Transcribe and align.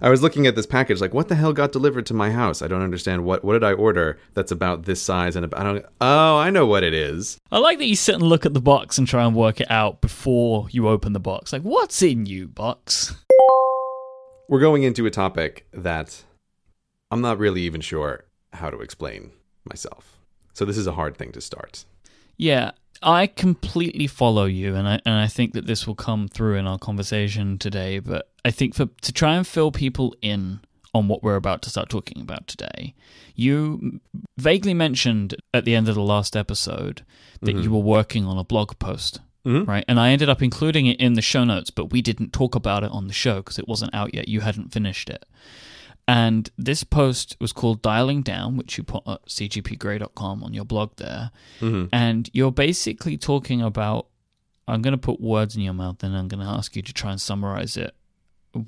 I 0.00 0.10
was 0.10 0.22
looking 0.22 0.46
at 0.46 0.56
this 0.56 0.66
package, 0.66 1.00
like, 1.00 1.14
what 1.14 1.28
the 1.28 1.34
hell 1.34 1.52
got 1.52 1.72
delivered 1.72 2.06
to 2.06 2.14
my 2.14 2.30
house? 2.30 2.62
I 2.62 2.68
don't 2.68 2.82
understand. 2.82 3.24
What 3.24 3.44
what 3.44 3.52
did 3.54 3.64
I 3.64 3.72
order 3.72 4.18
that's 4.34 4.52
about 4.52 4.84
this 4.84 5.00
size 5.00 5.36
and 5.36 5.44
about, 5.44 5.60
I 5.60 5.64
don't, 5.64 5.86
oh, 6.00 6.36
I 6.36 6.50
know 6.50 6.66
what 6.66 6.82
it 6.82 6.94
is. 6.94 7.38
I 7.50 7.58
like 7.58 7.78
that 7.78 7.86
you 7.86 7.96
sit 7.96 8.14
and 8.14 8.24
look 8.24 8.46
at 8.46 8.54
the 8.54 8.60
box 8.60 8.98
and 8.98 9.06
try 9.06 9.24
and 9.24 9.34
work 9.34 9.60
it 9.60 9.70
out 9.70 10.00
before 10.00 10.68
you 10.70 10.88
open 10.88 11.12
the 11.12 11.20
box. 11.20 11.52
Like, 11.52 11.62
what's 11.62 12.02
in 12.02 12.26
you, 12.26 12.48
box? 12.48 13.14
We're 14.48 14.60
going 14.60 14.82
into 14.82 15.06
a 15.06 15.10
topic 15.10 15.66
that 15.72 16.24
I'm 17.10 17.20
not 17.20 17.38
really 17.38 17.62
even 17.62 17.80
sure 17.80 18.24
how 18.52 18.70
to 18.70 18.80
explain 18.80 19.32
myself. 19.64 20.18
So 20.52 20.64
this 20.64 20.76
is 20.76 20.86
a 20.86 20.92
hard 20.92 21.16
thing 21.16 21.32
to 21.32 21.40
start. 21.40 21.84
Yeah, 22.36 22.72
I 23.04 23.26
completely 23.26 24.06
follow 24.06 24.46
you, 24.46 24.74
and 24.74 24.88
I 24.88 25.00
and 25.04 25.14
I 25.14 25.26
think 25.26 25.52
that 25.52 25.66
this 25.66 25.86
will 25.86 25.94
come 25.94 26.26
through 26.26 26.56
in 26.56 26.66
our 26.66 26.78
conversation 26.78 27.58
today. 27.58 27.98
But 27.98 28.30
I 28.44 28.50
think 28.50 28.74
for 28.74 28.86
to 28.86 29.12
try 29.12 29.36
and 29.36 29.46
fill 29.46 29.70
people 29.70 30.14
in 30.22 30.60
on 30.94 31.08
what 31.08 31.22
we're 31.22 31.36
about 31.36 31.60
to 31.62 31.70
start 31.70 31.88
talking 31.88 32.22
about 32.22 32.46
today, 32.46 32.94
you 33.34 34.00
vaguely 34.38 34.74
mentioned 34.74 35.36
at 35.52 35.64
the 35.64 35.74
end 35.74 35.88
of 35.88 35.94
the 35.94 36.02
last 36.02 36.36
episode 36.36 37.04
that 37.42 37.52
mm-hmm. 37.52 37.62
you 37.62 37.70
were 37.70 37.78
working 37.78 38.24
on 38.24 38.38
a 38.38 38.44
blog 38.44 38.78
post. 38.78 39.20
Mm-hmm. 39.44 39.70
Right. 39.70 39.84
And 39.86 40.00
I 40.00 40.10
ended 40.10 40.30
up 40.30 40.40
including 40.40 40.86
it 40.86 40.98
in 40.98 41.14
the 41.14 41.20
show 41.20 41.44
notes, 41.44 41.68
but 41.68 41.92
we 41.92 42.00
didn't 42.00 42.32
talk 42.32 42.54
about 42.54 42.82
it 42.82 42.90
on 42.90 43.08
the 43.08 43.12
show 43.12 43.36
because 43.36 43.58
it 43.58 43.68
wasn't 43.68 43.94
out 43.94 44.14
yet. 44.14 44.26
You 44.26 44.40
hadn't 44.40 44.72
finished 44.72 45.10
it. 45.10 45.26
And 46.06 46.50
this 46.58 46.84
post 46.84 47.36
was 47.40 47.52
called 47.52 47.80
Dialing 47.80 48.22
Down, 48.22 48.56
which 48.56 48.76
you 48.76 48.84
put 48.84 49.06
at 49.06 49.24
cgpgrey.com 49.24 50.44
on 50.44 50.52
your 50.52 50.64
blog 50.64 50.96
there. 50.96 51.30
Mm-hmm. 51.60 51.86
And 51.92 52.28
you're 52.32 52.52
basically 52.52 53.16
talking 53.16 53.62
about 53.62 54.08
I'm 54.66 54.82
going 54.82 54.92
to 54.92 54.98
put 54.98 55.20
words 55.20 55.56
in 55.56 55.62
your 55.62 55.74
mouth 55.74 56.02
and 56.02 56.16
I'm 56.16 56.28
going 56.28 56.44
to 56.44 56.50
ask 56.50 56.74
you 56.74 56.82
to 56.82 56.92
try 56.92 57.10
and 57.10 57.20
summarize 57.20 57.76
it, 57.76 57.94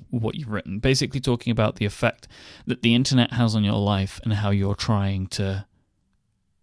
what 0.09 0.35
you've 0.35 0.49
written. 0.49 0.79
Basically, 0.79 1.19
talking 1.19 1.51
about 1.51 1.77
the 1.77 1.85
effect 1.85 2.27
that 2.65 2.81
the 2.81 2.93
internet 2.93 3.33
has 3.33 3.55
on 3.55 3.63
your 3.63 3.79
life 3.79 4.19
and 4.23 4.33
how 4.33 4.51
you're 4.51 4.75
trying 4.75 5.27
to 5.27 5.65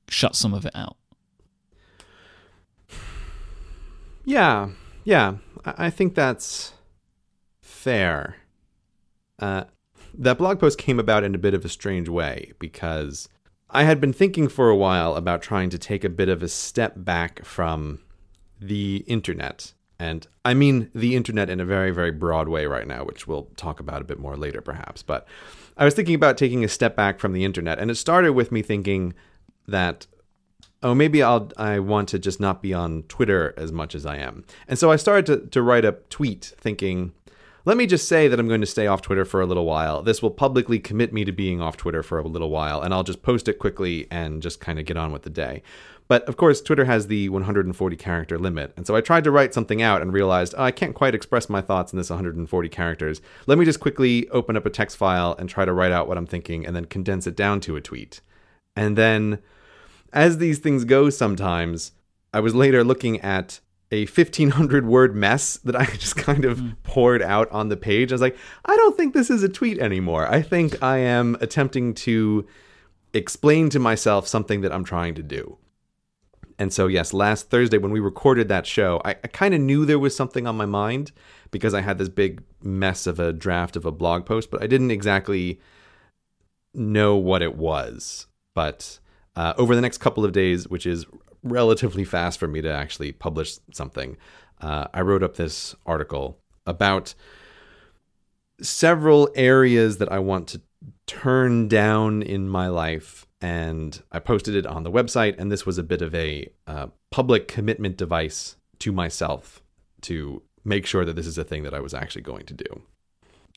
shut 0.08 0.36
some 0.36 0.54
of 0.54 0.66
it 0.66 0.74
out. 0.74 0.96
Yeah, 4.24 4.70
yeah. 5.04 5.36
I 5.64 5.90
think 5.90 6.14
that's 6.14 6.72
fair. 7.60 8.36
Uh, 9.38 9.64
that 10.18 10.38
blog 10.38 10.60
post 10.60 10.78
came 10.78 10.98
about 10.98 11.24
in 11.24 11.34
a 11.34 11.38
bit 11.38 11.54
of 11.54 11.64
a 11.64 11.68
strange 11.68 12.08
way 12.08 12.52
because 12.58 13.28
I 13.70 13.84
had 13.84 14.00
been 14.00 14.12
thinking 14.12 14.48
for 14.48 14.70
a 14.70 14.76
while 14.76 15.16
about 15.16 15.42
trying 15.42 15.70
to 15.70 15.78
take 15.78 16.04
a 16.04 16.08
bit 16.08 16.28
of 16.28 16.42
a 16.42 16.48
step 16.48 16.94
back 16.96 17.44
from 17.44 18.00
the 18.60 19.04
internet. 19.06 19.72
And 19.98 20.26
I 20.44 20.54
mean 20.54 20.90
the 20.94 21.16
internet 21.16 21.50
in 21.50 21.60
a 21.60 21.64
very, 21.64 21.90
very 21.90 22.10
broad 22.10 22.48
way 22.48 22.66
right 22.66 22.86
now, 22.86 23.04
which 23.04 23.26
we'll 23.26 23.48
talk 23.56 23.80
about 23.80 24.02
a 24.02 24.04
bit 24.04 24.18
more 24.18 24.36
later, 24.36 24.60
perhaps. 24.60 25.02
But 25.02 25.26
I 25.76 25.84
was 25.84 25.94
thinking 25.94 26.14
about 26.14 26.38
taking 26.38 26.64
a 26.64 26.68
step 26.68 26.94
back 26.94 27.18
from 27.18 27.32
the 27.32 27.44
internet, 27.44 27.78
and 27.78 27.90
it 27.90 27.96
started 27.96 28.32
with 28.32 28.52
me 28.52 28.62
thinking 28.62 29.14
that 29.66 30.06
oh 30.82 30.94
maybe 30.94 31.22
i'll 31.22 31.50
i 31.56 31.78
want 31.78 32.08
to 32.08 32.18
just 32.18 32.38
not 32.38 32.62
be 32.62 32.72
on 32.72 33.02
twitter 33.04 33.54
as 33.56 33.72
much 33.72 33.94
as 33.94 34.06
i 34.06 34.16
am 34.16 34.44
and 34.68 34.78
so 34.78 34.92
i 34.92 34.96
started 34.96 35.26
to, 35.26 35.48
to 35.48 35.62
write 35.62 35.84
a 35.84 35.92
tweet 36.10 36.52
thinking 36.58 37.12
let 37.64 37.76
me 37.76 37.86
just 37.86 38.06
say 38.06 38.28
that 38.28 38.38
I'm 38.38 38.48
going 38.48 38.60
to 38.60 38.66
stay 38.66 38.86
off 38.86 39.00
Twitter 39.00 39.24
for 39.24 39.40
a 39.40 39.46
little 39.46 39.64
while. 39.64 40.02
This 40.02 40.20
will 40.20 40.30
publicly 40.30 40.78
commit 40.78 41.12
me 41.12 41.24
to 41.24 41.32
being 41.32 41.62
off 41.62 41.76
Twitter 41.76 42.02
for 42.02 42.18
a 42.18 42.26
little 42.26 42.50
while, 42.50 42.82
and 42.82 42.92
I'll 42.92 43.02
just 43.02 43.22
post 43.22 43.48
it 43.48 43.58
quickly 43.58 44.06
and 44.10 44.42
just 44.42 44.60
kind 44.60 44.78
of 44.78 44.84
get 44.84 44.96
on 44.96 45.12
with 45.12 45.22
the 45.22 45.30
day. 45.30 45.62
But 46.06 46.28
of 46.28 46.36
course, 46.36 46.60
Twitter 46.60 46.84
has 46.84 47.06
the 47.06 47.30
140 47.30 47.96
character 47.96 48.38
limit. 48.38 48.74
And 48.76 48.86
so 48.86 48.94
I 48.94 49.00
tried 49.00 49.24
to 49.24 49.30
write 49.30 49.54
something 49.54 49.80
out 49.80 50.02
and 50.02 50.12
realized 50.12 50.54
oh, 50.56 50.62
I 50.62 50.70
can't 50.70 50.94
quite 50.94 51.14
express 51.14 51.48
my 51.48 51.62
thoughts 51.62 51.92
in 51.92 51.96
this 51.96 52.10
140 52.10 52.68
characters. 52.68 53.22
Let 53.46 53.56
me 53.56 53.64
just 53.64 53.80
quickly 53.80 54.28
open 54.28 54.56
up 54.56 54.66
a 54.66 54.70
text 54.70 54.98
file 54.98 55.34
and 55.38 55.48
try 55.48 55.64
to 55.64 55.72
write 55.72 55.92
out 55.92 56.06
what 56.06 56.18
I'm 56.18 56.26
thinking 56.26 56.66
and 56.66 56.76
then 56.76 56.84
condense 56.84 57.26
it 57.26 57.36
down 57.36 57.60
to 57.60 57.76
a 57.76 57.80
tweet. 57.80 58.20
And 58.76 58.98
then, 58.98 59.38
as 60.12 60.38
these 60.38 60.58
things 60.58 60.84
go 60.84 61.08
sometimes, 61.08 61.92
I 62.34 62.40
was 62.40 62.54
later 62.54 62.84
looking 62.84 63.20
at 63.20 63.60
a 63.90 64.06
1500 64.06 64.86
word 64.86 65.14
mess 65.14 65.58
that 65.58 65.76
I 65.76 65.84
just 65.96 66.16
kind 66.16 66.44
of 66.44 66.58
mm. 66.58 66.76
poured 66.82 67.22
out 67.22 67.50
on 67.50 67.68
the 67.68 67.76
page. 67.76 68.12
I 68.12 68.14
was 68.14 68.20
like, 68.20 68.36
I 68.64 68.76
don't 68.76 68.96
think 68.96 69.14
this 69.14 69.30
is 69.30 69.42
a 69.42 69.48
tweet 69.48 69.78
anymore. 69.78 70.26
I 70.26 70.42
think 70.42 70.82
I 70.82 70.98
am 70.98 71.36
attempting 71.40 71.94
to 71.94 72.46
explain 73.12 73.70
to 73.70 73.78
myself 73.78 74.26
something 74.26 74.62
that 74.62 74.72
I'm 74.72 74.84
trying 74.84 75.14
to 75.14 75.22
do. 75.22 75.58
And 76.58 76.72
so, 76.72 76.86
yes, 76.86 77.12
last 77.12 77.50
Thursday 77.50 77.78
when 77.78 77.90
we 77.90 78.00
recorded 78.00 78.48
that 78.48 78.66
show, 78.66 79.00
I, 79.04 79.10
I 79.10 79.28
kind 79.28 79.54
of 79.54 79.60
knew 79.60 79.84
there 79.84 79.98
was 79.98 80.14
something 80.14 80.46
on 80.46 80.56
my 80.56 80.66
mind 80.66 81.12
because 81.50 81.74
I 81.74 81.80
had 81.80 81.98
this 81.98 82.08
big 82.08 82.42
mess 82.62 83.06
of 83.06 83.18
a 83.18 83.32
draft 83.32 83.76
of 83.76 83.84
a 83.84 83.92
blog 83.92 84.24
post, 84.24 84.50
but 84.50 84.62
I 84.62 84.66
didn't 84.66 84.90
exactly 84.90 85.60
know 86.72 87.16
what 87.16 87.42
it 87.42 87.56
was. 87.56 88.26
But 88.54 89.00
uh, 89.36 89.54
over 89.58 89.74
the 89.74 89.80
next 89.80 89.98
couple 89.98 90.24
of 90.24 90.32
days, 90.32 90.68
which 90.68 90.86
is 90.86 91.06
relatively 91.44 92.04
fast 92.04 92.40
for 92.40 92.48
me 92.48 92.60
to 92.62 92.72
actually 92.72 93.12
publish 93.12 93.58
something. 93.72 94.16
Uh, 94.60 94.86
I 94.92 95.02
wrote 95.02 95.22
up 95.22 95.36
this 95.36 95.74
article 95.86 96.40
about 96.66 97.14
several 98.60 99.28
areas 99.34 99.98
that 99.98 100.10
I 100.10 100.18
want 100.18 100.48
to 100.48 100.62
turn 101.06 101.68
down 101.68 102.22
in 102.22 102.48
my 102.48 102.68
life, 102.68 103.26
and 103.40 104.02
I 104.10 104.18
posted 104.18 104.54
it 104.54 104.66
on 104.66 104.82
the 104.82 104.90
website. 104.90 105.38
And 105.38 105.52
this 105.52 105.66
was 105.66 105.78
a 105.78 105.82
bit 105.82 106.02
of 106.02 106.14
a 106.14 106.50
uh, 106.66 106.86
public 107.10 107.46
commitment 107.46 107.96
device 107.96 108.56
to 108.80 108.90
myself 108.90 109.62
to 110.02 110.42
make 110.64 110.86
sure 110.86 111.04
that 111.04 111.14
this 111.14 111.26
is 111.26 111.38
a 111.38 111.44
thing 111.44 111.62
that 111.64 111.74
I 111.74 111.80
was 111.80 111.94
actually 111.94 112.22
going 112.22 112.46
to 112.46 112.54
do. 112.54 112.82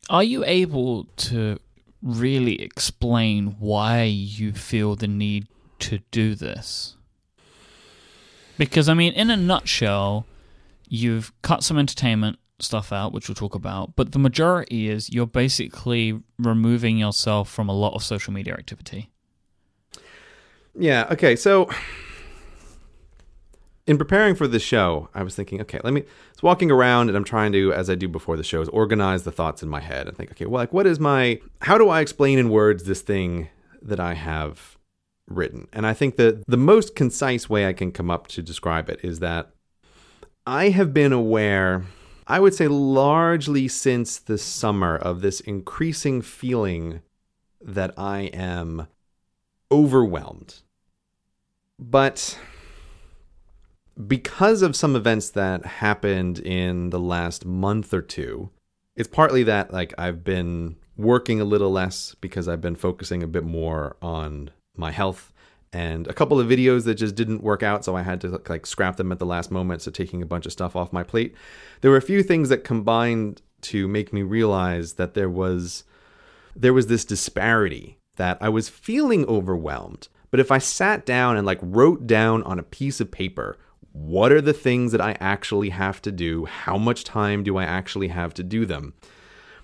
Are 0.09 0.23
you 0.23 0.43
able 0.45 1.05
to 1.17 1.57
really 2.01 2.61
explain 2.61 3.55
why 3.59 4.03
you 4.03 4.53
feel 4.53 4.95
the 4.95 5.07
need 5.07 5.47
to 5.79 5.99
do 6.11 6.35
this? 6.35 6.96
Because 8.57 8.89
I 8.89 8.93
mean, 8.93 9.13
in 9.13 9.29
a 9.29 9.37
nutshell, 9.37 10.25
you've 10.87 11.31
cut 11.41 11.63
some 11.63 11.77
entertainment 11.77 12.39
stuff 12.59 12.91
out, 12.91 13.13
which 13.13 13.27
we'll 13.27 13.35
talk 13.35 13.55
about, 13.55 13.95
but 13.95 14.11
the 14.11 14.19
majority 14.19 14.89
is 14.89 15.11
you're 15.11 15.27
basically 15.27 16.19
removing 16.39 16.97
yourself 16.97 17.49
from 17.49 17.69
a 17.69 17.73
lot 17.73 17.93
of 17.93 18.03
social 18.03 18.33
media 18.33 18.53
activity. 18.53 19.11
Yeah. 20.77 21.07
Okay. 21.11 21.35
So, 21.35 21.69
in 23.85 23.97
preparing 23.97 24.35
for 24.35 24.47
the 24.47 24.59
show, 24.59 25.09
I 25.13 25.23
was 25.23 25.35
thinking, 25.35 25.61
okay, 25.61 25.79
let 25.83 25.93
me. 25.93 26.03
It's 26.31 26.43
walking 26.43 26.69
around, 26.69 27.09
and 27.09 27.17
I'm 27.17 27.23
trying 27.23 27.51
to, 27.53 27.73
as 27.73 27.89
I 27.89 27.95
do 27.95 28.07
before 28.07 28.37
the 28.37 28.43
shows, 28.43 28.69
organize 28.69 29.23
the 29.23 29.31
thoughts 29.31 29.63
in 29.63 29.69
my 29.69 29.79
head 29.79 30.07
and 30.07 30.15
think, 30.15 30.31
okay, 30.31 30.45
well, 30.45 30.61
like, 30.61 30.73
what 30.73 30.85
is 30.85 30.99
my? 30.99 31.39
How 31.61 31.77
do 31.77 31.89
I 31.89 32.01
explain 32.01 32.37
in 32.37 32.49
words 32.49 32.83
this 32.83 33.01
thing 33.01 33.49
that 33.81 33.99
I 33.99 34.13
have 34.13 34.76
written. 35.27 35.67
And 35.73 35.85
I 35.85 35.93
think 35.93 36.15
that 36.17 36.43
the 36.47 36.57
most 36.57 36.95
concise 36.95 37.49
way 37.49 37.67
I 37.67 37.73
can 37.73 37.91
come 37.91 38.09
up 38.09 38.27
to 38.27 38.41
describe 38.41 38.89
it 38.89 38.99
is 39.03 39.19
that 39.19 39.51
I 40.45 40.69
have 40.69 40.93
been 40.93 41.11
aware, 41.11 41.85
I 42.25 42.39
would 42.39 42.53
say 42.53 42.67
largely 42.67 43.67
since 43.67 44.17
the 44.17 44.37
summer, 44.37 44.95
of 44.95 45.21
this 45.21 45.39
increasing 45.41 46.21
feeling 46.21 47.01
that 47.61 47.93
I 47.97 48.21
am 48.33 48.87
overwhelmed. 49.71 50.61
But 51.79 52.39
because 54.07 54.61
of 54.61 54.75
some 54.75 54.95
events 54.95 55.29
that 55.31 55.65
happened 55.65 56.39
in 56.39 56.91
the 56.91 56.99
last 56.99 57.45
month 57.45 57.93
or 57.93 58.01
two, 58.01 58.49
it's 58.95 59.09
partly 59.09 59.43
that 59.43 59.71
like 59.73 59.93
I've 59.97 60.23
been 60.23 60.77
working 60.95 61.39
a 61.39 61.45
little 61.45 61.71
less 61.71 62.15
because 62.21 62.47
I've 62.47 62.61
been 62.61 62.75
focusing 62.75 63.21
a 63.21 63.27
bit 63.27 63.43
more 63.43 63.95
on 64.01 64.51
my 64.77 64.91
health. 64.91 65.33
And 65.73 66.07
a 66.07 66.13
couple 66.13 66.39
of 66.39 66.47
videos 66.47 66.85
that 66.85 66.95
just 66.95 67.15
didn't 67.15 67.43
work 67.43 67.61
out 67.61 67.83
so 67.83 67.95
i 67.95 68.01
had 68.01 68.21
to 68.21 68.41
like 68.47 68.65
scrap 68.65 68.95
them 68.95 69.11
at 69.11 69.19
the 69.19 69.25
last 69.25 69.51
moment 69.51 69.81
so 69.81 69.91
taking 69.91 70.21
a 70.21 70.25
bunch 70.25 70.45
of 70.45 70.51
stuff 70.51 70.75
off 70.75 70.93
my 70.93 71.03
plate. 71.03 71.35
There 71.81 71.91
were 71.91 71.97
a 71.97 72.01
few 72.01 72.23
things 72.23 72.49
that 72.49 72.63
combined 72.63 73.41
to 73.61 73.87
make 73.87 74.13
me 74.13 74.21
realize 74.21 74.93
that 74.93 75.13
there 75.13 75.29
was 75.29 75.83
there 76.55 76.73
was 76.73 76.87
this 76.87 77.05
disparity 77.05 77.99
that 78.15 78.37
i 78.41 78.49
was 78.49 78.69
feeling 78.69 79.25
overwhelmed. 79.25 80.07
But 80.31 80.39
if 80.39 80.51
i 80.51 80.57
sat 80.57 81.05
down 81.05 81.35
and 81.35 81.45
like 81.45 81.59
wrote 81.61 82.07
down 82.07 82.43
on 82.43 82.59
a 82.59 82.63
piece 82.63 82.99
of 83.01 83.11
paper 83.11 83.57
what 83.91 84.31
are 84.31 84.41
the 84.41 84.53
things 84.53 84.91
that 84.91 85.01
i 85.01 85.17
actually 85.19 85.69
have 85.69 86.01
to 86.03 86.11
do? 86.11 86.45
How 86.45 86.77
much 86.77 87.03
time 87.03 87.43
do 87.43 87.57
i 87.57 87.63
actually 87.63 88.07
have 88.09 88.33
to 88.35 88.43
do 88.43 88.65
them? 88.65 88.93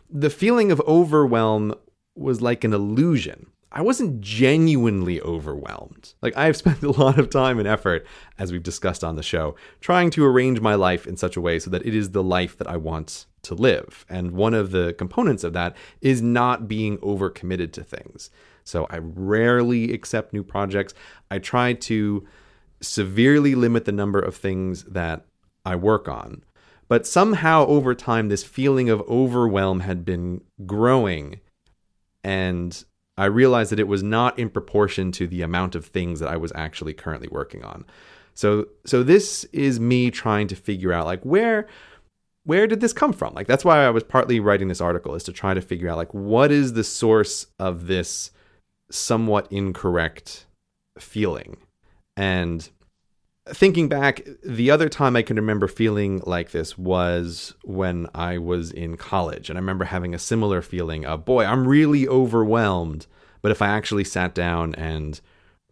The 0.10 0.30
feeling 0.30 0.72
of 0.72 0.82
overwhelm 0.82 1.76
was 2.16 2.42
like 2.42 2.64
an 2.64 2.74
illusion 2.74 3.48
I 3.76 3.82
wasn't 3.82 4.22
genuinely 4.22 5.20
overwhelmed. 5.22 6.14
Like, 6.22 6.38
I've 6.38 6.56
spent 6.56 6.84
a 6.84 6.92
lot 6.92 7.18
of 7.18 7.32
time 7.32 7.58
and 7.58 7.68
effort, 7.68 8.06
as 8.38 8.52
we've 8.52 8.62
discussed 8.62 9.04
on 9.04 9.16
the 9.16 9.24
show, 9.24 9.56
trying 9.82 10.12
to 10.12 10.24
arrange 10.24 10.62
my 10.62 10.76
life 10.76 11.08
in 11.08 11.18
such 11.18 11.36
a 11.36 11.42
way 11.42 11.58
so 11.58 11.72
that 11.72 11.86
it 11.86 11.96
is 11.96 12.12
the 12.12 12.24
life 12.24 12.56
that 12.60 12.68
I 12.68 12.78
want 12.78 13.26
to 13.42 13.56
live. 13.56 14.06
And 14.08 14.32
one 14.32 14.54
of 14.54 14.70
the 14.70 14.94
components 14.94 15.44
of 15.44 15.54
that 15.54 15.76
is 16.02 16.22
not 16.22 16.68
being 16.68 17.00
overcommitted 17.00 17.72
to 17.74 17.84
things. 17.84 18.30
So 18.64 18.86
I 18.92 19.00
rarely 19.00 19.92
accept 19.92 20.34
new 20.34 20.44
projects. 20.44 20.94
I 21.32 21.40
try 21.40 21.74
to 21.74 22.28
severely 22.80 23.56
limit 23.56 23.86
the 23.86 23.92
number 23.92 24.20
of 24.20 24.36
things 24.36 24.84
that 24.84 25.26
I 25.66 25.76
work 25.76 26.08
on. 26.08 26.44
But 26.88 27.08
somehow 27.08 27.66
over 27.66 27.96
time, 27.96 28.30
this 28.30 28.44
feeling 28.44 28.90
of 28.90 29.02
overwhelm 29.10 29.80
had 29.80 30.06
been 30.06 30.42
growing. 30.66 31.40
And 32.24 32.84
I 33.18 33.26
realized 33.26 33.72
that 33.72 33.80
it 33.80 33.88
was 33.88 34.04
not 34.04 34.38
in 34.40 34.50
proportion 34.50 35.12
to 35.14 35.28
the 35.28 35.42
amount 35.42 35.76
of 35.76 35.86
things 35.86 36.20
that 36.20 36.30
I 36.30 36.38
was 36.38 36.52
actually 36.56 36.94
currently 36.94 37.28
working 37.32 37.64
on. 37.64 37.86
So 38.34 38.68
so 38.86 39.04
this 39.04 39.44
is 39.46 39.80
me 39.80 40.10
trying 40.10 40.48
to 40.48 40.56
figure 40.56 40.92
out 40.92 41.06
like 41.06 41.22
where 41.24 41.68
where 42.46 42.68
did 42.68 42.82
this 42.82 42.94
come 42.94 43.14
from? 43.14 43.34
Like 43.34 43.48
that's 43.48 43.64
why 43.64 43.86
I 43.86 43.90
was 43.90 44.04
partly 44.04 44.40
writing 44.40 44.68
this 44.68 44.82
article 44.82 45.16
is 45.16 45.24
to 45.24 45.34
try 45.34 45.54
to 45.54 45.62
figure 45.62 45.90
out 45.90 45.98
like 45.98 46.14
what 46.14 46.52
is 46.52 46.74
the 46.74 46.84
source 46.84 47.48
of 47.60 47.88
this 47.88 48.32
somewhat 48.92 49.48
incorrect 49.52 50.46
feeling. 50.98 51.58
And 52.18 52.68
thinking 53.48 53.90
back, 53.90 54.26
the 54.44 54.72
other 54.72 54.88
time 54.90 55.16
I 55.16 55.22
can 55.22 55.36
remember 55.36 55.68
feeling 55.68 56.22
like 56.26 56.52
this 56.52 56.78
was 56.78 57.54
when 57.64 58.08
I 58.16 58.38
was 58.38 58.72
in 58.72 58.98
college. 58.98 59.50
And 59.50 59.58
I 59.58 59.62
remember 59.62 59.86
having 59.86 60.14
a 60.14 60.20
similar 60.20 60.62
feeling 60.62 61.06
of, 61.06 61.26
boy, 61.26 61.46
I'm 61.46 61.68
really 61.68 62.08
overwhelmed. 62.08 63.08
But 63.42 63.52
if 63.52 63.62
I 63.62 63.68
actually 63.68 64.06
sat 64.06 64.34
down 64.34 64.74
and 64.76 65.20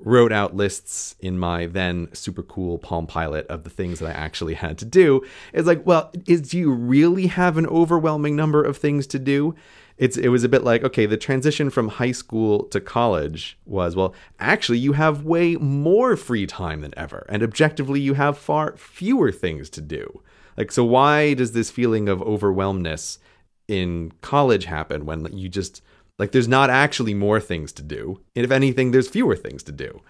wrote 0.04 0.32
out 0.32 0.56
lists 0.56 1.16
in 1.20 1.38
my 1.38 1.68
then 1.68 2.10
super 2.12 2.42
cool 2.42 2.80
Palm 2.80 3.06
Pilot 3.06 3.46
of 3.48 3.64
the 3.64 3.70
things 3.70 4.00
that 4.00 4.08
I 4.08 4.20
actually 4.20 4.56
had 4.56 4.78
to 4.80 4.86
do, 4.86 5.24
it's 5.54 5.68
like, 5.68 5.86
well, 5.86 6.12
is 6.28 6.42
do 6.42 6.58
you 6.58 6.72
really 6.72 7.28
have 7.28 7.58
an 7.58 7.68
overwhelming 7.68 8.36
number 8.36 8.64
of 8.64 8.78
things 8.78 9.08
to 9.08 9.20
do? 9.20 9.56
It's 9.98 10.18
it 10.18 10.30
was 10.30 10.44
a 10.44 10.50
bit 10.50 10.64
like 10.64 10.84
okay 10.84 11.06
the 11.06 11.18
transition 11.18 11.70
from 11.70 11.88
high 11.88 12.12
school 12.12 12.64
to 12.66 12.80
college 12.80 13.58
was 13.66 13.96
well 13.96 14.14
actually 14.40 14.80
you 14.80 14.94
have 14.94 15.24
way 15.24 15.56
more 15.56 16.16
free 16.16 16.46
time 16.46 16.82
than 16.82 16.94
ever 16.98 17.26
and 17.30 17.44
objectively 17.44 18.00
you 18.00 18.14
have 18.16 18.38
far 18.38 18.76
fewer 18.78 19.32
things 19.32 19.70
to 19.70 19.82
do. 19.82 20.22
Like 20.58 20.72
so 20.72 20.84
why 20.84 21.34
does 21.34 21.54
this 21.54 21.72
feeling 21.72 22.10
of 22.10 22.22
overwhelmness 22.22 23.20
in 23.68 24.12
college 24.22 24.66
happen 24.66 25.06
when 25.06 25.26
you 25.38 25.50
just 25.50 25.82
like 26.20 26.32
there's 26.32 26.48
not 26.48 26.70
actually 26.70 27.14
more 27.14 27.40
things 27.40 27.72
to 27.74 27.84
do? 27.84 28.22
And 28.36 28.44
if 28.46 28.52
anything 28.52 28.92
there's 28.92 29.08
fewer 29.08 29.36
things 29.36 29.64
to 29.64 29.72
do. 29.72 30.02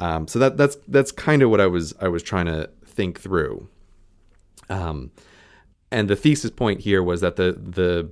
Um, 0.00 0.26
so 0.26 0.38
that 0.38 0.56
that's 0.56 0.76
that's 0.88 1.12
kind 1.12 1.42
of 1.42 1.50
what 1.50 1.60
I 1.60 1.66
was 1.66 1.94
I 2.00 2.08
was 2.08 2.22
trying 2.22 2.46
to 2.46 2.70
think 2.86 3.20
through. 3.20 3.68
Um, 4.68 5.10
and 5.90 6.08
the 6.08 6.16
thesis 6.16 6.50
point 6.50 6.80
here 6.80 7.02
was 7.02 7.20
that 7.20 7.36
the 7.36 7.52
the 7.52 8.10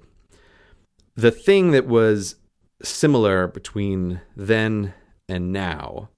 the 1.19 1.33
thing 1.33 1.73
that 1.73 1.85
was 1.85 2.37
similar 2.81 3.49
between 3.49 4.21
then 4.37 4.95
and 5.29 5.53
now 5.53 6.09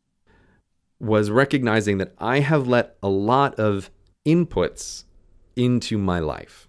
was 1.01 1.31
recognizing 1.31 1.97
that 1.97 2.13
I 2.19 2.41
have 2.41 2.69
let 2.69 2.99
a 3.03 3.09
lot 3.09 3.55
of 3.55 3.91
inputs 4.29 5.05
into 5.57 5.97
my 5.97 6.19
life. 6.19 6.69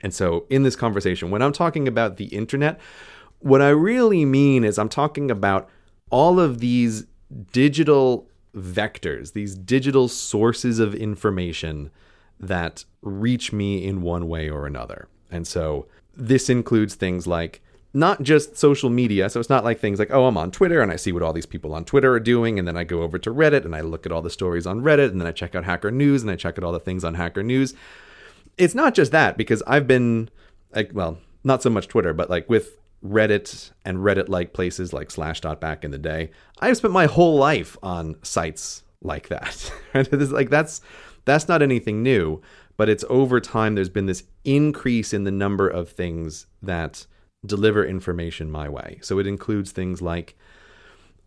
And 0.00 0.14
so, 0.14 0.46
in 0.48 0.62
this 0.62 0.76
conversation, 0.76 1.30
when 1.30 1.42
I'm 1.42 1.52
talking 1.52 1.86
about 1.86 2.16
the 2.16 2.24
internet, 2.26 2.80
what 3.40 3.60
I 3.60 3.68
really 3.68 4.24
mean 4.24 4.64
is 4.64 4.78
I'm 4.78 4.88
talking 4.88 5.30
about 5.30 5.68
all 6.08 6.40
of 6.40 6.60
these 6.60 7.04
digital 7.52 8.30
vectors, 8.56 9.34
these 9.34 9.54
digital 9.56 10.08
sources 10.08 10.78
of 10.78 10.94
information 10.94 11.90
that 12.38 12.86
reach 13.02 13.52
me 13.52 13.84
in 13.84 14.00
one 14.00 14.26
way 14.26 14.48
or 14.48 14.66
another. 14.66 15.06
And 15.30 15.46
so, 15.46 15.86
this 16.20 16.48
includes 16.48 16.94
things 16.94 17.26
like 17.26 17.62
not 17.92 18.22
just 18.22 18.56
social 18.56 18.90
media. 18.90 19.28
So 19.28 19.40
it's 19.40 19.48
not 19.48 19.64
like 19.64 19.80
things 19.80 19.98
like, 19.98 20.12
oh, 20.12 20.26
I'm 20.26 20.36
on 20.36 20.50
Twitter 20.50 20.80
and 20.80 20.92
I 20.92 20.96
see 20.96 21.10
what 21.10 21.22
all 21.22 21.32
these 21.32 21.46
people 21.46 21.74
on 21.74 21.84
Twitter 21.84 22.12
are 22.12 22.20
doing. 22.20 22.58
And 22.58 22.68
then 22.68 22.76
I 22.76 22.84
go 22.84 23.02
over 23.02 23.18
to 23.18 23.34
Reddit 23.34 23.64
and 23.64 23.74
I 23.74 23.80
look 23.80 24.06
at 24.06 24.12
all 24.12 24.22
the 24.22 24.30
stories 24.30 24.66
on 24.66 24.82
Reddit. 24.82 25.10
And 25.10 25.20
then 25.20 25.26
I 25.26 25.32
check 25.32 25.54
out 25.54 25.64
Hacker 25.64 25.90
News 25.90 26.22
and 26.22 26.30
I 26.30 26.36
check 26.36 26.56
out 26.56 26.64
all 26.64 26.72
the 26.72 26.78
things 26.78 27.02
on 27.02 27.14
Hacker 27.14 27.42
News. 27.42 27.74
It's 28.56 28.74
not 28.74 28.94
just 28.94 29.12
that 29.12 29.36
because 29.36 29.62
I've 29.66 29.88
been 29.88 30.30
like, 30.74 30.92
well, 30.94 31.18
not 31.42 31.62
so 31.62 31.70
much 31.70 31.88
Twitter, 31.88 32.12
but 32.12 32.30
like 32.30 32.48
with 32.48 32.78
Reddit 33.04 33.70
and 33.84 33.98
Reddit 33.98 34.28
like 34.28 34.52
places 34.52 34.92
like 34.92 35.08
Slashdot 35.08 35.58
back 35.58 35.84
in 35.84 35.90
the 35.90 35.98
day, 35.98 36.30
I've 36.60 36.76
spent 36.76 36.92
my 36.92 37.06
whole 37.06 37.36
life 37.36 37.76
on 37.82 38.16
sites 38.22 38.84
like 39.02 39.28
that. 39.28 39.72
like 40.30 40.50
that's 40.50 40.80
that's 41.24 41.48
not 41.48 41.62
anything 41.62 42.02
new 42.02 42.40
but 42.80 42.88
it's 42.88 43.04
over 43.10 43.40
time 43.40 43.74
there's 43.74 43.90
been 43.90 44.06
this 44.06 44.24
increase 44.42 45.12
in 45.12 45.24
the 45.24 45.30
number 45.30 45.68
of 45.68 45.90
things 45.90 46.46
that 46.62 47.04
deliver 47.44 47.84
information 47.84 48.50
my 48.50 48.70
way. 48.70 48.98
So 49.02 49.18
it 49.18 49.26
includes 49.26 49.70
things 49.70 50.00
like 50.00 50.34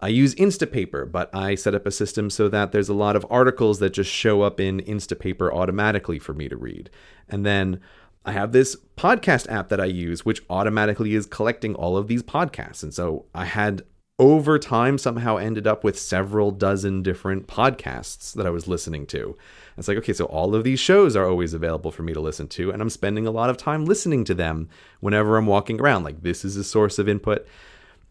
I 0.02 0.08
use 0.08 0.34
Instapaper, 0.34 1.12
but 1.12 1.30
I 1.32 1.54
set 1.54 1.76
up 1.76 1.86
a 1.86 1.92
system 1.92 2.32
so 2.32 2.50
that 2.50 2.72
there's 2.72 2.90
a 2.90 2.96
lot 2.96 3.16
of 3.16 3.24
articles 3.30 3.78
that 3.82 3.92
just 3.92 4.10
show 4.10 4.42
up 4.42 4.60
in 4.60 4.80
Instapaper 4.80 5.54
automatically 5.54 6.18
for 6.18 6.34
me 6.34 6.50
to 6.50 6.58
read. 6.58 6.90
And 7.30 7.46
then 7.46 7.80
I 8.26 8.32
have 8.32 8.52
this 8.52 8.76
podcast 8.98 9.48
app 9.48 9.70
that 9.70 9.80
I 9.80 9.86
use, 9.86 10.26
which 10.26 10.42
automatically 10.50 11.14
is 11.14 11.28
collecting 11.28 11.76
all 11.76 11.98
of 11.98 12.08
these 12.08 12.24
podcasts. 12.24 12.82
And 12.82 12.96
so 12.96 13.26
I 13.36 13.46
had 13.46 13.84
over 14.20 14.60
time 14.60 14.98
somehow 14.98 15.38
ended 15.38 15.66
up 15.66 15.84
with 15.84 15.98
several 15.98 16.52
dozen 16.52 17.02
different 17.02 17.48
podcasts 17.48 18.34
that 18.34 18.46
I 18.46 18.52
was 18.52 18.68
listening 18.68 19.08
to. 19.08 19.36
It's 19.78 19.88
like, 19.88 19.98
okay, 19.98 20.14
so 20.14 20.26
all 20.26 20.54
of 20.54 20.64
these 20.64 20.80
shows 20.80 21.16
are 21.16 21.28
always 21.28 21.54
available 21.54 21.92
for 21.92 22.04
me 22.04 22.14
to 22.14 22.20
listen 22.20 22.48
to, 22.50 22.72
and 22.72 22.82
I'm 22.82 22.92
spending 22.92 23.26
a 23.26 23.32
lot 23.32 23.50
of 23.50 23.58
time 23.58 23.86
listening 23.86 24.24
to 24.26 24.36
them 24.36 24.70
whenever 25.00 25.38
I'm 25.38 25.48
walking 25.48 25.82
around. 25.82 26.04
Like, 26.04 26.22
this 26.22 26.46
is 26.46 26.56
a 26.58 26.64
source 26.64 27.00
of 27.00 27.10
input. 27.10 27.48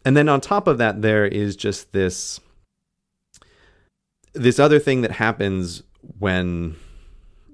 And 0.03 0.17
then 0.17 0.27
on 0.27 0.41
top 0.41 0.67
of 0.67 0.77
that, 0.79 1.01
there 1.01 1.25
is 1.25 1.55
just 1.55 1.93
this 1.93 2.39
this 4.33 4.59
other 4.59 4.79
thing 4.79 5.01
that 5.01 5.11
happens 5.11 5.83
when 6.17 6.75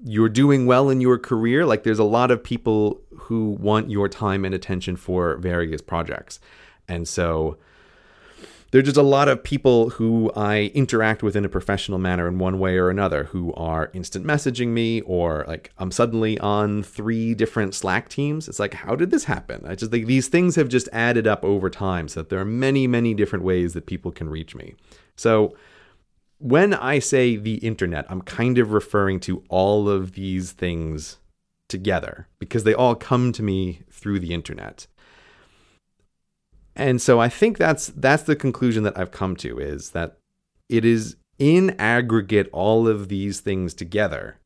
you're 0.02 0.30
doing 0.30 0.64
well 0.66 0.88
in 0.88 1.00
your 1.00 1.18
career. 1.18 1.66
Like, 1.66 1.84
there's 1.84 1.98
a 1.98 2.04
lot 2.04 2.30
of 2.30 2.42
people 2.42 3.00
who 3.14 3.50
want 3.50 3.90
your 3.90 4.08
time 4.08 4.44
and 4.44 4.54
attention 4.54 4.96
for 4.96 5.36
various 5.36 5.82
projects. 5.82 6.40
And 6.88 7.06
so 7.06 7.58
there's 8.70 8.84
just 8.84 8.96
a 8.96 9.02
lot 9.02 9.28
of 9.28 9.42
people 9.42 9.90
who 9.90 10.30
I 10.36 10.70
interact 10.74 11.22
with 11.22 11.34
in 11.34 11.44
a 11.44 11.48
professional 11.48 11.98
manner 11.98 12.28
in 12.28 12.38
one 12.38 12.58
way 12.58 12.76
or 12.76 12.88
another 12.88 13.24
who 13.24 13.52
are 13.54 13.90
instant 13.92 14.24
messaging 14.24 14.68
me 14.68 15.00
or 15.02 15.44
like 15.48 15.72
I'm 15.78 15.90
suddenly 15.90 16.38
on 16.38 16.82
three 16.82 17.34
different 17.34 17.74
Slack 17.74 18.08
teams. 18.08 18.48
It's 18.48 18.60
like, 18.60 18.74
how 18.74 18.94
did 18.94 19.10
this 19.10 19.24
happen? 19.24 19.64
I 19.66 19.74
just 19.74 19.92
like 19.92 20.06
these 20.06 20.28
things 20.28 20.56
have 20.56 20.68
just 20.68 20.88
added 20.92 21.26
up 21.26 21.44
over 21.44 21.68
time 21.68 22.08
so 22.08 22.20
that 22.20 22.28
there 22.28 22.40
are 22.40 22.44
many, 22.44 22.86
many 22.86 23.12
different 23.12 23.44
ways 23.44 23.72
that 23.74 23.86
people 23.86 24.12
can 24.12 24.28
reach 24.28 24.54
me. 24.54 24.74
So 25.16 25.54
when 26.38 26.72
I 26.72 27.00
say 27.00 27.36
the 27.36 27.56
internet, 27.56 28.06
I'm 28.08 28.22
kind 28.22 28.58
of 28.58 28.72
referring 28.72 29.20
to 29.20 29.42
all 29.48 29.88
of 29.88 30.12
these 30.12 30.52
things 30.52 31.18
together 31.68 32.28
because 32.38 32.64
they 32.64 32.74
all 32.74 32.94
come 32.94 33.32
to 33.32 33.42
me 33.42 33.82
through 33.90 34.20
the 34.20 34.32
internet 34.32 34.86
and 36.76 37.00
so 37.00 37.20
I 37.20 37.28
think 37.28 37.58
that's 37.58 37.88
that's 37.88 38.22
the 38.24 38.36
conclusion 38.36 38.84
that 38.84 38.98
I've 38.98 39.10
come 39.10 39.36
to 39.36 39.58
is 39.58 39.90
that 39.90 40.18
it 40.68 40.84
is 40.84 41.16
in 41.38 41.70
aggregate 41.78 42.48
all 42.52 42.86
of 42.86 43.08
these 43.08 43.40
things 43.40 43.74
together, 43.74 44.38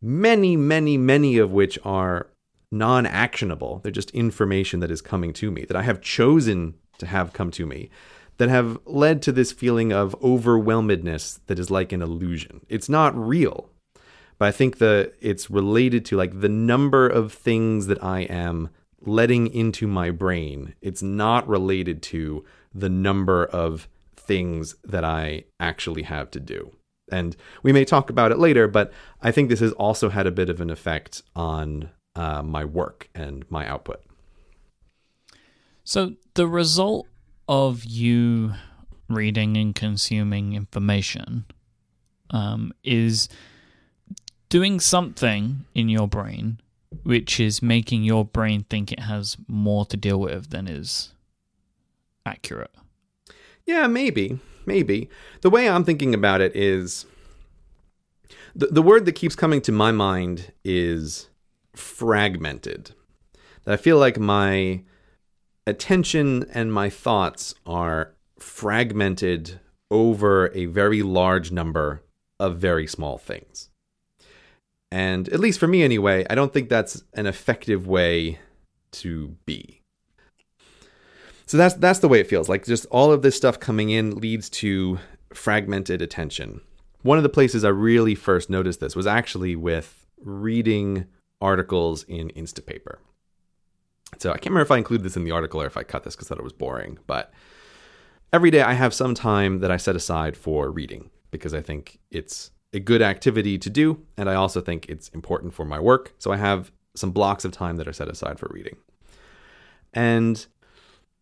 many, 0.00 0.56
many, 0.56 0.96
many 0.96 1.38
of 1.38 1.52
which 1.52 1.78
are 1.84 2.28
non 2.70 3.06
actionable. 3.06 3.80
They're 3.82 3.92
just 3.92 4.10
information 4.10 4.80
that 4.80 4.90
is 4.90 5.00
coming 5.00 5.32
to 5.34 5.50
me, 5.50 5.64
that 5.66 5.76
I 5.76 5.82
have 5.82 6.00
chosen 6.00 6.74
to 6.98 7.06
have 7.06 7.32
come 7.32 7.50
to 7.52 7.66
me, 7.66 7.90
that 8.38 8.48
have 8.48 8.78
led 8.86 9.22
to 9.22 9.32
this 9.32 9.52
feeling 9.52 9.92
of 9.92 10.16
overwhelmedness 10.22 11.40
that 11.46 11.58
is 11.58 11.70
like 11.70 11.92
an 11.92 12.02
illusion. 12.02 12.64
It's 12.68 12.88
not 12.88 13.16
real. 13.16 13.68
But 14.38 14.48
I 14.48 14.50
think 14.50 14.78
that 14.78 15.12
it's 15.20 15.50
related 15.50 16.04
to 16.06 16.16
like 16.16 16.40
the 16.40 16.48
number 16.48 17.06
of 17.06 17.32
things 17.32 17.86
that 17.86 18.02
I 18.02 18.20
am 18.22 18.70
letting 19.06 19.52
into 19.52 19.86
my 19.86 20.10
brain. 20.10 20.74
It's 20.80 21.02
not 21.02 21.48
related 21.48 22.02
to 22.04 22.44
the 22.74 22.88
number 22.88 23.44
of 23.44 23.88
things 24.16 24.76
that 24.84 25.04
I 25.04 25.44
actually 25.60 26.02
have 26.02 26.30
to 26.32 26.40
do. 26.40 26.72
And 27.10 27.36
we 27.62 27.72
may 27.72 27.84
talk 27.84 28.10
about 28.10 28.32
it 28.32 28.38
later, 28.38 28.68
but 28.68 28.92
I 29.20 29.30
think 29.32 29.48
this 29.48 29.60
has 29.60 29.72
also 29.72 30.08
had 30.08 30.26
a 30.26 30.30
bit 30.30 30.48
of 30.48 30.60
an 30.60 30.70
effect 30.70 31.22
on 31.34 31.90
uh, 32.14 32.42
my 32.42 32.64
work 32.64 33.08
and 33.14 33.44
my 33.50 33.66
output. 33.66 34.02
So, 35.84 36.12
the 36.34 36.46
result 36.46 37.08
of 37.48 37.84
you 37.84 38.52
reading 39.08 39.56
and 39.56 39.74
consuming 39.74 40.54
information 40.54 41.44
um, 42.30 42.72
is 42.84 43.28
doing 44.48 44.80
something 44.80 45.64
in 45.74 45.88
your 45.88 46.06
brain 46.06 46.60
which 47.02 47.40
is 47.40 47.62
making 47.62 48.04
your 48.04 48.24
brain 48.24 48.64
think 48.68 48.92
it 48.92 49.00
has 49.00 49.36
more 49.48 49.84
to 49.86 49.96
deal 49.96 50.18
with 50.18 50.50
than 50.50 50.66
is 50.66 51.12
accurate. 52.24 52.74
Yeah, 53.66 53.86
maybe. 53.86 54.38
Maybe. 54.66 55.08
The 55.40 55.50
way 55.50 55.68
I'm 55.68 55.84
thinking 55.84 56.14
about 56.14 56.40
it 56.40 56.54
is 56.54 57.06
the, 58.54 58.66
the 58.66 58.82
word 58.82 59.06
that 59.06 59.12
keeps 59.12 59.34
coming 59.34 59.60
to 59.62 59.72
my 59.72 59.92
mind 59.92 60.52
is 60.64 61.28
fragmented. 61.74 62.92
That 63.64 63.74
I 63.74 63.76
feel 63.76 63.98
like 63.98 64.18
my 64.18 64.82
attention 65.66 66.46
and 66.52 66.72
my 66.72 66.90
thoughts 66.90 67.54
are 67.66 68.14
fragmented 68.38 69.60
over 69.90 70.50
a 70.54 70.66
very 70.66 71.02
large 71.02 71.52
number 71.52 72.02
of 72.40 72.58
very 72.58 72.86
small 72.86 73.18
things. 73.18 73.68
And 74.92 75.30
at 75.30 75.40
least 75.40 75.58
for 75.58 75.66
me 75.66 75.82
anyway, 75.82 76.26
I 76.28 76.34
don't 76.34 76.52
think 76.52 76.68
that's 76.68 77.02
an 77.14 77.24
effective 77.24 77.86
way 77.86 78.38
to 78.90 79.28
be. 79.46 79.80
So 81.46 81.56
that's 81.56 81.74
that's 81.76 82.00
the 82.00 82.08
way 82.08 82.20
it 82.20 82.26
feels. 82.26 82.50
Like 82.50 82.66
just 82.66 82.84
all 82.90 83.10
of 83.10 83.22
this 83.22 83.34
stuff 83.34 83.58
coming 83.58 83.88
in 83.88 84.16
leads 84.16 84.50
to 84.50 84.98
fragmented 85.32 86.02
attention. 86.02 86.60
One 87.00 87.16
of 87.16 87.22
the 87.22 87.30
places 87.30 87.64
I 87.64 87.70
really 87.70 88.14
first 88.14 88.50
noticed 88.50 88.80
this 88.80 88.94
was 88.94 89.06
actually 89.06 89.56
with 89.56 90.06
reading 90.22 91.06
articles 91.40 92.02
in 92.02 92.28
Instapaper. 92.36 92.96
So 94.18 94.28
I 94.28 94.34
can't 94.34 94.48
remember 94.48 94.66
if 94.66 94.70
I 94.70 94.76
include 94.76 95.04
this 95.04 95.16
in 95.16 95.24
the 95.24 95.30
article 95.30 95.62
or 95.62 95.66
if 95.66 95.78
I 95.78 95.84
cut 95.84 96.04
this 96.04 96.14
because 96.14 96.26
I 96.26 96.34
thought 96.34 96.40
it 96.40 96.44
was 96.44 96.52
boring. 96.52 96.98
But 97.06 97.32
every 98.30 98.50
day 98.50 98.60
I 98.60 98.74
have 98.74 98.92
some 98.92 99.14
time 99.14 99.60
that 99.60 99.70
I 99.70 99.78
set 99.78 99.96
aside 99.96 100.36
for 100.36 100.70
reading 100.70 101.08
because 101.30 101.54
I 101.54 101.62
think 101.62 101.98
it's 102.10 102.50
a 102.72 102.80
good 102.80 103.02
activity 103.02 103.58
to 103.58 103.70
do. 103.70 104.02
And 104.16 104.28
I 104.28 104.34
also 104.34 104.60
think 104.60 104.86
it's 104.88 105.08
important 105.10 105.54
for 105.54 105.64
my 105.64 105.78
work. 105.78 106.14
So 106.18 106.32
I 106.32 106.36
have 106.36 106.72
some 106.94 107.10
blocks 107.10 107.44
of 107.44 107.52
time 107.52 107.76
that 107.76 107.88
are 107.88 107.92
set 107.92 108.08
aside 108.08 108.38
for 108.38 108.50
reading. 108.52 108.76
And 109.92 110.46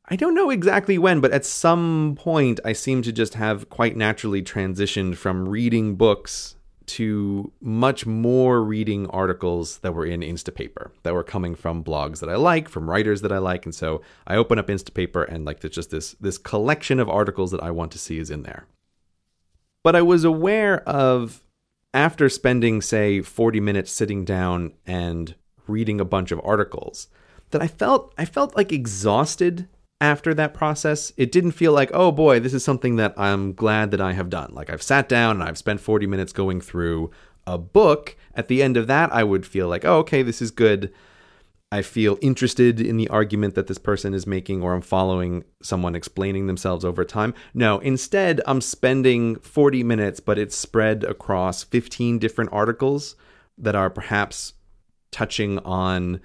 I 0.08 0.16
don't 0.16 0.34
know 0.34 0.50
exactly 0.50 0.98
when, 0.98 1.20
but 1.20 1.32
at 1.32 1.44
some 1.44 2.16
point 2.18 2.60
I 2.64 2.72
seem 2.72 3.02
to 3.02 3.12
just 3.12 3.34
have 3.34 3.68
quite 3.68 3.96
naturally 3.96 4.42
transitioned 4.42 5.16
from 5.16 5.48
reading 5.48 5.94
books 5.94 6.56
to 6.86 7.52
much 7.60 8.04
more 8.04 8.64
reading 8.64 9.06
articles 9.10 9.78
that 9.78 9.92
were 9.92 10.04
in 10.04 10.22
Instapaper 10.22 10.90
that 11.04 11.14
were 11.14 11.22
coming 11.22 11.54
from 11.54 11.84
blogs 11.84 12.18
that 12.18 12.28
I 12.28 12.34
like, 12.34 12.68
from 12.68 12.90
writers 12.90 13.20
that 13.20 13.30
I 13.30 13.38
like, 13.38 13.64
and 13.64 13.72
so 13.72 14.02
I 14.26 14.34
open 14.34 14.58
up 14.58 14.66
Instapaper 14.66 15.24
and 15.32 15.44
like 15.44 15.60
there's 15.60 15.74
just 15.74 15.90
this 15.90 16.16
this 16.20 16.38
collection 16.38 16.98
of 16.98 17.08
articles 17.08 17.52
that 17.52 17.62
I 17.62 17.70
want 17.70 17.92
to 17.92 17.98
see 17.98 18.18
is 18.18 18.28
in 18.28 18.42
there. 18.42 18.66
But 19.82 19.96
I 19.96 20.02
was 20.02 20.24
aware 20.24 20.86
of 20.88 21.42
after 21.92 22.28
spending 22.28 22.80
say 22.82 23.20
40 23.20 23.60
minutes 23.60 23.90
sitting 23.90 24.24
down 24.24 24.72
and 24.86 25.34
reading 25.66 26.00
a 26.00 26.04
bunch 26.04 26.30
of 26.30 26.40
articles 26.44 27.08
that 27.50 27.62
I 27.62 27.66
felt 27.66 28.14
I 28.16 28.24
felt 28.24 28.56
like 28.56 28.72
exhausted 28.72 29.68
after 30.00 30.32
that 30.34 30.54
process. 30.54 31.12
It 31.16 31.30
didn't 31.30 31.52
feel 31.52 31.72
like, 31.72 31.90
oh 31.92 32.10
boy, 32.10 32.40
this 32.40 32.54
is 32.54 32.64
something 32.64 32.96
that 32.96 33.14
I'm 33.18 33.52
glad 33.52 33.90
that 33.90 34.00
I 34.00 34.12
have 34.12 34.30
done. 34.30 34.52
Like 34.54 34.70
I've 34.70 34.82
sat 34.82 35.08
down 35.08 35.40
and 35.40 35.48
I've 35.48 35.58
spent 35.58 35.80
40 35.80 36.06
minutes 36.06 36.32
going 36.32 36.60
through 36.60 37.10
a 37.46 37.58
book. 37.58 38.16
At 38.34 38.48
the 38.48 38.62
end 38.62 38.76
of 38.76 38.86
that, 38.86 39.12
I 39.12 39.24
would 39.24 39.46
feel 39.46 39.68
like, 39.68 39.84
oh, 39.84 39.98
okay, 39.98 40.22
this 40.22 40.40
is 40.40 40.50
good. 40.50 40.92
I 41.72 41.82
feel 41.82 42.18
interested 42.20 42.80
in 42.80 42.96
the 42.96 43.08
argument 43.08 43.54
that 43.54 43.68
this 43.68 43.78
person 43.78 44.12
is 44.12 44.26
making, 44.26 44.60
or 44.60 44.74
I'm 44.74 44.80
following 44.80 45.44
someone 45.62 45.94
explaining 45.94 46.48
themselves 46.48 46.84
over 46.84 47.04
time. 47.04 47.32
No, 47.54 47.78
instead, 47.78 48.40
I'm 48.46 48.60
spending 48.60 49.36
40 49.36 49.84
minutes, 49.84 50.18
but 50.18 50.36
it's 50.36 50.56
spread 50.56 51.04
across 51.04 51.62
15 51.62 52.18
different 52.18 52.52
articles 52.52 53.14
that 53.56 53.76
are 53.76 53.90
perhaps 53.90 54.54
touching 55.10 55.58
on 55.60 56.20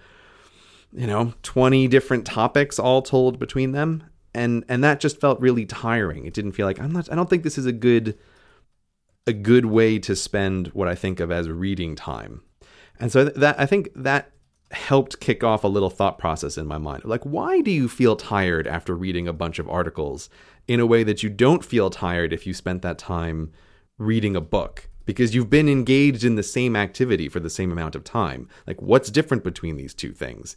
you 0.91 1.07
know 1.07 1.33
20 1.43 1.87
different 1.87 2.25
topics 2.25 2.79
all 2.79 3.01
told 3.01 3.37
between 3.37 3.71
them. 3.71 4.03
And 4.33 4.65
and 4.67 4.83
that 4.83 4.99
just 4.99 5.19
felt 5.19 5.39
really 5.39 5.65
tiring. 5.65 6.25
It 6.25 6.33
didn't 6.33 6.53
feel 6.53 6.65
like 6.65 6.79
i'm 6.79 6.91
not 6.91 7.11
i 7.11 7.15
don't 7.15 7.29
think 7.29 7.43
this 7.43 7.57
is 7.57 7.65
a 7.65 7.71
good 7.71 8.17
a 9.27 9.33
good 9.33 9.65
way 9.65 9.97
to 9.99 10.15
spend 10.15 10.67
what 10.67 10.87
i 10.87 10.95
think 10.95 11.19
of 11.19 11.31
as 11.31 11.49
reading 11.49 11.95
time. 11.95 12.41
And 12.99 13.11
so 13.11 13.25
that 13.25 13.59
i 13.59 13.65
think 13.65 13.89
that 13.95 14.31
helped 14.71 15.19
kick 15.19 15.43
off 15.43 15.63
a 15.63 15.69
little 15.69 15.89
thought 15.89 16.17
process 16.17 16.57
in 16.57 16.65
my 16.65 16.77
mind. 16.77 17.05
Like 17.05 17.23
why 17.23 17.61
do 17.61 17.71
you 17.71 17.87
feel 17.87 18.15
tired 18.15 18.67
after 18.67 18.95
reading 18.95 19.27
a 19.27 19.33
bunch 19.33 19.59
of 19.59 19.69
articles 19.69 20.29
in 20.67 20.79
a 20.79 20.85
way 20.85 21.03
that 21.03 21.23
you 21.23 21.29
don't 21.29 21.63
feel 21.63 21.89
tired 21.89 22.33
if 22.33 22.47
you 22.47 22.53
spent 22.53 22.81
that 22.81 22.97
time 22.97 23.51
reading 23.97 24.35
a 24.35 24.41
book? 24.41 24.89
Because 25.05 25.35
you've 25.35 25.51
been 25.51 25.69
engaged 25.69 26.23
in 26.23 26.35
the 26.35 26.43
same 26.43 26.75
activity 26.75 27.29
for 27.29 27.39
the 27.39 27.49
same 27.49 27.71
amount 27.71 27.95
of 27.95 28.03
time. 28.03 28.49
Like 28.65 28.81
what's 28.81 29.11
different 29.11 29.43
between 29.43 29.77
these 29.77 29.93
two 29.93 30.13
things? 30.13 30.55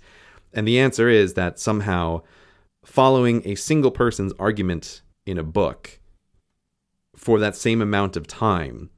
And 0.55 0.67
the 0.67 0.79
answer 0.79 1.09
is 1.09 1.35
that 1.35 1.59
somehow 1.59 2.23
following 2.85 3.43
a 3.45 3.55
single 3.55 3.91
person's 3.91 4.33
argument 4.39 5.03
in 5.27 5.37
a 5.37 5.43
book 5.43 6.01
for 7.15 7.39
that 7.39 7.57
same 7.57 7.83
amount 7.83 8.17
of 8.17 8.27
time 8.27 8.89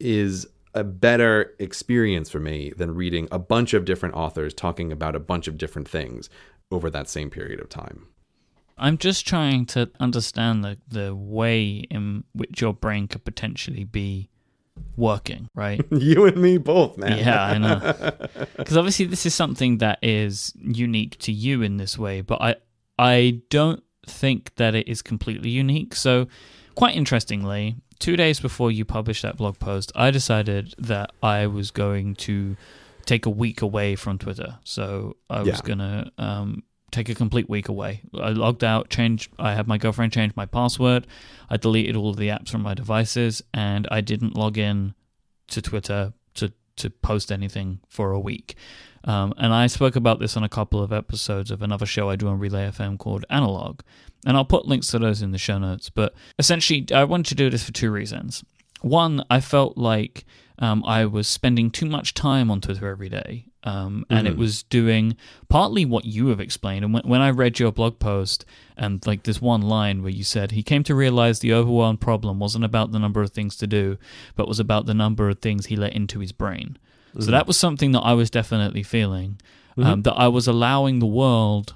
is 0.00 0.46
a 0.76 0.84
better 0.84 1.54
experience 1.58 2.28
for 2.28 2.38
me 2.38 2.72
than 2.76 2.94
reading 2.94 3.26
a 3.32 3.38
bunch 3.38 3.74
of 3.74 3.84
different 3.84 4.14
authors 4.14 4.54
talking 4.54 4.92
about 4.92 5.16
a 5.16 5.20
bunch 5.20 5.48
of 5.48 5.56
different 5.58 5.88
things 5.88 6.28
over 6.70 6.90
that 6.90 7.08
same 7.08 7.30
period 7.30 7.58
of 7.58 7.68
time. 7.68 8.06
I'm 8.78 8.98
just 8.98 9.26
trying 9.26 9.64
to 9.66 9.90
understand 9.98 10.62
the, 10.62 10.78
the 10.86 11.14
way 11.14 11.86
in 11.90 12.24
which 12.34 12.60
your 12.60 12.74
brain 12.74 13.08
could 13.08 13.24
potentially 13.24 13.84
be 13.84 14.28
working, 14.96 15.48
right? 15.54 15.80
you 15.90 16.26
and 16.26 16.36
me 16.36 16.58
both, 16.58 16.98
man. 16.98 17.18
Yeah, 17.18 17.42
I 17.42 17.58
know. 17.58 18.12
Because 18.56 18.76
obviously 18.76 19.06
this 19.06 19.24
is 19.24 19.34
something 19.34 19.78
that 19.78 19.98
is 20.02 20.52
unique 20.56 21.18
to 21.20 21.32
you 21.32 21.62
in 21.62 21.78
this 21.78 21.96
way, 21.98 22.20
but 22.20 22.40
I 22.42 22.56
I 22.98 23.42
don't 23.48 23.82
think 24.06 24.54
that 24.56 24.74
it 24.74 24.88
is 24.88 25.02
completely 25.02 25.50
unique. 25.50 25.94
So, 25.94 26.26
quite 26.74 26.96
interestingly, 26.96 27.76
two 27.98 28.16
days 28.16 28.40
before 28.40 28.70
you 28.70 28.84
published 28.84 29.22
that 29.22 29.36
blog 29.36 29.58
post, 29.58 29.92
I 29.94 30.10
decided 30.10 30.74
that 30.78 31.12
I 31.22 31.46
was 31.46 31.70
going 31.70 32.14
to 32.16 32.56
take 33.04 33.24
a 33.24 33.30
week 33.30 33.62
away 33.62 33.96
from 33.96 34.18
Twitter. 34.18 34.58
So 34.64 35.16
I 35.30 35.42
was 35.42 35.60
gonna 35.60 36.10
um, 36.18 36.64
take 36.90 37.08
a 37.08 37.14
complete 37.14 37.48
week 37.48 37.68
away. 37.68 38.02
I 38.14 38.30
logged 38.30 38.64
out, 38.64 38.90
changed. 38.90 39.30
I 39.38 39.54
had 39.54 39.66
my 39.68 39.78
girlfriend 39.78 40.12
change 40.12 40.34
my 40.36 40.46
password. 40.46 41.06
I 41.48 41.56
deleted 41.56 41.96
all 41.96 42.10
of 42.10 42.16
the 42.16 42.28
apps 42.28 42.48
from 42.48 42.62
my 42.62 42.74
devices, 42.74 43.42
and 43.54 43.86
I 43.90 44.00
didn't 44.00 44.36
log 44.36 44.58
in 44.58 44.94
to 45.48 45.62
Twitter 45.62 46.12
to 46.34 46.52
to 46.76 46.90
post 46.90 47.32
anything 47.32 47.80
for 47.88 48.12
a 48.12 48.20
week. 48.20 48.56
Um, 49.06 49.32
and 49.38 49.54
I 49.54 49.68
spoke 49.68 49.96
about 49.96 50.18
this 50.18 50.36
on 50.36 50.42
a 50.42 50.48
couple 50.48 50.82
of 50.82 50.92
episodes 50.92 51.50
of 51.50 51.62
another 51.62 51.86
show 51.86 52.10
I 52.10 52.16
do 52.16 52.28
on 52.28 52.38
Relay 52.38 52.68
FM 52.68 52.98
called 52.98 53.24
Analog. 53.30 53.80
And 54.26 54.36
I'll 54.36 54.44
put 54.44 54.66
links 54.66 54.88
to 54.88 54.98
those 54.98 55.22
in 55.22 55.30
the 55.30 55.38
show 55.38 55.58
notes. 55.58 55.88
But 55.90 56.14
essentially, 56.38 56.86
I 56.92 57.04
wanted 57.04 57.26
to 57.26 57.34
do 57.36 57.48
this 57.48 57.62
for 57.62 57.72
two 57.72 57.90
reasons. 57.90 58.44
One, 58.82 59.24
I 59.30 59.40
felt 59.40 59.78
like 59.78 60.24
um, 60.58 60.84
I 60.84 61.06
was 61.06 61.28
spending 61.28 61.70
too 61.70 61.86
much 61.86 62.14
time 62.14 62.50
on 62.50 62.60
Twitter 62.60 62.88
every 62.88 63.08
day. 63.08 63.46
Um, 63.66 64.06
and 64.08 64.28
it 64.28 64.36
was 64.36 64.62
doing 64.62 65.16
partly 65.48 65.84
what 65.84 66.04
you 66.04 66.28
have 66.28 66.38
explained. 66.38 66.84
And 66.84 66.94
when, 66.94 67.02
when 67.02 67.20
I 67.20 67.30
read 67.30 67.58
your 67.58 67.72
blog 67.72 67.98
post 67.98 68.44
and 68.76 69.04
like 69.04 69.24
this 69.24 69.42
one 69.42 69.62
line 69.62 70.02
where 70.02 70.12
you 70.12 70.22
said 70.22 70.52
he 70.52 70.62
came 70.62 70.84
to 70.84 70.94
realize 70.94 71.40
the 71.40 71.52
overwhelmed 71.52 72.00
problem 72.00 72.38
wasn't 72.38 72.64
about 72.64 72.92
the 72.92 73.00
number 73.00 73.22
of 73.22 73.30
things 73.30 73.56
to 73.56 73.66
do, 73.66 73.98
but 74.36 74.46
was 74.46 74.60
about 74.60 74.86
the 74.86 74.94
number 74.94 75.28
of 75.28 75.40
things 75.40 75.66
he 75.66 75.74
let 75.74 75.94
into 75.94 76.20
his 76.20 76.30
brain. 76.30 76.78
So 77.18 77.30
that 77.30 77.46
was 77.46 77.56
something 77.56 77.92
that 77.92 78.00
I 78.00 78.12
was 78.12 78.30
definitely 78.30 78.82
feeling. 78.82 79.40
Um, 79.78 80.02
that 80.02 80.14
I 80.14 80.28
was 80.28 80.46
allowing 80.48 81.00
the 81.00 81.06
world 81.06 81.74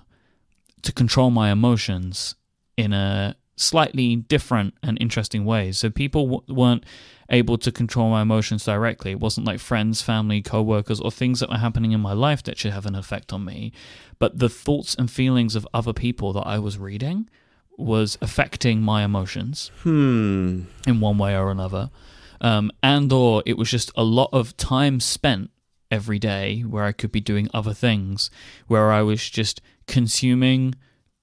to 0.83 0.93
control 0.93 1.31
my 1.31 1.51
emotions 1.51 2.35
in 2.77 2.93
a 2.95 3.37
slightly 3.57 4.17
different 4.17 4.73
and 4.83 4.97
interesting 5.01 5.45
way. 5.45 5.71
So 5.73 5.91
people 5.91 6.25
w- 6.27 6.55
weren't 6.61 6.85
able 7.29 7.59
to 7.59 7.71
control 7.71 8.09
my 8.11 8.23
emotions 8.23 8.65
directly. 8.65 9.11
It 9.13 9.21
wasn't 9.21 9.47
like 9.47 9.61
friends, 9.61 10.01
family, 10.01 10.41
co-workers 10.41 10.99
or 11.01 11.11
things 11.11 11.41
that 11.41 11.51
were 11.51 11.59
happening 11.59 11.93
in 11.93 12.01
my 12.01 12.15
life 12.15 12.43
that 12.45 12.57
should 12.59 12.73
have 12.73 12.87
an 12.87 12.95
effect 12.95 13.33
on 13.35 13.45
me, 13.45 13.73
but 14.19 14.39
the 14.39 14.49
thoughts 14.49 14.95
and 14.95 15.11
feelings 15.11 15.55
of 15.55 15.69
other 15.75 15.93
people 15.93 16.33
that 16.33 16.47
I 16.47 16.59
was 16.59 16.79
reading 16.79 17.29
was 17.77 18.17
affecting 18.23 18.81
my 18.81 19.05
emotions 19.05 19.71
Hmm. 19.83 20.63
in 20.87 21.01
one 21.01 21.19
way 21.19 21.37
or 21.37 21.51
another. 21.51 21.91
Um, 22.41 22.71
and 22.83 23.13
or 23.13 23.43
it 23.47 23.59
was 23.59 23.71
just 23.71 23.91
a 23.97 24.03
lot 24.05 24.31
of 24.33 24.57
time 24.57 25.01
spent 25.01 25.51
every 25.91 26.19
day 26.19 26.61
where 26.61 26.85
I 26.85 26.93
could 26.93 27.13
be 27.13 27.21
doing 27.21 27.49
other 27.53 27.75
things, 27.75 28.31
where 28.67 28.91
I 28.93 29.03
was 29.03 29.29
just 29.29 29.61
consuming 29.87 30.75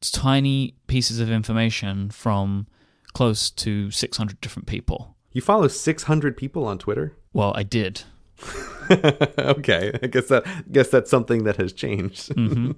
tiny 0.02 0.76
pieces 0.88 1.20
of 1.20 1.32
information 1.32 2.10
from 2.12 2.68
close 3.14 3.50
to 3.50 3.90
600 3.90 4.40
different 4.42 4.68
people. 4.68 5.16
You 5.32 5.42
follow 5.42 5.68
600 5.68 6.38
people 6.38 6.66
on 6.66 6.78
Twitter? 6.78 7.16
Well, 7.34 7.52
I 7.56 7.64
did. 7.64 8.04
okay, 8.92 9.92
I 10.02 10.08
guess 10.08 10.28
that 10.28 10.46
guess 10.72 10.90
that's 10.90 11.10
something 11.10 11.44
that 11.46 11.58
has 11.58 11.74
changed. 11.74 12.32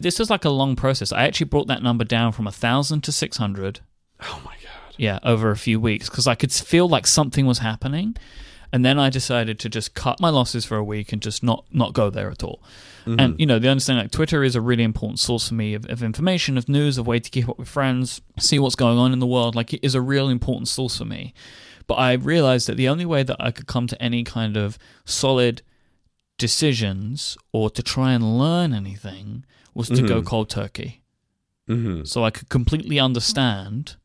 This 0.00 0.18
was 0.18 0.28
like 0.28 0.44
a 0.44 0.50
long 0.50 0.76
process. 0.76 1.12
I 1.12 1.22
actually 1.24 1.46
brought 1.46 1.68
that 1.68 1.82
number 1.82 2.04
down 2.04 2.32
from 2.32 2.46
a 2.46 2.52
1,000 2.52 3.00
to 3.04 3.12
600. 3.12 3.80
oh 4.20 4.42
my 4.44 4.52
god. 4.62 4.63
Yeah, 4.96 5.18
over 5.22 5.50
a 5.50 5.56
few 5.56 5.80
weeks 5.80 6.08
because 6.08 6.26
I 6.26 6.34
could 6.34 6.52
feel 6.52 6.88
like 6.88 7.06
something 7.06 7.46
was 7.46 7.58
happening. 7.58 8.16
And 8.72 8.84
then 8.84 8.98
I 8.98 9.08
decided 9.08 9.60
to 9.60 9.68
just 9.68 9.94
cut 9.94 10.18
my 10.18 10.30
losses 10.30 10.64
for 10.64 10.76
a 10.76 10.82
week 10.82 11.12
and 11.12 11.22
just 11.22 11.44
not 11.44 11.64
not 11.70 11.92
go 11.92 12.10
there 12.10 12.30
at 12.30 12.42
all. 12.42 12.62
And 13.06 13.38
you 13.38 13.44
know, 13.44 13.58
the 13.58 13.68
understanding 13.68 14.04
like 14.04 14.12
Twitter 14.12 14.42
is 14.42 14.56
a 14.56 14.62
really 14.62 14.82
important 14.82 15.18
source 15.20 15.48
for 15.48 15.54
me 15.54 15.74
of, 15.74 15.84
of 15.90 16.02
information, 16.02 16.56
of 16.56 16.68
news, 16.70 16.96
of 16.96 17.06
way 17.06 17.20
to 17.20 17.30
keep 17.30 17.48
up 17.48 17.58
with 17.58 17.68
friends, 17.68 18.22
see 18.38 18.58
what's 18.58 18.74
going 18.74 18.96
on 18.98 19.12
in 19.12 19.18
the 19.18 19.26
world. 19.26 19.54
Like 19.54 19.74
it 19.74 19.84
is 19.84 19.94
a 19.94 20.00
real 20.00 20.28
important 20.30 20.68
source 20.68 20.96
for 20.96 21.04
me. 21.04 21.34
But 21.86 21.96
I 21.96 22.14
realized 22.14 22.66
that 22.66 22.76
the 22.76 22.88
only 22.88 23.04
way 23.04 23.22
that 23.22 23.36
I 23.38 23.50
could 23.50 23.66
come 23.66 23.86
to 23.88 24.02
any 24.02 24.24
kind 24.24 24.56
of 24.56 24.78
solid 25.04 25.60
decisions 26.38 27.36
or 27.52 27.70
to 27.70 27.82
try 27.82 28.12
and 28.12 28.38
learn 28.38 28.72
anything 28.72 29.44
was 29.74 29.88
to 29.88 30.02
go 30.02 30.22
cold 30.22 30.50
turkey 30.50 31.00
Mm-hmm. 31.66 32.04
so 32.04 32.22
I 32.22 32.30
could 32.30 32.50
completely 32.50 33.00
understand 33.00 33.96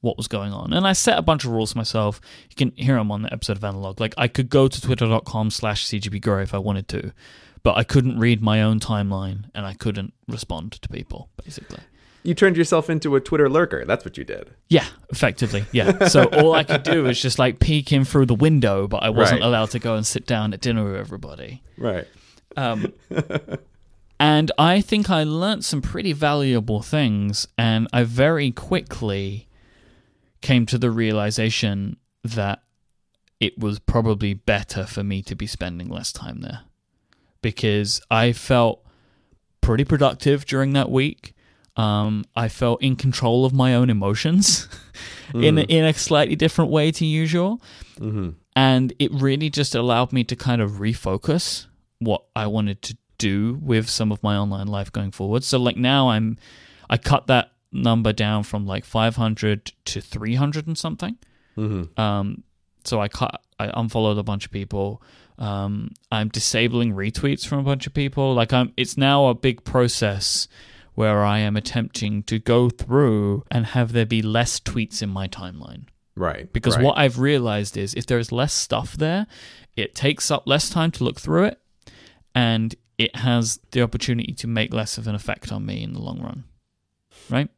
what 0.00 0.16
was 0.16 0.28
going 0.28 0.52
on. 0.52 0.72
And 0.72 0.86
I 0.86 0.92
set 0.92 1.18
a 1.18 1.22
bunch 1.22 1.44
of 1.44 1.50
rules 1.50 1.74
myself. 1.74 2.20
You 2.48 2.56
can 2.56 2.72
hear 2.76 2.96
them 2.96 3.10
on 3.12 3.22
the 3.22 3.32
episode 3.32 3.56
of 3.56 3.64
Analog. 3.64 4.00
Like 4.00 4.14
I 4.16 4.28
could 4.28 4.48
go 4.48 4.66
to 4.68 4.80
twitter.com 4.80 5.50
slash 5.50 5.86
cgpgrey 5.86 6.42
if 6.42 6.54
I 6.54 6.58
wanted 6.58 6.88
to, 6.88 7.12
but 7.62 7.76
I 7.76 7.84
couldn't 7.84 8.18
read 8.18 8.42
my 8.42 8.62
own 8.62 8.80
timeline 8.80 9.44
and 9.54 9.66
I 9.66 9.74
couldn't 9.74 10.14
respond 10.26 10.72
to 10.72 10.88
people, 10.88 11.28
basically. 11.44 11.80
You 12.22 12.34
turned 12.34 12.56
yourself 12.58 12.90
into 12.90 13.16
a 13.16 13.20
Twitter 13.20 13.48
lurker. 13.48 13.84
That's 13.86 14.04
what 14.04 14.18
you 14.18 14.24
did. 14.24 14.50
Yeah, 14.68 14.84
effectively. 15.10 15.64
Yeah. 15.72 16.08
So 16.08 16.24
all 16.32 16.52
I 16.54 16.64
could 16.64 16.82
do 16.82 17.04
was 17.04 17.20
just 17.20 17.38
like 17.38 17.60
peek 17.60 17.92
in 17.92 18.04
through 18.04 18.26
the 18.26 18.34
window, 18.34 18.86
but 18.86 19.02
I 19.02 19.08
wasn't 19.10 19.40
Right. 19.40 19.46
allowed 19.46 19.70
to 19.70 19.78
go 19.78 19.94
and 19.96 20.06
sit 20.06 20.26
down 20.26 20.52
at 20.52 20.60
dinner 20.60 20.84
with 20.84 20.96
everybody. 20.96 21.62
Right. 21.78 22.06
Um, 22.58 22.92
and 24.20 24.52
I 24.58 24.80
think 24.80 25.08
I 25.08 25.22
learnt 25.24 25.64
some 25.64 25.80
pretty 25.80 26.12
valuable 26.12 26.82
things, 26.82 27.48
and 27.56 27.88
I 27.92 28.02
very 28.04 28.50
quickly 28.50 29.46
came 30.40 30.66
to 30.66 30.78
the 30.78 30.90
realization 30.90 31.96
that 32.24 32.62
it 33.40 33.58
was 33.58 33.78
probably 33.78 34.34
better 34.34 34.84
for 34.86 35.02
me 35.02 35.22
to 35.22 35.34
be 35.34 35.46
spending 35.46 35.88
less 35.88 36.12
time 36.12 36.40
there 36.40 36.60
because 37.42 38.00
I 38.10 38.32
felt 38.32 38.84
pretty 39.60 39.84
productive 39.84 40.44
during 40.46 40.72
that 40.74 40.90
week. 40.90 41.34
Um, 41.76 42.24
I 42.36 42.48
felt 42.48 42.82
in 42.82 42.96
control 42.96 43.44
of 43.46 43.52
my 43.54 43.74
own 43.74 43.88
emotions 43.88 44.68
in 45.34 45.56
a, 45.56 45.62
in 45.62 45.84
a 45.84 45.94
slightly 45.94 46.36
different 46.36 46.70
way 46.70 46.90
to 46.92 47.06
usual, 47.06 47.60
Mm-hmm. 47.98 48.30
and 48.56 48.92
it 48.98 49.12
really 49.12 49.50
just 49.50 49.74
allowed 49.74 50.10
me 50.12 50.24
to 50.24 50.34
kind 50.36 50.62
of 50.62 50.72
refocus 50.72 51.66
what 51.98 52.24
I 52.34 52.46
wanted 52.46 52.80
to 52.82 52.96
do 53.18 53.58
with 53.62 53.88
some 53.90 54.10
of 54.10 54.22
my 54.22 54.36
online 54.36 54.66
life 54.68 54.90
going 54.90 55.10
forward. 55.10 55.44
So 55.44 55.58
like 55.58 55.76
now 55.76 56.08
I'm 56.08 56.38
I 56.88 56.96
cut 56.96 57.26
that 57.26 57.52
number 57.72 58.12
down 58.12 58.42
from 58.42 58.66
like 58.66 58.84
500 58.84 59.72
to 59.86 60.00
300 60.00 60.66
and 60.66 60.76
something. 60.76 61.16
Mm-hmm. 61.56 62.00
Um, 62.00 62.44
so 62.84 63.00
I 63.00 63.08
cut, 63.08 63.42
I 63.58 63.70
unfollowed 63.74 64.18
a 64.18 64.22
bunch 64.22 64.46
of 64.46 64.50
people. 64.50 65.02
Um, 65.38 65.92
I'm 66.10 66.28
disabling 66.28 66.94
retweets 66.94 67.46
from 67.46 67.58
a 67.58 67.62
bunch 67.62 67.86
of 67.86 67.94
people. 67.94 68.34
Like 68.34 68.52
I'm, 68.52 68.72
it's 68.76 68.96
now 68.96 69.26
a 69.26 69.34
big 69.34 69.64
process 69.64 70.48
where 70.94 71.24
I 71.24 71.38
am 71.38 71.56
attempting 71.56 72.22
to 72.24 72.38
go 72.38 72.68
through 72.68 73.44
and 73.50 73.66
have 73.66 73.92
there 73.92 74.06
be 74.06 74.22
less 74.22 74.60
tweets 74.60 75.02
in 75.02 75.08
my 75.08 75.28
timeline. 75.28 75.84
Right. 76.16 76.52
Because 76.52 76.76
right. 76.76 76.84
what 76.84 76.98
I've 76.98 77.18
realized 77.18 77.76
is 77.76 77.94
if 77.94 78.06
there 78.06 78.18
is 78.18 78.32
less 78.32 78.52
stuff 78.52 78.96
there, 78.96 79.26
it 79.76 79.94
takes 79.94 80.30
up 80.30 80.46
less 80.46 80.68
time 80.68 80.90
to 80.92 81.04
look 81.04 81.18
through 81.18 81.44
it, 81.44 81.60
and 82.34 82.74
it 82.98 83.16
has 83.16 83.60
the 83.70 83.80
opportunity 83.80 84.34
to 84.34 84.46
make 84.46 84.74
less 84.74 84.98
of 84.98 85.06
an 85.06 85.14
effect 85.14 85.50
on 85.50 85.64
me 85.64 85.82
in 85.82 85.94
the 85.94 86.00
long 86.00 86.20
run. 86.20 86.44
Right. 87.30 87.48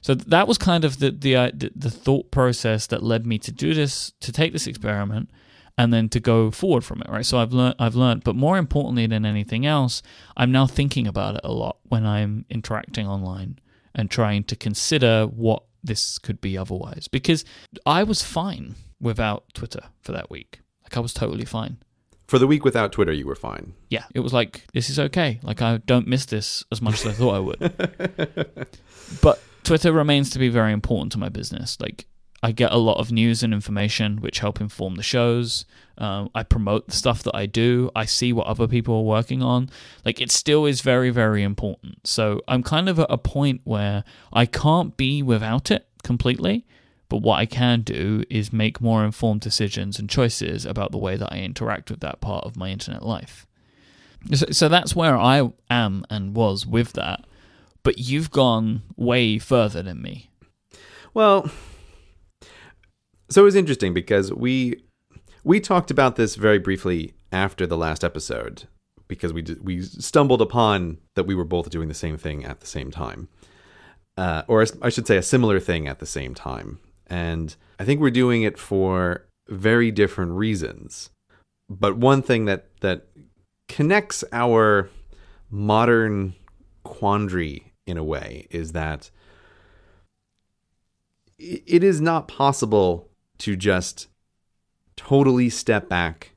So 0.00 0.14
that 0.14 0.46
was 0.46 0.58
kind 0.58 0.84
of 0.84 0.98
the 0.98 1.10
the 1.10 1.36
uh, 1.36 1.50
the, 1.54 1.90
thought 1.90 2.30
process 2.30 2.86
that 2.88 3.02
led 3.02 3.26
me 3.26 3.38
to 3.38 3.50
do 3.50 3.72
this, 3.72 4.12
to 4.20 4.32
take 4.32 4.52
this 4.52 4.66
experiment, 4.66 5.30
and 5.78 5.94
then 5.94 6.10
to 6.10 6.20
go 6.20 6.50
forward 6.50 6.84
from 6.84 7.00
it. 7.00 7.08
Right. 7.08 7.24
So 7.24 7.38
I've 7.38 7.52
learned, 7.52 7.76
I've 7.78 7.94
learned, 7.94 8.22
but 8.22 8.36
more 8.36 8.58
importantly 8.58 9.06
than 9.06 9.24
anything 9.24 9.64
else, 9.64 10.02
I'm 10.36 10.52
now 10.52 10.66
thinking 10.66 11.06
about 11.06 11.36
it 11.36 11.40
a 11.42 11.52
lot 11.52 11.78
when 11.84 12.04
I'm 12.04 12.44
interacting 12.50 13.08
online 13.08 13.58
and 13.94 14.10
trying 14.10 14.44
to 14.44 14.56
consider 14.56 15.24
what 15.24 15.62
this 15.82 16.18
could 16.18 16.40
be 16.40 16.58
otherwise. 16.58 17.08
Because 17.08 17.44
I 17.86 18.02
was 18.02 18.22
fine 18.22 18.74
without 19.00 19.44
Twitter 19.54 19.84
for 20.02 20.12
that 20.12 20.30
week. 20.30 20.60
Like 20.82 20.96
I 20.96 21.00
was 21.00 21.14
totally 21.14 21.44
fine. 21.44 21.78
For 22.26 22.38
the 22.38 22.46
week 22.46 22.64
without 22.64 22.92
Twitter, 22.92 23.12
you 23.12 23.26
were 23.26 23.34
fine. 23.34 23.74
Yeah, 23.90 24.04
it 24.14 24.20
was 24.20 24.32
like 24.32 24.64
this 24.72 24.88
is 24.88 24.98
okay. 24.98 25.40
Like 25.42 25.60
I 25.60 25.78
don't 25.78 26.06
miss 26.06 26.26
this 26.26 26.64
as 26.72 26.80
much 26.80 27.04
as 27.04 27.06
I 27.06 27.12
thought 27.12 27.34
I 27.34 27.38
would. 27.38 28.68
but 29.22 29.42
Twitter 29.62 29.92
remains 29.92 30.30
to 30.30 30.38
be 30.38 30.48
very 30.48 30.72
important 30.72 31.12
to 31.12 31.18
my 31.18 31.28
business. 31.28 31.78
Like 31.80 32.06
I 32.42 32.52
get 32.52 32.72
a 32.72 32.76
lot 32.76 32.98
of 32.98 33.10
news 33.10 33.42
and 33.42 33.54
information 33.54 34.20
which 34.20 34.40
help 34.40 34.60
inform 34.60 34.96
the 34.96 35.02
shows. 35.02 35.64
Um, 35.96 36.30
I 36.34 36.42
promote 36.42 36.88
the 36.88 36.94
stuff 36.94 37.22
that 37.22 37.34
I 37.34 37.46
do. 37.46 37.90
I 37.96 38.04
see 38.04 38.34
what 38.34 38.46
other 38.46 38.68
people 38.68 38.96
are 38.96 39.02
working 39.02 39.42
on. 39.42 39.70
Like 40.04 40.20
it 40.20 40.30
still 40.30 40.66
is 40.66 40.82
very, 40.82 41.08
very 41.08 41.42
important. 41.42 42.06
So 42.06 42.42
I'm 42.46 42.62
kind 42.62 42.90
of 42.90 42.98
at 42.98 43.06
a 43.08 43.16
point 43.16 43.62
where 43.64 44.04
I 44.30 44.44
can't 44.44 44.96
be 44.96 45.22
without 45.22 45.70
it 45.70 45.86
completely. 46.02 46.66
But 47.14 47.22
what 47.22 47.38
I 47.38 47.46
can 47.46 47.82
do 47.82 48.24
is 48.28 48.52
make 48.52 48.80
more 48.80 49.04
informed 49.04 49.40
decisions 49.40 50.00
and 50.00 50.10
choices 50.10 50.66
about 50.66 50.90
the 50.90 50.98
way 50.98 51.14
that 51.14 51.32
I 51.32 51.38
interact 51.38 51.88
with 51.88 52.00
that 52.00 52.20
part 52.20 52.44
of 52.44 52.56
my 52.56 52.70
internet 52.70 53.04
life. 53.04 53.46
So, 54.32 54.46
so 54.50 54.68
that's 54.68 54.96
where 54.96 55.16
I 55.16 55.48
am 55.70 56.04
and 56.10 56.34
was 56.34 56.66
with 56.66 56.94
that. 56.94 57.24
But 57.84 57.98
you've 57.98 58.32
gone 58.32 58.82
way 58.96 59.38
further 59.38 59.80
than 59.80 60.02
me. 60.02 60.28
Well, 61.14 61.48
so 63.30 63.42
it 63.42 63.44
was 63.44 63.54
interesting 63.54 63.94
because 63.94 64.32
we 64.32 64.82
we 65.44 65.60
talked 65.60 65.92
about 65.92 66.16
this 66.16 66.34
very 66.34 66.58
briefly 66.58 67.14
after 67.30 67.64
the 67.64 67.76
last 67.76 68.02
episode 68.02 68.64
because 69.06 69.32
we 69.32 69.44
we 69.62 69.82
stumbled 69.82 70.42
upon 70.42 70.98
that 71.14 71.28
we 71.28 71.36
were 71.36 71.44
both 71.44 71.70
doing 71.70 71.86
the 71.86 71.94
same 71.94 72.16
thing 72.16 72.44
at 72.44 72.58
the 72.58 72.66
same 72.66 72.90
time, 72.90 73.28
uh, 74.16 74.42
or 74.48 74.66
I 74.82 74.88
should 74.88 75.06
say 75.06 75.16
a 75.16 75.22
similar 75.22 75.60
thing 75.60 75.86
at 75.86 76.00
the 76.00 76.06
same 76.06 76.34
time, 76.34 76.80
and 77.06 77.54
I 77.78 77.84
think 77.84 78.00
we're 78.00 78.10
doing 78.10 78.42
it 78.42 78.58
for 78.58 79.26
very 79.48 79.90
different 79.90 80.32
reasons. 80.32 81.10
But 81.68 81.96
one 81.96 82.22
thing 82.22 82.44
that 82.46 82.66
that 82.80 83.06
connects 83.68 84.24
our 84.32 84.88
modern 85.50 86.34
quandary 86.82 87.72
in 87.86 87.96
a 87.96 88.04
way 88.04 88.46
is 88.50 88.72
that 88.72 89.10
it 91.38 91.82
is 91.82 92.00
not 92.00 92.28
possible 92.28 93.08
to 93.38 93.56
just 93.56 94.08
totally 94.96 95.50
step 95.50 95.88
back 95.88 96.32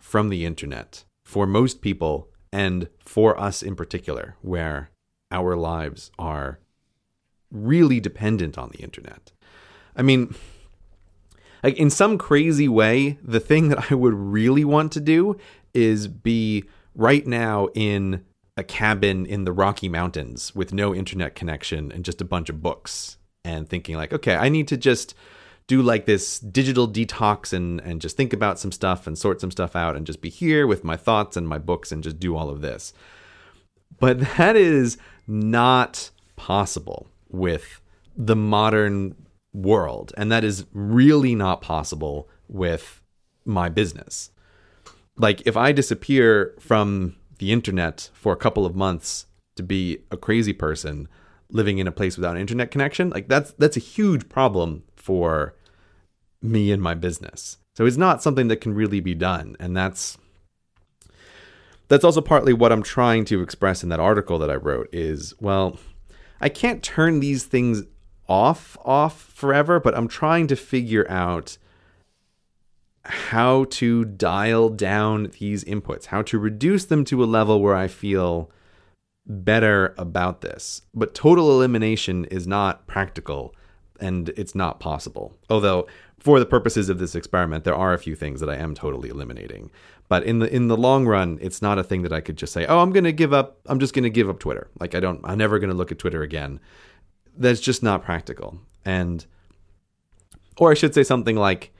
from 0.00 0.28
the 0.28 0.44
internet 0.44 1.04
for 1.24 1.46
most 1.46 1.80
people 1.80 2.28
and 2.52 2.88
for 2.98 3.38
us 3.38 3.62
in 3.62 3.76
particular, 3.76 4.36
where 4.42 4.90
our 5.30 5.56
lives 5.56 6.10
are 6.18 6.58
really 7.50 8.00
dependent 8.00 8.58
on 8.58 8.70
the 8.70 8.78
internet. 8.78 9.32
I 9.96 10.02
mean, 10.02 10.34
like 11.62 11.76
in 11.76 11.90
some 11.90 12.18
crazy 12.18 12.68
way, 12.68 13.18
the 13.22 13.40
thing 13.40 13.68
that 13.68 13.90
I 13.90 13.94
would 13.94 14.14
really 14.14 14.64
want 14.64 14.92
to 14.92 15.00
do 15.00 15.36
is 15.74 16.08
be 16.08 16.64
right 16.94 17.26
now 17.26 17.68
in 17.74 18.24
a 18.56 18.64
cabin 18.64 19.24
in 19.26 19.44
the 19.44 19.52
Rocky 19.52 19.88
Mountains 19.88 20.54
with 20.54 20.72
no 20.72 20.94
internet 20.94 21.34
connection 21.34 21.92
and 21.92 22.04
just 22.04 22.20
a 22.20 22.24
bunch 22.24 22.48
of 22.48 22.62
books 22.62 23.16
and 23.44 23.68
thinking 23.68 23.96
like, 23.96 24.12
okay, 24.12 24.36
I 24.36 24.48
need 24.48 24.68
to 24.68 24.76
just 24.76 25.14
do 25.66 25.82
like 25.82 26.04
this 26.04 26.40
digital 26.40 26.88
detox 26.88 27.52
and 27.52 27.80
and 27.82 28.00
just 28.00 28.16
think 28.16 28.32
about 28.32 28.58
some 28.58 28.72
stuff 28.72 29.06
and 29.06 29.16
sort 29.16 29.40
some 29.40 29.52
stuff 29.52 29.76
out 29.76 29.94
and 29.94 30.04
just 30.04 30.20
be 30.20 30.28
here 30.28 30.66
with 30.66 30.82
my 30.82 30.96
thoughts 30.96 31.36
and 31.36 31.46
my 31.48 31.58
books 31.58 31.92
and 31.92 32.02
just 32.02 32.18
do 32.18 32.36
all 32.36 32.50
of 32.50 32.60
this. 32.60 32.92
But 33.98 34.18
that 34.36 34.56
is 34.56 34.98
not 35.26 36.10
possible 36.36 37.06
with 37.28 37.80
the 38.16 38.36
modern 38.36 39.14
world 39.52 40.12
and 40.16 40.30
that 40.30 40.44
is 40.44 40.66
really 40.72 41.34
not 41.34 41.60
possible 41.60 42.28
with 42.48 43.02
my 43.44 43.68
business. 43.68 44.30
Like 45.16 45.46
if 45.46 45.56
I 45.56 45.72
disappear 45.72 46.54
from 46.60 47.16
the 47.38 47.52
internet 47.52 48.10
for 48.12 48.32
a 48.32 48.36
couple 48.36 48.64
of 48.64 48.76
months 48.76 49.26
to 49.56 49.62
be 49.62 49.98
a 50.10 50.16
crazy 50.16 50.52
person 50.52 51.08
living 51.50 51.78
in 51.78 51.86
a 51.86 51.92
place 51.92 52.16
without 52.16 52.36
an 52.36 52.40
internet 52.40 52.70
connection, 52.70 53.10
like 53.10 53.28
that's 53.28 53.52
that's 53.52 53.76
a 53.76 53.80
huge 53.80 54.28
problem 54.28 54.84
for 54.96 55.54
me 56.42 56.72
and 56.72 56.82
my 56.82 56.94
business. 56.94 57.58
So 57.74 57.86
it's 57.86 57.96
not 57.96 58.22
something 58.22 58.48
that 58.48 58.60
can 58.60 58.74
really 58.74 59.00
be 59.00 59.14
done, 59.14 59.56
and 59.58 59.76
that's 59.76 60.18
that's 61.88 62.04
also 62.04 62.20
partly 62.20 62.52
what 62.52 62.72
I'm 62.72 62.82
trying 62.82 63.24
to 63.26 63.42
express 63.42 63.82
in 63.82 63.88
that 63.88 64.00
article 64.00 64.38
that 64.38 64.50
I 64.50 64.54
wrote 64.54 64.88
is 64.92 65.34
well, 65.40 65.78
I 66.40 66.48
can't 66.48 66.82
turn 66.82 67.20
these 67.20 67.44
things 67.44 67.82
off 68.30 68.78
off 68.84 69.20
forever, 69.20 69.80
but 69.80 69.94
I'm 69.94 70.08
trying 70.08 70.46
to 70.46 70.56
figure 70.56 71.04
out 71.10 71.58
how 73.04 73.64
to 73.64 74.04
dial 74.04 74.68
down 74.68 75.32
these 75.40 75.64
inputs, 75.64 76.06
how 76.06 76.22
to 76.22 76.38
reduce 76.38 76.84
them 76.84 77.04
to 77.06 77.24
a 77.24 77.26
level 77.26 77.60
where 77.60 77.74
I 77.74 77.88
feel 77.88 78.50
better 79.26 79.94
about 79.98 80.42
this. 80.42 80.82
But 80.94 81.14
total 81.14 81.50
elimination 81.50 82.24
is 82.26 82.46
not 82.46 82.86
practical 82.86 83.54
and 83.98 84.30
it's 84.30 84.54
not 84.54 84.80
possible. 84.80 85.36
Although 85.50 85.86
for 86.18 86.38
the 86.38 86.46
purposes 86.46 86.88
of 86.88 86.98
this 86.98 87.14
experiment 87.14 87.64
there 87.64 87.74
are 87.74 87.92
a 87.92 87.98
few 87.98 88.14
things 88.14 88.40
that 88.40 88.48
I 88.50 88.56
am 88.56 88.74
totally 88.74 89.08
eliminating. 89.08 89.70
But 90.08 90.24
in 90.24 90.38
the 90.38 90.54
in 90.54 90.68
the 90.68 90.76
long 90.76 91.06
run 91.06 91.38
it's 91.40 91.62
not 91.62 91.78
a 91.78 91.84
thing 91.84 92.02
that 92.02 92.12
I 92.12 92.20
could 92.20 92.36
just 92.36 92.52
say, 92.52 92.66
"Oh, 92.66 92.78
I'm 92.78 92.92
going 92.92 93.04
to 93.04 93.12
give 93.12 93.32
up 93.32 93.58
I'm 93.66 93.80
just 93.80 93.94
going 93.94 94.04
to 94.04 94.10
give 94.10 94.28
up 94.28 94.38
Twitter." 94.38 94.68
Like 94.78 94.94
I 94.94 95.00
don't 95.00 95.20
I'm 95.24 95.38
never 95.38 95.58
going 95.58 95.70
to 95.70 95.76
look 95.76 95.90
at 95.90 95.98
Twitter 95.98 96.22
again. 96.22 96.60
That's 97.40 97.60
just 97.60 97.82
not 97.82 98.04
practical. 98.04 98.58
And 98.84 99.26
or 100.58 100.70
I 100.70 100.74
should 100.74 100.94
say 100.94 101.02
something 101.02 101.36
like 101.36 101.72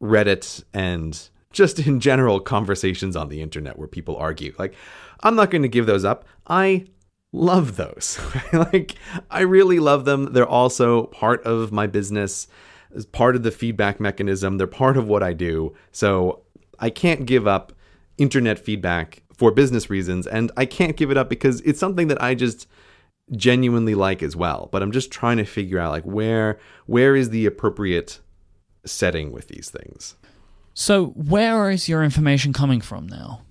Reddit 0.00 0.64
and 0.72 1.28
just 1.52 1.80
in 1.80 2.00
general 2.00 2.40
conversations 2.40 3.16
on 3.16 3.28
the 3.28 3.42
internet 3.42 3.78
where 3.78 3.88
people 3.88 4.16
argue. 4.16 4.54
Like, 4.58 4.74
I'm 5.22 5.36
not 5.36 5.50
going 5.50 5.62
to 5.62 5.68
give 5.68 5.86
those 5.86 6.04
up. 6.04 6.24
I 6.46 6.86
love 7.32 7.76
those. 7.76 8.18
like, 8.52 8.94
I 9.30 9.40
really 9.40 9.80
love 9.80 10.04
them. 10.04 10.32
They're 10.32 10.46
also 10.46 11.04
part 11.04 11.42
of 11.44 11.72
my 11.72 11.86
business, 11.86 12.46
as 12.94 13.04
part 13.04 13.36
of 13.36 13.42
the 13.42 13.50
feedback 13.50 14.00
mechanism. 14.00 14.58
They're 14.58 14.66
part 14.66 14.96
of 14.96 15.08
what 15.08 15.22
I 15.22 15.32
do. 15.32 15.74
So 15.90 16.42
I 16.78 16.90
can't 16.90 17.26
give 17.26 17.46
up 17.46 17.72
internet 18.18 18.58
feedback 18.58 19.22
for 19.32 19.50
business 19.50 19.90
reasons, 19.90 20.28
and 20.28 20.52
I 20.56 20.66
can't 20.66 20.96
give 20.96 21.10
it 21.10 21.16
up 21.16 21.28
because 21.28 21.60
it's 21.62 21.80
something 21.80 22.06
that 22.08 22.22
I 22.22 22.36
just 22.36 22.68
genuinely 23.32 23.94
like 23.94 24.22
as 24.22 24.36
well. 24.36 24.68
But 24.72 24.82
I'm 24.82 24.92
just 24.92 25.10
trying 25.10 25.38
to 25.38 25.44
figure 25.44 25.78
out 25.78 25.90
like 25.90 26.04
where 26.04 26.58
where 26.86 27.16
is 27.16 27.30
the 27.30 27.46
appropriate 27.46 28.20
setting 28.84 29.32
with 29.32 29.48
these 29.48 29.70
things. 29.70 30.16
So, 30.74 31.06
where 31.06 31.70
is 31.70 31.88
your 31.88 32.02
information 32.02 32.52
coming 32.52 32.80
from 32.80 33.06
now? 33.06 33.42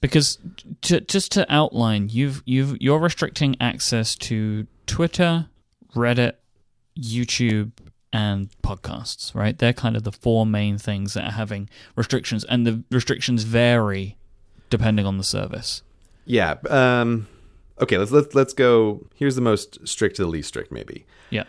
Because 0.00 0.38
to, 0.82 1.00
just 1.00 1.32
to 1.32 1.46
outline, 1.52 2.08
you've 2.08 2.42
you've 2.46 2.76
you're 2.80 2.98
restricting 2.98 3.56
access 3.60 4.16
to 4.16 4.66
Twitter, 4.86 5.46
Reddit, 5.94 6.34
YouTube, 6.98 7.72
and 8.12 8.50
podcasts, 8.62 9.34
right? 9.34 9.58
They're 9.58 9.74
kind 9.74 9.96
of 9.96 10.04
the 10.04 10.12
four 10.12 10.46
main 10.46 10.78
things 10.78 11.14
that 11.14 11.24
are 11.24 11.32
having 11.32 11.68
restrictions, 11.96 12.44
and 12.44 12.66
the 12.66 12.82
restrictions 12.90 13.42
vary 13.42 14.16
depending 14.70 15.04
on 15.04 15.18
the 15.18 15.24
service. 15.24 15.82
Yeah. 16.24 16.56
Um, 16.68 17.26
okay. 17.80 17.98
Let's 17.98 18.10
let's 18.10 18.34
let's 18.34 18.52
go. 18.52 19.06
Here's 19.14 19.36
the 19.36 19.40
most 19.40 19.86
strict 19.86 20.16
to 20.16 20.22
the 20.22 20.28
least 20.28 20.48
strict, 20.48 20.70
maybe. 20.70 21.06
Yeah. 21.30 21.44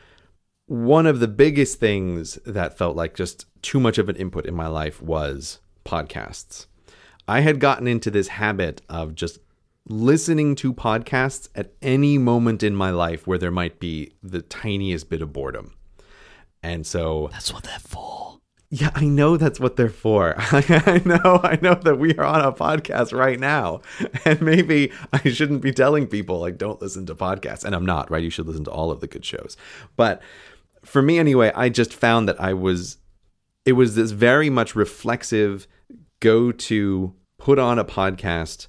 One 0.68 1.06
of 1.06 1.20
the 1.20 1.28
biggest 1.28 1.80
things 1.80 2.36
that 2.46 2.78
felt 2.78 2.96
like 2.96 3.14
just 3.14 3.46
too 3.62 3.80
much 3.80 3.98
of 3.98 4.10
an 4.10 4.16
input 4.16 4.46
in 4.46 4.54
my 4.54 4.68
life 4.68 5.02
was 5.02 5.60
podcasts. 5.86 6.68
I 7.28 7.42
had 7.42 7.60
gotten 7.60 7.88
into 7.88 8.10
this 8.10 8.30
habit 8.30 8.82
of 8.90 9.16
just 9.16 9.40
listening 9.88 10.56
to 10.56 10.74
podcasts 10.74 11.50
at 11.56 11.74
any 11.82 12.18
moment 12.18 12.64
in 12.64 12.76
my 12.76 12.92
life 12.92 13.28
where 13.28 13.38
there 13.38 13.52
might 13.52 13.80
be 13.80 14.14
the 14.22 14.42
tiniest 14.42 15.10
bit 15.10 15.22
of 15.22 15.34
boredom. 15.34 15.74
And 16.64 16.86
so 16.86 17.30
That's 17.32 17.54
what 17.54 17.64
they're 17.64 17.80
for. 17.80 18.31
Yeah, 18.74 18.92
I 18.96 19.04
know 19.04 19.36
that's 19.36 19.60
what 19.60 19.76
they're 19.76 19.90
for. 19.90 20.34
I 20.40 21.02
know, 21.04 21.42
I 21.44 21.60
know 21.62 21.76
that 21.76 22.00
we 22.00 22.16
are 22.16 22.24
on 22.24 22.40
a 22.40 22.54
podcast 22.54 23.14
right 23.14 23.38
now. 23.38 23.82
And 24.24 24.42
maybe 24.42 24.94
I 25.12 25.30
shouldn't 25.30 25.62
be 25.62 25.74
telling 25.74 26.08
people 26.08 26.40
like 26.40 26.58
don't 26.58 26.82
listen 26.82 27.06
to 27.08 27.16
podcasts. 27.16 27.66
And 27.66 27.76
I'm 27.76 27.86
not, 27.86 28.10
right? 28.10 28.24
You 28.24 28.30
should 28.30 28.48
listen 28.48 28.64
to 28.64 28.72
all 28.72 28.90
of 28.90 29.02
the 29.02 29.08
good 29.08 29.26
shows. 29.26 29.58
But 29.98 30.22
for 30.86 31.02
me 31.02 31.20
anyway, 31.20 31.52
I 31.54 31.68
just 31.68 31.94
found 31.94 32.30
that 32.30 32.40
I 32.40 32.54
was 32.54 32.98
it 33.66 33.74
was 33.74 33.96
this 33.96 34.12
very 34.12 34.50
much 34.50 34.74
reflexive 34.74 35.68
go 36.22 36.54
to 36.54 37.14
put 37.38 37.60
on 37.60 37.78
a 37.78 37.84
podcast 37.84 38.68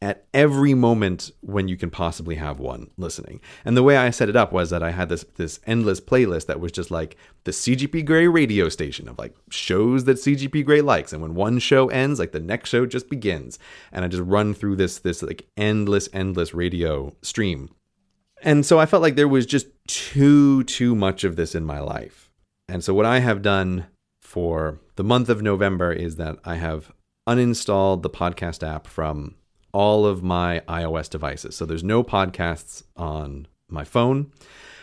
at 0.00 0.26
every 0.32 0.74
moment 0.74 1.32
when 1.40 1.66
you 1.66 1.76
can 1.76 1.90
possibly 1.90 2.36
have 2.36 2.60
one 2.60 2.90
listening. 2.96 3.40
And 3.64 3.76
the 3.76 3.82
way 3.82 3.96
I 3.96 4.10
set 4.10 4.28
it 4.28 4.36
up 4.36 4.52
was 4.52 4.70
that 4.70 4.82
I 4.82 4.92
had 4.92 5.08
this 5.08 5.24
this 5.34 5.58
endless 5.66 6.00
playlist 6.00 6.46
that 6.46 6.60
was 6.60 6.70
just 6.70 6.90
like 6.90 7.16
the 7.44 7.50
CGP 7.50 8.04
Grey 8.04 8.28
radio 8.28 8.68
station 8.68 9.08
of 9.08 9.18
like 9.18 9.34
shows 9.50 10.04
that 10.04 10.18
CGP 10.18 10.64
Grey 10.64 10.80
likes. 10.80 11.12
And 11.12 11.20
when 11.20 11.34
one 11.34 11.58
show 11.58 11.88
ends, 11.88 12.20
like 12.20 12.32
the 12.32 12.40
next 12.40 12.70
show 12.70 12.86
just 12.86 13.10
begins. 13.10 13.58
And 13.90 14.04
I 14.04 14.08
just 14.08 14.22
run 14.22 14.54
through 14.54 14.76
this 14.76 14.98
this 14.98 15.22
like 15.22 15.48
endless, 15.56 16.08
endless 16.12 16.54
radio 16.54 17.14
stream. 17.22 17.70
And 18.42 18.64
so 18.64 18.78
I 18.78 18.86
felt 18.86 19.02
like 19.02 19.16
there 19.16 19.26
was 19.26 19.46
just 19.46 19.66
too, 19.88 20.62
too 20.64 20.94
much 20.94 21.24
of 21.24 21.34
this 21.34 21.56
in 21.56 21.64
my 21.64 21.80
life. 21.80 22.30
And 22.68 22.84
so 22.84 22.94
what 22.94 23.06
I 23.06 23.18
have 23.18 23.42
done 23.42 23.86
for 24.22 24.78
the 24.94 25.02
month 25.02 25.28
of 25.28 25.42
November 25.42 25.92
is 25.92 26.16
that 26.16 26.38
I 26.44 26.56
have 26.56 26.92
uninstalled 27.26 28.02
the 28.02 28.10
podcast 28.10 28.66
app 28.66 28.86
from 28.86 29.34
all 29.72 30.06
of 30.06 30.22
my 30.22 30.60
iOS 30.68 31.10
devices. 31.10 31.56
So 31.56 31.66
there's 31.66 31.84
no 31.84 32.02
podcasts 32.02 32.82
on 32.96 33.46
my 33.68 33.84
phone. 33.84 34.32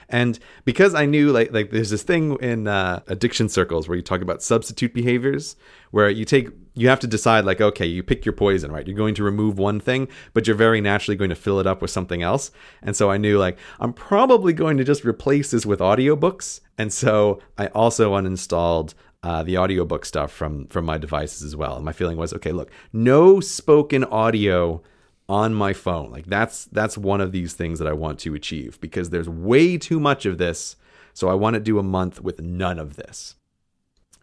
And 0.08 0.38
because 0.66 0.94
I 0.94 1.06
knew 1.06 1.32
like 1.32 1.52
like 1.52 1.72
there's 1.72 1.90
this 1.90 2.04
thing 2.04 2.38
in 2.40 2.68
uh, 2.68 3.02
addiction 3.08 3.50
circles 3.50 3.88
where 3.88 3.96
you 3.96 4.04
talk 4.04 4.22
about 4.22 4.44
substitute 4.44 4.94
behaviors, 4.94 5.56
where 5.92 6.10
you 6.10 6.26
take 6.26 6.50
you 6.76 6.90
have 6.90 7.00
to 7.00 7.08
decide 7.08 7.46
like 7.46 7.62
okay 7.62 7.86
you 7.86 8.04
pick 8.04 8.26
your 8.26 8.34
poison 8.34 8.72
right 8.72 8.86
you're 8.86 8.98
going 8.98 9.16
to 9.16 9.24
remove 9.24 9.58
one 9.58 9.80
thing 9.80 10.08
but 10.34 10.46
you're 10.46 10.56
very 10.56 10.82
naturally 10.82 11.16
going 11.16 11.30
to 11.30 11.36
fill 11.36 11.60
it 11.60 11.66
up 11.66 11.82
with 11.82 11.90
something 11.90 12.22
else 12.22 12.52
and 12.82 12.96
so 12.96 13.10
i 13.10 13.18
knew 13.18 13.38
like 13.38 13.58
i'm 13.80 13.94
probably 13.94 14.52
going 14.52 14.78
to 14.78 14.84
just 14.84 15.06
replace 15.06 15.52
this 15.52 15.66
with 15.66 15.80
audiobooks 15.80 16.60
and 16.78 16.92
so 16.92 17.40
i 17.58 17.68
also 17.68 18.14
uninstalled 18.14 18.94
uh, 19.26 19.44
the 19.44 19.58
audiobook 19.58 20.06
stuff 20.06 20.32
from 20.32 20.68
from 20.68 20.86
my 20.86 20.98
devices 20.98 21.42
as 21.44 21.56
well 21.56 21.76
and 21.76 21.86
my 21.86 21.92
feeling 21.92 22.18
was 22.18 22.34
okay 22.34 22.52
look 22.52 22.72
no 22.94 23.40
spoken 23.40 24.04
audio 24.06 24.82
on 25.28 25.54
my 25.54 25.74
phone 25.74 26.12
like 26.12 26.26
that's 26.28 26.66
that's 26.66 26.98
one 26.98 27.20
of 27.20 27.32
these 27.32 27.54
things 27.54 27.80
that 27.80 27.88
i 27.88 27.94
want 27.94 28.20
to 28.20 28.36
achieve 28.36 28.80
because 28.80 29.10
there's 29.10 29.28
way 29.28 29.78
too 29.78 30.00
much 30.00 30.26
of 30.26 30.38
this 30.38 30.76
so 31.14 31.28
i 31.28 31.34
want 31.34 31.56
to 31.56 31.60
do 31.60 31.80
a 31.80 31.84
month 31.84 32.22
with 32.22 32.40
none 32.42 32.78
of 32.78 32.96
this 32.96 33.36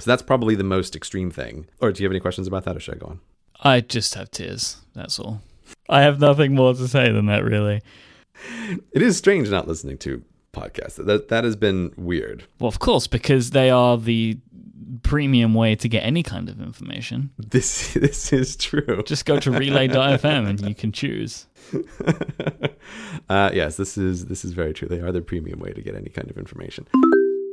so 0.03 0.11
that's 0.11 0.23
probably 0.23 0.57
the 0.57 0.65
most 0.65 0.97
extreme 0.97 1.31
thing. 1.31 1.69
Or 1.81 1.93
do 1.93 2.03
you 2.03 2.07
have 2.09 2.13
any 2.13 2.19
questions 2.19 2.49
about 2.49 2.65
that, 2.65 2.77
or 2.77 2.81
should 2.81 2.97
I 2.97 2.99
go 2.99 3.07
on? 3.07 3.21
I 3.61 3.81
just 3.81 4.17
have 4.17 4.33
tears. 4.33 4.79
That's 4.95 5.21
all. 5.21 5.43
I 5.89 6.03
have 6.03 6.19
nothing 6.19 6.57
more 6.57 6.75
to 6.75 6.89
say 6.89 7.13
than 7.13 7.27
that, 7.27 7.45
really. 7.45 7.83
It 8.93 9.01
is 9.01 9.17
strange 9.17 9.49
not 9.49 9.69
listening 9.69 9.99
to 9.99 10.25
podcasts. 10.53 10.97
That 11.05 11.29
that 11.29 11.45
has 11.45 11.55
been 11.55 11.93
weird. 11.97 12.43
Well, 12.59 12.67
of 12.67 12.81
course, 12.81 13.07
because 13.07 13.51
they 13.51 13.71
are 13.71 13.97
the 13.97 14.39
premium 15.03 15.55
way 15.55 15.75
to 15.77 15.89
get 15.89 16.01
any 16.01 16.23
kind 16.23 16.49
of 16.49 16.61
information. 16.61 17.31
This 17.39 17.95
this 17.95 18.33
is 18.33 18.57
true. 18.57 19.03
Just 19.05 19.27
go 19.27 19.39
to 19.39 19.51
relay.fm 19.51 20.49
and 20.49 20.61
you 20.61 20.75
can 20.75 20.93
choose. 20.93 21.47
uh, 23.29 23.51
yes, 23.53 23.77
this 23.77 23.97
is 23.97 24.27
this 24.27 24.45
is 24.45 24.53
very 24.53 24.73
true. 24.73 24.89
They 24.89 25.01
are 25.01 25.13
the 25.13 25.21
premium 25.21 25.61
way 25.61 25.73
to 25.73 25.83
get 25.83 25.95
any 25.95 26.11
kind 26.11 26.31
of 26.31 26.37
information. 26.37 26.87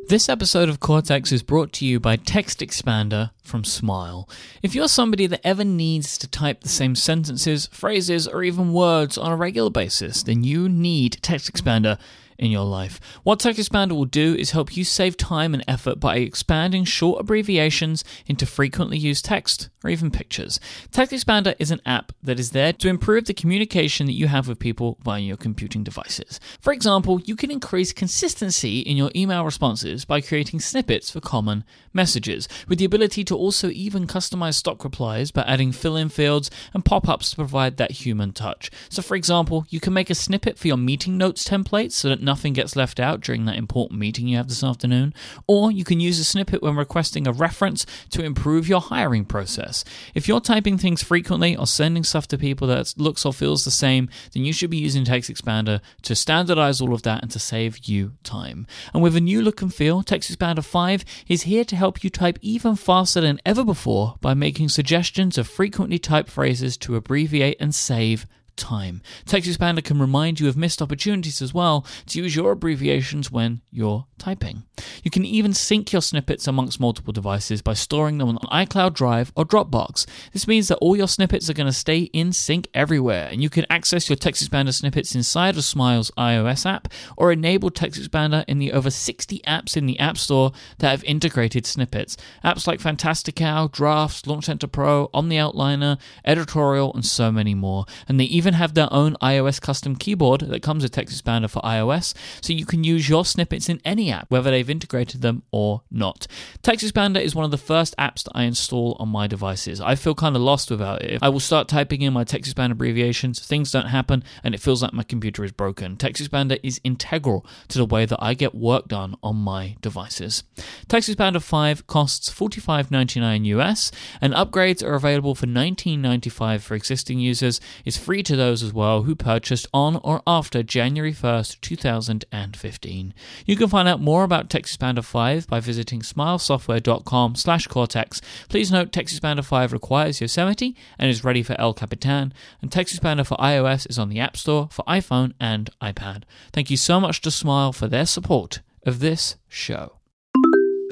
This 0.10 0.28
episode 0.28 0.70
of 0.70 0.80
Cortex 0.80 1.32
is 1.32 1.44
brought 1.44 1.72
to 1.74 1.86
you 1.86 2.00
by 2.00 2.18
TextExpander 2.18 3.30
from 3.44 3.64
Smile. 3.64 4.28
If 4.64 4.74
you're 4.74 4.88
somebody 4.88 5.28
that 5.28 5.46
ever 5.46 5.64
needs 5.64 6.18
to 6.18 6.28
type 6.28 6.62
the 6.62 6.68
same 6.68 6.96
sentences, 6.96 7.68
phrases, 7.68 8.28
or 8.28 8.42
even 8.42 8.74
words 8.74 9.20
on 9.20 9.32
a 9.32 9.36
regular 9.36 9.70
basis, 9.70 10.24
then 10.24 10.44
you 10.44 10.68
need 10.68 11.20
TextExpander 11.22 12.00
in 12.40 12.50
your 12.50 12.66
life. 12.66 13.00
What 13.24 13.40
TextExpander 13.40 13.92
will 13.92 14.06
do 14.06 14.34
is 14.34 14.52
help 14.52 14.76
you 14.76 14.84
save 14.84 15.18
time 15.18 15.54
and 15.54 15.64
effort 15.68 16.00
by 16.00 16.18
expanding 16.18 16.86
short 16.86 17.20
abbreviations 17.20 18.04
into 18.26 18.46
frequently 18.46 18.98
used 18.98 19.26
text 19.26 19.70
or 19.84 19.90
even 19.90 20.10
pictures. 20.10 20.60
TextExpander 20.92 21.56
is 21.60 21.72
an 21.72 21.82
app 21.86 22.12
that 22.24 22.40
is 22.40 22.52
there 22.52 22.74
to 22.74 22.90
improve 22.90 23.26
the 23.26 23.34
communication 23.34 24.08
that 24.08 24.14
you 24.14 24.28
have 24.28 24.48
with 24.48 24.60
people 24.60 24.98
via 25.04 25.22
your 25.22 25.38
computing 25.38 25.84
devices. 25.84 26.40
For 26.60 26.74
example, 26.74 27.20
you 27.22 27.36
can 27.36 27.52
increase 27.52 27.94
consistency 27.94 28.80
in 28.80 28.98
your 28.98 29.12
email 29.16 29.46
responses 29.46 30.06
by 30.06 30.22
creating 30.22 30.62
snippets 30.62 31.10
for 31.12 31.20
common 31.20 31.64
messages, 31.94 32.48
with 32.68 32.80
the 32.80 32.86
ability 32.86 33.24
to 33.26 33.36
also 33.36 33.70
even 33.70 34.08
customize 34.08 34.56
stock 34.56 34.84
replies 34.84 35.32
by 35.32 35.42
adding 35.44 35.72
fill 35.72 35.96
in 35.96 36.10
fields 36.10 36.50
and 36.74 36.86
pop 36.86 37.08
ups 37.10 37.32
to 37.32 37.36
provide 37.36 37.78
that 37.78 37.92
human 37.92 38.32
touch. 38.32 38.72
So, 38.90 39.02
for 39.02 39.16
example, 39.16 39.66
you 39.70 39.80
can 39.80 39.94
make 39.94 40.10
a 40.10 40.16
snippet 40.16 40.58
for 40.58 40.68
your 40.68 40.78
meeting 40.78 41.18
notes 41.18 41.48
template 41.48 41.92
so 41.92 42.10
that 42.10 42.22
nothing 42.30 42.54
gets 42.54 42.76
left 42.76 43.00
out 43.00 43.22
during 43.22 43.46
that 43.46 43.56
important 43.56 44.00
meeting 44.00 44.28
you 44.28 44.38
have 44.38 44.50
this 44.50 44.64
afternoon, 44.64 45.16
or 45.48 45.72
you 45.72 45.84
can 45.84 46.00
use 46.00 46.20
a 46.20 46.24
snippet 46.24 46.62
when 46.62 46.76
requesting 46.76 47.26
a 47.28 47.32
reference 47.32 47.88
to 48.12 48.24
improve 48.24 48.68
your 48.70 48.82
hiring 48.82 49.26
process. 49.26 49.84
If 50.14 50.28
you're 50.28 50.40
typing 50.40 50.78
things 50.78 51.02
frequently 51.02 51.58
or 51.58 51.66
sending 51.66 52.04
stuff 52.04 52.28
to 52.28 52.38
people 52.38 52.68
that 52.68 52.94
looks 52.98 53.26
or 53.26 53.34
feels 53.34 53.66
the 53.66 53.72
same, 53.72 54.10
then 54.34 54.46
you 54.46 54.54
should 54.54 54.70
be 54.70 54.78
using 54.78 55.06
TextExpander 55.06 55.82
to 56.04 56.16
standardize 56.16 56.80
all 56.80 56.94
of 56.94 57.02
that 57.02 57.24
and 57.24 57.32
to 57.32 57.40
save 57.40 57.88
you 57.88 58.12
time. 58.24 58.68
And 58.94 59.02
with 59.02 59.16
a 59.16 59.22
new 59.22 59.42
look 59.42 59.64
and 59.64 59.74
feel, 59.74 60.04
TextExpander 60.04 60.64
5 60.64 61.04
is 61.28 61.44
here 61.44 61.66
to 61.66 61.76
help 61.76 62.04
you 62.04 62.12
type 62.12 62.38
even 62.44 62.76
faster 62.76 63.22
than 63.22 63.42
ever 63.44 63.64
before 63.64 64.18
by 64.22 64.36
making 64.36 64.70
suggestions 64.70 65.40
of 65.40 65.48
frequently 65.48 65.98
typed 65.98 66.30
phrases 66.30 66.78
to 66.78 66.96
abbreviate 66.96 67.58
and 67.60 67.74
save 67.74 68.28
time. 68.60 69.02
TextExpander 69.26 69.84
can 69.84 70.00
remind 70.00 70.40
you 70.40 70.48
of 70.48 70.58
missed 70.58 70.82
opportunities 70.82 71.42
as 71.42 71.54
well 71.54 71.86
to 72.08 72.22
use 72.22 72.36
your 72.36 72.52
abbreviations 72.52 73.32
when 73.32 73.62
you're 73.72 74.06
typing. 74.20 74.64
You 75.04 75.10
can 75.10 75.26
even 75.26 75.54
sync 75.54 75.92
your 75.92 76.02
snippets 76.02 76.48
amongst 76.48 76.80
multiple 76.80 77.14
devices 77.14 77.62
by 77.62 77.74
storing 77.74 78.18
them 78.18 78.30
on 78.30 78.66
iCloud 78.66 78.94
Drive 78.94 79.32
or 79.36 79.46
Dropbox. 79.46 80.06
This 80.34 80.48
means 80.48 80.68
that 80.68 80.78
all 80.78 80.96
your 80.96 81.08
snippets 81.08 81.50
are 81.50 81.54
going 81.54 81.68
to 81.68 81.74
stay 81.74 82.02
in 82.14 82.34
sync 82.34 82.68
everywhere, 82.74 83.30
and 83.32 83.42
you 83.42 83.50
can 83.50 83.66
access 83.70 84.10
your 84.10 84.18
TextExpander 84.18 84.74
snippets 84.74 85.16
inside 85.16 85.58
of 85.58 85.64
Smile's 85.64 86.12
iOS 86.18 86.66
app 86.66 86.90
or 87.18 87.32
enable 87.32 87.72
TextExpander 87.72 88.44
in 88.48 88.60
the 88.60 88.72
over 88.74 88.92
60 88.92 89.40
apps 89.48 89.78
in 89.78 89.86
the 89.86 90.00
App 90.00 90.18
Store 90.18 90.52
that 90.80 90.90
have 90.90 91.04
integrated 91.06 91.66
snippets. 91.66 92.18
Apps 92.44 92.68
like 92.68 92.80
Fantastical, 92.80 93.70
Drafts, 93.70 94.28
Launch 94.28 94.46
Center 94.46 94.68
Pro, 94.68 95.08
OmniOutliner, 95.14 95.98
Editorial, 96.26 96.94
and 96.94 97.06
so 97.06 97.32
many 97.32 97.56
more. 97.56 97.86
And 98.08 98.20
they 98.20 98.26
even 98.26 98.49
even 98.50 98.60
have 98.60 98.74
their 98.74 98.92
own 98.92 99.16
iOS 99.22 99.62
custom 99.62 99.96
keyboard 99.96 100.42
that 100.42 100.64
comes 100.64 100.82
with 100.82 100.92
TextExpander 100.92 101.50
for 101.52 101.62
iOS, 101.62 102.16
so 102.42 102.52
you 102.52 102.66
can 102.66 102.84
use 102.84 103.08
your 103.08 103.24
snippets 103.24 103.70
in 103.70 103.80
any 103.86 104.12
app, 104.12 104.32
whether 104.32 104.50
they've 104.50 104.70
integrated 104.70 105.22
them 105.22 105.44
or 105.52 105.84
not. 105.92 106.26
TextExpander 106.64 107.22
is 107.22 107.36
one 107.36 107.46
of 107.46 107.52
the 107.52 107.58
first 107.58 107.96
apps 107.98 108.24
that 108.24 108.32
I 108.34 108.44
install 108.44 108.98
on 109.00 109.10
my 109.10 109.28
devices. 109.28 109.80
I 109.80 109.94
feel 109.94 110.16
kind 110.16 110.36
of 110.36 110.42
lost 110.42 110.72
without 110.72 111.04
it. 111.04 111.20
I 111.22 111.30
will 111.30 111.40
start 111.40 111.68
typing 111.68 112.02
in 112.02 112.12
my 112.12 112.24
TextExpander 112.24 112.72
abbreviations, 112.72 113.40
things 113.46 113.72
don't 113.72 113.88
happen, 113.88 114.24
and 114.44 114.56
it 114.56 114.62
feels 114.62 114.82
like 114.82 114.94
my 114.94 115.04
computer 115.04 115.44
is 115.44 115.52
broken. 115.52 115.96
TextExpander 115.96 116.60
is 116.64 116.82
integral 116.84 117.46
to 117.68 117.78
the 117.78 117.86
way 117.86 118.06
that 118.08 118.18
I 118.20 118.34
get 118.34 118.56
work 118.56 118.88
done 118.88 119.16
on 119.22 119.36
my 119.36 119.76
devices. 119.82 120.44
TextExpander 120.88 121.44
5 121.44 121.86
costs 121.86 122.32
$45.99 122.32 123.46
US, 123.46 123.92
and 124.20 124.34
upgrades 124.34 124.84
are 124.84 124.96
available 124.96 125.36
for 125.36 125.46
$19.95 125.46 126.62
for 126.62 126.74
existing 126.74 127.20
users. 127.20 127.62
It's 127.86 127.98
free 127.98 128.24
to 128.30 128.36
those 128.36 128.62
as 128.62 128.72
well 128.72 129.04
who 129.04 129.16
purchased 129.16 129.68
on 129.74 129.96
or 130.04 130.22
after 130.28 130.62
January 130.62 131.12
1st, 131.12 131.62
2015. 131.62 133.14
You 133.48 133.56
can 133.56 133.68
find 133.68 133.88
out 133.88 134.00
more 134.00 134.24
about 134.24 134.50
TextExpander 134.50 135.04
5 135.04 135.48
by 135.48 135.60
visiting 135.60 136.02
smilesoftware.com 136.02 137.34
slash 137.34 137.66
cortex. 137.66 138.22
Please 138.48 138.72
note 138.72 138.92
TextExpander 138.92 139.44
5 139.44 139.74
requires 139.74 140.22
Yosemite 140.22 140.76
and 141.00 141.10
is 141.10 141.24
ready 141.24 141.42
for 141.42 141.60
El 141.60 141.74
Capitan, 141.74 142.32
and 142.62 142.70
TextExpander 142.70 143.26
for 143.26 143.36
iOS 143.38 143.90
is 143.90 143.98
on 143.98 144.10
the 144.10 144.20
App 144.20 144.38
Store 144.38 144.70
for 144.72 144.86
iPhone 144.86 145.34
and 145.40 145.72
iPad. 145.82 146.24
Thank 146.54 146.70
you 146.70 146.78
so 146.78 147.00
much 147.00 147.22
to 147.22 147.32
Smile 147.32 147.74
for 147.74 147.88
their 147.88 148.06
support 148.06 148.62
of 148.86 149.00
this 149.00 149.38
show. 149.48 149.94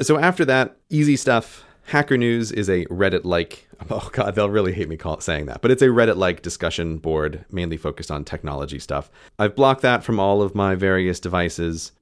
So 0.02 0.18
after 0.18 0.44
that, 0.46 0.78
easy 0.90 1.16
stuff. 1.16 1.67
Hacker 1.88 2.18
News 2.18 2.52
is 2.52 2.70
a 2.70 2.84
Reddit 2.88 3.24
like, 3.24 3.66
oh 3.90 4.10
god, 4.12 4.36
they'll 4.36 4.50
really 4.50 4.74
hate 4.74 4.90
me 4.90 4.98
call, 4.98 5.22
saying 5.22 5.46
that, 5.46 5.62
but 5.62 5.72
it's 5.72 5.82
a 5.82 5.88
Reddit 5.88 6.18
like 6.18 6.42
discussion 6.42 6.98
board 6.98 7.46
mainly 7.50 7.78
focused 7.78 8.12
on 8.12 8.26
technology 8.26 8.78
stuff. 8.78 9.10
I've 9.40 9.56
blocked 9.56 9.84
that 9.84 10.04
from 10.04 10.20
all 10.20 10.42
of 10.42 10.54
my 10.54 10.76
various 10.76 11.22
devices. 11.22 11.94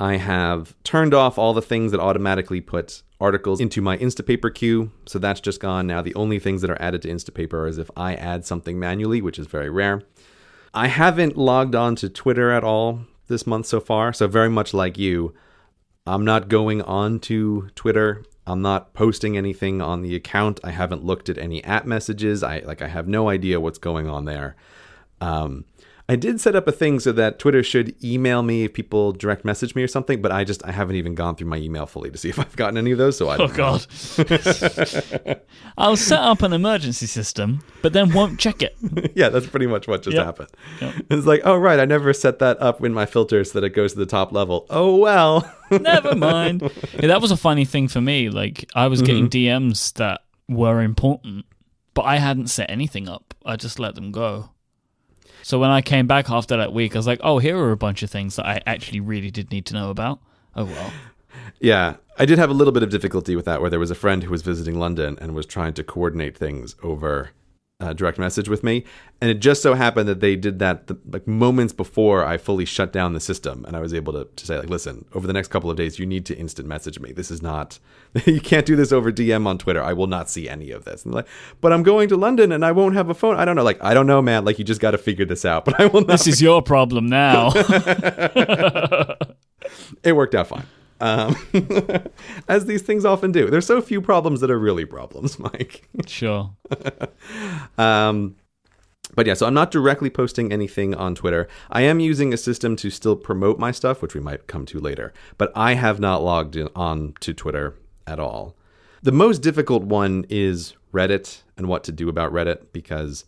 I 0.00 0.16
have 0.16 0.74
turned 0.82 1.14
off 1.14 1.38
all 1.38 1.54
the 1.54 1.62
things 1.62 1.92
that 1.92 2.00
automatically 2.00 2.60
put 2.60 3.02
articles 3.20 3.60
into 3.60 3.80
my 3.80 3.96
Instapaper 3.98 4.52
queue, 4.52 4.90
so 5.06 5.20
that's 5.20 5.40
just 5.40 5.60
gone. 5.60 5.86
Now 5.86 6.02
the 6.02 6.14
only 6.16 6.40
things 6.40 6.60
that 6.62 6.70
are 6.70 6.82
added 6.82 7.02
to 7.02 7.08
Instapaper 7.08 7.52
are 7.54 7.80
if 7.80 7.90
I 7.96 8.16
add 8.16 8.44
something 8.44 8.76
manually, 8.76 9.22
which 9.22 9.38
is 9.38 9.46
very 9.46 9.70
rare. 9.70 10.02
I 10.74 10.88
haven't 10.88 11.36
logged 11.36 11.76
on 11.76 11.94
to 11.96 12.08
Twitter 12.08 12.50
at 12.50 12.64
all 12.64 13.02
this 13.28 13.46
month 13.46 13.66
so 13.66 13.78
far, 13.78 14.12
so 14.12 14.26
very 14.26 14.50
much 14.50 14.74
like 14.74 14.98
you, 14.98 15.32
I'm 16.08 16.24
not 16.24 16.48
going 16.48 16.82
on 16.82 17.20
to 17.20 17.68
Twitter. 17.74 18.24
I'm 18.48 18.62
not 18.62 18.94
posting 18.94 19.36
anything 19.36 19.82
on 19.82 20.02
the 20.02 20.14
account. 20.16 20.58
I 20.64 20.70
haven't 20.70 21.04
looked 21.04 21.28
at 21.28 21.36
any 21.36 21.62
app 21.64 21.84
messages. 21.84 22.42
I 22.42 22.60
like 22.60 22.80
I 22.80 22.88
have 22.88 23.06
no 23.06 23.28
idea 23.28 23.60
what's 23.60 23.78
going 23.78 24.08
on 24.08 24.24
there. 24.24 24.56
Um, 25.20 25.66
I 26.10 26.16
did 26.16 26.40
set 26.40 26.56
up 26.56 26.66
a 26.66 26.72
thing 26.72 27.00
so 27.00 27.12
that 27.12 27.38
Twitter 27.38 27.62
should 27.62 27.94
email 28.02 28.42
me 28.42 28.64
if 28.64 28.72
people 28.72 29.12
direct 29.12 29.44
message 29.44 29.74
me 29.74 29.82
or 29.82 29.88
something, 29.88 30.22
but 30.22 30.32
I 30.32 30.42
just 30.42 30.64
I 30.64 30.72
haven't 30.72 30.96
even 30.96 31.14
gone 31.14 31.36
through 31.36 31.48
my 31.48 31.58
email 31.58 31.84
fully 31.84 32.10
to 32.10 32.16
see 32.16 32.28
if 32.30 32.38
I've 32.38 32.56
gotten 32.56 32.78
any 32.78 32.92
of 32.92 32.98
those. 32.98 33.18
So 33.18 33.28
I 33.28 33.36
Oh 33.36 33.48
god. 33.48 33.86
I'll 35.78 35.96
set 35.96 36.20
up 36.20 36.40
an 36.42 36.54
emergency 36.54 37.06
system, 37.06 37.62
but 37.82 37.92
then 37.92 38.14
won't 38.14 38.40
check 38.40 38.62
it. 38.62 38.74
yeah, 39.14 39.28
that's 39.28 39.46
pretty 39.46 39.66
much 39.66 39.86
what 39.86 40.02
just 40.02 40.16
Yep. 40.16 40.24
happened. 40.24 40.48
Yep. 40.80 40.94
It's 41.10 41.26
like, 41.26 41.42
oh 41.44 41.56
right, 41.56 41.78
I 41.78 41.84
never 41.84 42.14
set 42.14 42.38
that 42.38 42.60
up 42.62 42.82
in 42.82 42.94
my 42.94 43.04
filters 43.04 43.52
so 43.52 43.60
that 43.60 43.66
it 43.66 43.74
goes 43.74 43.92
to 43.92 43.98
the 43.98 44.06
top 44.06 44.32
level. 44.32 44.66
Oh 44.70 44.96
well. 44.96 45.52
Never 45.70 46.14
mind. 46.14 46.62
Yeah, 46.94 47.08
that 47.08 47.20
was 47.20 47.30
a 47.30 47.36
funny 47.36 47.66
thing 47.66 47.86
for 47.86 48.00
me. 48.00 48.30
Like 48.30 48.64
I 48.74 48.86
was 48.86 49.02
getting 49.02 49.28
mm-hmm. 49.28 49.68
DMs 49.68 49.92
that 49.94 50.22
were 50.48 50.80
important, 50.80 51.44
but 51.92 52.06
I 52.06 52.16
hadn't 52.16 52.46
set 52.46 52.70
anything 52.70 53.10
up. 53.10 53.34
I 53.44 53.56
just 53.56 53.78
let 53.78 53.94
them 53.94 54.10
go. 54.10 54.48
So 55.48 55.58
when 55.58 55.70
I 55.70 55.80
came 55.80 56.06
back 56.06 56.28
after 56.28 56.58
that 56.58 56.74
week, 56.74 56.94
I 56.94 56.98
was 56.98 57.06
like, 57.06 57.20
"Oh, 57.22 57.38
here 57.38 57.56
are 57.56 57.72
a 57.72 57.76
bunch 57.78 58.02
of 58.02 58.10
things 58.10 58.36
that 58.36 58.44
I 58.44 58.60
actually 58.66 59.00
really 59.00 59.30
did 59.30 59.50
need 59.50 59.64
to 59.64 59.72
know 59.72 59.88
about." 59.88 60.18
Oh 60.54 60.66
well. 60.66 60.92
Yeah, 61.58 61.96
I 62.18 62.26
did 62.26 62.38
have 62.38 62.50
a 62.50 62.52
little 62.52 62.70
bit 62.70 62.82
of 62.82 62.90
difficulty 62.90 63.34
with 63.34 63.46
that, 63.46 63.62
where 63.62 63.70
there 63.70 63.80
was 63.80 63.90
a 63.90 63.94
friend 63.94 64.22
who 64.22 64.30
was 64.30 64.42
visiting 64.42 64.78
London 64.78 65.16
and 65.22 65.34
was 65.34 65.46
trying 65.46 65.72
to 65.72 65.82
coordinate 65.82 66.36
things 66.36 66.76
over 66.82 67.30
uh, 67.80 67.92
direct 67.92 68.18
message 68.18 68.48
with 68.48 68.64
me, 68.64 68.84
and 69.20 69.30
it 69.30 69.38
just 69.38 69.62
so 69.62 69.74
happened 69.74 70.08
that 70.08 70.18
they 70.18 70.34
did 70.34 70.58
that 70.58 70.88
the, 70.88 70.98
like 71.10 71.28
moments 71.28 71.72
before 71.72 72.24
I 72.24 72.36
fully 72.36 72.64
shut 72.64 72.92
down 72.92 73.12
the 73.12 73.20
system, 73.20 73.64
and 73.66 73.76
I 73.76 73.80
was 73.80 73.94
able 73.94 74.12
to, 74.14 74.24
to 74.24 74.46
say 74.46 74.58
like, 74.58 74.68
listen, 74.68 75.04
over 75.14 75.28
the 75.28 75.32
next 75.32 75.48
couple 75.48 75.70
of 75.70 75.76
days, 75.76 75.96
you 75.96 76.04
need 76.04 76.26
to 76.26 76.36
instant 76.36 76.66
message 76.66 76.98
me. 76.98 77.12
This 77.12 77.30
is 77.30 77.40
not, 77.40 77.78
you 78.26 78.40
can't 78.40 78.66
do 78.66 78.74
this 78.74 78.90
over 78.90 79.12
DM 79.12 79.46
on 79.46 79.58
Twitter. 79.58 79.80
I 79.80 79.92
will 79.92 80.08
not 80.08 80.28
see 80.28 80.48
any 80.48 80.72
of 80.72 80.84
this. 80.84 81.04
And 81.04 81.14
like, 81.14 81.28
but 81.60 81.72
I'm 81.72 81.84
going 81.84 82.08
to 82.08 82.16
London 82.16 82.50
and 82.50 82.64
I 82.64 82.72
won't 82.72 82.96
have 82.96 83.10
a 83.10 83.14
phone. 83.14 83.36
I 83.36 83.44
don't 83.44 83.54
know. 83.54 83.62
Like, 83.62 83.82
I 83.82 83.94
don't 83.94 84.08
know, 84.08 84.20
man. 84.20 84.44
Like, 84.44 84.58
you 84.58 84.64
just 84.64 84.80
got 84.80 84.90
to 84.92 84.98
figure 84.98 85.24
this 85.24 85.44
out. 85.44 85.64
But 85.68 85.78
I 85.80 85.86
will 85.86 86.00
not. 86.00 86.08
This 86.08 86.26
is 86.26 86.40
your 86.40 86.62
problem 86.62 87.08
now. 87.08 87.52
it 90.02 90.14
worked 90.14 90.34
out 90.34 90.46
fine. 90.46 90.64
Um, 91.00 91.36
as 92.48 92.66
these 92.66 92.82
things 92.82 93.04
often 93.04 93.32
do. 93.32 93.50
There's 93.50 93.66
so 93.66 93.80
few 93.80 94.00
problems 94.00 94.40
that 94.40 94.50
are 94.50 94.58
really 94.58 94.84
problems, 94.84 95.36
Myke. 95.38 95.82
sure. 96.06 96.54
Um, 97.78 98.36
but 99.14 99.26
yeah, 99.26 99.34
so 99.34 99.46
I'm 99.46 99.54
not 99.54 99.70
directly 99.70 100.10
posting 100.10 100.52
anything 100.52 100.94
on 100.94 101.14
Twitter. 101.14 101.48
I 101.70 101.82
am 101.82 101.98
using 102.00 102.32
a 102.32 102.36
system 102.36 102.76
to 102.76 102.90
still 102.90 103.16
promote 103.16 103.58
my 103.58 103.70
stuff, 103.70 104.02
which 104.02 104.14
we 104.14 104.20
might 104.20 104.46
come 104.46 104.66
to 104.66 104.78
later. 104.78 105.12
But 105.38 105.50
I 105.54 105.74
have 105.74 105.98
not 105.98 106.22
logged 106.22 106.56
in 106.56 106.68
on 106.76 107.14
to 107.20 107.32
Twitter 107.32 107.74
at 108.06 108.20
all. 108.20 108.56
The 109.02 109.12
most 109.12 109.38
difficult 109.38 109.84
one 109.84 110.26
is 110.28 110.74
Reddit 110.92 111.42
and 111.56 111.68
what 111.68 111.84
to 111.84 111.92
do 111.92 112.08
about 112.08 112.32
Reddit 112.32 112.66
because 112.72 113.24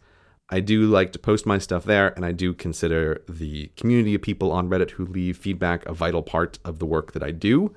I 0.50 0.60
do 0.60 0.86
like 0.86 1.12
to 1.12 1.18
post 1.18 1.46
my 1.46 1.58
stuff 1.58 1.84
there, 1.84 2.08
and 2.08 2.24
I 2.24 2.32
do 2.32 2.52
consider 2.52 3.22
the 3.28 3.68
community 3.76 4.14
of 4.14 4.22
people 4.22 4.50
on 4.50 4.68
Reddit 4.68 4.90
who 4.90 5.06
leave 5.06 5.36
feedback 5.36 5.86
a 5.86 5.94
vital 5.94 6.22
part 6.22 6.58
of 6.64 6.78
the 6.78 6.86
work 6.86 7.12
that 7.12 7.22
I 7.22 7.30
do. 7.30 7.74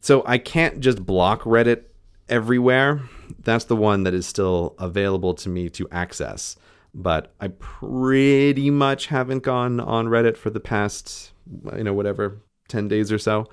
So 0.00 0.24
I 0.26 0.38
can't 0.38 0.80
just 0.80 1.04
block 1.04 1.42
Reddit 1.42 1.84
everywhere. 2.28 3.02
That's 3.38 3.64
the 3.64 3.76
one 3.76 4.04
that 4.04 4.14
is 4.14 4.26
still 4.26 4.74
available 4.78 5.34
to 5.34 5.48
me 5.48 5.68
to 5.70 5.86
access. 5.90 6.56
But 6.94 7.34
I 7.40 7.48
pretty 7.48 8.70
much 8.70 9.06
haven't 9.06 9.42
gone 9.42 9.78
on 9.78 10.08
Reddit 10.08 10.36
for 10.36 10.50
the 10.50 10.60
past, 10.60 11.32
you 11.76 11.84
know, 11.84 11.94
whatever, 11.94 12.42
10 12.68 12.88
days 12.88 13.12
or 13.12 13.18
so. 13.18 13.46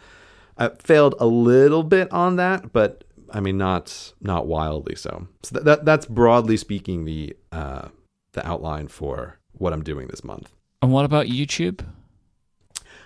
I 0.58 0.69
failed 0.80 1.15
a 1.19 1.25
little 1.25 1.84
bit 1.84 2.12
on 2.12 2.38
that, 2.38 2.73
but 2.73 3.04
I 3.32 3.39
mean, 3.39 3.58
not 3.58 4.13
not 4.21 4.47
wildly 4.47 4.95
so. 4.95 5.28
So 5.43 5.54
that, 5.54 5.65
that 5.65 5.86
that's 5.86 6.06
broadly 6.06 6.58
speaking 6.58 7.06
the 7.06 7.36
uh, 7.52 7.89
the 8.34 8.48
outline 8.48 8.88
for 8.88 9.39
what 9.54 9.74
I'm 9.74 9.84
doing 9.84 10.08
this 10.08 10.24
month. 10.24 10.52
And 10.82 10.92
what 10.92 11.06
about 11.06 11.26
YouTube? 11.26 11.86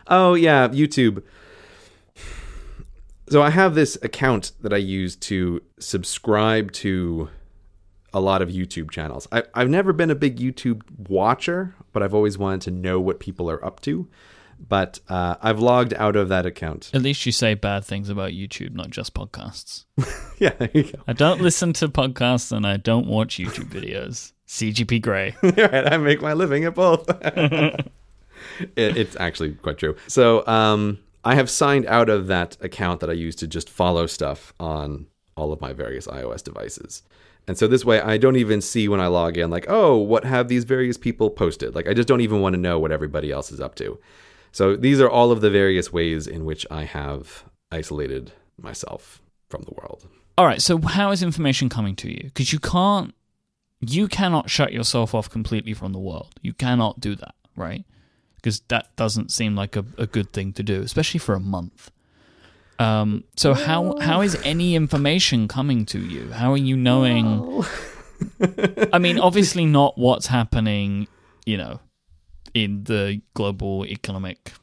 Oh 0.07 0.33
yeah, 0.33 0.67
YouTube. 0.67 1.23
So 3.29 3.41
I 3.41 3.49
have 3.49 3.73
this 3.73 3.97
account 4.03 4.51
that 4.61 4.73
I 4.73 4.77
use 4.77 5.15
to 5.15 5.61
subscribe 5.79 6.71
to 6.73 7.29
a 8.13 8.19
lot 8.19 8.41
of 8.41 8.49
YouTube 8.49 8.91
channels. 8.91 9.27
I, 9.31 9.43
I've 9.53 9.69
never 9.69 9.91
been 9.91 10.11
a 10.11 10.15
big 10.15 10.37
YouTube 10.37 10.83
watcher, 11.09 11.73
but 11.93 12.03
I've 12.03 12.13
always 12.13 12.37
wanted 12.37 12.61
to 12.61 12.71
know 12.71 12.99
what 12.99 13.19
people 13.19 13.49
are 13.49 13.63
up 13.65 13.79
to. 13.81 14.07
But 14.59 14.99
uh, 15.09 15.35
I've 15.41 15.59
logged 15.59 15.93
out 15.95 16.15
of 16.15 16.29
that 16.29 16.45
account. 16.45 16.91
At 16.93 17.01
least 17.01 17.25
you 17.25 17.31
say 17.31 17.53
bad 17.53 17.83
things 17.83 18.07
about 18.09 18.31
YouTube, 18.31 18.73
not 18.73 18.91
just 18.91 19.13
podcasts. 19.13 19.85
yeah, 20.37 20.51
there 20.51 20.69
you 20.73 20.83
go. 20.83 20.99
I 21.07 21.13
don't 21.13 21.41
listen 21.41 21.73
to 21.73 21.89
podcasts 21.89 22.51
and 22.51 22.65
I 22.65 22.77
don't 22.77 23.07
watch 23.07 23.37
YouTube 23.37 23.69
videos. 23.69 24.31
CGP 24.53 25.01
Grey. 25.01 25.35
right, 25.43 25.91
I 25.91 25.97
make 25.97 26.21
my 26.21 26.33
living 26.33 26.63
at 26.63 26.75
both. 26.75 27.09
it, 27.25 27.87
it's 28.75 29.15
actually 29.19 29.53
quite 29.53 29.79
true. 29.79 29.95
So 30.07 30.45
um, 30.45 30.99
I 31.23 31.33
have 31.33 31.49
signed 31.49 31.87
out 31.87 32.07
of 32.07 32.27
that 32.27 32.55
account 32.61 32.99
that 32.99 33.09
I 33.09 33.13
use 33.13 33.35
to 33.37 33.47
just 33.47 33.67
follow 33.67 34.05
stuff 34.05 34.53
on 34.59 35.07
all 35.35 35.51
of 35.51 35.59
my 35.59 35.73
various 35.73 36.05
iOS 36.05 36.43
devices. 36.43 37.01
And 37.47 37.57
so 37.57 37.67
this 37.67 37.83
way, 37.83 37.99
I 37.99 38.17
don't 38.17 38.35
even 38.35 38.61
see 38.61 38.87
when 38.87 38.99
I 38.99 39.07
log 39.07 39.37
in, 39.37 39.49
like, 39.49 39.65
oh, 39.67 39.97
what 39.97 40.23
have 40.23 40.49
these 40.49 40.65
various 40.65 40.97
people 40.99 41.31
posted? 41.31 41.73
Like, 41.73 41.87
I 41.87 41.95
just 41.95 42.07
don't 42.07 42.21
even 42.21 42.39
want 42.39 42.53
to 42.53 42.61
know 42.61 42.77
what 42.77 42.91
everybody 42.91 43.31
else 43.31 43.51
is 43.51 43.59
up 43.59 43.73
to. 43.75 43.99
So 44.51 44.75
these 44.75 45.01
are 45.01 45.09
all 45.09 45.31
of 45.31 45.41
the 45.41 45.49
various 45.49 45.91
ways 45.91 46.27
in 46.27 46.45
which 46.45 46.67
I 46.69 46.83
have 46.83 47.43
isolated 47.71 48.33
myself 48.61 49.19
from 49.49 49.63
the 49.63 49.71
world. 49.71 50.07
All 50.37 50.45
right, 50.45 50.61
so 50.61 50.79
how 50.79 51.09
is 51.09 51.23
information 51.23 51.69
coming 51.69 51.95
to 51.97 52.09
you? 52.09 52.25
Because 52.25 52.53
you 52.53 52.59
can't, 52.59 53.15
you 53.89 54.07
cannot 54.07 54.49
shut 54.49 54.73
yourself 54.73 55.13
off 55.15 55.29
completely 55.29 55.73
from 55.73 55.93
the 55.93 55.99
world. 55.99 56.33
You 56.41 56.53
cannot 56.53 56.99
do 56.99 57.15
that, 57.15 57.35
right? 57.55 57.85
Because 58.35 58.59
that 58.67 58.95
doesn't 58.95 59.31
seem 59.31 59.55
like 59.55 59.75
a, 59.75 59.85
a 59.97 60.05
good 60.05 60.33
thing 60.33 60.53
to 60.53 60.63
do, 60.63 60.81
especially 60.81 61.19
for 61.19 61.33
a 61.35 61.39
month. 61.39 61.91
Um, 62.79 63.23
so 63.35 63.53
how 63.53 63.97
how 63.99 64.21
is 64.21 64.35
any 64.43 64.75
information 64.75 65.47
coming 65.47 65.85
to 65.87 65.99
you? 65.99 66.31
How 66.31 66.51
are 66.51 66.57
you 66.57 66.75
knowing? 66.75 67.63
I 68.91 68.99
mean, 68.99 69.19
obviously 69.19 69.65
not 69.65 69.97
what's 69.97 70.27
happening, 70.27 71.07
you 71.45 71.57
know, 71.57 71.79
in 72.53 72.83
the 72.85 73.21
global 73.33 73.85
economic 73.85 74.53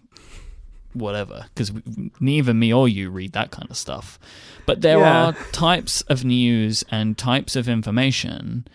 whatever, 0.93 1.47
because 1.55 1.71
neither 2.19 2.53
me 2.53 2.73
or 2.75 2.89
you 2.89 3.11
read 3.11 3.33
that 3.33 3.53
kind 3.53 3.71
of 3.71 3.77
stuff. 3.77 4.19
But 4.67 4.81
there 4.81 4.99
Yeah. 4.99 5.27
are 5.29 5.33
types 5.53 6.01
of 6.03 6.25
news 6.25 6.85
and 6.91 7.17
types 7.17 7.55
of 7.55 7.69
information 7.69 8.67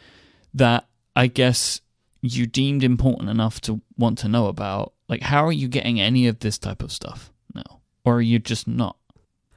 that 0.56 0.88
I 1.16 1.28
guess 1.28 1.82
you 2.22 2.48
deemed 2.48 2.84
important 2.84 3.30
enough 3.30 3.62
to 3.62 3.82
want 3.98 4.18
to 4.20 4.28
know 4.28 4.48
about, 4.48 4.94
like 5.08 5.22
how 5.22 5.46
are 5.46 5.52
you 5.52 5.68
getting 5.68 6.02
any 6.02 6.28
of 6.28 6.40
this 6.40 6.58
type 6.58 6.82
of 6.82 6.92
stuff 6.92 7.32
now? 7.54 7.82
Or 8.04 8.16
are 8.16 8.22
you 8.22 8.40
just 8.40 8.68
not? 8.68 8.98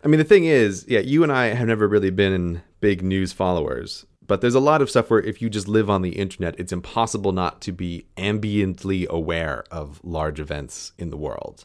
I 0.05 0.09
mean, 0.09 0.19
the 0.19 0.25
thing 0.25 0.45
is, 0.45 0.85
yeah, 0.87 1.01
you 1.01 1.23
and 1.23 1.33
I 1.33 1.47
have 1.47 1.67
never 1.67 1.89
really 1.89 2.11
been 2.11 2.63
big 2.81 3.03
news 3.03 3.33
followers, 3.33 4.07
but 4.27 4.41
there's 4.41 4.55
a 4.55 4.61
lot 4.61 4.83
of 4.83 4.91
stuff 4.91 5.11
where 5.11 5.21
if 5.21 5.41
you 5.41 5.49
just 5.49 5.67
live 5.67 5.89
on 5.89 6.03
the 6.03 6.11
internet, 6.11 6.59
it's 6.59 6.73
impossible 6.73 7.33
not 7.33 7.61
to 7.63 7.73
be 7.73 8.07
ambiently 8.17 9.09
aware 9.09 9.65
of 9.71 10.01
large 10.05 10.39
events 10.39 10.93
in 10.99 11.11
the 11.11 11.17
world. 11.17 11.65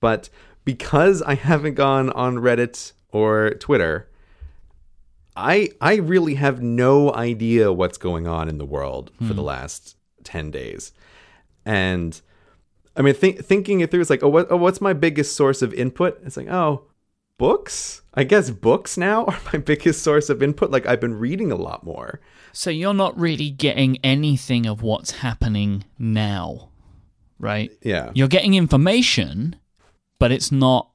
But 0.00 0.28
because 0.64 1.22
I 1.22 1.34
haven't 1.34 1.74
gone 1.74 2.10
on 2.10 2.36
Reddit 2.36 2.92
or 3.10 3.50
Twitter, 3.54 4.08
I 5.36 5.70
I 5.80 5.96
really 5.96 6.34
have 6.34 6.62
no 6.62 7.12
idea 7.12 7.72
what's 7.72 7.98
going 7.98 8.26
on 8.26 8.48
in 8.48 8.58
the 8.58 8.64
world 8.64 9.10
for 9.18 9.34
the 9.34 9.42
hmm. 9.42 9.48
last 9.48 9.96
10 10.24 10.50
days. 10.50 10.92
And 11.64 12.20
I 12.96 13.02
mean, 13.02 13.14
think, 13.14 13.44
thinking 13.44 13.80
it 13.80 13.90
through, 13.90 14.00
it's 14.00 14.10
like, 14.10 14.22
oh, 14.22 14.28
what, 14.28 14.46
oh, 14.50 14.56
what's 14.56 14.80
my 14.80 14.92
biggest 14.92 15.36
source 15.36 15.62
of 15.62 15.74
input? 15.74 16.18
It's 16.24 16.36
like, 16.36 16.48
oh, 16.48 16.86
books. 17.38 18.02
I 18.14 18.24
guess 18.24 18.50
books 18.50 18.96
now 18.96 19.24
are 19.26 19.38
my 19.52 19.58
biggest 19.58 20.02
source 20.02 20.28
of 20.28 20.42
input. 20.42 20.70
Like 20.70 20.86
I've 20.86 21.00
been 21.00 21.14
reading 21.14 21.52
a 21.52 21.56
lot 21.56 21.84
more. 21.84 22.20
So 22.52 22.70
you're 22.70 22.94
not 22.94 23.18
really 23.18 23.50
getting 23.50 23.98
anything 24.02 24.66
of 24.66 24.82
what's 24.82 25.10
happening 25.10 25.84
now, 25.98 26.70
right? 27.38 27.70
Yeah. 27.82 28.10
You're 28.14 28.28
getting 28.28 28.54
information, 28.54 29.56
but 30.18 30.32
it's 30.32 30.50
not. 30.50 30.90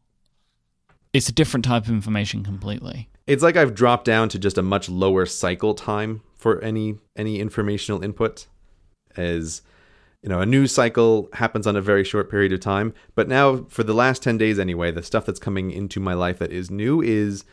It's 1.14 1.28
a 1.28 1.34
different 1.34 1.66
type 1.66 1.84
of 1.84 1.90
information 1.90 2.44
completely. 2.44 3.10
It's 3.32 3.42
like 3.42 3.56
I've 3.56 3.74
dropped 3.74 4.04
down 4.04 4.28
to 4.28 4.38
just 4.38 4.58
a 4.58 4.62
much 4.62 4.90
lower 4.90 5.26
cycle 5.26 5.74
time 5.74 6.22
for 6.36 6.62
any 6.62 6.98
any 7.16 7.40
informational 7.40 8.04
input. 8.04 8.48
As 9.16 9.62
you 10.22 10.28
know, 10.28 10.42
a 10.42 10.46
news 10.46 10.74
cycle 10.74 11.30
happens 11.32 11.66
on 11.66 11.78
a 11.78 11.82
very 11.82 12.04
short 12.04 12.30
period 12.30 12.52
of 12.52 12.60
time. 12.60 12.94
But 13.16 13.30
now, 13.30 13.64
for 13.70 13.84
the 13.84 13.94
last 13.94 14.22
ten 14.22 14.38
days 14.38 14.60
anyway, 14.60 14.92
the 14.92 15.02
stuff 15.02 15.26
that's 15.26 15.40
coming 15.40 15.72
into 15.72 16.02
my 16.02 16.14
life 16.14 16.40
that 16.40 16.52
is 16.52 16.70
new 16.70 17.02
is 17.02 17.46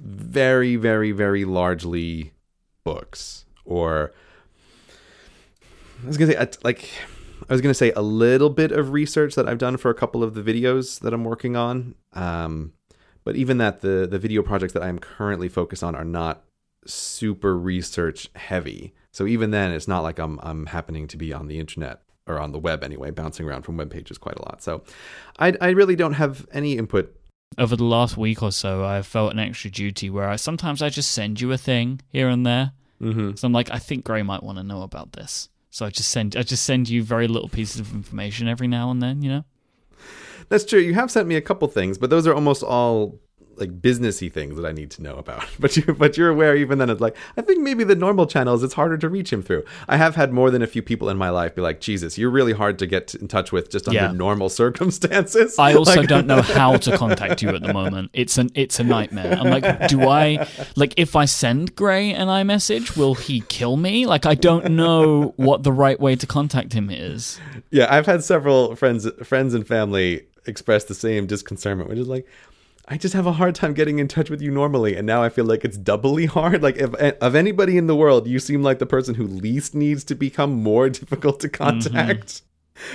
very, 0.00 0.76
very, 0.76 1.12
very 1.12 1.44
largely 1.44 2.32
books 2.82 3.44
or 3.66 4.14
I 6.02 6.06
was 6.06 6.16
gonna 6.16 6.32
say 6.32 6.38
uh, 6.38 6.46
like 6.64 6.88
I 7.46 7.52
was 7.52 7.60
gonna 7.60 7.74
say 7.74 7.92
a 7.92 8.00
little 8.00 8.48
bit 8.48 8.72
of 8.72 8.92
research 8.92 9.34
that 9.34 9.46
I've 9.46 9.58
done 9.58 9.76
for 9.76 9.90
a 9.90 9.94
couple 9.94 10.24
of 10.24 10.32
the 10.32 10.40
videos 10.40 10.98
that 11.00 11.12
I'm 11.12 11.24
working 11.24 11.56
on. 11.56 11.94
Um, 12.14 12.72
but 13.30 13.36
even 13.36 13.58
that, 13.58 13.80
the 13.80 14.08
the 14.10 14.18
video 14.18 14.42
projects 14.42 14.72
that 14.72 14.82
I 14.82 14.88
am 14.88 14.98
currently 14.98 15.48
focused 15.48 15.84
on 15.84 15.94
are 15.94 16.04
not 16.04 16.42
super 16.84 17.56
research 17.56 18.28
heavy. 18.34 18.92
So 19.12 19.24
even 19.24 19.52
then, 19.52 19.70
it's 19.70 19.86
not 19.86 20.00
like 20.00 20.18
I'm 20.18 20.40
I'm 20.42 20.66
happening 20.66 21.06
to 21.06 21.16
be 21.16 21.32
on 21.32 21.46
the 21.46 21.60
internet 21.60 22.02
or 22.26 22.40
on 22.40 22.50
the 22.50 22.58
web 22.58 22.82
anyway, 22.82 23.12
bouncing 23.12 23.46
around 23.46 23.62
from 23.62 23.76
web 23.76 23.88
pages 23.88 24.18
quite 24.18 24.34
a 24.34 24.42
lot. 24.42 24.64
So 24.64 24.82
I 25.38 25.54
I 25.60 25.68
really 25.68 25.94
don't 25.94 26.14
have 26.14 26.44
any 26.50 26.76
input. 26.76 27.16
Over 27.56 27.76
the 27.76 27.84
last 27.84 28.16
week 28.16 28.42
or 28.42 28.50
so, 28.50 28.84
I've 28.84 29.06
felt 29.06 29.30
an 29.30 29.38
extra 29.38 29.70
duty 29.70 30.10
where 30.10 30.28
I 30.28 30.34
sometimes 30.34 30.82
I 30.82 30.88
just 30.88 31.12
send 31.12 31.40
you 31.40 31.52
a 31.52 31.56
thing 31.56 32.00
here 32.08 32.28
and 32.28 32.44
there. 32.44 32.72
Mm-hmm. 33.00 33.36
So 33.36 33.46
I'm 33.46 33.52
like, 33.52 33.70
I 33.70 33.78
think 33.78 34.02
Grey 34.04 34.24
might 34.24 34.42
want 34.42 34.58
to 34.58 34.64
know 34.64 34.82
about 34.82 35.12
this. 35.12 35.50
So 35.70 35.86
I 35.86 35.90
just 35.90 36.10
send 36.10 36.34
I 36.34 36.42
just 36.42 36.64
send 36.64 36.88
you 36.88 37.04
very 37.04 37.28
little 37.28 37.48
pieces 37.48 37.78
of 37.78 37.94
information 37.94 38.48
every 38.48 38.66
now 38.66 38.90
and 38.90 39.00
then, 39.00 39.22
you 39.22 39.30
know. 39.30 39.44
That's 40.48 40.64
true. 40.64 40.80
You 40.80 40.94
have 40.94 41.10
sent 41.10 41.28
me 41.28 41.36
a 41.36 41.40
couple 41.42 41.68
things, 41.68 41.98
but 41.98 42.10
those 42.10 42.26
are 42.26 42.34
almost 42.34 42.62
all 42.62 43.20
like 43.56 43.78
businessy 43.82 44.32
things 44.32 44.56
that 44.56 44.64
I 44.64 44.72
need 44.72 44.90
to 44.92 45.02
know 45.02 45.16
about. 45.16 45.44
But 45.60 45.76
you 45.76 45.82
but 45.92 46.16
you're 46.16 46.30
aware 46.30 46.56
even 46.56 46.78
then 46.78 46.88
it's 46.88 47.00
like 47.02 47.14
I 47.36 47.42
think 47.42 47.60
maybe 47.60 47.84
the 47.84 47.94
normal 47.94 48.26
channels 48.26 48.62
it's 48.62 48.72
harder 48.72 48.96
to 48.96 49.08
reach 49.10 49.30
him 49.30 49.42
through. 49.42 49.64
I 49.86 49.98
have 49.98 50.14
had 50.16 50.32
more 50.32 50.50
than 50.50 50.62
a 50.62 50.66
few 50.66 50.80
people 50.80 51.10
in 51.10 51.18
my 51.18 51.28
life 51.28 51.54
be 51.54 51.60
like, 51.60 51.78
Jesus, 51.78 52.16
you're 52.16 52.30
really 52.30 52.54
hard 52.54 52.78
to 52.78 52.86
get 52.86 53.14
in 53.14 53.28
touch 53.28 53.52
with 53.52 53.68
just 53.70 53.86
under 53.86 54.00
Yeah. 54.00 54.12
normal 54.12 54.48
circumstances. 54.94 55.58
I 55.58 55.74
also 55.74 55.96
Like- 56.00 56.08
don't 56.08 56.26
know 56.26 56.40
how 56.60 56.78
to 56.78 56.96
contact 56.96 57.42
you 57.42 57.50
at 57.50 57.60
the 57.62 57.74
moment. 57.74 58.10
It's 58.14 58.38
an 58.38 58.48
it's 58.54 58.80
a 58.80 58.84
nightmare. 58.84 59.36
I'm 59.38 59.50
like, 59.50 59.88
do 59.88 60.08
I 60.08 60.46
like 60.76 60.94
if 60.96 61.14
I 61.14 61.26
send 61.26 61.76
Grey 61.76 62.14
an 62.14 62.28
iMessage, 62.28 62.96
will 62.96 63.14
he 63.14 63.42
kill 63.42 63.76
me? 63.76 64.06
Like 64.06 64.24
I 64.24 64.34
don't 64.36 64.70
know 64.72 65.34
what 65.36 65.64
the 65.64 65.72
right 65.72 66.00
way 66.00 66.16
to 66.16 66.26
contact 66.26 66.72
him 66.72 66.88
is. 66.88 67.38
Yeah, 67.70 67.94
I've 67.94 68.06
had 68.06 68.24
several 68.24 68.74
friends 68.74 69.06
friends 69.22 69.52
and 69.52 69.66
family 69.66 70.22
express 70.46 70.84
the 70.84 70.94
same 70.94 71.26
disconcertment, 71.26 71.88
which 71.88 71.98
is 71.98 72.08
like 72.08 72.26
I 72.92 72.96
just 72.96 73.14
have 73.14 73.26
a 73.26 73.32
hard 73.32 73.54
time 73.54 73.72
getting 73.72 74.00
in 74.00 74.08
touch 74.08 74.30
with 74.30 74.42
you 74.42 74.50
normally, 74.50 74.96
and 74.96 75.06
now 75.06 75.22
I 75.22 75.28
feel 75.28 75.44
like 75.44 75.64
it's 75.64 75.76
doubly 75.76 76.26
hard. 76.26 76.60
Like, 76.60 76.76
if 76.76 76.92
eh, 76.98 77.12
of 77.20 77.36
anybody 77.36 77.78
in 77.78 77.86
the 77.86 77.94
world, 77.94 78.26
you 78.26 78.40
seem 78.40 78.64
like 78.64 78.80
the 78.80 78.86
person 78.86 79.14
who 79.14 79.26
least 79.28 79.76
needs 79.76 80.02
to 80.04 80.16
become 80.16 80.52
more 80.54 80.88
difficult 80.90 81.38
to 81.40 81.48
mm-hmm. 81.48 81.64
contact. 81.64 82.42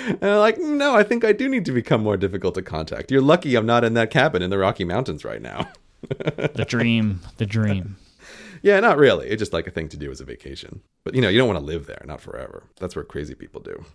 And 0.08 0.24
I'm 0.24 0.40
like, 0.40 0.58
no, 0.58 0.96
I 0.96 1.04
think 1.04 1.24
I 1.24 1.32
do 1.32 1.48
need 1.48 1.66
to 1.66 1.72
become 1.72 2.02
more 2.02 2.18
difficult 2.18 2.56
to 2.56 2.64
contact. 2.64 3.12
You're 3.12 3.22
lucky 3.22 3.54
I'm 3.54 3.68
not 3.68 3.84
in 3.84 3.94
that 3.94 4.10
cabin 4.10 4.42
in 4.42 4.50
the 4.50 4.58
Rocky 4.58 4.84
Mountains 4.84 5.24
right 5.24 5.40
now. 5.40 5.70
The 6.02 6.66
dream, 6.68 7.20
the 7.38 7.46
dream. 7.46 7.96
yeah, 8.64 8.80
not 8.80 8.98
really. 8.98 9.28
It's 9.28 9.40
just 9.40 9.54
like 9.54 9.68
a 9.68 9.72
thing 9.72 9.88
to 9.90 9.98
do 9.98 10.10
as 10.10 10.20
a 10.22 10.26
vacation. 10.26 10.82
But 11.04 11.14
you 11.14 11.22
know, 11.22 11.30
you 11.30 11.38
don't 11.38 11.48
want 11.48 11.60
to 11.60 11.66
live 11.66 11.86
there, 11.86 12.02
not 12.06 12.20
forever. 12.20 12.64
That's 12.80 12.96
what 12.96 13.10
crazy 13.10 13.36
people 13.36 13.62
do. 13.62 13.86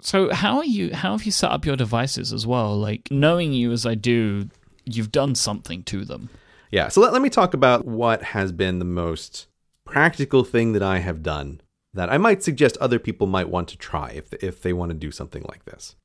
So 0.00 0.32
how 0.32 0.58
are 0.58 0.64
you? 0.64 0.94
How 0.94 1.12
have 1.12 1.24
you 1.24 1.32
set 1.32 1.50
up 1.50 1.64
your 1.64 1.76
devices 1.76 2.32
as 2.32 2.46
well? 2.46 2.76
Like 2.76 3.10
knowing 3.10 3.52
you 3.52 3.72
as 3.72 3.84
I 3.84 3.94
do, 3.94 4.48
you've 4.84 5.12
done 5.12 5.34
something 5.34 5.82
to 5.84 6.04
them. 6.04 6.30
Yeah, 6.70 6.88
so 6.88 7.00
let, 7.00 7.12
let 7.12 7.22
me 7.22 7.30
talk 7.30 7.54
about 7.54 7.86
what 7.86 8.22
has 8.22 8.52
been 8.52 8.78
the 8.78 8.84
most 8.84 9.46
practical 9.84 10.44
thing 10.44 10.72
that 10.72 10.82
I 10.82 10.98
have 10.98 11.22
done 11.22 11.60
that 11.94 12.10
I 12.12 12.18
might 12.18 12.42
suggest 12.42 12.76
other 12.76 12.98
people 12.98 13.26
might 13.26 13.48
want 13.48 13.68
to 13.68 13.78
try 13.78 14.10
if, 14.10 14.32
if 14.34 14.62
they 14.62 14.72
want 14.72 14.90
to 14.90 14.94
do 14.96 15.10
something 15.10 15.44
like 15.48 15.64
this. 15.64 15.96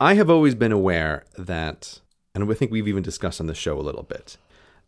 I 0.00 0.14
have 0.14 0.28
always 0.28 0.54
been 0.54 0.72
aware 0.72 1.24
that, 1.38 2.00
and 2.34 2.50
I 2.50 2.54
think 2.54 2.70
we've 2.70 2.88
even 2.88 3.02
discussed 3.02 3.40
on 3.40 3.46
the 3.46 3.54
show 3.54 3.78
a 3.78 3.82
little 3.82 4.02
bit, 4.02 4.36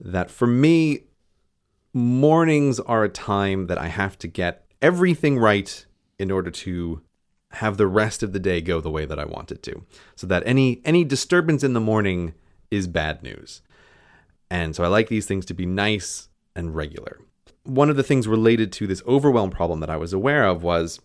that 0.01 0.31
for 0.31 0.47
me, 0.47 1.05
mornings 1.95 2.81
are 2.81 3.05
a 3.05 3.09
time 3.09 3.69
that 3.69 3.79
I 3.79 3.87
have 3.89 4.19
to 4.19 4.29
get 4.29 4.65
everything 4.81 5.39
right 5.39 5.87
in 6.19 6.31
order 6.31 6.51
to 6.51 7.03
have 7.55 7.77
the 7.77 7.87
rest 7.87 8.23
of 8.23 8.33
the 8.33 8.39
day 8.39 8.61
go 8.61 8.81
the 8.81 8.91
way 8.91 9.05
that 9.05 9.19
I 9.19 9.25
want 9.25 9.53
it 9.53 9.63
to. 9.65 9.85
So 10.17 10.27
that 10.27 10.43
any 10.47 10.81
any 10.85 11.05
disturbance 11.05 11.63
in 11.63 11.73
the 11.73 11.81
morning 11.81 12.35
is 12.71 12.87
bad 12.87 13.23
news. 13.23 13.63
And 14.51 14.77
so 14.77 14.85
I 14.85 14.89
like 14.89 15.09
these 15.09 15.27
things 15.27 15.47
to 15.47 15.55
be 15.55 15.67
nice 15.67 16.29
and 16.55 16.75
regular. 16.75 17.21
One 17.65 17.91
of 17.91 17.97
the 17.97 18.03
things 18.03 18.29
related 18.29 18.73
to 18.73 18.87
this 18.87 19.03
overwhelm 19.07 19.51
problem 19.51 19.81
that 19.81 19.91
I 19.91 19.97
was 19.97 20.13
aware 20.13 20.45
of 20.45 20.63
was 20.63 21.01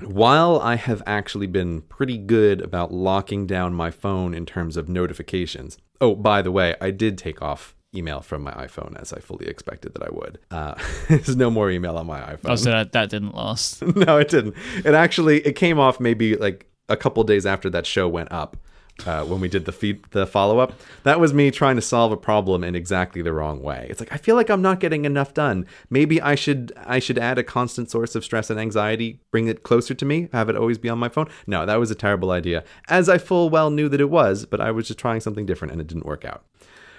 while 0.00 0.60
I 0.60 0.76
have 0.76 1.02
actually 1.06 1.46
been 1.46 1.82
pretty 1.82 2.18
good 2.18 2.60
about 2.60 2.92
locking 2.92 3.46
down 3.46 3.74
my 3.74 3.90
phone 3.90 4.34
in 4.34 4.44
terms 4.44 4.76
of 4.76 4.88
notifications. 4.88 5.78
Oh, 6.00 6.14
by 6.14 6.42
the 6.42 6.52
way, 6.52 6.74
I 6.80 6.90
did 6.90 7.16
take 7.16 7.40
off 7.40 7.74
email 7.94 8.20
from 8.20 8.42
my 8.42 8.52
iPhone 8.52 9.00
as 9.00 9.12
I 9.12 9.20
fully 9.20 9.46
expected 9.46 9.94
that 9.94 10.02
I 10.02 10.10
would. 10.10 10.38
Uh, 10.50 10.74
there's 11.08 11.36
no 11.36 11.50
more 11.50 11.70
email 11.70 11.96
on 11.96 12.06
my 12.06 12.20
iPhone. 12.20 12.50
Oh, 12.50 12.56
so 12.56 12.70
that, 12.70 12.92
that 12.92 13.10
didn't 13.10 13.34
last. 13.34 13.82
no, 13.96 14.18
it 14.18 14.28
didn't. 14.28 14.54
It 14.84 14.94
actually 14.94 15.40
it 15.40 15.54
came 15.54 15.78
off 15.78 16.00
maybe 16.00 16.36
like 16.36 16.66
a 16.88 16.96
couple 16.96 17.22
days 17.24 17.46
after 17.46 17.70
that 17.70 17.86
show 17.86 18.08
went 18.08 18.32
up. 18.32 18.56
Uh, 19.04 19.24
when 19.24 19.40
we 19.40 19.48
did 19.48 19.64
the 19.64 19.72
feed, 19.72 20.04
the 20.12 20.24
follow 20.24 20.60
up, 20.60 20.72
that 21.02 21.18
was 21.18 21.34
me 21.34 21.50
trying 21.50 21.74
to 21.74 21.82
solve 21.82 22.12
a 22.12 22.16
problem 22.16 22.62
in 22.62 22.76
exactly 22.76 23.22
the 23.22 23.32
wrong 23.32 23.60
way. 23.60 23.88
It's 23.90 23.98
like 23.98 24.12
I 24.12 24.18
feel 24.18 24.36
like 24.36 24.48
I'm 24.48 24.62
not 24.62 24.78
getting 24.78 25.04
enough 25.04 25.34
done. 25.34 25.66
Maybe 25.90 26.22
I 26.22 26.36
should 26.36 26.72
I 26.76 27.00
should 27.00 27.18
add 27.18 27.36
a 27.36 27.42
constant 27.42 27.90
source 27.90 28.14
of 28.14 28.24
stress 28.24 28.50
and 28.50 28.60
anxiety, 28.60 29.18
bring 29.32 29.48
it 29.48 29.64
closer 29.64 29.94
to 29.94 30.04
me, 30.04 30.28
have 30.32 30.48
it 30.48 30.54
always 30.54 30.78
be 30.78 30.88
on 30.88 31.00
my 31.00 31.08
phone. 31.08 31.28
No, 31.44 31.66
that 31.66 31.80
was 31.80 31.90
a 31.90 31.96
terrible 31.96 32.30
idea, 32.30 32.62
as 32.88 33.08
I 33.08 33.18
full 33.18 33.50
well 33.50 33.68
knew 33.68 33.88
that 33.88 34.00
it 34.00 34.10
was. 34.10 34.46
But 34.46 34.60
I 34.60 34.70
was 34.70 34.86
just 34.86 35.00
trying 35.00 35.18
something 35.20 35.44
different, 35.44 35.72
and 35.72 35.80
it 35.80 35.88
didn't 35.88 36.06
work 36.06 36.24
out. 36.24 36.44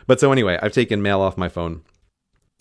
But 0.07 0.19
so 0.19 0.31
anyway, 0.31 0.59
I've 0.61 0.71
taken 0.71 1.01
mail 1.01 1.21
off 1.21 1.37
my 1.37 1.49
phone. 1.49 1.83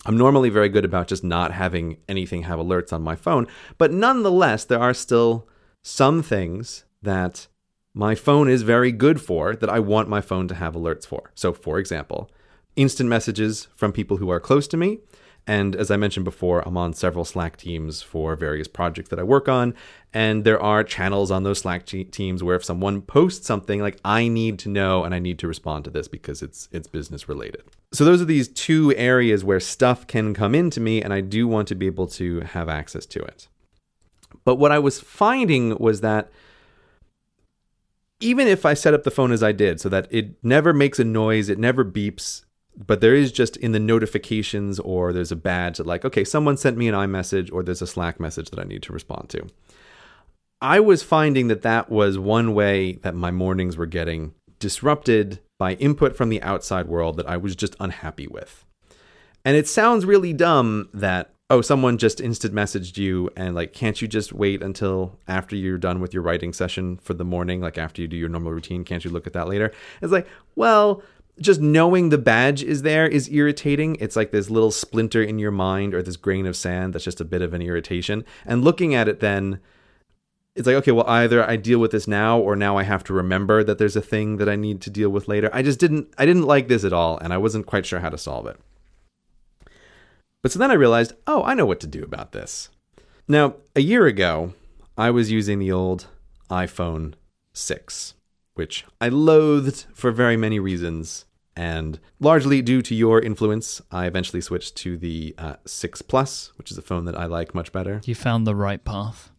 I'm 0.05 0.17
normally 0.17 0.49
very 0.49 0.69
good 0.69 0.85
about 0.85 1.07
just 1.07 1.23
not 1.23 1.51
having 1.51 1.97
anything 2.07 2.43
have 2.43 2.59
alerts 2.59 2.93
on 2.93 3.01
my 3.01 3.15
phone, 3.15 3.47
but 3.77 3.91
nonetheless, 3.91 4.63
there 4.63 4.79
are 4.79 4.93
still 4.93 5.47
some 5.83 6.21
things 6.21 6.85
that 7.01 7.47
my 7.93 8.13
phone 8.13 8.49
is 8.49 8.61
very 8.61 8.91
good 8.91 9.21
for 9.21 9.55
that 9.55 9.69
I 9.69 9.79
want 9.79 10.09
my 10.09 10.21
phone 10.21 10.47
to 10.49 10.55
have 10.55 10.73
alerts 10.73 11.07
for. 11.07 11.31
So, 11.33 11.53
for 11.53 11.79
example, 11.79 12.29
instant 12.75 13.09
messages 13.09 13.67
from 13.75 13.91
people 13.91 14.17
who 14.17 14.29
are 14.29 14.39
close 14.39 14.67
to 14.67 14.77
me. 14.77 14.99
And 15.47 15.75
as 15.75 15.91
I 15.91 15.97
mentioned 15.97 16.23
before, 16.23 16.67
I'm 16.67 16.75
on 16.75 16.93
several 16.93 17.23
Slack 17.23 17.57
teams 17.57 18.01
for 18.01 18.35
various 18.35 18.67
projects 18.67 19.09
that 19.09 19.19
I 19.19 19.23
work 19.23 19.47
on. 19.47 19.75
And 20.11 20.43
there 20.43 20.59
are 20.59 20.83
channels 20.83 21.29
on 21.29 21.43
those 21.43 21.59
Slack 21.59 21.85
teams 21.85 22.41
where 22.41 22.55
if 22.55 22.65
someone 22.65 23.01
posts 23.01 23.45
something, 23.45 23.79
like 23.79 23.99
I 24.03 24.27
need 24.27 24.57
to 24.59 24.69
know 24.69 25.03
and 25.03 25.13
I 25.13 25.19
need 25.19 25.37
to 25.39 25.47
respond 25.47 25.83
to 25.83 25.91
this 25.91 26.07
because 26.07 26.41
it's 26.41 26.67
it's 26.71 26.87
business 26.87 27.29
related. 27.29 27.63
So 27.91 28.05
those 28.05 28.21
are 28.21 28.25
these 28.25 28.47
two 28.47 28.93
areas 28.95 29.43
where 29.43 29.59
stuff 29.59 30.07
can 30.07 30.33
come 30.33 30.55
into 30.55 30.79
me 30.79 31.01
and 31.01 31.13
I 31.13 31.21
do 31.21 31.47
want 31.47 31.67
to 31.67 31.75
be 31.75 31.85
able 31.85 32.07
to 32.07 32.41
have 32.41 32.67
access 32.67 33.05
to 33.07 33.21
it. 33.21 33.47
But 34.43 34.55
what 34.55 34.71
I 34.71 34.79
was 34.79 34.99
finding 34.99 35.77
was 35.77 36.01
that 36.01 36.31
even 38.19 38.47
if 38.47 38.65
I 38.65 38.73
set 38.73 38.93
up 38.93 39.03
the 39.03 39.11
phone 39.11 39.31
as 39.31 39.43
I 39.43 39.51
did 39.51 39.79
so 39.79 39.89
that 39.89 40.07
it 40.09 40.43
never 40.43 40.73
makes 40.73 40.99
a 40.99 41.03
noise, 41.03 41.49
it 41.49 41.59
never 41.59 41.83
beeps, 41.83 42.44
but 42.77 43.01
there 43.01 43.15
is 43.15 43.31
just 43.31 43.57
in 43.57 43.71
the 43.71 43.79
notifications 43.79 44.79
or 44.79 45.13
there's 45.13 45.31
a 45.31 45.35
badge 45.35 45.77
that 45.77 45.87
like 45.87 46.03
okay 46.05 46.23
someone 46.23 46.57
sent 46.57 46.77
me 46.77 46.87
an 46.87 46.95
iMessage 46.95 47.51
or 47.51 47.63
there's 47.63 47.81
a 47.81 47.87
Slack 47.87 48.19
message 48.19 48.49
that 48.49 48.59
I 48.59 48.63
need 48.63 48.83
to 48.83 48.93
respond 48.93 49.29
to. 49.29 49.47
I 50.61 50.79
was 50.79 51.03
finding 51.03 51.47
that 51.49 51.61
that 51.63 51.89
was 51.89 52.17
one 52.17 52.53
way 52.53 52.93
that 53.03 53.13
my 53.13 53.31
mornings 53.31 53.77
were 53.77 53.85
getting 53.85 54.33
disrupted 54.59 55.39
by 55.59 55.73
input 55.75 56.15
from 56.15 56.29
the 56.29 56.41
outside 56.41 56.87
world 56.87 57.17
that 57.17 57.29
I 57.29 57.37
was 57.37 57.55
just 57.55 57.75
unhappy 57.79 58.27
with. 58.27 58.65
And 59.43 59.55
it 59.55 59.67
sounds 59.67 60.05
really 60.05 60.33
dumb 60.33 60.89
that 60.93 61.35
oh 61.49 61.61
someone 61.61 61.97
just 61.97 62.19
instant 62.19 62.53
messaged 62.53 62.97
you 62.97 63.29
and 63.35 63.53
like 63.53 63.73
can't 63.73 64.01
you 64.01 64.07
just 64.07 64.33
wait 64.33 64.63
until 64.63 65.19
after 65.27 65.55
you're 65.55 65.77
done 65.77 65.99
with 65.99 66.13
your 66.13 66.23
writing 66.23 66.51
session 66.51 66.97
for 66.97 67.13
the 67.13 67.23
morning 67.23 67.61
like 67.61 67.77
after 67.77 68.01
you 68.01 68.07
do 68.07 68.17
your 68.17 68.29
normal 68.29 68.51
routine 68.51 68.83
can't 68.83 69.05
you 69.05 69.11
look 69.11 69.27
at 69.27 69.33
that 69.33 69.47
later 69.47 69.71
it's 70.01 70.11
like 70.11 70.27
well 70.55 71.03
just 71.39 71.59
knowing 71.59 72.09
the 72.09 72.17
badge 72.17 72.63
is 72.63 72.81
there 72.81 73.07
is 73.07 73.29
irritating. 73.29 73.97
It's 73.99 74.15
like 74.15 74.31
this 74.31 74.49
little 74.49 74.71
splinter 74.71 75.21
in 75.21 75.39
your 75.39 75.51
mind 75.51 75.93
or 75.93 76.01
this 76.01 76.15
grain 76.15 76.45
of 76.45 76.55
sand 76.55 76.93
that's 76.93 77.03
just 77.03 77.21
a 77.21 77.25
bit 77.25 77.41
of 77.41 77.53
an 77.53 77.61
irritation. 77.61 78.23
And 78.45 78.63
looking 78.63 78.95
at 78.95 79.07
it 79.07 79.19
then, 79.19 79.59
it's 80.55 80.65
like, 80.65 80.77
okay, 80.77 80.91
well, 80.91 81.07
either 81.07 81.47
I 81.47 81.57
deal 81.57 81.79
with 81.79 81.91
this 81.91 82.07
now 82.07 82.39
or 82.39 82.55
now 82.55 82.77
I 82.77 82.83
have 82.83 83.03
to 83.05 83.13
remember 83.13 83.63
that 83.63 83.77
there's 83.77 83.97
a 83.97 84.01
thing 84.01 84.37
that 84.37 84.47
I 84.47 84.55
need 84.55 84.81
to 84.81 84.89
deal 84.89 85.09
with 85.09 85.27
later. 85.27 85.49
I 85.51 85.61
just 85.61 85.79
didn't 85.79 86.13
I 86.17 86.25
didn't 86.25 86.43
like 86.43 86.69
this 86.69 86.85
at 86.85 86.93
all 86.93 87.17
and 87.17 87.33
I 87.33 87.37
wasn't 87.37 87.65
quite 87.65 87.85
sure 87.85 87.99
how 87.99 88.09
to 88.09 88.17
solve 88.17 88.47
it. 88.47 88.57
But 90.41 90.51
so 90.51 90.59
then 90.59 90.71
I 90.71 90.75
realized, 90.75 91.13
oh, 91.27 91.43
I 91.43 91.55
know 91.55 91.65
what 91.65 91.79
to 91.81 91.87
do 91.87 92.03
about 92.03 92.31
this. 92.31 92.69
Now, 93.27 93.55
a 93.75 93.81
year 93.81 94.05
ago, 94.05 94.53
I 94.97 95.09
was 95.09 95.31
using 95.31 95.59
the 95.59 95.71
old 95.71 96.05
iPhone 96.49 97.15
6 97.53 98.13
which 98.55 98.85
I 98.99 99.09
loathed 99.09 99.85
for 99.93 100.11
very 100.11 100.35
many 100.35 100.59
reasons. 100.59 101.25
And 101.55 101.99
largely 102.19 102.61
due 102.61 102.81
to 102.81 102.95
your 102.95 103.21
influence, 103.21 103.81
I 103.91 104.07
eventually 104.07 104.41
switched 104.41 104.75
to 104.77 104.97
the 104.97 105.35
uh, 105.37 105.55
6 105.65 106.01
Plus, 106.01 106.51
which 106.57 106.71
is 106.71 106.77
a 106.77 106.81
phone 106.81 107.05
that 107.05 107.17
I 107.17 107.25
like 107.25 107.55
much 107.55 107.71
better. 107.71 108.01
You 108.03 108.15
found 108.15 108.45
the 108.45 108.55
right 108.55 108.83
path. 108.83 109.31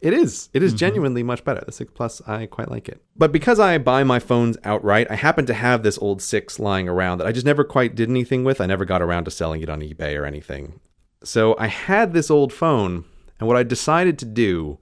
It 0.00 0.12
is. 0.12 0.50
It 0.52 0.62
is 0.62 0.72
mm-hmm. 0.72 0.78
genuinely 0.78 1.22
much 1.22 1.44
better. 1.44 1.62
The 1.64 1.72
6 1.72 1.92
Plus, 1.94 2.20
I 2.26 2.44
quite 2.44 2.70
like 2.70 2.90
it. 2.90 3.02
But 3.16 3.32
because 3.32 3.58
I 3.58 3.78
buy 3.78 4.04
my 4.04 4.18
phones 4.18 4.58
outright, 4.62 5.06
I 5.10 5.14
happen 5.14 5.46
to 5.46 5.54
have 5.54 5.82
this 5.82 5.96
old 5.96 6.20
6 6.20 6.58
lying 6.58 6.88
around 6.88 7.18
that 7.18 7.26
I 7.26 7.32
just 7.32 7.46
never 7.46 7.64
quite 7.64 7.94
did 7.94 8.10
anything 8.10 8.44
with. 8.44 8.60
I 8.60 8.66
never 8.66 8.84
got 8.84 9.00
around 9.00 9.24
to 9.24 9.30
selling 9.30 9.62
it 9.62 9.70
on 9.70 9.80
eBay 9.80 10.20
or 10.20 10.26
anything. 10.26 10.80
So 11.22 11.56
I 11.58 11.68
had 11.68 12.12
this 12.12 12.30
old 12.30 12.52
phone, 12.52 13.06
and 13.40 13.48
what 13.48 13.56
I 13.56 13.62
decided 13.62 14.18
to 14.18 14.26
do 14.26 14.78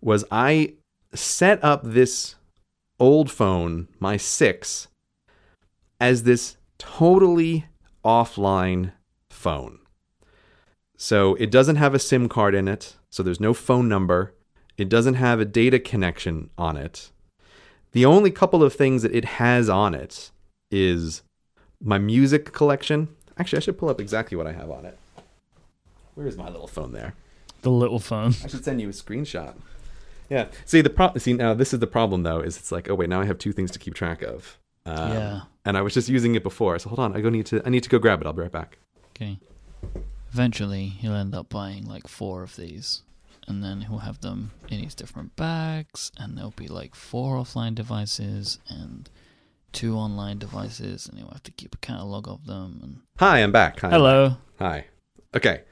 was 0.00 0.24
I 0.32 0.74
set 1.14 1.62
up 1.62 1.82
this 1.84 2.34
old 2.98 3.30
phone, 3.30 3.88
my 3.98 4.16
6, 4.16 4.88
as 6.00 6.22
this 6.22 6.56
totally 6.78 7.66
offline 8.04 8.92
phone. 9.30 9.78
So 10.96 11.34
it 11.34 11.50
doesn't 11.50 11.76
have 11.76 11.94
a 11.94 11.98
SIM 11.98 12.28
card 12.28 12.54
in 12.54 12.68
it, 12.68 12.96
so 13.10 13.22
there's 13.22 13.40
no 13.40 13.54
phone 13.54 13.88
number. 13.88 14.34
It 14.76 14.88
doesn't 14.88 15.14
have 15.14 15.40
a 15.40 15.44
data 15.44 15.78
connection 15.78 16.50
on 16.56 16.76
it. 16.76 17.10
The 17.92 18.04
only 18.04 18.30
couple 18.30 18.62
of 18.62 18.74
things 18.74 19.02
that 19.02 19.14
it 19.14 19.24
has 19.24 19.68
on 19.68 19.94
it 19.94 20.30
is 20.70 21.22
my 21.82 21.98
music 21.98 22.52
collection. 22.52 23.08
Actually, 23.38 23.58
I 23.58 23.60
should 23.60 23.78
pull 23.78 23.88
up 23.88 24.00
exactly 24.00 24.36
what 24.36 24.46
I 24.46 24.52
have 24.52 24.70
on 24.70 24.84
it. 24.84 24.98
Where 26.14 26.26
is 26.26 26.36
my 26.36 26.48
little 26.48 26.66
phone 26.66 26.92
there? 26.92 27.14
The 27.62 27.70
little 27.70 27.98
phone. 27.98 28.34
I 28.42 28.48
should 28.48 28.64
send 28.64 28.80
you 28.80 28.88
a 28.88 28.92
screenshot. 28.92 29.54
Yeah. 30.28 30.46
See 30.64 30.80
the 30.80 30.90
problem. 30.90 31.20
See 31.20 31.32
now, 31.32 31.54
this 31.54 31.72
is 31.72 31.80
the 31.80 31.86
problem 31.86 32.22
though. 32.22 32.40
Is 32.40 32.56
it's 32.56 32.72
like, 32.72 32.88
oh 32.88 32.94
wait, 32.94 33.08
now 33.08 33.20
I 33.20 33.24
have 33.26 33.38
two 33.38 33.52
things 33.52 33.70
to 33.72 33.78
keep 33.78 33.94
track 33.94 34.22
of. 34.22 34.58
Um, 34.86 35.12
yeah. 35.12 35.40
And 35.64 35.76
I 35.76 35.82
was 35.82 35.94
just 35.94 36.08
using 36.08 36.34
it 36.34 36.42
before, 36.42 36.78
so 36.78 36.90
hold 36.90 36.98
on. 37.00 37.16
I 37.16 37.20
go 37.20 37.30
need 37.30 37.46
to. 37.46 37.62
I 37.64 37.70
need 37.70 37.82
to 37.84 37.88
go 37.88 37.98
grab 37.98 38.20
it. 38.20 38.26
I'll 38.26 38.32
be 38.32 38.42
right 38.42 38.52
back. 38.52 38.78
Okay. 39.10 39.38
Eventually, 40.32 40.86
he'll 40.86 41.14
end 41.14 41.34
up 41.34 41.48
buying 41.48 41.84
like 41.86 42.08
four 42.08 42.42
of 42.42 42.56
these, 42.56 43.02
and 43.46 43.62
then 43.62 43.82
he'll 43.82 43.98
have 43.98 44.20
them 44.20 44.50
in 44.68 44.80
his 44.80 44.94
different 44.94 45.36
bags, 45.36 46.10
and 46.18 46.36
there'll 46.36 46.50
be 46.50 46.68
like 46.68 46.94
four 46.94 47.36
offline 47.36 47.74
devices 47.74 48.58
and 48.68 49.08
two 49.72 49.96
online 49.96 50.38
devices, 50.38 51.08
and 51.08 51.18
he'll 51.18 51.30
have 51.30 51.42
to 51.44 51.52
keep 51.52 51.74
a 51.74 51.78
catalog 51.78 52.28
of 52.28 52.46
them. 52.46 52.80
And 52.82 53.00
hi, 53.18 53.38
I'm 53.38 53.52
back. 53.52 53.80
Hi, 53.80 53.90
hello. 53.90 54.24
I'm 54.24 54.30
back. 54.30 54.38
Hi. 54.58 54.86
Okay. 55.36 55.62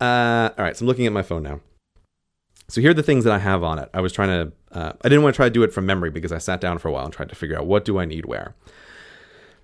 Uh, 0.00 0.50
all 0.56 0.64
right. 0.64 0.76
So 0.76 0.84
I'm 0.84 0.88
looking 0.88 1.06
at 1.06 1.12
my 1.12 1.22
phone 1.22 1.42
now. 1.42 1.60
So 2.70 2.80
here 2.80 2.90
are 2.90 2.94
the 2.94 3.02
things 3.02 3.24
that 3.24 3.32
I 3.32 3.38
have 3.38 3.64
on 3.64 3.78
it. 3.78 3.90
I 3.92 4.00
was 4.00 4.12
trying 4.12 4.28
to, 4.28 4.52
uh, 4.78 4.92
I 5.02 5.08
didn't 5.08 5.24
want 5.24 5.34
to 5.34 5.36
try 5.36 5.46
to 5.46 5.52
do 5.52 5.62
it 5.64 5.72
from 5.72 5.86
memory 5.86 6.10
because 6.10 6.30
I 6.30 6.38
sat 6.38 6.60
down 6.60 6.78
for 6.78 6.88
a 6.88 6.92
while 6.92 7.04
and 7.04 7.12
tried 7.12 7.28
to 7.30 7.34
figure 7.34 7.58
out 7.58 7.66
what 7.66 7.84
do 7.84 7.98
I 7.98 8.04
need 8.04 8.26
where. 8.26 8.54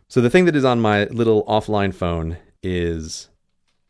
So 0.08 0.20
the 0.20 0.30
thing 0.30 0.44
that 0.46 0.56
is 0.56 0.64
on 0.64 0.80
my 0.80 1.04
little 1.04 1.44
offline 1.44 1.94
phone 1.94 2.36
is 2.62 3.28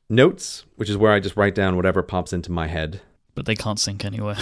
notes, 0.08 0.64
which 0.76 0.90
is 0.90 0.96
where 0.96 1.12
I 1.12 1.20
just 1.20 1.36
write 1.36 1.54
down 1.54 1.76
whatever 1.76 2.02
pops 2.02 2.32
into 2.32 2.52
my 2.52 2.66
head. 2.66 3.00
But 3.34 3.46
they 3.46 3.54
can't 3.54 3.78
sync 3.78 4.04
anywhere. 4.04 4.36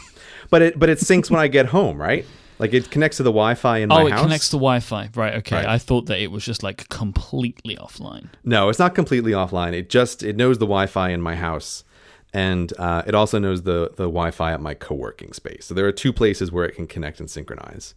but 0.50 0.62
it 0.62 0.78
but 0.78 0.88
it 0.88 0.98
syncs 0.98 1.30
when 1.30 1.40
I 1.40 1.48
get 1.48 1.66
home, 1.66 2.00
right? 2.00 2.24
Like 2.58 2.74
it 2.74 2.90
connects 2.90 3.16
to 3.16 3.22
the 3.22 3.30
Wi-Fi 3.30 3.78
in 3.78 3.88
my 3.88 3.94
house. 3.94 4.10
Oh, 4.10 4.16
it 4.16 4.22
connects 4.22 4.48
to 4.50 4.56
Wi-Fi. 4.56 5.10
Right. 5.14 5.34
Okay. 5.36 5.56
Right. 5.56 5.66
I 5.66 5.78
thought 5.78 6.06
that 6.06 6.20
it 6.20 6.30
was 6.30 6.44
just 6.44 6.62
like 6.62 6.88
completely 6.88 7.76
offline. 7.76 8.28
No, 8.44 8.68
it's 8.68 8.78
not 8.78 8.94
completely 8.94 9.32
offline. 9.32 9.72
It 9.72 9.88
just 9.88 10.22
it 10.22 10.36
knows 10.36 10.58
the 10.58 10.66
Wi-Fi 10.66 11.10
in 11.10 11.20
my 11.20 11.36
house 11.36 11.84
and 12.32 12.72
uh, 12.78 13.02
it 13.06 13.14
also 13.14 13.38
knows 13.38 13.62
the 13.62 13.90
the 13.96 14.04
Wi-Fi 14.04 14.52
at 14.52 14.60
my 14.60 14.74
co-working 14.74 15.32
space. 15.32 15.66
So 15.66 15.74
there 15.74 15.86
are 15.86 15.92
two 15.92 16.12
places 16.12 16.52
where 16.52 16.64
it 16.64 16.74
can 16.74 16.86
connect 16.86 17.20
and 17.20 17.30
synchronize. 17.30 17.94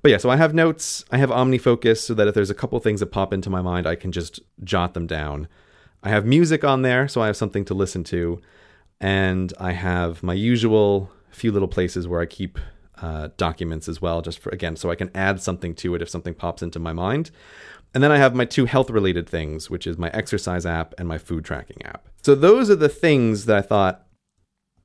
But 0.00 0.12
yeah, 0.12 0.18
so 0.18 0.30
I 0.30 0.36
have 0.36 0.54
notes. 0.54 1.04
I 1.10 1.18
have 1.18 1.30
OmniFocus 1.30 1.98
so 1.98 2.14
that 2.14 2.28
if 2.28 2.34
there's 2.34 2.50
a 2.50 2.54
couple 2.54 2.78
things 2.78 3.00
that 3.00 3.06
pop 3.06 3.32
into 3.32 3.50
my 3.50 3.60
mind, 3.60 3.86
I 3.86 3.96
can 3.96 4.12
just 4.12 4.40
jot 4.62 4.94
them 4.94 5.06
down. 5.06 5.48
I 6.02 6.10
have 6.10 6.24
music 6.24 6.62
on 6.62 6.82
there, 6.82 7.08
so 7.08 7.20
I 7.20 7.26
have 7.26 7.36
something 7.36 7.64
to 7.64 7.74
listen 7.74 8.04
to, 8.04 8.40
and 9.00 9.52
I 9.58 9.72
have 9.72 10.22
my 10.22 10.34
usual 10.34 11.10
few 11.30 11.50
little 11.50 11.68
places 11.68 12.06
where 12.06 12.20
I 12.20 12.26
keep 12.26 12.58
uh, 13.02 13.28
documents 13.36 13.88
as 13.88 14.00
well, 14.00 14.22
just 14.22 14.38
for 14.38 14.50
again, 14.50 14.76
so 14.76 14.90
I 14.90 14.94
can 14.94 15.10
add 15.14 15.42
something 15.42 15.74
to 15.76 15.94
it 15.96 16.02
if 16.02 16.08
something 16.08 16.34
pops 16.34 16.62
into 16.62 16.78
my 16.78 16.92
mind. 16.92 17.30
And 17.94 18.02
then 18.02 18.12
I 18.12 18.18
have 18.18 18.34
my 18.34 18.44
two 18.44 18.66
health 18.66 18.90
related 18.90 19.28
things, 19.28 19.70
which 19.70 19.86
is 19.86 19.98
my 19.98 20.10
exercise 20.10 20.66
app 20.66 20.94
and 20.98 21.08
my 21.08 21.18
food 21.18 21.44
tracking 21.44 21.84
app. 21.84 22.08
So 22.22 22.34
those 22.34 22.70
are 22.70 22.76
the 22.76 22.88
things 22.88 23.46
that 23.46 23.56
I 23.56 23.62
thought 23.62 24.06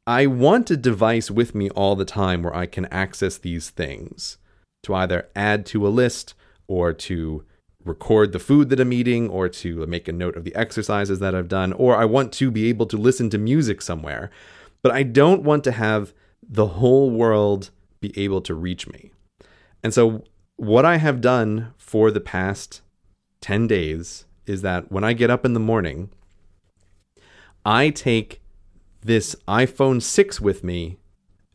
I 0.06 0.26
want 0.28 0.70
a 0.70 0.78
device 0.78 1.32
with 1.32 1.56
me 1.56 1.70
all 1.70 1.95
the 1.95 2.06
time 2.06 2.43
where 2.43 2.56
I 2.56 2.66
can 2.66 2.86
access 2.88 3.38
these 3.38 3.70
things 3.70 4.38
to 4.84 4.93
either 4.93 5.30
add 5.36 5.66
to 5.68 5.88
a 5.88 5.89
list 5.89 6.34
or 6.68 6.91
to 6.91 7.45
record 7.86 8.32
the 8.32 8.39
food 8.39 8.70
that 8.70 8.80
I'm 8.80 8.93
eating 8.93 9.30
or 9.30 9.47
to 9.49 9.86
make 9.86 10.08
a 10.08 10.14
note 10.14 10.36
of 10.36 10.43
the 10.43 10.56
exercises 10.56 11.20
that 11.20 11.36
I've 11.36 11.47
done, 11.47 11.74
or 11.74 11.95
I 11.95 12.06
want 12.06 12.34
to 12.34 12.51
be 12.51 12.68
able 12.70 12.86
to 12.88 12.97
listen 12.97 13.30
to 13.30 13.38
music 13.38 13.82
somewhere. 13.82 14.30
But 14.82 14.91
I 14.91 15.04
don't 15.04 15.43
want 15.43 15.64
to 15.66 15.72
have 15.72 16.14
the 16.41 16.68
whole 16.68 17.10
world 17.10 17.70
be 18.01 18.18
able 18.18 18.41
to 18.41 18.54
reach 18.54 18.88
me. 18.88 19.12
And 19.82 19.93
so, 19.93 20.24
what 20.58 20.86
I 20.86 20.97
have 20.97 21.20
done 21.20 21.74
for 21.78 22.12
the 22.12 22.20
past 22.20 22.82
10 23.44 23.68
days 23.68 24.24
is 24.46 24.62
that 24.62 24.89
when 24.89 25.04
I 25.04 25.12
get 25.12 25.30
up 25.30 25.44
in 25.44 25.52
the 25.52 25.60
morning, 25.60 26.10
I 27.66 27.89
take 27.89 28.41
this 29.02 29.36
iPhone 29.50 30.02
6 30.02 30.39
with 30.39 30.64
me 30.64 30.98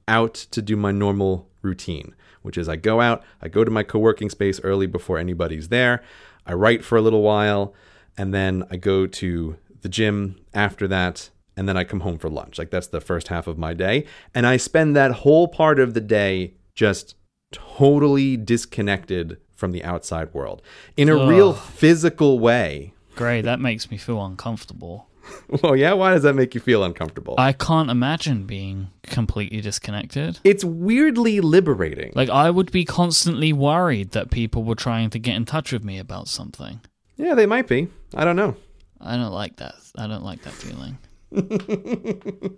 out 0.06 0.34
to 0.34 0.60
do 0.60 0.76
my 0.76 0.92
normal 0.92 1.48
routine, 1.62 2.14
which 2.42 2.58
is 2.58 2.68
I 2.68 2.76
go 2.76 3.00
out, 3.00 3.24
I 3.40 3.48
go 3.48 3.64
to 3.64 3.70
my 3.70 3.82
co 3.82 3.98
working 3.98 4.28
space 4.28 4.60
early 4.62 4.86
before 4.86 5.16
anybody's 5.18 5.68
there, 5.68 6.02
I 6.46 6.52
write 6.52 6.84
for 6.84 6.98
a 6.98 7.02
little 7.02 7.22
while, 7.22 7.74
and 8.18 8.34
then 8.34 8.64
I 8.70 8.76
go 8.76 9.06
to 9.06 9.56
the 9.80 9.88
gym 9.88 10.36
after 10.52 10.86
that, 10.88 11.30
and 11.56 11.66
then 11.66 11.78
I 11.78 11.84
come 11.84 12.00
home 12.00 12.18
for 12.18 12.28
lunch. 12.28 12.58
Like 12.58 12.70
that's 12.70 12.88
the 12.88 13.00
first 13.00 13.28
half 13.28 13.46
of 13.46 13.56
my 13.56 13.72
day. 13.72 14.04
And 14.34 14.46
I 14.46 14.58
spend 14.58 14.94
that 14.94 15.22
whole 15.22 15.48
part 15.48 15.80
of 15.80 15.94
the 15.94 16.02
day 16.02 16.52
just 16.74 17.14
totally 17.50 18.36
disconnected 18.36 19.38
from 19.58 19.72
the 19.72 19.82
outside 19.82 20.32
world 20.32 20.62
in 20.96 21.08
a 21.08 21.18
Ugh. 21.18 21.28
real 21.28 21.52
physical 21.52 22.38
way. 22.38 22.94
Great, 23.16 23.42
that 23.42 23.58
makes 23.58 23.90
me 23.90 23.96
feel 23.96 24.24
uncomfortable. 24.24 25.08
well, 25.62 25.74
yeah, 25.74 25.92
why 25.92 26.14
does 26.14 26.22
that 26.22 26.34
make 26.34 26.54
you 26.54 26.60
feel 26.60 26.84
uncomfortable? 26.84 27.34
I 27.36 27.52
can't 27.52 27.90
imagine 27.90 28.44
being 28.46 28.90
completely 29.02 29.60
disconnected. 29.60 30.38
It's 30.44 30.64
weirdly 30.64 31.40
liberating. 31.40 32.12
Like 32.14 32.30
I 32.30 32.50
would 32.50 32.70
be 32.70 32.84
constantly 32.84 33.52
worried 33.52 34.12
that 34.12 34.30
people 34.30 34.62
were 34.62 34.76
trying 34.76 35.10
to 35.10 35.18
get 35.18 35.34
in 35.34 35.44
touch 35.44 35.72
with 35.72 35.82
me 35.82 35.98
about 35.98 36.28
something. 36.28 36.80
Yeah, 37.16 37.34
they 37.34 37.46
might 37.46 37.66
be. 37.66 37.88
I 38.14 38.24
don't 38.24 38.36
know. 38.36 38.54
I 39.00 39.16
don't 39.16 39.32
like 39.32 39.56
that. 39.56 39.74
I 39.96 40.06
don't 40.06 40.24
like 40.24 40.42
that 40.42 40.52
feeling. 40.52 40.98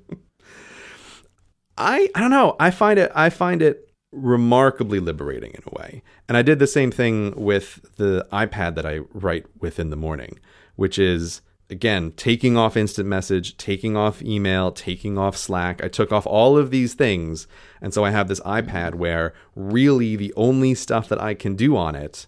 I 1.78 2.08
I 2.14 2.20
don't 2.20 2.30
know. 2.30 2.56
I 2.60 2.70
find 2.70 2.98
it 2.98 3.10
I 3.14 3.30
find 3.30 3.62
it 3.62 3.89
remarkably 4.12 4.98
liberating 4.98 5.52
in 5.52 5.62
a 5.66 5.80
way. 5.80 6.02
And 6.28 6.36
I 6.36 6.42
did 6.42 6.58
the 6.58 6.66
same 6.66 6.90
thing 6.90 7.32
with 7.36 7.96
the 7.96 8.26
iPad 8.32 8.74
that 8.74 8.86
I 8.86 9.00
write 9.12 9.46
with 9.60 9.78
in 9.78 9.90
the 9.90 9.96
morning, 9.96 10.38
which 10.76 10.98
is 10.98 11.42
again 11.68 12.12
taking 12.16 12.56
off 12.56 12.76
instant 12.76 13.08
message, 13.08 13.56
taking 13.56 13.96
off 13.96 14.20
email, 14.22 14.72
taking 14.72 15.16
off 15.16 15.36
Slack. 15.36 15.82
I 15.82 15.88
took 15.88 16.10
off 16.10 16.26
all 16.26 16.58
of 16.58 16.70
these 16.70 16.94
things. 16.94 17.46
And 17.80 17.94
so 17.94 18.04
I 18.04 18.10
have 18.10 18.28
this 18.28 18.40
iPad 18.40 18.94
where 18.96 19.32
really 19.54 20.16
the 20.16 20.34
only 20.36 20.74
stuff 20.74 21.08
that 21.08 21.20
I 21.20 21.34
can 21.34 21.54
do 21.54 21.76
on 21.76 21.94
it 21.94 22.26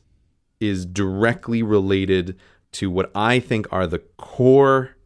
is 0.60 0.86
directly 0.86 1.62
related 1.62 2.38
to 2.72 2.90
what 2.90 3.10
I 3.14 3.40
think 3.40 3.66
are 3.72 3.86
the 3.86 3.98
core 3.98 4.96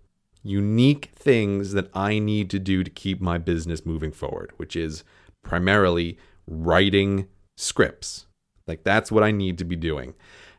unique 0.43 1.11
things 1.17 1.73
that 1.73 1.91
I 1.95 2.19
need 2.19 2.51
to 2.51 2.59
do 2.59 2.85
to 2.85 2.91
keep 2.91 3.21
my 3.21 3.39
business 3.39 3.85
moving 3.85 4.13
forward, 4.13 4.53
which 4.59 4.77
is 4.77 5.03
primarily 5.43 6.19
writing 6.47 7.29
scripts. 7.57 8.27
Like 8.67 8.85
that's 8.85 9.13
what 9.13 9.23
I 9.23 9.31
need 9.31 9.59
to 9.59 9.65
be 9.65 9.77
doing. 9.77 10.15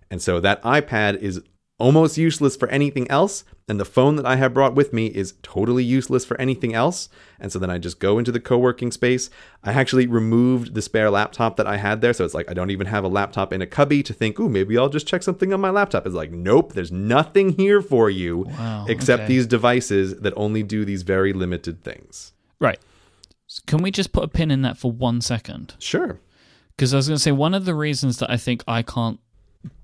And 0.09 0.21
so 0.21 0.39
that 0.39 0.61
iPad 0.63 1.17
is 1.19 1.41
almost 1.79 2.17
useless 2.17 2.55
for 2.55 2.67
anything 2.69 3.09
else. 3.11 3.43
And 3.67 3.79
the 3.79 3.85
phone 3.85 4.15
that 4.15 4.25
I 4.25 4.37
have 4.37 4.53
brought 4.53 4.75
with 4.75 4.93
me 4.93 5.07
is 5.07 5.33
totally 5.43 5.83
useless 5.83 6.23
for 6.25 6.39
anything 6.39 6.73
else. 6.73 7.09
And 7.39 7.51
so 7.51 7.59
then 7.59 7.69
I 7.69 7.77
just 7.77 7.99
go 7.99 8.17
into 8.17 8.31
the 8.31 8.39
co 8.39 8.57
working 8.57 8.91
space. 8.91 9.29
I 9.63 9.73
actually 9.73 10.07
removed 10.07 10.73
the 10.73 10.81
spare 10.81 11.11
laptop 11.11 11.57
that 11.57 11.67
I 11.67 11.77
had 11.77 12.01
there. 12.01 12.13
So 12.13 12.23
it's 12.23 12.33
like 12.33 12.49
I 12.49 12.53
don't 12.53 12.71
even 12.71 12.87
have 12.87 13.03
a 13.03 13.09
laptop 13.09 13.51
in 13.51 13.61
a 13.61 13.67
cubby 13.67 14.01
to 14.03 14.13
think, 14.13 14.39
ooh, 14.39 14.49
maybe 14.49 14.77
I'll 14.77 14.89
just 14.89 15.07
check 15.07 15.21
something 15.21 15.53
on 15.53 15.59
my 15.59 15.69
laptop. 15.69 16.05
It's 16.05 16.15
like, 16.15 16.31
nope, 16.31 16.73
there's 16.73 16.91
nothing 16.91 17.49
here 17.53 17.81
for 17.81 18.09
you 18.09 18.45
Wow, 18.47 18.85
except 18.87 19.23
okay. 19.23 19.27
these 19.33 19.45
devices 19.45 20.15
that 20.21 20.33
only 20.37 20.63
do 20.63 20.85
these 20.85 21.03
very 21.03 21.33
limited 21.33 21.83
things. 21.83 22.31
Right. 22.59 22.79
Can 23.65 23.81
we 23.81 23.91
just 23.91 24.11
put 24.11 24.23
a 24.23 24.27
pin 24.27 24.51
in 24.51 24.61
that 24.63 24.77
for 24.77 24.91
one 24.91 25.21
second? 25.21 25.75
Sure. 25.79 26.19
Because 26.75 26.93
I 26.93 26.97
was 26.97 27.07
going 27.07 27.17
to 27.17 27.21
say 27.23 27.31
one 27.31 27.53
of 27.53 27.65
the 27.65 27.73
reasons 27.75 28.17
that 28.19 28.29
I 28.29 28.37
think 28.37 28.63
I 28.67 28.81
can't 28.81 29.19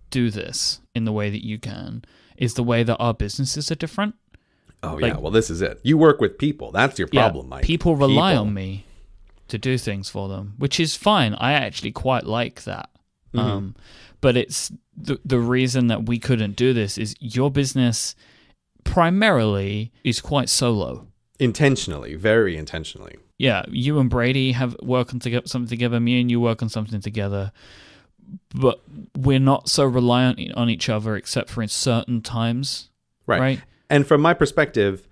do 0.10 0.30
this 0.30 0.80
in 0.94 1.06
the 1.06 1.12
way 1.12 1.30
that 1.30 1.46
you 1.46 1.58
can 1.58 2.04
is 2.38 2.54
the 2.54 2.64
way 2.64 2.84
that 2.84 2.98
our 2.98 3.14
businesses 3.14 3.72
are 3.72 3.76
different. 3.76 4.16
Oh, 4.84 4.96
Like- 4.96 5.14
yeah. 5.14 5.18
Well, 5.18 5.32
this 5.32 5.50
is 5.50 5.62
it. 5.62 5.80
You 5.84 5.98
work 5.98 6.20
with 6.20 6.38
people. 6.38 6.72
That's 6.72 7.00
your 7.00 7.08
problem, 7.08 7.50
Myke. 7.50 7.64
People 7.64 7.96
rely 7.96 8.34
People. 8.34 8.46
on 8.48 8.54
me 8.54 8.86
to 9.48 9.58
do 9.58 9.78
things 9.78 10.10
for 10.10 10.28
them, 10.28 10.54
which 10.58 10.80
is 10.80 10.96
fine. 10.96 11.34
I 11.36 11.54
actually 11.54 11.92
quite 11.92 12.26
like 12.26 12.64
that. 12.66 12.90
Mm-hmm. 13.34 13.40
Um, 13.40 13.76
but 14.22 14.38
it's 14.38 14.72
the 14.96 15.20
the 15.26 15.40
reason 15.40 15.88
that 15.88 16.06
we 16.06 16.20
couldn't 16.20 16.56
do 16.56 16.74
this 16.74 16.98
is 16.98 17.16
your 17.20 17.50
business 17.50 18.16
primarily 18.84 19.92
is 20.04 20.22
quite 20.22 20.50
solo. 20.50 21.08
Intentionally, 21.44 22.16
very 22.16 22.56
intentionally. 22.56 23.18
Yeah, 23.38 23.66
you 23.68 24.00
and 24.00 24.10
Brady 24.10 24.54
have 24.54 24.78
work 24.82 25.14
on 25.14 25.20
to 25.20 25.30
get 25.30 25.50
something 25.50 25.68
together. 25.68 26.00
Me 26.00 26.22
and 26.22 26.32
you 26.32 26.40
work 26.40 26.62
on 26.62 26.70
something 26.70 27.02
together, 27.02 27.52
but 28.56 28.82
we're 29.18 29.40
not 29.40 29.68
so 29.68 29.84
reliant 29.84 30.54
on 30.56 30.70
each 30.70 30.88
other 30.88 31.16
except 31.16 31.50
for 31.50 31.62
in 31.62 31.68
certain 31.68 32.22
times. 32.22 32.90
Right. 33.28 33.40
Right. 33.40 33.62
And 33.90 34.08
from 34.08 34.22
my 34.22 34.34
perspective, 34.34 35.08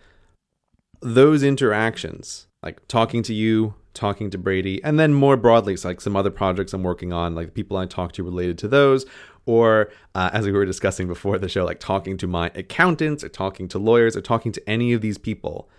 those 1.01 1.43
interactions, 1.43 2.47
like 2.63 2.87
talking 2.87 3.23
to 3.23 3.33
you, 3.33 3.73
talking 3.93 4.29
to 4.29 4.37
Brady, 4.37 4.81
and 4.83 4.99
then 4.99 5.13
more 5.13 5.35
broadly, 5.35 5.73
it's 5.73 5.83
like 5.83 5.99
some 5.99 6.15
other 6.15 6.31
projects 6.31 6.73
I'm 6.73 6.83
working 6.83 7.11
on, 7.11 7.35
like 7.35 7.47
the 7.47 7.51
people 7.51 7.75
I 7.75 7.85
talk 7.85 8.13
to 8.13 8.23
related 8.23 8.57
to 8.59 8.67
those, 8.67 9.05
or 9.45 9.91
uh, 10.15 10.29
as 10.31 10.45
we 10.45 10.51
were 10.51 10.65
discussing 10.65 11.07
before 11.07 11.37
the 11.37 11.49
show, 11.49 11.65
like 11.65 11.79
talking 11.79 12.15
to 12.17 12.27
my 12.27 12.51
accountants 12.55 13.23
or 13.23 13.29
talking 13.29 13.67
to 13.69 13.79
lawyers 13.79 14.15
or 14.15 14.21
talking 14.21 14.51
to 14.53 14.69
any 14.69 14.93
of 14.93 15.01
these 15.01 15.17
people. 15.17 15.69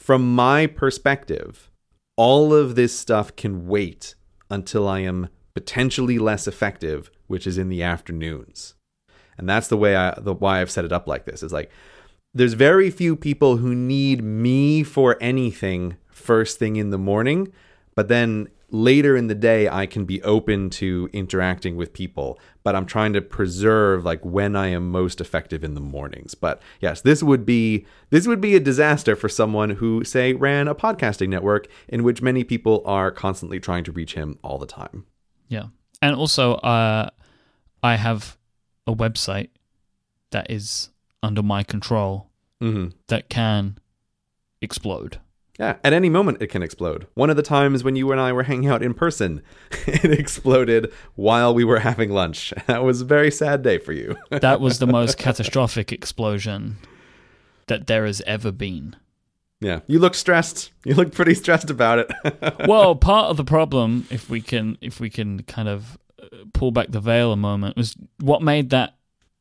From 0.00 0.34
my 0.34 0.66
perspective, 0.66 1.70
all 2.16 2.54
of 2.54 2.74
this 2.74 2.98
stuff 2.98 3.36
can 3.36 3.66
wait 3.66 4.14
until 4.48 4.88
I 4.88 5.00
am 5.00 5.28
potentially 5.54 6.18
less 6.18 6.48
effective, 6.48 7.10
which 7.26 7.46
is 7.46 7.58
in 7.58 7.68
the 7.68 7.82
afternoons. 7.82 8.74
And 9.36 9.46
that's 9.46 9.68
the 9.68 9.76
way 9.76 9.94
I 9.94 10.18
the 10.18 10.32
why 10.32 10.62
I've 10.62 10.70
set 10.70 10.86
it 10.86 10.92
up 10.92 11.06
like 11.06 11.26
this. 11.26 11.42
Is 11.42 11.52
like 11.52 11.70
there's 12.32 12.54
very 12.54 12.90
few 12.90 13.14
people 13.14 13.58
who 13.58 13.74
need 13.74 14.24
me 14.24 14.82
for 14.82 15.18
anything 15.20 15.98
first 16.08 16.58
thing 16.58 16.76
in 16.76 16.88
the 16.88 16.98
morning, 16.98 17.52
but 17.94 18.08
then 18.08 18.48
later 18.72 19.16
in 19.16 19.26
the 19.26 19.34
day 19.34 19.68
I 19.68 19.86
can 19.86 20.04
be 20.04 20.22
open 20.22 20.70
to 20.70 21.08
interacting 21.12 21.76
with 21.76 21.92
people, 21.92 22.38
but 22.62 22.74
I'm 22.76 22.86
trying 22.86 23.12
to 23.14 23.20
preserve 23.20 24.04
like 24.04 24.24
when 24.24 24.54
I 24.56 24.68
am 24.68 24.90
most 24.90 25.20
effective 25.20 25.64
in 25.64 25.74
the 25.74 25.80
mornings. 25.80 26.34
But 26.34 26.60
yes, 26.80 27.00
this 27.00 27.22
would 27.22 27.44
be 27.46 27.86
this 28.10 28.26
would 28.26 28.40
be 28.40 28.54
a 28.54 28.60
disaster 28.60 29.16
for 29.16 29.28
someone 29.28 29.70
who 29.70 30.04
say 30.04 30.32
ran 30.34 30.68
a 30.68 30.74
podcasting 30.74 31.28
network 31.28 31.66
in 31.88 32.02
which 32.04 32.22
many 32.22 32.44
people 32.44 32.82
are 32.84 33.10
constantly 33.10 33.60
trying 33.60 33.84
to 33.84 33.92
reach 33.92 34.14
him 34.14 34.38
all 34.42 34.58
the 34.58 34.66
time. 34.66 35.06
Yeah. 35.48 35.66
And 36.02 36.14
also, 36.16 36.54
uh, 36.54 37.10
I 37.82 37.96
have 37.96 38.36
a 38.86 38.94
website 38.94 39.48
that 40.30 40.50
is 40.50 40.90
under 41.22 41.42
my 41.42 41.62
control 41.62 42.30
Mhm. 42.62 42.92
that 43.08 43.28
can 43.28 43.78
explode. 44.62 45.18
Yeah, 45.60 45.76
at 45.84 45.92
any 45.92 46.08
moment 46.08 46.40
it 46.40 46.46
can 46.46 46.62
explode. 46.62 47.06
One 47.12 47.28
of 47.28 47.36
the 47.36 47.42
times 47.42 47.84
when 47.84 47.94
you 47.94 48.10
and 48.12 48.20
I 48.20 48.32
were 48.32 48.44
hanging 48.44 48.70
out 48.70 48.82
in 48.82 48.94
person, 48.94 49.42
it 49.86 50.10
exploded 50.10 50.90
while 51.16 51.52
we 51.52 51.64
were 51.64 51.80
having 51.80 52.10
lunch. 52.10 52.54
That 52.66 52.82
was 52.82 53.02
a 53.02 53.04
very 53.04 53.30
sad 53.30 53.62
day 53.62 53.76
for 53.76 53.92
you. 53.92 54.16
That 54.30 54.60
was 54.60 54.78
the 54.78 54.86
most 54.86 55.18
catastrophic 55.18 55.92
explosion 55.92 56.78
that 57.66 57.86
there 57.88 58.06
has 58.06 58.22
ever 58.22 58.50
been. 58.50 58.96
yeah, 59.60 59.80
you 59.86 59.98
look 59.98 60.14
stressed. 60.14 60.70
You 60.84 60.94
look 60.94 61.12
pretty 61.12 61.34
stressed 61.34 61.68
about 61.68 61.98
it. 61.98 62.66
Well, 62.66 62.94
part 62.94 63.28
of 63.30 63.36
the 63.36 63.44
problem, 63.44 64.06
if 64.10 64.30
we 64.30 64.40
can, 64.40 64.78
if 64.80 64.98
we 64.98 65.10
can 65.10 65.42
kind 65.42 65.68
of 65.68 65.98
uh, 66.22 66.26
pull 66.54 66.70
back 66.70 66.86
the 66.88 67.00
veil 67.00 67.32
a 67.32 67.36
moment, 67.36 67.76
was 67.76 67.96
what 68.18 68.40
made 68.40 68.70
that 68.70 68.94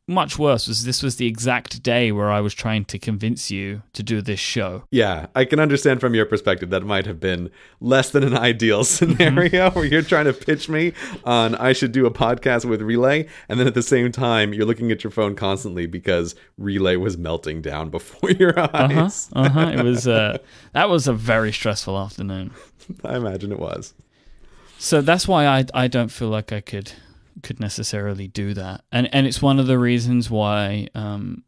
much 0.09 0.37
worse. 0.37 0.67
Was 0.67 0.83
this 0.83 1.01
was 1.01 1.15
the 1.15 1.27
exact 1.27 1.81
day 1.83 2.11
where 2.11 2.29
I 2.29 2.41
was 2.41 2.53
trying 2.53 2.83
to 2.85 2.99
convince 2.99 3.49
you 3.49 3.83
to 3.93 4.03
do 4.03 4.21
this 4.21 4.39
show. 4.39 4.83
yeah, 4.91 5.27
I 5.35 5.45
can 5.45 5.59
understand 5.59 6.01
from 6.01 6.13
your 6.15 6.25
perspective 6.25 6.69
that 6.71 6.83
might 6.83 7.05
have 7.05 7.19
been 7.19 7.49
less 7.79 8.09
than 8.09 8.23
an 8.23 8.35
ideal 8.35 8.83
scenario 8.95 9.69
where 9.71 9.85
you're 9.85 10.01
trying 10.01 10.25
to 10.25 10.33
pitch 10.33 10.67
me 10.67 10.91
on 11.23 11.55
I 11.55 11.71
should 11.73 11.91
do 11.93 12.05
a 12.05 12.11
podcast 12.11 12.65
with 12.65 12.81
Relay, 12.81 13.27
and 13.47 13.59
then 13.59 13.67
at 13.67 13.73
the 13.75 13.83
same 13.83 14.11
time 14.11 14.53
you're 14.53 14.65
looking 14.65 14.91
at 14.91 15.03
your 15.03 15.11
phone 15.11 15.35
constantly 15.35 15.85
because 15.85 16.35
Relay 16.57 16.95
was 16.97 17.17
melting 17.17 17.61
down 17.61 17.89
before 17.97 18.31
your 18.31 18.59
Uh 18.59 18.67
huh. 18.73 18.87
eyes. 19.03 19.29
Uh 19.33 19.49
huh. 19.49 19.71
It 19.77 19.83
was 19.83 20.07
uh, 20.07 20.39
that 20.73 20.89
was 20.89 21.07
a 21.07 21.13
very 21.13 21.53
stressful 21.53 21.97
afternoon. 21.97 22.51
I 23.05 23.15
imagine 23.17 23.51
it 23.51 23.59
was. 23.59 23.93
So 24.79 25.01
that's 25.01 25.27
why 25.27 25.45
I 25.45 25.65
I 25.73 25.87
don't 25.87 26.09
feel 26.09 26.29
like 26.29 26.51
I 26.51 26.61
could 26.61 26.91
could 27.43 27.59
necessarily 27.59 28.27
do 28.27 28.53
that, 28.53 28.83
and 28.91 29.13
and 29.13 29.27
it's 29.27 29.41
one 29.41 29.59
of 29.59 29.67
the 29.67 29.79
reasons 29.79 30.29
why 30.29 30.87
um 30.95 31.43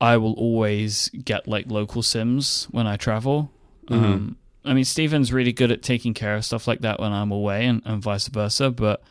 I 0.00 0.16
will 0.16 0.34
always 0.34 1.10
get 1.10 1.46
like 1.46 1.70
local 1.70 2.02
sims 2.02 2.66
when 2.72 2.88
I 2.88 2.96
travel. 2.96 3.52
Um, 3.88 4.36
I 4.64 4.74
mean, 4.74 4.84
Stephen's 4.84 5.32
really 5.32 5.52
good 5.52 5.70
at 5.70 5.82
taking 5.82 6.12
care 6.12 6.34
of 6.34 6.44
stuff 6.44 6.66
like 6.66 6.80
that 6.80 6.98
when 6.98 7.12
I'm 7.12 7.30
away, 7.30 7.66
and, 7.66 7.82
and 7.84 8.02
vice 8.02 8.26
versa. 8.26 8.70
But 8.70 9.02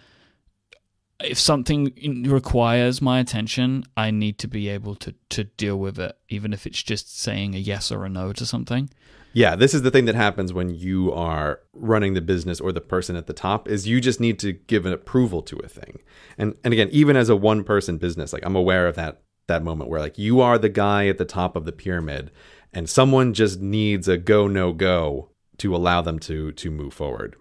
if 1.23 1.39
something 1.39 1.93
requires 2.27 3.01
my 3.01 3.19
attention, 3.19 3.83
I 3.97 4.11
need 4.11 4.37
to 4.39 4.47
be 4.47 4.69
able 4.69 4.95
to 4.95 5.13
to 5.29 5.43
deal 5.43 5.77
with 5.77 5.99
it, 5.99 6.17
even 6.29 6.53
if 6.53 6.65
it's 6.65 6.81
just 6.81 7.19
saying 7.19 7.55
a 7.55 7.59
yes 7.59 7.91
or 7.91 8.05
a 8.05 8.09
no 8.09 8.33
to 8.33 8.45
something. 8.45 8.89
Yeah, 9.33 9.55
this 9.55 9.73
is 9.73 9.81
the 9.81 9.91
thing 9.91 10.05
that 10.05 10.15
happens 10.15 10.51
when 10.51 10.69
you 10.69 11.13
are 11.13 11.61
running 11.73 12.13
the 12.13 12.21
business 12.21 12.59
or 12.59 12.73
the 12.73 12.81
person 12.81 13.15
at 13.15 13.27
the 13.27 13.33
top 13.33 13.67
is 13.67 13.87
you 13.87 14.01
just 14.01 14.19
need 14.19 14.39
to 14.39 14.51
give 14.51 14.85
an 14.85 14.91
approval 14.91 15.41
to 15.43 15.57
a 15.57 15.67
thing. 15.67 15.99
And 16.37 16.55
and 16.63 16.73
again, 16.73 16.89
even 16.91 17.15
as 17.15 17.29
a 17.29 17.35
one 17.35 17.63
person 17.63 17.97
business, 17.97 18.33
like 18.33 18.45
I'm 18.45 18.55
aware 18.55 18.87
of 18.87 18.95
that 18.95 19.21
that 19.47 19.63
moment 19.63 19.89
where 19.89 20.01
like 20.01 20.17
you 20.17 20.41
are 20.41 20.57
the 20.57 20.69
guy 20.69 21.07
at 21.07 21.17
the 21.17 21.25
top 21.25 21.55
of 21.55 21.65
the 21.65 21.71
pyramid 21.71 22.31
and 22.73 22.89
someone 22.89 23.33
just 23.33 23.59
needs 23.59 24.07
a 24.07 24.17
go 24.17 24.47
no 24.47 24.73
go 24.73 25.29
to 25.57 25.75
allow 25.75 26.01
them 26.01 26.19
to 26.19 26.51
to 26.53 26.71
move 26.71 26.93
forward. 26.93 27.35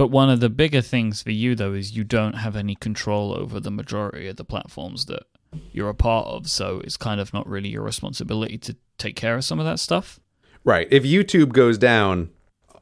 But 0.00 0.08
one 0.10 0.30
of 0.30 0.40
the 0.40 0.48
bigger 0.48 0.80
things 0.80 1.20
for 1.20 1.30
you, 1.30 1.54
though, 1.54 1.74
is 1.74 1.94
you 1.94 2.04
don't 2.04 2.32
have 2.36 2.56
any 2.56 2.74
control 2.74 3.34
over 3.36 3.60
the 3.60 3.70
majority 3.70 4.28
of 4.28 4.36
the 4.36 4.46
platforms 4.46 5.04
that 5.04 5.24
you're 5.72 5.90
a 5.90 5.94
part 5.94 6.26
of. 6.26 6.48
So 6.48 6.80
it's 6.82 6.96
kind 6.96 7.20
of 7.20 7.34
not 7.34 7.46
really 7.46 7.68
your 7.68 7.82
responsibility 7.82 8.56
to 8.56 8.76
take 8.96 9.14
care 9.14 9.36
of 9.36 9.44
some 9.44 9.58
of 9.60 9.66
that 9.66 9.78
stuff. 9.78 10.18
Right. 10.64 10.88
If 10.90 11.02
YouTube 11.04 11.52
goes 11.52 11.76
down, 11.76 12.30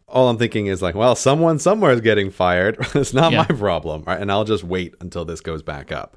all 0.07 0.29
I'm 0.29 0.39
thinking 0.39 0.69
is 0.69 0.81
like, 0.81 0.95
well, 0.95 1.17
someone 1.17 1.59
somewhere 1.59 1.91
is 1.91 2.01
getting 2.03 2.31
fired. 2.31 2.77
it's 2.95 3.13
not 3.13 3.33
Yeah. 3.33 3.47
my 3.49 3.57
problem. 3.57 4.05
Right? 4.07 4.21
And 4.21 4.31
I'll 4.31 4.45
just 4.45 4.63
wait 4.63 4.95
until 5.01 5.25
this 5.25 5.41
goes 5.41 5.65
back 5.65 5.91
up. 5.91 6.17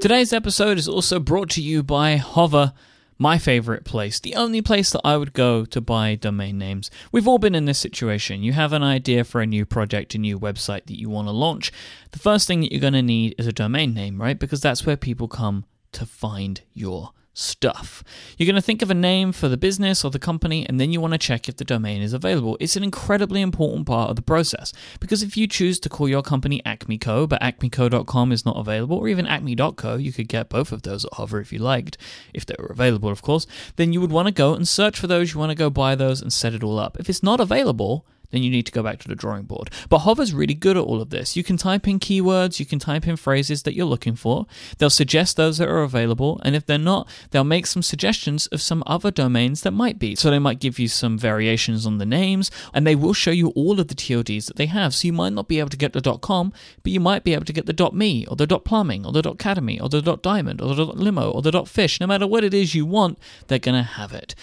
Today's 0.00 0.32
episode 0.32 0.78
is 0.78 0.88
also 0.88 1.20
brought 1.20 1.50
to 1.50 1.60
you 1.62 1.82
by 1.82 2.16
Hover, 2.16 2.72
my 3.20 3.36
favorite 3.36 3.84
place, 3.84 4.18
the 4.18 4.34
only 4.34 4.62
place 4.62 4.90
that 4.90 5.02
I 5.04 5.18
would 5.18 5.34
go 5.34 5.66
to 5.66 5.80
buy 5.82 6.14
domain 6.14 6.56
names. 6.56 6.90
We've 7.12 7.28
all 7.28 7.38
been 7.38 7.54
in 7.54 7.66
this 7.66 7.78
situation. 7.78 8.42
You 8.42 8.54
have 8.54 8.72
an 8.72 8.82
idea 8.82 9.24
for 9.24 9.42
a 9.42 9.46
new 9.46 9.66
project, 9.66 10.14
a 10.14 10.18
new 10.18 10.40
website 10.40 10.86
that 10.86 10.98
you 10.98 11.10
want 11.10 11.28
to 11.28 11.32
launch. 11.32 11.70
The 12.12 12.18
first 12.18 12.48
thing 12.48 12.62
that 12.62 12.72
you're 12.72 12.80
going 12.80 12.94
to 12.94 13.02
need 13.02 13.34
is 13.36 13.46
a 13.46 13.52
domain 13.52 13.92
name, 13.92 14.18
right? 14.18 14.38
Because 14.38 14.62
that's 14.62 14.86
where 14.86 14.96
people 14.96 15.28
come 15.28 15.66
to 15.92 16.06
find 16.06 16.62
your 16.72 17.10
stuff. 17.40 18.04
You're 18.36 18.46
going 18.46 18.54
to 18.54 18.62
think 18.62 18.82
of 18.82 18.90
a 18.90 18.94
name 18.94 19.32
for 19.32 19.48
the 19.48 19.56
business 19.56 20.04
or 20.04 20.10
the 20.10 20.18
company, 20.18 20.66
and 20.68 20.78
then 20.78 20.92
you 20.92 21.00
want 21.00 21.14
to 21.14 21.18
check 21.18 21.48
if 21.48 21.56
the 21.56 21.64
domain 21.64 22.02
is 22.02 22.12
available. 22.12 22.56
It's 22.60 22.76
an 22.76 22.84
incredibly 22.84 23.40
important 23.40 23.86
part 23.86 24.10
of 24.10 24.16
the 24.16 24.22
process 24.22 24.72
because 25.00 25.22
if 25.22 25.36
you 25.36 25.46
choose 25.46 25.80
to 25.80 25.88
call 25.88 26.08
your 26.08 26.22
company 26.22 26.62
AcmeCo, 26.64 27.28
but 27.28 27.40
acmeco.com 27.40 28.32
is 28.32 28.44
not 28.44 28.56
available, 28.56 28.98
or 28.98 29.08
even 29.08 29.26
acme.co, 29.26 29.96
you 29.96 30.12
could 30.12 30.28
get 30.28 30.48
both 30.48 30.72
of 30.72 30.82
those 30.82 31.04
at 31.04 31.14
Hover 31.14 31.40
if 31.40 31.52
you 31.52 31.58
liked, 31.58 31.96
if 32.34 32.46
they 32.46 32.54
were 32.58 32.66
available, 32.66 33.10
of 33.10 33.22
course, 33.22 33.46
then 33.76 33.92
you 33.92 34.00
would 34.00 34.12
want 34.12 34.28
to 34.28 34.34
go 34.34 34.54
and 34.54 34.68
search 34.68 34.98
for 34.98 35.06
those. 35.06 35.32
You 35.32 35.40
want 35.40 35.50
to 35.50 35.56
go 35.56 35.70
buy 35.70 35.94
those 35.94 36.20
and 36.20 36.32
set 36.32 36.54
it 36.54 36.62
all 36.62 36.78
up. 36.78 36.98
If 37.00 37.08
it's 37.08 37.22
not 37.22 37.40
available, 37.40 38.06
then 38.30 38.42
you 38.42 38.50
need 38.50 38.66
to 38.66 38.72
go 38.72 38.82
back 38.82 38.98
to 39.00 39.08
the 39.08 39.14
drawing 39.14 39.44
board. 39.44 39.70
But 39.88 40.00
Hover's 40.00 40.32
really 40.32 40.54
good 40.54 40.76
at 40.76 40.84
all 40.84 41.00
of 41.00 41.10
this. 41.10 41.36
You 41.36 41.44
can 41.44 41.56
type 41.56 41.86
in 41.86 41.98
keywords, 41.98 42.58
you 42.58 42.66
can 42.66 42.78
type 42.78 43.06
in 43.06 43.16
phrases 43.16 43.62
that 43.62 43.74
you're 43.74 43.86
looking 43.86 44.16
for. 44.16 44.46
They'll 44.78 44.90
suggest 44.90 45.36
those 45.36 45.58
that 45.58 45.68
are 45.68 45.82
available, 45.82 46.40
and 46.44 46.54
if 46.54 46.66
they're 46.66 46.78
not, 46.78 47.08
they'll 47.30 47.44
make 47.44 47.66
some 47.66 47.82
suggestions 47.82 48.46
of 48.48 48.60
some 48.60 48.82
other 48.86 49.10
domains 49.10 49.62
that 49.62 49.72
might 49.72 49.98
be. 49.98 50.14
So 50.14 50.30
they 50.30 50.38
might 50.38 50.60
give 50.60 50.78
you 50.78 50.88
some 50.88 51.18
variations 51.18 51.86
on 51.86 51.98
the 51.98 52.06
names, 52.06 52.50
and 52.72 52.86
they 52.86 52.94
will 52.94 53.12
show 53.12 53.30
you 53.30 53.48
all 53.50 53.80
of 53.80 53.88
the 53.88 53.94
TLDs 53.94 54.46
that 54.46 54.56
they 54.56 54.66
have. 54.66 54.94
So 54.94 55.06
you 55.06 55.12
might 55.12 55.32
not 55.32 55.48
be 55.48 55.58
able 55.58 55.70
to 55.70 55.76
get 55.76 55.92
the 55.92 56.18
.com, 56.18 56.52
but 56.82 56.92
you 56.92 57.00
might 57.00 57.24
be 57.24 57.34
able 57.34 57.44
to 57.44 57.52
get 57.52 57.66
the 57.66 57.90
.me 57.92 58.26
or 58.26 58.36
the 58.36 58.46
.plumbing 58.58 59.06
or 59.06 59.12
the 59.12 59.28
.academy 59.28 59.80
or 59.80 59.88
the 59.88 60.00
.diamond 60.16 60.60
or 60.60 60.74
the 60.74 60.84
.limo 60.84 61.30
or 61.30 61.42
the 61.42 61.64
.fish. 61.64 62.00
No 62.00 62.06
matter 62.06 62.26
what 62.26 62.44
it 62.44 62.54
is 62.54 62.74
you 62.74 62.86
want, 62.86 63.18
they're 63.46 63.58
going 63.58 63.76
to 63.76 63.82
have 63.82 64.12
it. 64.12 64.34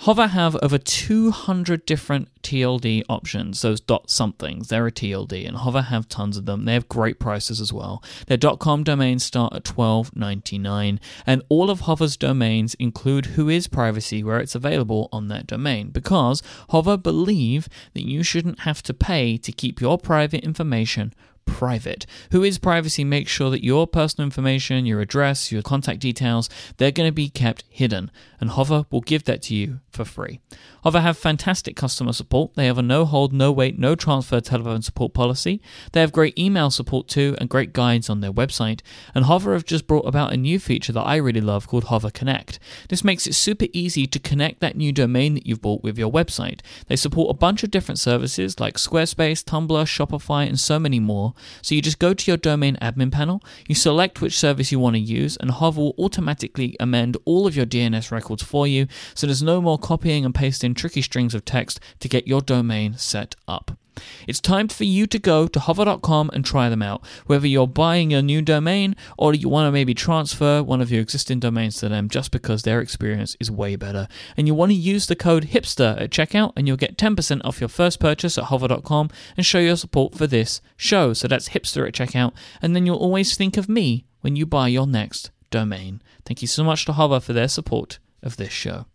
Hover 0.00 0.26
have 0.26 0.56
over 0.62 0.76
200 0.76 1.86
different 1.86 2.28
TLD 2.42 3.02
options, 3.08 3.62
those 3.62 3.80
dot 3.80 4.10
somethings. 4.10 4.68
They're 4.68 4.86
a 4.86 4.92
TLD, 4.92 5.48
and 5.48 5.56
Hover 5.56 5.82
have 5.82 6.06
tons 6.06 6.36
of 6.36 6.44
them. 6.44 6.64
They 6.66 6.74
have 6.74 6.88
great 6.88 7.18
prices 7.18 7.62
as 7.62 7.72
well. 7.72 8.04
Their 8.26 8.36
.com 8.36 8.84
domains 8.84 9.24
start 9.24 9.54
at 9.54 9.64
$12.99, 9.64 10.98
and 11.26 11.42
all 11.48 11.70
of 11.70 11.80
Hover's 11.80 12.16
domains 12.18 12.74
include 12.74 13.24
Whois 13.36 13.70
Privacy 13.70 14.22
where 14.22 14.38
it's 14.38 14.54
available 14.54 15.08
on 15.12 15.28
that 15.28 15.46
domain, 15.46 15.88
because 15.88 16.42
Hover 16.68 16.98
believe 16.98 17.66
that 17.94 18.06
you 18.06 18.22
shouldn't 18.22 18.60
have 18.60 18.82
to 18.84 18.94
pay 18.94 19.38
to 19.38 19.50
keep 19.50 19.80
your 19.80 19.96
private 19.96 20.44
information 20.44 21.14
private. 21.46 22.04
Whois 22.30 22.60
Privacy 22.60 23.02
makes 23.02 23.30
sure 23.30 23.50
that 23.50 23.64
your 23.64 23.86
personal 23.86 24.26
information, 24.26 24.84
your 24.84 25.00
address, 25.00 25.50
your 25.50 25.62
contact 25.62 26.00
details, 26.00 26.50
they're 26.76 26.90
going 26.90 27.08
to 27.08 27.14
be 27.14 27.30
kept 27.30 27.64
hidden, 27.70 28.10
and 28.40 28.50
Hover 28.50 28.84
will 28.90 29.00
give 29.00 29.24
that 29.24 29.42
to 29.42 29.54
you 29.54 29.80
for 29.90 30.04
free. 30.04 30.40
Hover 30.82 31.00
have 31.00 31.16
fantastic 31.16 31.74
customer 31.74 32.12
support. 32.12 32.54
They 32.54 32.66
have 32.66 32.78
a 32.78 32.82
no 32.82 33.04
hold, 33.04 33.32
no 33.32 33.50
wait, 33.50 33.78
no 33.78 33.94
transfer 33.94 34.40
telephone 34.40 34.82
support 34.82 35.14
policy. 35.14 35.60
They 35.92 36.00
have 36.00 36.12
great 36.12 36.38
email 36.38 36.70
support 36.70 37.08
too 37.08 37.34
and 37.38 37.48
great 37.48 37.72
guides 37.72 38.10
on 38.10 38.20
their 38.20 38.32
website. 38.32 38.82
And 39.14 39.24
Hover 39.24 39.54
have 39.54 39.64
just 39.64 39.86
brought 39.86 40.06
about 40.06 40.32
a 40.32 40.36
new 40.36 40.60
feature 40.60 40.92
that 40.92 41.02
I 41.02 41.16
really 41.16 41.40
love 41.40 41.66
called 41.66 41.84
Hover 41.84 42.10
Connect. 42.10 42.58
This 42.88 43.02
makes 43.02 43.26
it 43.26 43.34
super 43.34 43.66
easy 43.72 44.06
to 44.06 44.18
connect 44.18 44.60
that 44.60 44.76
new 44.76 44.92
domain 44.92 45.34
that 45.34 45.46
you've 45.46 45.62
bought 45.62 45.82
with 45.82 45.98
your 45.98 46.12
website. 46.12 46.60
They 46.86 46.96
support 46.96 47.30
a 47.30 47.38
bunch 47.38 47.64
of 47.64 47.70
different 47.70 47.98
services 47.98 48.60
like 48.60 48.76
Squarespace, 48.76 49.42
Tumblr, 49.42 49.68
Shopify, 49.86 50.46
and 50.46 50.60
so 50.60 50.78
many 50.78 51.00
more. 51.00 51.34
So 51.62 51.74
you 51.74 51.82
just 51.82 51.98
go 51.98 52.14
to 52.14 52.30
your 52.30 52.36
domain 52.36 52.76
admin 52.80 53.12
panel, 53.12 53.42
you 53.68 53.74
select 53.74 54.20
which 54.20 54.38
service 54.38 54.72
you 54.72 54.78
want 54.78 54.96
to 54.96 55.00
use, 55.00 55.36
and 55.36 55.50
Hover 55.50 55.80
will 55.80 55.94
automatically 55.98 56.76
amend 56.80 57.16
all 57.24 57.46
of 57.46 57.56
your 57.56 57.66
DNS 57.66 58.10
records 58.10 58.42
for 58.42 58.66
you. 58.66 58.86
So 59.14 59.26
there's 59.26 59.42
no 59.42 59.60
more 59.60 59.78
copying 59.78 60.24
and 60.24 60.34
pasting 60.34 60.74
tricky 60.74 61.02
strings 61.02 61.34
of 61.34 61.44
text 61.44 61.80
to 62.00 62.08
get 62.08 62.26
your 62.26 62.40
domain 62.40 62.94
set 62.96 63.36
up. 63.46 63.78
It's 64.26 64.40
time 64.40 64.68
for 64.68 64.84
you 64.84 65.06
to 65.06 65.18
go 65.18 65.46
to 65.46 65.60
hover.com 65.60 66.30
and 66.32 66.44
try 66.44 66.68
them 66.68 66.82
out. 66.82 67.04
Whether 67.26 67.46
you're 67.46 67.66
buying 67.66 68.12
a 68.12 68.22
new 68.22 68.42
domain 68.42 68.96
or 69.16 69.34
you 69.34 69.48
want 69.48 69.66
to 69.66 69.72
maybe 69.72 69.94
transfer 69.94 70.62
one 70.62 70.80
of 70.80 70.90
your 70.90 71.00
existing 71.00 71.40
domains 71.40 71.76
to 71.78 71.88
them 71.88 72.08
just 72.08 72.30
because 72.30 72.62
their 72.62 72.80
experience 72.80 73.36
is 73.40 73.50
way 73.50 73.76
better. 73.76 74.08
And 74.36 74.46
you 74.46 74.54
want 74.54 74.70
to 74.70 74.76
use 74.76 75.06
the 75.06 75.16
code 75.16 75.44
HIPSTER 75.46 75.96
at 76.00 76.10
checkout 76.10 76.52
and 76.56 76.66
you'll 76.66 76.76
get 76.76 76.96
10% 76.96 77.40
off 77.44 77.60
your 77.60 77.68
first 77.68 78.00
purchase 78.00 78.38
at 78.38 78.44
hover.com 78.44 79.10
and 79.36 79.46
show 79.46 79.58
your 79.58 79.76
support 79.76 80.14
for 80.14 80.26
this 80.26 80.60
show. 80.76 81.12
So 81.12 81.28
that's 81.28 81.48
HIPSTER 81.48 81.86
at 81.86 81.94
checkout. 81.94 82.32
And 82.62 82.74
then 82.74 82.86
you'll 82.86 82.96
always 82.96 83.36
think 83.36 83.56
of 83.56 83.68
me 83.68 84.06
when 84.20 84.36
you 84.36 84.46
buy 84.46 84.68
your 84.68 84.86
next 84.86 85.30
domain. 85.50 86.02
Thank 86.24 86.42
you 86.42 86.48
so 86.48 86.64
much 86.64 86.84
to 86.86 86.92
Hover 86.92 87.20
for 87.20 87.32
their 87.32 87.48
support 87.48 87.98
of 88.22 88.36
this 88.36 88.52
show. 88.52 88.86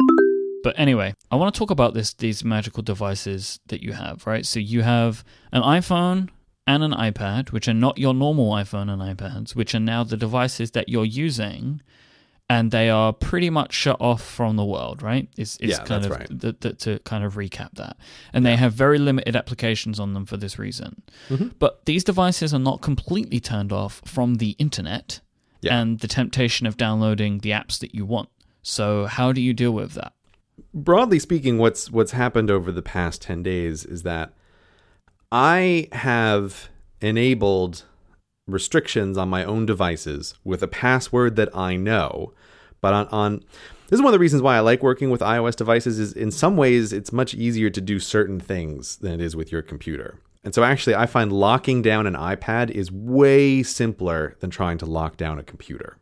But 0.63 0.75
anyway, 0.77 1.13
I 1.31 1.35
want 1.35 1.53
to 1.53 1.57
talk 1.59 1.71
about 1.71 1.93
this 1.93 2.13
these 2.13 2.43
magical 2.43 2.83
devices 2.83 3.59
that 3.67 3.81
you 3.81 3.93
have, 3.93 4.25
right? 4.27 4.45
So 4.45 4.59
you 4.59 4.81
have 4.83 5.23
an 5.51 5.61
iPhone 5.63 6.29
and 6.67 6.83
an 6.83 6.91
iPad, 6.91 7.51
which 7.51 7.67
are 7.67 7.73
not 7.73 7.97
your 7.97 8.13
normal 8.13 8.51
iPhone 8.51 8.89
and 8.91 9.01
iPads, 9.01 9.55
which 9.55 9.73
are 9.73 9.79
now 9.79 10.03
the 10.03 10.17
devices 10.17 10.71
that 10.71 10.87
you're 10.89 11.05
using, 11.05 11.81
and 12.47 12.69
they 12.69 12.89
are 12.89 13.11
pretty 13.13 13.49
much 13.49 13.73
shut 13.73 13.97
off 13.99 14.21
from 14.21 14.57
the 14.57 14.63
world, 14.65 15.01
right? 15.01 15.27
It's, 15.37 15.57
it's 15.59 15.71
Yeah, 15.79 15.83
kind 15.85 16.03
that's 16.03 16.05
of 16.05 16.11
right. 16.19 16.27
the, 16.29 16.55
the, 16.59 16.73
to 16.73 16.99
kind 16.99 17.23
of 17.23 17.33
recap 17.33 17.71
that, 17.75 17.97
and 18.31 18.45
they 18.45 18.55
have 18.57 18.73
very 18.73 18.99
limited 18.99 19.35
applications 19.35 19.99
on 19.99 20.13
them 20.13 20.25
for 20.25 20.37
this 20.37 20.59
reason. 20.59 21.01
Mhm. 21.29 21.53
But 21.57 21.85
these 21.85 22.03
devices 22.03 22.53
are 22.53 22.59
not 22.59 22.81
completely 22.81 23.39
turned 23.39 23.71
off 23.73 24.01
from 24.05 24.35
the 24.35 24.51
internet 24.59 25.21
Yeah. 25.61 25.79
and 25.79 25.99
the 25.99 26.07
temptation 26.07 26.67
of 26.67 26.77
downloading 26.77 27.39
the 27.39 27.49
apps 27.49 27.79
that 27.79 27.95
you 27.95 28.05
want. 28.05 28.29
So 28.61 29.07
how 29.07 29.31
do 29.31 29.41
you 29.41 29.53
deal 29.53 29.71
with 29.71 29.93
that? 29.93 30.13
Broadly 30.73 31.19
speaking, 31.19 31.57
what's 31.57 31.91
what's 31.91 32.11
happened 32.11 32.51
over 32.51 32.71
the 32.71 32.81
past 32.81 33.21
ten 33.21 33.43
days 33.43 33.85
is 33.85 34.03
that 34.03 34.33
I 35.31 35.87
have 35.91 36.69
enabled 36.99 37.83
restrictions 38.47 39.17
on 39.17 39.29
my 39.29 39.43
own 39.43 39.65
devices 39.65 40.33
with 40.43 40.61
a 40.61 40.67
password 40.67 41.35
that 41.37 41.55
I 41.55 41.75
know, 41.75 42.33
but 42.81 42.93
on, 42.93 43.07
on 43.07 43.43
this 43.87 43.97
is 43.97 44.01
one 44.01 44.09
of 44.09 44.13
the 44.13 44.19
reasons 44.19 44.41
why 44.41 44.55
I 44.55 44.61
like 44.61 44.81
working 44.81 45.09
with 45.09 45.21
iOS 45.21 45.55
devices 45.55 45.99
is 45.99 46.13
in 46.13 46.31
some 46.31 46.57
ways 46.57 46.93
it's 46.93 47.11
much 47.11 47.33
easier 47.33 47.69
to 47.69 47.81
do 47.81 47.99
certain 47.99 48.39
things 48.39 48.97
than 48.97 49.13
it 49.13 49.21
is 49.21 49.35
with 49.35 49.51
your 49.51 49.61
computer. 49.61 50.17
And 50.43 50.55
so 50.55 50.63
actually 50.63 50.95
I 50.95 51.05
find 51.05 51.31
locking 51.31 51.81
down 51.81 52.07
an 52.07 52.15
iPad 52.15 52.71
is 52.71 52.91
way 52.91 53.63
simpler 53.63 54.35
than 54.39 54.49
trying 54.49 54.77
to 54.79 54.85
lock 54.85 55.17
down 55.17 55.39
a 55.39 55.43
computer. 55.43 55.97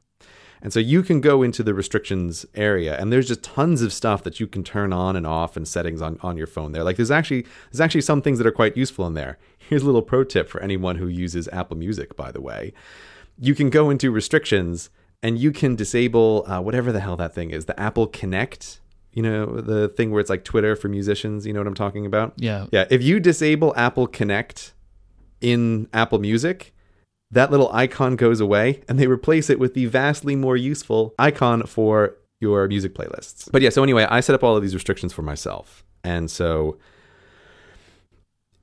And 0.61 0.73
so 0.73 0.79
you 0.79 1.03
can 1.03 1.21
go 1.21 1.41
into 1.41 1.63
the 1.63 1.73
restrictions 1.73 2.45
area 2.55 2.97
and 2.99 3.11
there's 3.11 3.27
just 3.27 3.43
tons 3.43 3.81
of 3.81 3.93
stuff 3.93 4.23
that 4.23 4.39
you 4.39 4.47
can 4.47 4.63
turn 4.63 4.91
on 4.91 5.15
and 5.15 5.25
off 5.25 5.55
and 5.55 5.67
settings 5.67 6.01
on, 6.01 6.19
on 6.21 6.37
your 6.37 6.47
phone 6.47 6.71
there. 6.71 6.83
Like 6.83 6.97
there's 6.97 7.11
actually 7.11 7.45
there's 7.71 7.81
actually 7.81 8.01
some 8.01 8.21
things 8.21 8.37
that 8.39 8.47
are 8.47 8.51
quite 8.51 8.75
useful 8.75 9.07
in 9.07 9.13
there. 9.13 9.37
Here's 9.57 9.83
a 9.83 9.85
little 9.85 10.01
pro 10.01 10.23
tip 10.23 10.49
for 10.49 10.61
anyone 10.61 10.95
who 10.95 11.07
uses 11.07 11.47
Apple 11.49 11.77
Music, 11.77 12.15
by 12.15 12.31
the 12.31 12.41
way. 12.41 12.73
You 13.37 13.55
can 13.55 13.69
go 13.69 13.89
into 13.89 14.11
restrictions 14.11 14.89
and 15.21 15.37
you 15.37 15.51
can 15.51 15.75
disable 15.75 16.45
uh, 16.47 16.61
whatever 16.61 16.91
the 16.91 16.99
hell 16.99 17.15
that 17.17 17.33
thing 17.33 17.51
is, 17.51 17.65
the 17.65 17.79
Apple 17.79 18.07
Connect. 18.07 18.79
You 19.11 19.23
know, 19.23 19.59
the 19.59 19.89
thing 19.89 20.11
where 20.11 20.21
it's 20.21 20.29
like 20.29 20.43
Twitter 20.43 20.75
for 20.75 20.87
musicians. 20.87 21.45
You 21.45 21.53
know 21.53 21.59
what 21.59 21.67
I'm 21.67 21.73
talking 21.73 22.05
about? 22.05 22.33
Yeah. 22.37 22.67
Yeah. 22.71 22.85
If 22.89 23.01
you 23.01 23.19
disable 23.19 23.73
Apple 23.75 24.07
Connect 24.07 24.73
in 25.41 25.87
Apple 25.93 26.19
Music, 26.19 26.73
that 27.31 27.51
little 27.51 27.71
icon 27.71 28.15
goes 28.15 28.39
away 28.39 28.81
and 28.87 28.99
they 28.99 29.07
replace 29.07 29.49
it 29.49 29.59
with 29.59 29.73
the 29.73 29.85
vastly 29.85 30.35
more 30.35 30.57
useful 30.57 31.13
icon 31.19 31.63
for 31.63 32.15
your 32.39 32.67
music 32.67 32.95
playlists. 32.95 33.51
But 33.51 33.61
yeah, 33.61 33.69
so 33.69 33.83
anyway, 33.83 34.05
I 34.09 34.19
set 34.21 34.33
up 34.33 34.43
all 34.43 34.55
of 34.55 34.61
these 34.61 34.73
restrictions 34.73 35.13
for 35.13 35.21
myself. 35.21 35.83
And 36.03 36.31
so 36.31 36.77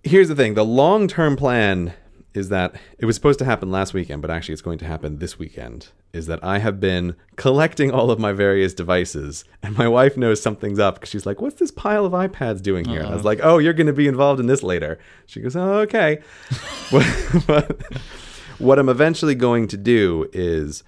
here's 0.02 0.28
the 0.28 0.34
thing 0.34 0.54
the 0.54 0.64
long 0.64 1.08
term 1.08 1.36
plan 1.36 1.92
is 2.34 2.50
that 2.50 2.74
it 2.98 3.06
was 3.06 3.16
supposed 3.16 3.38
to 3.38 3.44
happen 3.44 3.70
last 3.70 3.94
weekend, 3.94 4.20
but 4.20 4.30
actually 4.30 4.52
it's 4.52 4.62
going 4.62 4.78
to 4.78 4.84
happen 4.84 5.18
this 5.18 5.38
weekend. 5.38 5.88
Is 6.12 6.26
that 6.26 6.42
I 6.42 6.58
have 6.58 6.80
been 6.80 7.14
collecting 7.36 7.90
all 7.90 8.10
of 8.10 8.18
my 8.18 8.32
various 8.32 8.72
devices, 8.72 9.44
and 9.62 9.76
my 9.76 9.88
wife 9.88 10.16
knows 10.16 10.40
something's 10.40 10.78
up 10.78 10.94
because 10.94 11.10
she's 11.10 11.26
like, 11.26 11.40
What's 11.40 11.56
this 11.56 11.70
pile 11.70 12.06
of 12.06 12.12
iPads 12.12 12.62
doing 12.62 12.86
here? 12.86 13.00
And 13.00 13.08
I 13.08 13.10
was 13.10 13.20
uh-huh. 13.20 13.26
like, 13.26 13.40
Oh, 13.42 13.58
you're 13.58 13.74
going 13.74 13.86
to 13.86 13.92
be 13.92 14.08
involved 14.08 14.40
in 14.40 14.46
this 14.46 14.62
later. 14.62 14.98
She 15.26 15.40
goes, 15.40 15.56
Oh, 15.56 15.80
okay. 15.80 16.22
but, 16.90 17.06
but 17.46 17.80
what 18.58 18.78
I'm 18.78 18.88
eventually 18.88 19.34
going 19.34 19.68
to 19.68 19.76
do 19.76 20.28
is, 20.32 20.82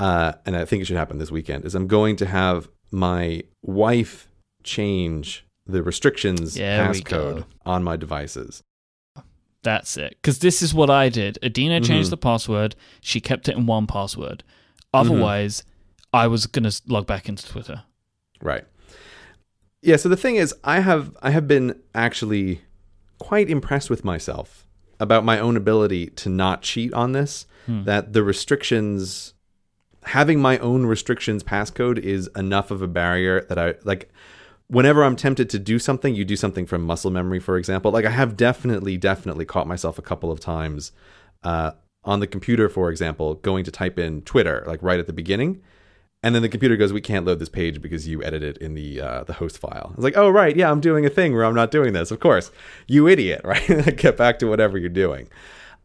uh, 0.00 0.32
and 0.46 0.56
I 0.56 0.64
think 0.64 0.82
it 0.82 0.86
should 0.86 0.96
happen 0.96 1.18
this 1.18 1.30
weekend, 1.30 1.64
is 1.64 1.74
I'm 1.74 1.86
going 1.86 2.16
to 2.16 2.26
have 2.26 2.68
my 2.90 3.42
wife 3.62 4.28
change 4.62 5.44
the 5.66 5.82
restrictions 5.82 6.56
passcode 6.56 7.44
on 7.64 7.82
my 7.84 7.96
devices. 7.96 8.62
That's 9.62 9.96
it. 9.96 10.16
Because 10.20 10.40
this 10.40 10.60
is 10.60 10.74
what 10.74 10.90
I 10.90 11.08
did. 11.08 11.38
Adina 11.42 11.80
changed 11.80 12.08
Mhm. 12.08 12.10
the 12.10 12.16
password. 12.16 12.74
She 13.00 13.20
kept 13.20 13.48
it 13.48 13.56
in 13.56 13.66
1Password. 13.66 14.42
Otherwise, 14.92 15.62
I 16.12 16.26
was 16.26 16.46
going 16.46 16.68
to 16.68 16.82
log 16.88 17.06
back 17.06 17.28
into 17.28 17.46
Twitter. 17.46 17.84
Right. 18.40 18.64
Yeah, 19.82 19.96
so 19.96 20.08
the 20.08 20.16
thing 20.16 20.36
is 20.36 20.54
I 20.64 20.80
have 20.80 21.16
I 21.22 21.30
have 21.30 21.46
been 21.48 21.80
actually 21.94 22.60
quite 23.18 23.48
impressed 23.48 23.88
with 23.88 24.04
myself 24.04 24.61
about 25.02 25.24
my 25.24 25.38
own 25.38 25.56
ability 25.56 26.06
to 26.06 26.28
not 26.28 26.62
cheat 26.62 26.94
on 26.94 27.12
this. 27.12 27.46
Hmm. 27.66 27.84
That 27.84 28.12
the 28.12 28.22
restrictions 28.22 29.34
having 30.04 30.40
my 30.40 30.58
own 30.58 30.86
restrictions 30.86 31.42
passcode 31.44 31.98
is 31.98 32.28
enough 32.36 32.70
of 32.70 32.82
a 32.82 32.88
barrier 32.88 33.44
that 33.48 33.58
I 33.58 33.74
like 33.84 34.10
whenever 34.68 35.04
I'm 35.04 35.16
tempted 35.16 35.50
to 35.50 35.58
do 35.58 35.78
something, 35.78 36.14
you 36.14 36.24
do 36.24 36.36
something 36.36 36.66
from 36.66 36.82
muscle 36.82 37.10
memory, 37.10 37.40
for 37.40 37.58
example. 37.58 37.90
Like 37.90 38.06
I 38.06 38.10
have 38.10 38.36
definitely, 38.36 38.96
definitely 38.96 39.44
caught 39.44 39.66
myself 39.66 39.98
a 39.98 40.02
couple 40.02 40.30
of 40.30 40.40
times 40.40 40.92
uh, 41.42 41.72
on 42.04 42.20
the 42.20 42.26
computer, 42.26 42.68
for 42.68 42.90
example, 42.90 43.34
going 43.34 43.64
to 43.64 43.70
type 43.70 43.98
in 43.98 44.22
Twitter, 44.22 44.64
like 44.66 44.82
right 44.82 44.98
at 44.98 45.06
the 45.06 45.12
beginning. 45.12 45.60
And 46.22 46.34
then 46.34 46.42
the 46.42 46.48
computer 46.48 46.76
goes, 46.76 46.92
"We 46.92 47.00
can't 47.00 47.26
load 47.26 47.40
this 47.40 47.48
page 47.48 47.82
because 47.82 48.06
you 48.06 48.22
edited 48.22 48.56
it 48.56 48.62
in 48.62 48.74
the 48.74 49.00
uh, 49.00 49.24
the 49.24 49.34
host 49.34 49.58
file." 49.58 49.90
I 49.92 49.96
was 49.96 50.04
like, 50.04 50.16
"Oh 50.16 50.28
right, 50.28 50.54
yeah, 50.56 50.70
I'm 50.70 50.80
doing 50.80 51.04
a 51.04 51.10
thing 51.10 51.32
where 51.32 51.44
I'm 51.44 51.54
not 51.54 51.70
doing 51.70 51.92
this." 51.92 52.10
Of 52.10 52.20
course, 52.20 52.50
you 52.86 53.08
idiot, 53.08 53.40
right? 53.44 53.96
Get 53.96 54.16
back 54.16 54.38
to 54.38 54.46
whatever 54.46 54.78
you're 54.78 54.88
doing. 54.88 55.28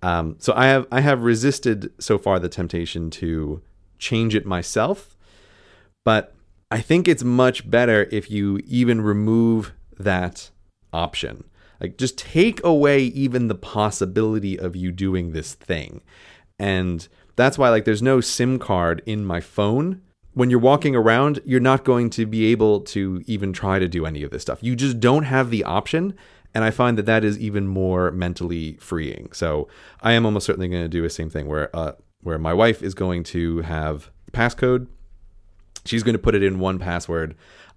Um, 0.03 0.35
so 0.39 0.53
I 0.55 0.67
have 0.67 0.87
I 0.91 1.01
have 1.01 1.23
resisted 1.23 1.91
so 1.99 2.17
far 2.17 2.39
the 2.39 2.49
temptation 2.49 3.09
to 3.11 3.61
change 3.97 4.35
it 4.35 4.45
myself, 4.45 5.15
but 6.05 6.35
I 6.69 6.81
think 6.81 7.07
it's 7.07 7.23
much 7.23 7.69
better 7.69 8.07
if 8.11 8.29
you 8.29 8.59
even 8.65 9.01
remove 9.01 9.73
that 9.97 10.51
option. 10.93 11.45
Like, 11.79 11.97
just 11.97 12.17
take 12.17 12.63
away 12.63 13.03
even 13.03 13.47
the 13.47 13.55
possibility 13.55 14.59
of 14.59 14.75
you 14.75 14.91
doing 14.91 15.31
this 15.31 15.53
thing. 15.53 16.01
And 16.59 17.07
that's 17.35 17.57
why, 17.57 17.69
like, 17.69 17.85
there's 17.85 18.01
no 18.01 18.19
SIM 18.19 18.59
card 18.59 19.01
in 19.05 19.25
my 19.25 19.39
phone. 19.39 20.01
When 20.37 20.51
you're 20.51 20.59
walking 20.59 20.95
around, 20.95 21.39
you're 21.45 21.59
not 21.59 21.83
going 21.83 22.11
to 22.11 22.27
be 22.27 22.45
able 22.51 22.81
to 22.81 23.23
even 23.25 23.53
try 23.53 23.79
to 23.79 23.87
do 23.87 24.05
any 24.05 24.21
of 24.21 24.29
this 24.29 24.43
stuff. 24.43 24.59
You 24.61 24.75
just 24.75 24.99
don't 24.99 25.23
have 25.23 25.49
the 25.49 25.63
option. 25.63 26.13
And 26.53 26.63
I 26.63 26.69
find 26.69 26.95
that 26.99 27.07
that 27.07 27.23
is 27.23 27.39
even 27.39 27.67
more 27.67 28.11
mentally 28.11 28.77
freeing. 28.79 29.29
So 29.31 29.67
I 30.01 30.11
am 30.11 30.27
almost 30.27 30.45
certainly 30.45 30.67
going 30.67 30.83
to 30.83 30.87
do 30.87 31.01
the 31.01 31.09
same 31.09 31.31
thing 31.31 31.47
where, 31.47 31.75
uh, 31.75 31.93
where 32.21 32.37
my 32.37 32.53
wife 32.53 32.83
is 32.83 32.93
going 32.93 33.23
to 33.25 33.61
have 33.61 34.11
passcode. 34.31 34.85
She's 35.85 36.03
going 36.03 36.13
to 36.13 36.19
put 36.19 36.35
it 36.35 36.43
in 36.43 36.57
1Password. 36.59 37.33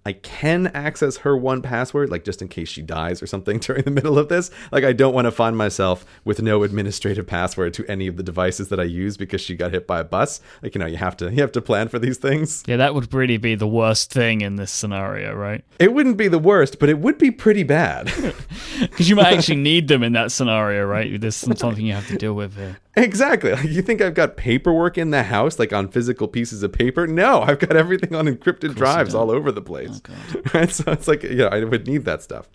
I 0.06 0.14
can 0.14 0.68
access 0.68 1.18
her 1.18 1.36
1Password, 1.36 2.10
like 2.10 2.24
just 2.24 2.40
in 2.40 2.48
case 2.48 2.68
she 2.68 2.80
dies 2.80 3.22
or 3.22 3.26
something 3.26 3.58
during 3.60 3.84
the 3.84 3.90
middle 3.90 4.18
of 4.18 4.28
this. 4.28 4.50
Like, 4.72 4.84
I 4.84 4.92
don't 4.92 5.14
want 5.14 5.26
to 5.26 5.30
find 5.30 5.56
myself 5.56 6.06
with 6.24 6.40
no 6.40 6.62
administrative 6.62 7.26
password 7.26 7.74
to 7.74 7.86
any 7.86 8.06
of 8.06 8.16
the 8.16 8.22
devices 8.22 8.68
that 8.68 8.80
I 8.80 8.84
use 8.84 9.16
because 9.16 9.40
she 9.42 9.54
got 9.54 9.72
hit 9.72 9.86
by 9.86 10.00
a 10.00 10.04
bus. 10.04 10.40
Like, 10.62 10.74
you 10.74 10.78
know, 10.78 10.86
you 10.86 10.96
have 10.96 11.16
to 11.18 11.30
you 11.30 11.42
have 11.42 11.52
to 11.52 11.60
plan 11.60 11.88
for 11.88 11.98
these 11.98 12.16
things. 12.16 12.62
Yeah, 12.66 12.76
that 12.78 12.94
would 12.94 13.12
really 13.12 13.36
be 13.36 13.54
the 13.54 13.68
worst 13.68 14.10
thing 14.10 14.40
in 14.40 14.56
this 14.56 14.70
scenario, 14.70 15.34
right? 15.34 15.64
It 15.78 15.92
wouldn't 15.92 16.16
be 16.16 16.28
the 16.28 16.38
worst, 16.38 16.78
but 16.78 16.88
it 16.88 16.98
would 16.98 17.18
be 17.18 17.30
pretty 17.30 17.62
bad. 17.62 18.12
Because 18.80 19.10
you 19.10 19.16
might 19.16 19.34
actually 19.36 19.56
need 19.56 19.88
them 19.88 20.02
in 20.02 20.14
that 20.14 20.32
scenario, 20.32 20.86
right? 20.86 21.20
There's 21.20 21.36
something 21.36 21.84
you 21.84 21.92
have 21.92 22.08
to 22.08 22.16
deal 22.16 22.32
with 22.32 22.56
here. 22.56 22.78
Exactly. 22.96 23.52
Like, 23.52 23.64
you 23.68 23.82
think 23.82 24.00
I've 24.00 24.14
got 24.14 24.36
paperwork 24.36 24.96
in 24.98 25.10
the 25.10 25.22
house, 25.22 25.58
like 25.58 25.72
on 25.72 25.88
physical 25.88 26.26
pieces 26.26 26.62
of 26.62 26.72
paper? 26.72 27.06
No, 27.06 27.42
I've 27.42 27.58
got 27.58 27.76
everything 27.76 28.14
on 28.14 28.26
encrypted 28.26 28.74
drives 28.74 29.14
all 29.14 29.30
over 29.30 29.52
the 29.52 29.60
place. 29.62 29.89
Oh, 29.90 30.40
right? 30.54 30.70
So 30.70 30.90
it's 30.92 31.08
like, 31.08 31.22
yeah, 31.22 31.46
I 31.46 31.64
would 31.64 31.86
need 31.86 32.04
that 32.04 32.22
stuff. 32.22 32.48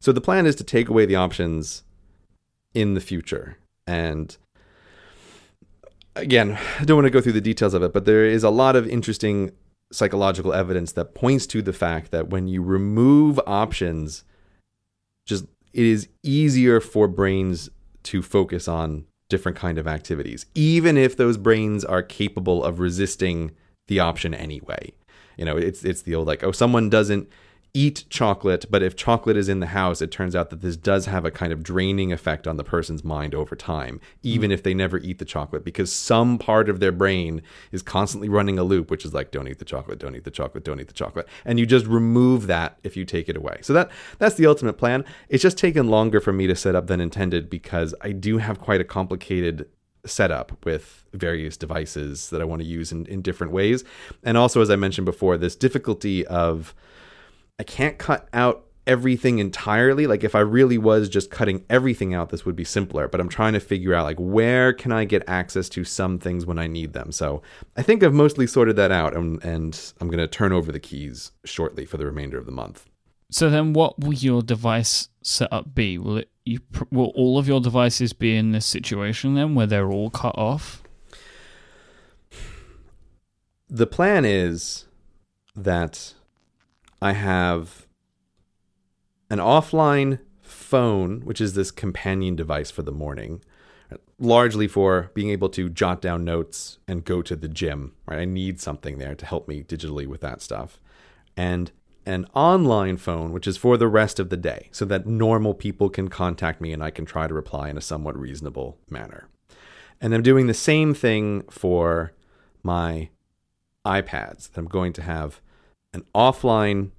So 0.00 0.12
the 0.12 0.20
plan 0.20 0.46
is 0.46 0.54
to 0.56 0.64
take 0.64 0.88
away 0.88 1.06
the 1.06 1.16
options 1.16 1.82
in 2.74 2.94
the 2.94 3.00
future. 3.00 3.58
And 3.86 4.36
again, 6.14 6.58
I 6.78 6.84
don't 6.84 6.96
want 6.96 7.06
to 7.06 7.10
go 7.10 7.20
through 7.20 7.32
the 7.32 7.40
details 7.40 7.74
of 7.74 7.82
it, 7.82 7.92
but 7.92 8.04
there 8.04 8.24
is 8.24 8.44
a 8.44 8.50
lot 8.50 8.76
of 8.76 8.86
interesting 8.86 9.52
psychological 9.92 10.52
evidence 10.52 10.92
that 10.92 11.14
points 11.14 11.46
to 11.46 11.62
the 11.62 11.72
fact 11.72 12.10
that 12.10 12.28
when 12.28 12.48
you 12.48 12.62
remove 12.62 13.40
options, 13.46 14.24
just 15.26 15.44
it 15.72 15.84
is 15.84 16.08
easier 16.22 16.80
for 16.80 17.06
brains 17.06 17.68
to 18.04 18.22
focus 18.22 18.66
on 18.68 19.04
different 19.28 19.56
kind 19.56 19.78
of 19.78 19.86
activities, 19.86 20.46
even 20.54 20.96
if 20.96 21.16
those 21.16 21.36
brains 21.36 21.84
are 21.84 22.02
capable 22.02 22.64
of 22.64 22.78
resisting 22.80 23.50
the 23.88 24.00
option 24.00 24.34
anyway. 24.34 24.92
You 25.36 25.44
know, 25.44 25.56
it's 25.56 25.84
it's 25.84 26.02
the 26.02 26.14
old 26.14 26.26
like, 26.26 26.42
oh, 26.42 26.52
someone 26.52 26.90
doesn't 26.90 27.28
eat 27.76 28.04
chocolate, 28.08 28.64
but 28.70 28.82
if 28.82 28.96
chocolate 28.96 29.36
is 29.36 29.50
in 29.50 29.60
the 29.60 29.66
house, 29.66 30.00
it 30.00 30.10
turns 30.10 30.34
out 30.34 30.48
that 30.48 30.62
this 30.62 30.78
does 30.78 31.04
have 31.04 31.26
a 31.26 31.30
kind 31.30 31.52
of 31.52 31.62
draining 31.62 32.10
effect 32.10 32.46
on 32.46 32.56
the 32.56 32.64
person's 32.64 33.04
mind 33.04 33.34
over 33.34 33.54
time, 33.54 34.00
even 34.22 34.50
if 34.50 34.62
they 34.62 34.72
never 34.72 34.96
eat 35.00 35.18
the 35.18 35.26
chocolate, 35.26 35.62
because 35.62 35.92
some 35.92 36.38
part 36.38 36.70
of 36.70 36.80
their 36.80 36.90
brain 36.90 37.42
is 37.72 37.82
constantly 37.82 38.30
running 38.30 38.58
a 38.58 38.64
loop, 38.64 38.90
which 38.90 39.04
is 39.04 39.12
like, 39.12 39.30
don't 39.30 39.46
eat 39.46 39.58
the 39.58 39.64
chocolate, 39.66 39.98
don't 39.98 40.16
eat 40.16 40.24
the 40.24 40.30
chocolate, 40.30 40.64
don't 40.64 40.80
eat 40.80 40.88
the 40.88 40.94
chocolate. 40.94 41.28
And 41.44 41.60
you 41.60 41.66
just 41.66 41.84
remove 41.84 42.46
that 42.46 42.78
if 42.82 42.96
you 42.96 43.04
take 43.04 43.28
it 43.28 43.36
away. 43.36 43.58
So 43.60 43.74
that 43.74 43.90
that's 44.18 44.36
the 44.36 44.46
ultimate 44.46 44.78
plan. 44.78 45.04
It's 45.28 45.42
just 45.42 45.58
taken 45.58 45.88
longer 45.88 46.18
for 46.18 46.32
me 46.32 46.46
to 46.46 46.56
set 46.56 46.74
up 46.74 46.86
than 46.86 47.02
intended 47.02 47.50
because 47.50 47.94
I 48.00 48.12
do 48.12 48.38
have 48.38 48.58
quite 48.58 48.80
a 48.80 48.84
complicated 48.84 49.68
setup 50.06 50.64
with 50.64 51.04
various 51.12 51.56
devices 51.56 52.30
that 52.30 52.40
I 52.40 52.44
want 52.44 52.62
to 52.62 52.68
use 52.68 52.92
in, 52.92 53.06
in 53.06 53.22
different 53.22 53.52
ways. 53.52 53.84
And 54.22 54.36
also, 54.36 54.60
as 54.60 54.70
I 54.70 54.76
mentioned 54.76 55.04
before, 55.04 55.36
this 55.36 55.56
difficulty 55.56 56.26
of 56.26 56.74
I 57.58 57.62
can't 57.62 57.98
cut 57.98 58.28
out 58.32 58.66
everything 58.86 59.38
entirely. 59.38 60.06
Like 60.06 60.22
if 60.22 60.34
I 60.34 60.40
really 60.40 60.78
was 60.78 61.08
just 61.08 61.30
cutting 61.30 61.64
everything 61.68 62.14
out, 62.14 62.30
this 62.30 62.44
would 62.46 62.56
be 62.56 62.64
simpler. 62.64 63.08
But 63.08 63.20
I'm 63.20 63.28
trying 63.28 63.54
to 63.54 63.60
figure 63.60 63.94
out 63.94 64.04
like 64.04 64.18
where 64.18 64.72
can 64.72 64.92
I 64.92 65.04
get 65.04 65.24
access 65.26 65.68
to 65.70 65.84
some 65.84 66.18
things 66.18 66.46
when 66.46 66.58
I 66.58 66.66
need 66.66 66.92
them. 66.92 67.10
So 67.12 67.42
I 67.76 67.82
think 67.82 68.02
I've 68.02 68.14
mostly 68.14 68.46
sorted 68.46 68.76
that 68.76 68.92
out, 68.92 69.16
and, 69.16 69.42
and 69.44 69.92
I'm 70.00 70.08
going 70.08 70.18
to 70.18 70.28
turn 70.28 70.52
over 70.52 70.70
the 70.70 70.80
keys 70.80 71.32
shortly 71.44 71.84
for 71.84 71.96
the 71.96 72.06
remainder 72.06 72.38
of 72.38 72.46
the 72.46 72.52
month. 72.52 72.88
So 73.30 73.50
then, 73.50 73.72
what 73.72 73.98
will 73.98 74.14
your 74.14 74.42
device 74.42 75.08
setup 75.22 75.74
be? 75.74 75.98
Will 75.98 76.18
it 76.18 76.30
you 76.44 76.60
will 76.92 77.12
all 77.16 77.38
of 77.38 77.48
your 77.48 77.60
devices 77.60 78.12
be 78.12 78.36
in 78.36 78.52
this 78.52 78.64
situation 78.64 79.34
then, 79.34 79.54
where 79.54 79.66
they're 79.66 79.90
all 79.90 80.10
cut 80.10 80.38
off? 80.38 80.82
The 83.68 83.86
plan 83.86 84.24
is 84.24 84.86
that 85.56 86.14
I 87.02 87.12
have 87.12 87.86
an 89.28 89.38
offline 89.38 90.20
phone, 90.40 91.22
which 91.22 91.40
is 91.40 91.54
this 91.54 91.72
companion 91.72 92.36
device 92.36 92.70
for 92.70 92.82
the 92.82 92.92
morning, 92.92 93.42
largely 94.20 94.68
for 94.68 95.10
being 95.14 95.30
able 95.30 95.48
to 95.48 95.68
jot 95.68 96.00
down 96.00 96.24
notes 96.24 96.78
and 96.86 97.04
go 97.04 97.22
to 97.22 97.34
the 97.34 97.48
gym. 97.48 97.94
Right, 98.06 98.20
I 98.20 98.24
need 98.24 98.60
something 98.60 98.98
there 98.98 99.16
to 99.16 99.26
help 99.26 99.48
me 99.48 99.64
digitally 99.64 100.06
with 100.06 100.20
that 100.20 100.40
stuff, 100.40 100.80
and 101.36 101.72
an 102.06 102.24
online 102.34 102.96
phone, 102.96 103.32
which 103.32 103.46
is 103.46 103.56
for 103.56 103.76
the 103.76 103.88
rest 103.88 104.20
of 104.20 104.30
the 104.30 104.36
day, 104.36 104.68
so 104.70 104.84
that 104.84 105.06
normal 105.06 105.52
people 105.52 105.90
can 105.90 106.08
contact 106.08 106.60
me 106.60 106.72
and 106.72 106.82
I 106.82 106.90
can 106.90 107.04
try 107.04 107.26
to 107.26 107.34
reply 107.34 107.68
in 107.68 107.76
a 107.76 107.82
somewhat 107.82 108.18
reasonable 108.18 108.78
manner. 108.88 109.28
And 110.00 110.14
I'm 110.14 110.22
doing 110.22 110.46
the 110.46 110.54
same 110.54 110.94
thing 110.94 111.42
for 111.50 112.12
my 112.62 113.10
iPads. 113.84 114.50
I'm 114.56 114.66
going 114.66 114.92
to 114.94 115.02
have 115.02 115.40
an 115.92 116.04
offline 116.14 116.90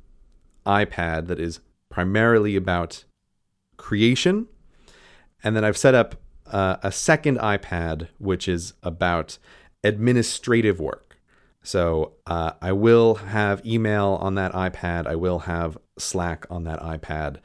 iPad 0.65 1.27
that 1.27 1.39
is 1.39 1.61
primarily 1.89 2.55
about 2.55 3.05
creation. 3.77 4.47
And 5.43 5.55
then 5.55 5.63
I've 5.63 5.77
set 5.77 5.95
up 5.95 6.15
uh, 6.51 6.77
a 6.83 6.91
second 6.91 7.37
iPad, 7.39 8.09
which 8.17 8.47
is 8.47 8.73
about 8.83 9.37
administrative 9.83 10.79
work. 10.79 11.06
So 11.67 12.13
uh, 12.25 12.53
I 12.61 12.71
will 12.71 13.15
have 13.15 13.65
email 13.65 14.17
on 14.21 14.35
that 14.35 14.53
iPad. 14.53 15.05
I 15.05 15.15
will 15.15 15.39
have 15.39 15.77
Slack 15.97 16.45
on 16.49 16.63
that 16.63 16.79
iPad. 16.79 17.39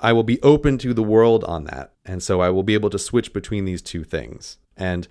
I 0.00 0.14
will 0.14 0.22
be 0.22 0.40
open 0.40 0.78
to 0.78 0.94
the 0.94 1.02
world 1.02 1.44
on 1.44 1.64
that. 1.64 1.92
And 2.06 2.22
so 2.22 2.40
I 2.40 2.48
will 2.48 2.62
be 2.62 2.72
able 2.72 2.88
to 2.88 2.98
switch 2.98 3.34
between 3.34 3.66
these 3.66 3.82
two 3.82 4.04
things. 4.04 4.56
And 4.74 5.06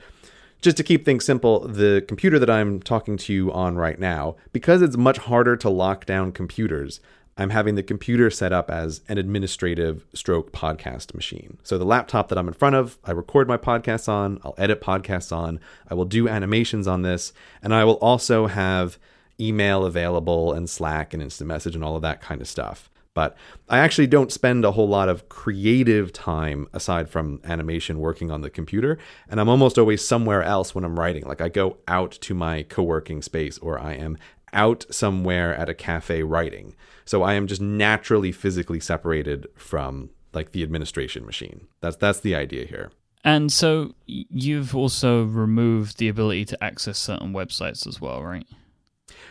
just 0.60 0.76
to 0.78 0.84
keep 0.84 1.06
things 1.06 1.24
simple, 1.24 1.68
the 1.68 2.04
computer 2.08 2.40
that 2.40 2.50
I'm 2.50 2.82
talking 2.82 3.16
to 3.18 3.32
you 3.32 3.54
on 3.54 3.76
right 3.76 4.00
now, 4.00 4.38
because 4.52 4.82
it's 4.82 4.98
much 4.98 5.20
harder 5.20 5.56
to 5.58 5.70
lock 5.70 6.08
down 6.08 6.32
computers, 6.32 7.02
I'm 7.38 7.50
having 7.50 7.76
the 7.76 7.84
computer 7.84 8.30
set 8.30 8.54
up 8.54 8.72
as 8.72 9.02
an 9.10 9.18
administrative 9.18 10.06
stroke 10.14 10.54
podcast 10.54 11.14
machine. 11.14 11.58
So 11.64 11.78
the 11.78 11.84
laptop 11.84 12.30
that 12.30 12.38
I'm 12.38 12.48
in 12.48 12.54
front 12.54 12.76
of, 12.76 12.98
I 13.04 13.12
record 13.12 13.48
my 13.48 13.58
podcasts 13.58 14.08
on, 14.08 14.40
I'll 14.44 14.56
edit 14.58 14.80
podcasts 14.80 15.36
on, 15.36 15.60
I 15.90 15.96
will 15.96 16.06
do 16.06 16.30
animations 16.30 16.88
on 16.88 17.02
this, 17.02 17.34
and 17.62 17.74
I 17.74 17.84
will 17.84 17.96
also 17.96 18.48
have 18.48 18.98
email 19.38 19.84
available 19.84 20.54
and 20.54 20.70
Slack 20.70 21.14
and 21.14 21.22
instant 21.22 21.50
message 21.50 21.76
and 21.76 21.84
all 21.84 21.98
of 21.98 22.02
that 22.04 22.22
kind 22.22 22.40
of 22.40 22.48
stuff. 22.48 22.90
But 23.14 23.36
I 23.70 23.80
actually 23.80 24.08
don't 24.08 24.32
spend 24.32 24.64
a 24.64 24.72
whole 24.72 24.88
lot 24.88 25.10
of 25.10 25.28
creative 25.28 26.14
time 26.14 26.68
aside 26.74 27.10
from 27.10 27.42
animation 27.44 28.00
working 28.00 28.32
on 28.32 28.42
the 28.42 28.50
computer. 28.50 28.98
And 29.30 29.40
I'm 29.40 29.48
almost 29.50 29.78
always 29.78 30.06
somewhere 30.06 30.44
else 30.44 30.76
when 30.76 30.84
I'm 30.84 31.00
writing. 31.00 31.24
Like 31.24 31.40
I 31.40 31.48
go 31.48 31.78
out 31.88 32.12
to 32.12 32.34
my 32.34 32.64
co 32.64 32.84
working 32.84 33.22
space 33.22 33.58
or 33.58 33.80
I 33.80 33.94
am 33.94 34.18
out 34.52 34.86
somewhere 34.90 35.56
at 35.56 35.70
a 35.70 35.74
cafe 35.74 36.24
writing. 36.24 36.76
So 37.06 37.24
I 37.24 37.34
am 37.36 37.48
just 37.48 37.62
naturally 37.62 38.32
physically 38.32 38.80
separated 38.80 39.48
from 39.56 40.10
like 40.34 40.52
the 40.52 40.64
administration 40.64 41.26
machine. 41.26 41.68
That's 41.82 41.96
that's 41.96 42.20
the 42.20 42.36
idea 42.36 42.66
here. 42.66 42.92
And 43.24 43.52
so 43.52 43.96
you've 44.06 44.76
also 44.76 45.24
removed 45.24 45.98
the 45.98 46.10
ability 46.10 46.46
to 46.46 46.64
access 46.64 47.00
certain 47.00 47.34
websites 47.34 47.88
as 47.88 48.00
well, 48.00 48.24
right? 48.24 48.46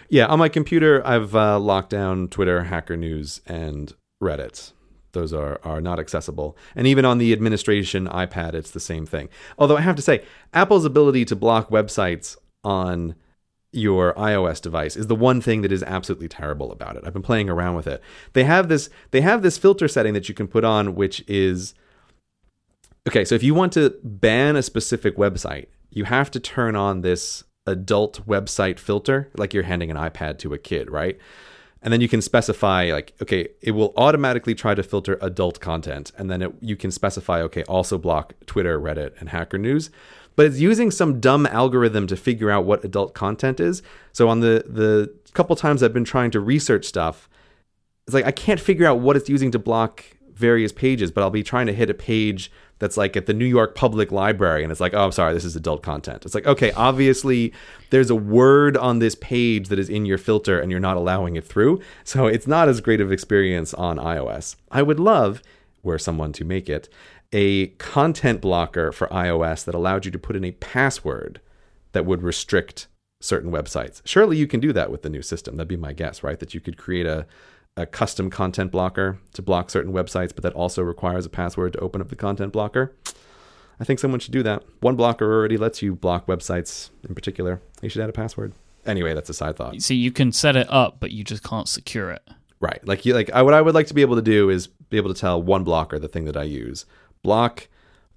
Yeah, 0.09 0.27
on 0.27 0.41
my 0.41 0.49
computer, 0.49 1.07
I've 1.07 1.35
uh, 1.35 1.61
locked 1.61 1.91
down 1.91 2.29
Twitter, 2.29 2.65
Hacker 2.65 2.97
News, 2.97 3.41
and 3.47 3.95
Reddit. 4.23 4.73
Those 5.13 5.33
are, 5.33 5.61
are 5.63 5.81
not 5.81 6.01
accessible. 6.01 6.57
And 6.75 6.89
even 6.89 7.05
on 7.05 7.19
the 7.19 7.33
administration 7.33 8.09
iPad, 8.09 8.55
it's 8.55 8.73
the 8.73 8.81
same 8.81 9.07
thing. 9.07 9.29
Although 9.59 9.77
I 9.77 9.81
have 9.83 9.97
to 9.97 10.03
say, 10.03 10.25
Apple's 10.53 10.85
ability 10.85 11.25
to 11.27 11.37
block 11.37 11.71
websites 11.71 12.37
on 12.65 13.15
your 13.75 14.15
iOS 14.15 14.61
device 14.61 14.97
is 14.97 15.07
the 15.07 15.15
one 15.15 15.41
thing 15.41 15.63
that 15.63 15.73
is 15.73 15.83
absolutely 15.83 16.29
terrible 16.29 16.73
about 16.73 16.97
it. 16.97 17.05
I've 17.07 17.13
been 17.13 17.23
playing 17.23 17.49
around 17.49 17.75
with 17.77 17.87
it. 17.87 18.03
They 18.33 18.45
have 18.45 18.69
this 18.69 18.91
they 19.11 19.21
have 19.21 19.43
this 19.43 19.59
filter 19.59 19.89
setting 19.89 20.15
that 20.15 20.29
you 20.29 20.35
can 20.35 20.49
put 20.49 20.65
on 20.65 20.95
which 20.95 21.25
is 21.29 21.75
Okay, 23.07 23.25
so 23.25 23.35
if 23.35 23.43
you 23.43 23.53
want 23.53 23.75
to 23.75 23.95
ban 24.03 24.57
a 24.57 24.63
specific 24.63 25.17
website, 25.17 25.67
you 25.91 26.05
have 26.05 26.31
to 26.31 26.41
turn 26.41 26.75
on 26.75 27.03
this 27.03 27.45
adult 27.67 28.27
website 28.27 28.79
filter, 28.79 29.31
like 29.37 29.53
you're 29.53 29.63
handing 29.63 29.91
an 29.91 29.97
iPad 29.97 30.39
to 30.39 30.55
a 30.55 30.59
kid, 30.59 30.91
right? 30.91 31.19
And 31.83 31.93
then 31.93 32.01
you 32.01 32.09
can 32.09 32.23
specify 32.23 32.91
like, 32.93 33.13
okay, 33.21 33.49
it 33.61 33.73
will 33.73 33.93
automatically 33.99 34.55
try 34.55 34.75
to 34.75 34.83
filter 34.83 35.19
adult 35.21 35.61
content, 35.61 36.13
and 36.17 36.31
then 36.31 36.41
it, 36.41 36.55
you 36.61 36.77
can 36.77 36.91
specify, 36.91 37.43
okay, 37.43 37.63
also 37.65 37.99
block 37.99 38.33
Twitter, 38.47 38.81
Reddit, 38.81 39.13
and 39.21 39.29
Hacker 39.29 39.59
News. 39.59 39.91
But 40.37 40.47
it's 40.47 40.59
using 40.59 40.91
some 40.91 41.21
dumb 41.21 41.47
algorithm 41.47 42.07
to 42.09 42.17
figure 42.17 42.51
out 42.51 42.65
what 42.65 42.85
adult 42.85 43.15
content 43.15 43.61
is. 43.61 43.83
So 44.13 44.29
on 44.29 44.41
the 44.41 44.65
the 44.67 45.15
couple 45.33 45.57
times 45.57 45.83
I've 45.83 45.93
been 45.93 46.05
trying 46.05 46.31
to 46.33 46.41
research 46.41 46.85
stuff, 46.85 47.29
it's 48.07 48.15
like 48.15 48.25
I 48.25 48.33
can't 48.33 48.61
figure 48.61 48.87
out 48.87 49.01
what 49.01 49.17
it's 49.17 49.29
using 49.29 49.51
to 49.53 49.59
block 49.59 50.05
various 50.35 50.73
pages, 50.73 51.11
but 51.11 51.23
I'll 51.23 51.31
be 51.31 51.43
trying 51.43 51.67
to 51.67 51.73
hit 51.73 51.91
a 51.91 51.95
page 51.95 52.51
that's 52.79 52.97
like 52.97 53.17
at 53.17 53.27
the 53.27 53.33
New 53.33 53.45
York 53.45 53.75
Public 53.75 54.11
Library 54.11 54.63
and 54.63 54.73
it's 54.73 54.81
like, 54.81 54.95
oh, 54.95 55.05
I'm 55.05 55.13
sorry, 55.13 55.33
this 55.33 55.45
is 55.45 55.55
adult 55.55 55.83
content. 55.83 56.25
It's 56.25 56.35
like, 56.35 56.47
okay, 56.47 56.73
obviously 56.73 57.53
there's 57.91 58.11
a 58.11 58.17
word 58.17 58.77
on 58.77 58.99
this 58.99 59.15
page 59.15 59.69
that 59.69 59.79
is 59.79 59.89
in 59.89 60.05
your 60.07 60.19
filter 60.19 60.59
and 60.59 60.71
you're 60.71 60.81
not 60.81 60.97
allowing 60.97 61.37
it 61.37 61.45
through. 61.45 61.81
So 62.03 62.27
it's 62.27 62.47
not 62.47 62.69
as 62.69 62.81
great 62.81 63.01
of 63.01 63.13
experience 63.13 63.73
on 63.75 63.97
iOS. 63.97 64.57
I 64.71 64.83
would 64.83 64.99
love, 64.99 65.41
were 65.83 65.99
someone 65.99 66.33
to 66.33 66.45
make 66.45 66.69
it, 66.69 66.89
a 67.35 67.67
content 67.79 68.41
blocker 68.41 68.93
for 68.93 69.09
iOS 69.09 69.65
that 69.65 69.75
allowed 69.75 70.07
you 70.07 70.11
to 70.11 70.19
put 70.19 70.37
in 70.37 70.45
a 70.45 70.53
password 70.53 71.41
that 71.93 72.07
would 72.07 72.23
restrict 72.23 72.87
certain 73.21 73.51
websites. 73.51 74.01
Surely 74.05 74.37
you 74.37 74.47
can 74.47 74.61
do 74.61 74.73
that 74.73 74.91
with 74.91 75.03
the 75.03 75.11
new 75.11 75.23
system. 75.23 75.57
That'd 75.57 75.69
be 75.69 75.77
my 75.77 75.93
guess, 75.93 76.23
right? 76.23 76.39
That 76.39 76.55
you 76.55 76.61
could 76.61 76.79
create 76.79 77.07
a 77.07 77.27
a 77.77 77.87
custom 77.87 78.31
content 78.31 78.71
blocker 78.71 79.19
to 79.33 79.43
block 79.43 79.69
certain 79.69 79.93
websites, 79.93 80.33
but 80.33 80.43
that 80.43 80.53
also 80.53 80.83
requires 80.83 81.27
a 81.27 81.29
password 81.29 81.73
to 81.73 81.81
open 81.81 82.01
up 82.01 82.09
the 82.09 82.17
content 82.17 82.53
blocker. 82.53 82.95
I 83.81 83.85
think 83.85 83.99
someone 83.99 84.21
should 84.21 84.33
do 84.33 84.43
that. 84.45 84.63
1Blocker 84.81 85.23
already 85.23 85.57
lets 85.57 85.83
you 85.83 85.97
block 85.97 86.27
websites 86.27 86.91
in 87.09 87.15
particular. 87.15 87.61
You 87.83 87.89
should 87.89 88.03
add 88.03 88.09
a 88.09 88.13
password. 88.13 88.53
Anyway, 88.87 89.15
that's 89.15 89.29
a 89.29 89.35
side 89.35 89.57
thought. 89.57 89.81
See, 89.83 89.97
you 89.97 90.13
can 90.13 90.31
set 90.31 90.57
it 90.57 90.71
up, 90.71 90.99
but 91.01 91.11
you 91.11 91.25
just 91.25 91.43
can't 91.43 91.69
secure 91.69 92.11
it. 92.11 92.23
Right. 92.61 92.87
Like 92.87 93.05
you 93.05 93.15
like 93.15 93.31
I, 93.33 93.43
what 93.43 93.55
I 93.55 93.61
would 93.61 93.75
like 93.75 93.89
to 93.89 93.95
be 93.95 94.03
able 94.03 94.17
to 94.17 94.23
do 94.23 94.49
is 94.51 94.69
be 94.69 94.97
able 94.97 95.13
to 95.13 95.21
tell 95.21 95.43
1Blocker 95.43 96.01
the 96.01 96.09
thing 96.09 96.25
that 96.27 96.37
I 96.37 96.45
use. 96.45 96.87
Block 97.25 97.67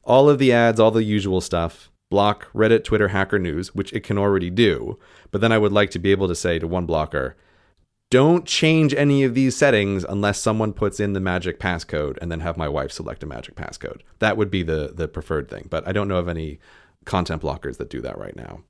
all 0.03 0.29
of 0.29 0.37
the 0.37 0.53
ads, 0.53 0.79
all 0.79 0.91
the 0.91 1.03
usual 1.03 1.41
stuff. 1.41 1.91
Block 2.09 2.47
Reddit, 2.53 2.85
Twitter, 2.85 3.09
Hacker 3.09 3.39
News, 3.39 3.75
which 3.75 3.91
it 3.91 4.03
can 4.03 4.17
already 4.17 4.49
do. 4.49 4.97
But 5.31 5.41
then 5.41 5.51
I 5.51 5.57
would 5.57 5.73
like 5.73 5.89
to 5.91 5.99
be 5.99 6.11
able 6.11 6.29
to 6.29 6.35
say 6.35 6.57
to 6.59 6.67
1Blocker, 6.67 7.33
don't 8.09 8.45
change 8.45 8.93
any 8.93 9.25
of 9.25 9.33
these 9.33 9.57
settings 9.57 10.05
unless 10.07 10.39
someone 10.39 10.71
puts 10.71 11.01
in 11.01 11.11
the 11.11 11.19
magic 11.19 11.59
passcode 11.59 12.17
and 12.21 12.31
then 12.31 12.39
have 12.39 12.55
my 12.55 12.69
wife 12.69 12.91
select 12.93 13.23
a 13.23 13.25
magic 13.25 13.55
passcode. 13.55 13.99
That 14.19 14.37
would 14.37 14.49
be 14.49 14.63
the 14.63 14.93
the 14.95 15.09
preferred 15.09 15.49
thing, 15.49 15.67
but 15.69 15.85
I 15.85 15.91
don't 15.91 16.07
know 16.07 16.15
of 16.15 16.29
any 16.29 16.59
content 17.03 17.41
blockers 17.41 17.75
that 17.77 17.89
do 17.89 17.99
that 18.01 18.17
right 18.17 18.35
now. 18.35 18.61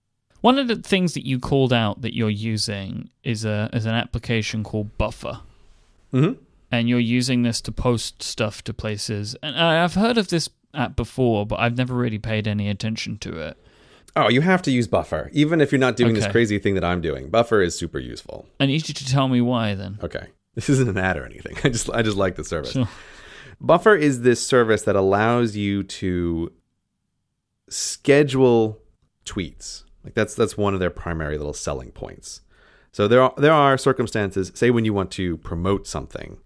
One 0.41 0.57
of 0.57 0.67
the 0.67 0.77
things 0.77 1.13
that 1.13 1.27
you 1.27 1.39
called 1.39 1.71
out 1.71 2.01
that 2.01 2.15
you're 2.15 2.31
using 2.31 3.11
is 3.23 3.45
a 3.45 3.69
is 3.73 3.85
an 3.85 3.93
application 3.93 4.63
called 4.63 4.97
Buffer. 4.97 5.41
Mm-hmm. 6.11 6.41
And 6.71 6.89
you're 6.89 6.99
using 6.99 7.43
this 7.43 7.61
to 7.61 7.71
post 7.71 8.21
stuff 8.21 8.63
to 8.65 8.73
places. 8.73 9.35
And 9.41 9.55
I've 9.55 9.93
heard 9.93 10.17
of 10.17 10.27
this 10.27 10.49
app 10.73 10.95
before, 10.95 11.45
but 11.45 11.59
I've 11.59 11.77
never 11.77 11.95
really 11.95 12.19
paid 12.19 12.47
any 12.47 12.69
attention 12.69 13.17
to 13.19 13.39
it. 13.39 13.57
Oh, 14.15 14.29
you 14.29 14.41
have 14.41 14.63
to 14.63 14.71
use 14.71 14.87
Buffer, 14.87 15.29
even 15.31 15.61
if 15.61 15.71
you're 15.71 15.79
not 15.79 15.95
doing 15.95 16.15
this 16.15 16.27
crazy 16.27 16.57
thing 16.57 16.73
that 16.73 16.83
I'm 16.83 17.01
doing. 17.01 17.29
Buffer 17.29 17.61
is 17.61 17.77
super 17.77 17.99
useful. 17.99 18.47
I 18.59 18.65
need 18.65 18.87
you 18.87 18.93
to 18.95 19.05
tell 19.05 19.27
me 19.27 19.41
why 19.41 19.75
then. 19.75 19.99
Okay, 20.01 20.27
this 20.55 20.69
isn't 20.69 20.89
an 20.89 20.97
ad 20.97 21.17
or 21.17 21.25
anything. 21.25 21.55
I 21.63 21.69
just 21.69 21.89
I 21.91 22.01
just 22.01 22.17
like 22.17 22.35
the 22.35 22.43
service. 22.43 22.71
Sure. 22.71 22.89
Buffer 23.61 23.95
is 23.95 24.21
this 24.21 24.45
service 24.45 24.83
that 24.83 24.95
allows 24.95 25.55
you 25.55 25.83
to 25.83 26.51
schedule 27.69 28.79
tweets. 29.25 29.83
Like 30.03 30.15
that's 30.15 30.33
that's 30.33 30.57
one 30.57 30.73
of 30.73 30.79
their 30.79 30.89
primary 30.89 31.37
little 31.37 31.53
selling 31.53 31.91
points. 31.91 32.41
So 32.91 33.07
there 33.07 33.21
are 33.21 33.33
there 33.37 33.53
are 33.53 33.77
circumstances, 33.77 34.51
say 34.55 34.71
when 34.71 34.85
you 34.85 34.93
want 34.93 35.11
to 35.11 35.37
promote 35.37 35.85
something, 35.85 36.37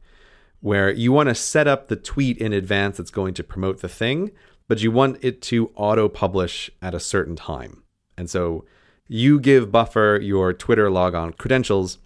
where 0.62 0.92
you 0.92 1.12
want 1.12 1.28
to 1.30 1.36
set 1.36 1.68
up 1.68 1.88
the 1.88 1.96
tweet 1.96 2.38
in 2.38 2.54
advance 2.54 2.98
that's 2.98 3.12
going 3.12 3.34
to 3.34 3.44
promote 3.44 3.82
the 3.82 3.90
thing, 3.90 4.32
but 4.68 4.82
you 4.82 4.92
want 4.92 5.18
it 5.22 5.42
to 5.42 5.72
auto 5.76 6.08
publish 6.08 6.72
at 6.82 6.94
a 6.94 7.00
certain 7.00 7.36
time. 7.36 7.84
And 8.18 8.30
so 8.30 8.64
you 9.08 9.40
give 9.40 9.72
Buffer 9.72 10.20
your 10.22 10.54
Twitter 10.54 10.90
logon 10.90 11.34
credentials, 11.34 11.98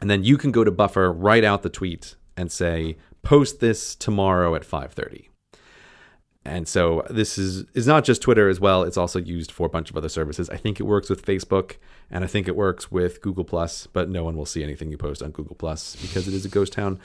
and 0.00 0.08
then 0.08 0.22
you 0.22 0.38
can 0.38 0.52
go 0.52 0.62
to 0.62 0.70
Buffer, 0.70 1.12
write 1.12 1.42
out 1.42 1.62
the 1.62 1.68
tweet, 1.68 2.14
and 2.36 2.52
say, 2.52 2.96
post 3.22 3.60
this 3.60 3.94
tomorrow 3.94 4.54
at 4.54 4.62
5:30. 4.62 5.26
And 6.44 6.66
so 6.66 7.04
this 7.10 7.36
is 7.36 7.64
is 7.74 7.86
not 7.86 8.04
just 8.04 8.22
Twitter 8.22 8.48
as 8.48 8.60
well. 8.60 8.82
It's 8.82 8.96
also 8.96 9.18
used 9.18 9.50
for 9.50 9.66
a 9.66 9.70
bunch 9.70 9.90
of 9.90 9.96
other 9.96 10.08
services. 10.08 10.48
I 10.48 10.56
think 10.56 10.80
it 10.80 10.84
works 10.84 11.10
with 11.10 11.24
Facebook, 11.24 11.76
and 12.10 12.24
I 12.24 12.26
think 12.26 12.48
it 12.48 12.56
works 12.56 12.90
with 12.90 13.20
Google 13.20 13.44
Plus. 13.44 13.86
But 13.86 14.08
no 14.08 14.24
one 14.24 14.36
will 14.36 14.46
see 14.46 14.62
anything 14.62 14.90
you 14.90 14.96
post 14.96 15.22
on 15.22 15.32
Google 15.32 15.56
Plus 15.56 15.96
because 15.96 16.28
it 16.28 16.34
is 16.34 16.44
a 16.46 16.48
ghost 16.48 16.72
town. 16.72 16.98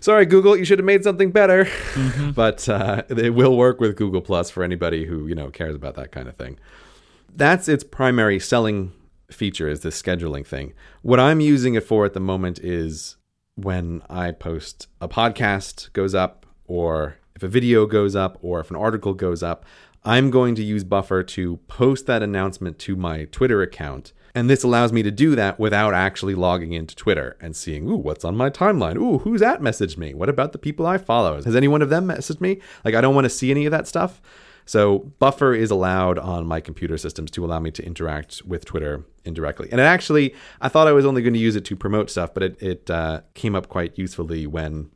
Sorry, 0.00 0.26
Google, 0.26 0.56
you 0.56 0.64
should 0.64 0.78
have 0.78 0.86
made 0.86 1.04
something 1.04 1.30
better. 1.30 1.68
but 2.34 2.68
uh, 2.68 3.02
it 3.08 3.34
will 3.34 3.56
work 3.56 3.80
with 3.80 3.96
Google 3.96 4.20
Plus 4.20 4.50
for 4.50 4.62
anybody 4.62 5.04
who 5.06 5.26
you 5.26 5.34
know 5.34 5.50
cares 5.50 5.74
about 5.74 5.94
that 5.94 6.12
kind 6.12 6.28
of 6.28 6.36
thing. 6.36 6.58
That's 7.34 7.68
its 7.68 7.84
primary 7.84 8.38
selling 8.38 8.92
feature 9.30 9.68
is 9.68 9.80
this 9.80 10.00
scheduling 10.00 10.46
thing. 10.46 10.72
What 11.02 11.20
I'm 11.20 11.40
using 11.40 11.74
it 11.74 11.84
for 11.84 12.04
at 12.04 12.14
the 12.14 12.20
moment 12.20 12.58
is 12.60 13.16
when 13.56 14.02
I 14.08 14.32
post 14.32 14.88
a 15.00 15.08
podcast 15.08 15.92
goes 15.92 16.14
up 16.14 16.46
or 16.66 17.16
if 17.34 17.42
a 17.42 17.48
video 17.48 17.86
goes 17.86 18.14
up 18.16 18.38
or 18.40 18.60
if 18.60 18.70
an 18.70 18.76
article 18.76 19.14
goes 19.14 19.42
up, 19.42 19.64
I'm 20.04 20.30
going 20.30 20.54
to 20.54 20.62
use 20.62 20.84
Buffer 20.84 21.22
to 21.22 21.56
post 21.68 22.06
that 22.06 22.22
announcement 22.22 22.78
to 22.80 22.96
my 22.96 23.24
Twitter 23.26 23.60
account. 23.60 24.12
And 24.36 24.50
this 24.50 24.62
allows 24.62 24.92
me 24.92 25.02
to 25.02 25.10
do 25.10 25.34
that 25.34 25.58
without 25.58 25.94
actually 25.94 26.34
logging 26.34 26.74
into 26.74 26.94
Twitter 26.94 27.38
and 27.40 27.56
seeing, 27.56 27.88
ooh, 27.88 27.96
what's 27.96 28.22
on 28.22 28.36
my 28.36 28.50
timeline? 28.50 28.96
Ooh, 28.96 29.16
who's 29.20 29.40
at 29.40 29.62
messaged 29.62 29.96
me? 29.96 30.12
What 30.12 30.28
about 30.28 30.52
the 30.52 30.58
people 30.58 30.86
I 30.86 30.98
follow? 30.98 31.42
Has 31.42 31.56
any 31.56 31.68
one 31.68 31.80
of 31.80 31.88
them 31.88 32.06
messaged 32.06 32.42
me? 32.42 32.60
Like, 32.84 32.94
I 32.94 33.00
don't 33.00 33.14
want 33.14 33.24
to 33.24 33.30
see 33.30 33.50
any 33.50 33.64
of 33.64 33.70
that 33.70 33.88
stuff. 33.88 34.20
So 34.66 35.10
Buffer 35.18 35.54
is 35.54 35.70
allowed 35.70 36.18
on 36.18 36.46
my 36.46 36.60
computer 36.60 36.98
systems 36.98 37.30
to 37.30 37.46
allow 37.46 37.60
me 37.60 37.70
to 37.70 37.86
interact 37.86 38.42
with 38.44 38.66
Twitter 38.66 39.06
indirectly. 39.24 39.68
And 39.72 39.80
it 39.80 39.84
actually, 39.84 40.34
I 40.60 40.68
thought 40.68 40.86
I 40.86 40.92
was 40.92 41.06
only 41.06 41.22
going 41.22 41.32
to 41.32 41.40
use 41.40 41.56
it 41.56 41.64
to 41.64 41.74
promote 41.74 42.10
stuff, 42.10 42.34
but 42.34 42.42
it, 42.42 42.62
it 42.62 42.90
uh, 42.90 43.22
came 43.32 43.54
up 43.54 43.70
quite 43.70 43.96
usefully 43.96 44.46
when 44.46 44.90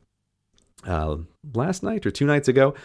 uh, 0.85 1.17
last 1.55 1.81
night 1.81 2.05
or 2.05 2.11
two 2.11 2.27
nights 2.27 2.47
ago, 2.47 2.75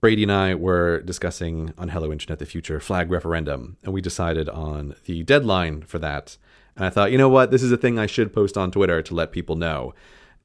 Brady 0.00 0.24
and 0.24 0.32
I 0.32 0.54
were 0.54 1.00
discussing 1.00 1.72
on 1.78 1.88
Hello 1.88 2.12
Internet 2.12 2.38
the 2.38 2.46
Future 2.46 2.80
flag 2.80 3.10
referendum, 3.10 3.76
and 3.82 3.92
we 3.92 4.00
decided 4.00 4.48
on 4.48 4.94
the 5.06 5.22
deadline 5.22 5.82
for 5.82 5.98
that. 5.98 6.36
And 6.76 6.84
I 6.84 6.90
thought, 6.90 7.10
you 7.12 7.18
know 7.18 7.30
what, 7.30 7.50
this 7.50 7.62
is 7.62 7.72
a 7.72 7.78
thing 7.78 7.98
I 7.98 8.06
should 8.06 8.34
post 8.34 8.58
on 8.58 8.70
Twitter 8.70 9.00
to 9.00 9.14
let 9.14 9.32
people 9.32 9.56
know. 9.56 9.94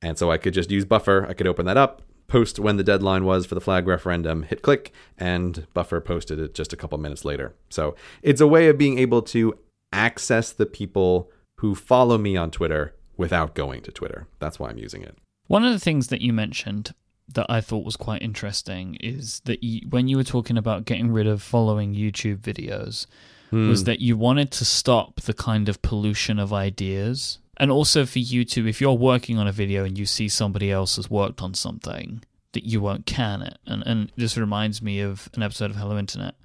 And 0.01 0.17
so 0.17 0.31
I 0.31 0.37
could 0.37 0.53
just 0.53 0.71
use 0.71 0.85
Buffer. 0.85 1.27
I 1.27 1.33
could 1.33 1.47
open 1.47 1.65
that 1.65 1.77
up, 1.77 2.01
post 2.27 2.59
when 2.59 2.77
the 2.77 2.83
deadline 2.83 3.25
was 3.25 3.45
for 3.45 3.55
the 3.55 3.61
flag 3.61 3.87
referendum, 3.87 4.43
hit 4.43 4.61
click, 4.61 4.93
and 5.17 5.67
Buffer 5.73 5.99
posted 5.99 6.39
it 6.39 6.55
just 6.55 6.71
a 6.71 6.77
couple 6.77 6.97
minutes 6.97 7.25
later. 7.25 7.53
So 7.69 7.95
it's 8.21 8.41
a 8.41 8.47
way 8.47 8.69
of 8.69 8.77
being 8.77 8.97
able 8.99 9.21
to 9.23 9.59
access 9.91 10.53
the 10.53 10.65
people 10.65 11.29
who 11.57 11.75
follow 11.75 12.17
me 12.17 12.37
on 12.37 12.51
Twitter 12.51 12.95
without 13.17 13.53
going 13.53 13.81
to 13.81 13.91
Twitter. 13.91 14.27
That's 14.39 14.57
why 14.57 14.69
I'm 14.69 14.77
using 14.77 15.03
it. 15.03 15.17
One 15.47 15.65
of 15.65 15.73
the 15.73 15.79
things 15.79 16.07
that 16.07 16.21
you 16.21 16.31
mentioned 16.31 16.93
that 17.33 17.45
I 17.49 17.61
thought 17.61 17.85
was 17.85 17.95
quite 17.95 18.21
interesting 18.21 18.95
is 18.95 19.41
that 19.45 19.63
you, 19.63 19.87
when 19.89 20.07
you 20.07 20.17
were 20.17 20.23
talking 20.23 20.57
about 20.57 20.85
getting 20.85 21.11
rid 21.11 21.27
of 21.27 21.41
following 21.41 21.93
YouTube 21.93 22.39
videos, 22.39 23.07
hmm. 23.49 23.69
was 23.69 23.83
that 23.85 23.99
you 23.99 24.17
wanted 24.17 24.51
to 24.51 24.65
stop 24.65 25.21
the 25.21 25.33
kind 25.33 25.69
of 25.69 25.81
pollution 25.81 26.39
of 26.39 26.53
ideas. 26.53 27.39
And 27.57 27.71
also 27.71 28.05
for 28.05 28.19
you 28.19 28.43
to, 28.45 28.67
if 28.67 28.81
you're 28.81 28.93
working 28.93 29.37
on 29.37 29.47
a 29.47 29.51
video 29.51 29.83
and 29.83 29.97
you 29.97 30.05
see 30.05 30.29
somebody 30.29 30.71
else 30.71 30.95
has 30.95 31.09
worked 31.09 31.41
on 31.41 31.53
something, 31.53 32.23
that 32.53 32.65
you 32.65 32.81
won't 32.81 33.05
can 33.05 33.41
it. 33.41 33.57
And, 33.65 33.83
and 33.85 34.11
this 34.15 34.37
reminds 34.37 34.81
me 34.81 34.99
of 35.01 35.29
an 35.33 35.43
episode 35.43 35.71
of 35.71 35.77
Hello 35.77 35.97
Internet 35.97 36.35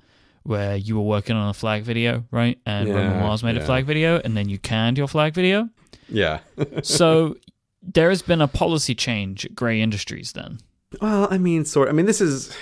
where 0.42 0.76
you 0.76 0.96
were 0.96 1.02
working 1.02 1.34
on 1.34 1.48
a 1.48 1.54
flag 1.54 1.82
video, 1.82 2.24
right? 2.30 2.58
And 2.64 2.88
Roman 2.88 3.18
Mars 3.18 3.42
made 3.42 3.56
a 3.56 3.64
flag 3.64 3.84
video 3.84 4.20
and 4.24 4.36
then 4.36 4.48
you 4.48 4.58
canned 4.58 4.96
your 4.96 5.08
flag 5.08 5.34
video. 5.34 5.68
Yeah. 6.08 6.40
So 6.82 7.36
there 7.82 8.10
has 8.10 8.22
been 8.22 8.40
a 8.40 8.48
policy 8.48 8.94
change 8.94 9.44
at 9.44 9.54
Grey 9.54 9.80
Industries 9.80 10.32
then. 10.32 10.58
Well, 11.00 11.28
I 11.30 11.38
mean, 11.38 11.64
sort. 11.64 11.88
I 11.88 11.92
mean, 11.92 12.06
this 12.06 12.20
is 12.20 12.56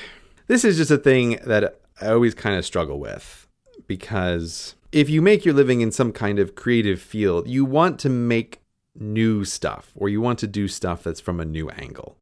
this 0.47 0.65
is 0.65 0.77
just 0.77 0.91
a 0.91 0.99
thing 0.99 1.39
that 1.45 1.81
I 2.01 2.09
always 2.09 2.35
kind 2.35 2.57
of 2.57 2.65
struggle 2.65 2.99
with 2.99 3.47
because 3.87 4.75
if 4.93 5.09
you 5.11 5.23
make 5.23 5.45
your 5.45 5.55
living 5.55 5.81
in 5.81 5.93
some 5.93 6.13
kind 6.13 6.39
of 6.39 6.55
creative 6.55 7.01
field, 7.01 7.49
you 7.49 7.65
want 7.65 7.99
to 8.01 8.09
make 8.09 8.61
new 8.95 9.45
stuff 9.45 9.93
or 9.97 10.09
you 10.09 10.21
want 10.21 10.39
to 10.39 10.47
do 10.47 10.69
stuff 10.69 11.03
that's 11.03 11.21
from 11.21 11.41
a 11.41 11.45
new 11.45 11.69
angle. 11.71 12.17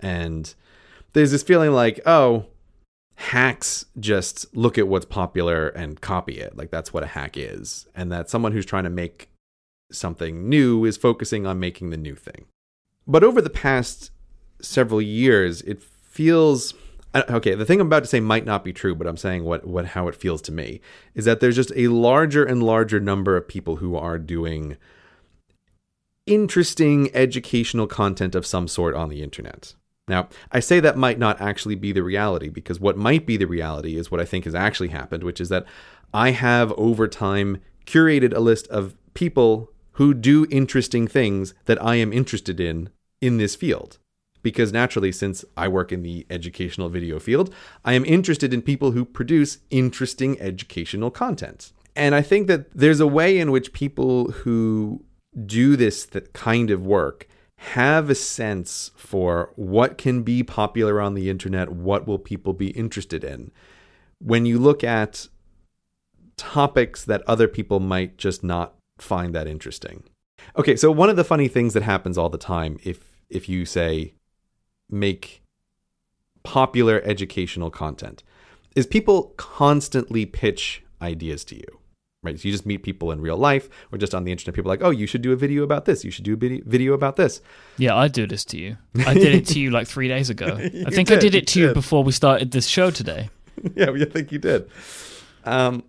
And 0.00 0.54
there's 1.12 1.30
this 1.30 1.42
feeling 1.42 1.72
like, 1.72 2.00
oh, 2.06 2.46
hacks 3.16 3.84
just 3.98 4.54
look 4.56 4.78
at 4.78 4.88
what's 4.88 5.04
popular 5.04 5.68
and 5.68 6.00
copy 6.00 6.38
it. 6.38 6.56
Like 6.56 6.70
that's 6.70 6.92
what 6.92 7.02
a 7.02 7.08
hack 7.08 7.36
is. 7.36 7.86
And 7.94 8.12
that 8.12 8.30
someone 8.30 8.52
who's 8.52 8.66
trying 8.66 8.84
to 8.84 8.90
make 8.90 9.28
something 9.90 10.48
new 10.48 10.84
is 10.84 10.96
focusing 10.96 11.46
on 11.46 11.58
making 11.58 11.90
the 11.90 11.96
new 11.96 12.14
thing. 12.14 12.46
But 13.06 13.24
over 13.24 13.42
the 13.42 13.50
past 13.50 14.10
several 14.60 15.02
years, 15.02 15.62
it 15.62 15.82
feels 15.82 16.74
okay. 17.14 17.54
The 17.54 17.64
thing 17.64 17.80
I'm 17.80 17.86
about 17.86 18.04
to 18.04 18.08
say 18.08 18.20
might 18.20 18.44
not 18.44 18.64
be 18.64 18.72
true, 18.72 18.94
but 18.94 19.06
I'm 19.06 19.16
saying 19.16 19.44
what 19.44 19.66
what 19.66 19.86
how 19.86 20.08
it 20.08 20.14
feels 20.14 20.42
to 20.42 20.52
me 20.52 20.80
is 21.14 21.24
that 21.24 21.40
there's 21.40 21.56
just 21.56 21.72
a 21.76 21.88
larger 21.88 22.44
and 22.44 22.62
larger 22.62 23.00
number 23.00 23.36
of 23.36 23.48
people 23.48 23.76
who 23.76 23.96
are 23.96 24.18
doing 24.18 24.76
interesting 26.26 27.10
educational 27.14 27.86
content 27.86 28.34
of 28.34 28.46
some 28.46 28.68
sort 28.68 28.94
on 28.94 29.08
the 29.08 29.22
internet. 29.22 29.74
Now, 30.06 30.28
I 30.52 30.60
say 30.60 30.80
that 30.80 30.96
might 30.96 31.18
not 31.18 31.40
actually 31.40 31.74
be 31.74 31.92
the 31.92 32.02
reality 32.02 32.48
because 32.48 32.80
what 32.80 32.96
might 32.96 33.26
be 33.26 33.36
the 33.36 33.46
reality 33.46 33.96
is 33.96 34.10
what 34.10 34.20
I 34.20 34.24
think 34.24 34.44
has 34.44 34.54
actually 34.54 34.88
happened, 34.88 35.22
which 35.22 35.40
is 35.40 35.50
that 35.50 35.66
I 36.12 36.30
have 36.30 36.72
over 36.72 37.08
time 37.08 37.60
curated 37.86 38.34
a 38.34 38.40
list 38.40 38.66
of 38.68 38.94
people 39.14 39.70
who 39.92 40.14
do 40.14 40.46
interesting 40.50 41.06
things 41.06 41.54
that 41.66 41.82
I 41.82 41.96
am 41.96 42.12
interested 42.12 42.60
in 42.60 42.90
in 43.20 43.36
this 43.36 43.56
field 43.56 43.98
because 44.48 44.72
naturally, 44.72 45.12
since 45.12 45.44
I 45.58 45.68
work 45.68 45.92
in 45.92 46.02
the 46.02 46.26
educational 46.30 46.88
video 46.88 47.18
field, 47.18 47.54
I 47.84 47.92
am 47.92 48.06
interested 48.06 48.54
in 48.54 48.62
people 48.62 48.92
who 48.92 49.04
produce 49.04 49.58
interesting 49.68 50.40
educational 50.40 51.10
content. 51.10 51.70
And 51.94 52.14
I 52.14 52.22
think 52.22 52.46
that 52.46 52.70
there's 52.72 52.98
a 52.98 53.06
way 53.06 53.38
in 53.38 53.50
which 53.50 53.74
people 53.74 54.30
who 54.30 55.04
do 55.44 55.76
this 55.76 56.06
th- 56.06 56.32
kind 56.32 56.70
of 56.70 56.86
work 56.86 57.28
have 57.56 58.08
a 58.08 58.14
sense 58.14 58.90
for 58.96 59.52
what 59.56 59.98
can 59.98 60.22
be 60.22 60.42
popular 60.42 60.98
on 60.98 61.12
the 61.12 61.28
internet, 61.28 61.68
what 61.70 62.06
will 62.06 62.18
people 62.18 62.54
be 62.54 62.70
interested 62.70 63.22
in. 63.22 63.50
When 64.18 64.46
you 64.46 64.58
look 64.58 64.82
at 64.82 65.28
topics 66.38 67.04
that 67.04 67.22
other 67.26 67.48
people 67.48 67.80
might 67.80 68.16
just 68.16 68.42
not 68.42 68.76
find 68.98 69.34
that 69.34 69.46
interesting. 69.46 70.04
Okay, 70.56 70.74
so 70.74 70.90
one 70.90 71.10
of 71.10 71.16
the 71.16 71.24
funny 71.24 71.48
things 71.48 71.74
that 71.74 71.82
happens 71.82 72.16
all 72.16 72.30
the 72.30 72.38
time 72.38 72.78
if 72.82 73.08
if 73.28 73.46
you 73.46 73.66
say 73.66 74.14
make 74.90 75.42
popular 76.42 77.02
educational 77.04 77.70
content 77.70 78.22
is 78.74 78.86
people 78.86 79.34
constantly 79.36 80.24
pitch 80.24 80.82
ideas 81.02 81.44
to 81.44 81.56
you 81.56 81.78
right? 82.22 82.38
So 82.38 82.48
you 82.48 82.52
just 82.52 82.66
meet 82.66 82.82
people 82.82 83.12
in 83.12 83.20
real 83.20 83.36
life 83.36 83.68
or 83.92 83.98
just 83.98 84.14
on 84.14 84.24
the 84.24 84.32
internet. 84.32 84.54
People 84.54 84.70
are 84.70 84.74
like, 84.74 84.82
oh, 84.82 84.90
you 84.90 85.06
should 85.06 85.22
do 85.22 85.32
a 85.32 85.36
video 85.36 85.62
about 85.62 85.84
this. 85.84 86.04
You 86.04 86.10
should 86.10 86.24
do 86.24 86.34
a 86.34 86.62
video 86.64 86.92
about 86.92 87.16
this. 87.16 87.40
Yeah, 87.76 87.94
I 87.96 88.08
do 88.08 88.26
this 88.26 88.44
to 88.46 88.58
you. 88.58 88.76
I 89.06 89.14
did 89.14 89.34
it 89.34 89.46
to 89.48 89.60
you 89.60 89.70
like 89.70 89.86
three 89.86 90.08
days 90.08 90.30
ago. 90.30 90.46
I 90.58 90.90
think 90.90 91.08
did, 91.08 91.18
I 91.18 91.20
did 91.20 91.34
it 91.34 91.46
to 91.48 91.60
you, 91.60 91.68
you 91.68 91.74
before 91.74 92.02
we 92.02 92.12
started 92.12 92.50
this 92.50 92.66
show 92.66 92.90
today. 92.90 93.30
yeah, 93.74 93.90
I 93.90 94.04
think 94.04 94.32
you 94.32 94.38
did. 94.38 94.68
Um, 95.44 95.84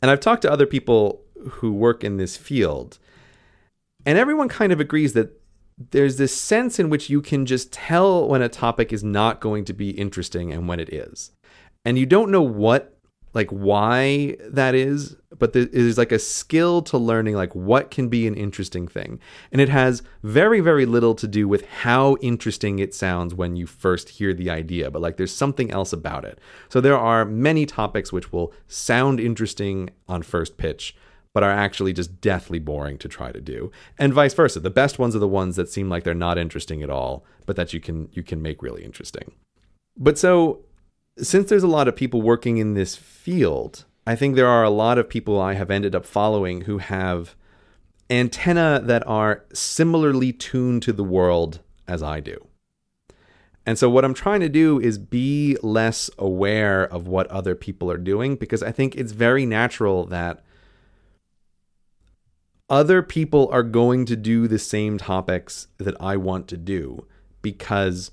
and 0.00 0.10
I've 0.10 0.20
talked 0.20 0.42
to 0.42 0.52
other 0.52 0.66
people 0.66 1.22
who 1.50 1.72
work 1.72 2.04
in 2.04 2.16
this 2.16 2.36
field, 2.36 2.98
and 4.06 4.18
everyone 4.18 4.48
kind 4.48 4.72
of 4.72 4.80
agrees 4.80 5.12
that 5.14 5.40
there's 5.90 6.16
this 6.16 6.34
sense 6.34 6.78
in 6.78 6.90
which 6.90 7.10
you 7.10 7.20
can 7.20 7.46
just 7.46 7.72
tell 7.72 8.28
when 8.28 8.42
a 8.42 8.48
topic 8.48 8.92
is 8.92 9.02
not 9.02 9.40
going 9.40 9.64
to 9.66 9.72
be 9.72 9.90
interesting 9.90 10.52
and 10.52 10.68
when 10.68 10.80
it 10.80 10.92
is. 10.92 11.32
And 11.84 11.98
you 11.98 12.06
don't 12.06 12.30
know 12.30 12.42
what 12.42 12.92
like 13.34 13.50
why 13.50 14.36
that 14.40 14.74
is 14.74 15.16
but 15.38 15.52
there's 15.54 15.98
like 15.98 16.12
a 16.12 16.18
skill 16.18 16.82
to 16.82 16.98
learning 16.98 17.34
like 17.34 17.54
what 17.54 17.90
can 17.90 18.08
be 18.08 18.26
an 18.26 18.34
interesting 18.34 18.86
thing 18.86 19.18
and 19.50 19.60
it 19.60 19.68
has 19.68 20.02
very 20.22 20.60
very 20.60 20.84
little 20.84 21.14
to 21.14 21.26
do 21.26 21.48
with 21.48 21.66
how 21.66 22.16
interesting 22.20 22.78
it 22.78 22.94
sounds 22.94 23.34
when 23.34 23.56
you 23.56 23.66
first 23.66 24.10
hear 24.10 24.34
the 24.34 24.50
idea 24.50 24.90
but 24.90 25.02
like 25.02 25.16
there's 25.16 25.34
something 25.34 25.70
else 25.70 25.92
about 25.92 26.24
it 26.24 26.38
so 26.68 26.80
there 26.80 26.98
are 26.98 27.24
many 27.24 27.64
topics 27.64 28.12
which 28.12 28.32
will 28.32 28.52
sound 28.68 29.18
interesting 29.18 29.90
on 30.08 30.22
first 30.22 30.56
pitch 30.56 30.94
but 31.34 31.42
are 31.42 31.50
actually 31.50 31.92
just 31.92 32.20
deathly 32.20 32.58
boring 32.58 32.98
to 32.98 33.08
try 33.08 33.32
to 33.32 33.40
do 33.40 33.70
and 33.98 34.12
vice 34.12 34.34
versa 34.34 34.60
the 34.60 34.70
best 34.70 34.98
ones 34.98 35.16
are 35.16 35.20
the 35.20 35.28
ones 35.28 35.56
that 35.56 35.68
seem 35.68 35.88
like 35.88 36.04
they're 36.04 36.14
not 36.14 36.38
interesting 36.38 36.82
at 36.82 36.90
all 36.90 37.24
but 37.46 37.56
that 37.56 37.72
you 37.72 37.80
can 37.80 38.08
you 38.12 38.22
can 38.22 38.42
make 38.42 38.62
really 38.62 38.84
interesting 38.84 39.32
but 39.96 40.18
so 40.18 40.64
since 41.18 41.48
there's 41.48 41.62
a 41.62 41.68
lot 41.68 41.88
of 41.88 41.96
people 41.96 42.22
working 42.22 42.58
in 42.58 42.74
this 42.74 42.96
field, 42.96 43.84
I 44.06 44.16
think 44.16 44.34
there 44.34 44.48
are 44.48 44.64
a 44.64 44.70
lot 44.70 44.98
of 44.98 45.08
people 45.08 45.40
I 45.40 45.54
have 45.54 45.70
ended 45.70 45.94
up 45.94 46.06
following 46.06 46.62
who 46.62 46.78
have 46.78 47.36
antenna 48.10 48.80
that 48.84 49.06
are 49.06 49.44
similarly 49.52 50.32
tuned 50.32 50.82
to 50.84 50.92
the 50.92 51.04
world 51.04 51.60
as 51.86 52.02
I 52.02 52.20
do. 52.20 52.46
And 53.64 53.78
so, 53.78 53.88
what 53.88 54.04
I'm 54.04 54.14
trying 54.14 54.40
to 54.40 54.48
do 54.48 54.80
is 54.80 54.98
be 54.98 55.56
less 55.62 56.10
aware 56.18 56.82
of 56.84 57.06
what 57.06 57.28
other 57.28 57.54
people 57.54 57.90
are 57.92 57.98
doing 57.98 58.34
because 58.34 58.62
I 58.62 58.72
think 58.72 58.96
it's 58.96 59.12
very 59.12 59.46
natural 59.46 60.04
that 60.06 60.42
other 62.72 63.02
people 63.02 63.50
are 63.52 63.62
going 63.62 64.06
to 64.06 64.16
do 64.16 64.48
the 64.48 64.58
same 64.58 64.96
topics 64.96 65.68
that 65.76 65.94
I 66.00 66.16
want 66.16 66.48
to 66.48 66.56
do 66.56 67.06
because 67.42 68.10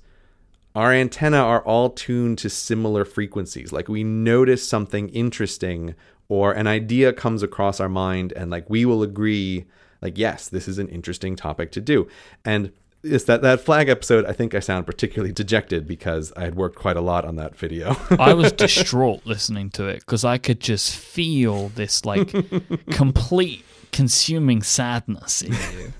our 0.74 0.92
antenna 0.92 1.38
are 1.38 1.62
all 1.62 1.88
tuned 1.88 2.36
to 2.38 2.50
similar 2.50 3.06
frequencies. 3.06 3.72
Like 3.72 3.88
we 3.88 4.04
notice 4.04 4.68
something 4.68 5.08
interesting 5.08 5.94
or 6.28 6.52
an 6.52 6.66
idea 6.66 7.14
comes 7.14 7.42
across 7.42 7.80
our 7.80 7.88
mind 7.88 8.34
and 8.34 8.50
like 8.50 8.68
we 8.68 8.84
will 8.84 9.02
agree 9.02 9.64
like 10.02 10.18
yes, 10.18 10.50
this 10.50 10.68
is 10.68 10.78
an 10.78 10.88
interesting 10.88 11.36
topic 11.36 11.72
to 11.72 11.80
do. 11.80 12.06
And 12.44 12.70
it's 13.02 13.24
that 13.24 13.40
that 13.40 13.60
flag 13.60 13.88
episode 13.88 14.26
I 14.26 14.32
think 14.32 14.54
I 14.54 14.60
sound 14.60 14.84
particularly 14.84 15.32
dejected 15.32 15.86
because 15.86 16.34
I 16.36 16.42
had 16.42 16.54
worked 16.54 16.76
quite 16.76 16.98
a 16.98 17.00
lot 17.00 17.24
on 17.24 17.36
that 17.36 17.56
video. 17.56 17.96
I 18.18 18.34
was 18.34 18.52
distraught 18.66 19.24
listening 19.24 19.70
to 19.70 19.86
it 19.86 20.00
because 20.00 20.22
I 20.22 20.36
could 20.36 20.60
just 20.60 20.94
feel 20.94 21.70
this 21.70 22.04
like 22.04 22.34
complete 22.90 23.64
consuming 23.92 24.62
sadness 24.62 25.42
in 25.42 25.52
you. 25.78 25.92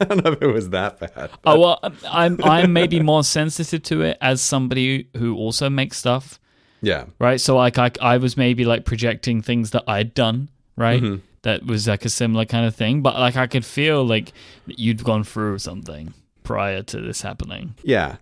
I 0.00 0.04
don't 0.04 0.24
know 0.24 0.32
if 0.32 0.42
it 0.42 0.52
was 0.52 0.70
that 0.70 0.98
bad. 0.98 1.12
But. 1.14 1.40
Oh 1.44 1.58
well, 1.58 1.92
I'm 2.08 2.42
I'm 2.44 2.72
maybe 2.72 3.00
more 3.00 3.24
sensitive 3.24 3.82
to 3.84 4.02
it 4.02 4.18
as 4.20 4.42
somebody 4.42 5.08
who 5.16 5.36
also 5.36 5.70
makes 5.70 5.96
stuff. 5.96 6.38
Yeah. 6.82 7.06
Right. 7.18 7.40
So 7.40 7.56
like 7.56 7.78
I 7.78 7.90
I 8.00 8.18
was 8.18 8.36
maybe 8.36 8.64
like 8.64 8.84
projecting 8.84 9.42
things 9.42 9.70
that 9.70 9.84
I'd 9.86 10.14
done. 10.14 10.48
Right. 10.76 11.02
Mm-hmm. 11.02 11.16
That 11.42 11.66
was 11.66 11.88
like 11.88 12.04
a 12.04 12.08
similar 12.08 12.44
kind 12.44 12.66
of 12.66 12.74
thing, 12.74 13.02
but 13.02 13.18
like 13.18 13.36
I 13.36 13.46
could 13.46 13.64
feel 13.64 14.04
like 14.04 14.32
you'd 14.66 15.02
gone 15.02 15.24
through 15.24 15.58
something 15.58 16.14
prior 16.44 16.82
to 16.82 17.00
this 17.00 17.22
happening. 17.22 17.74
Yeah. 17.82 18.16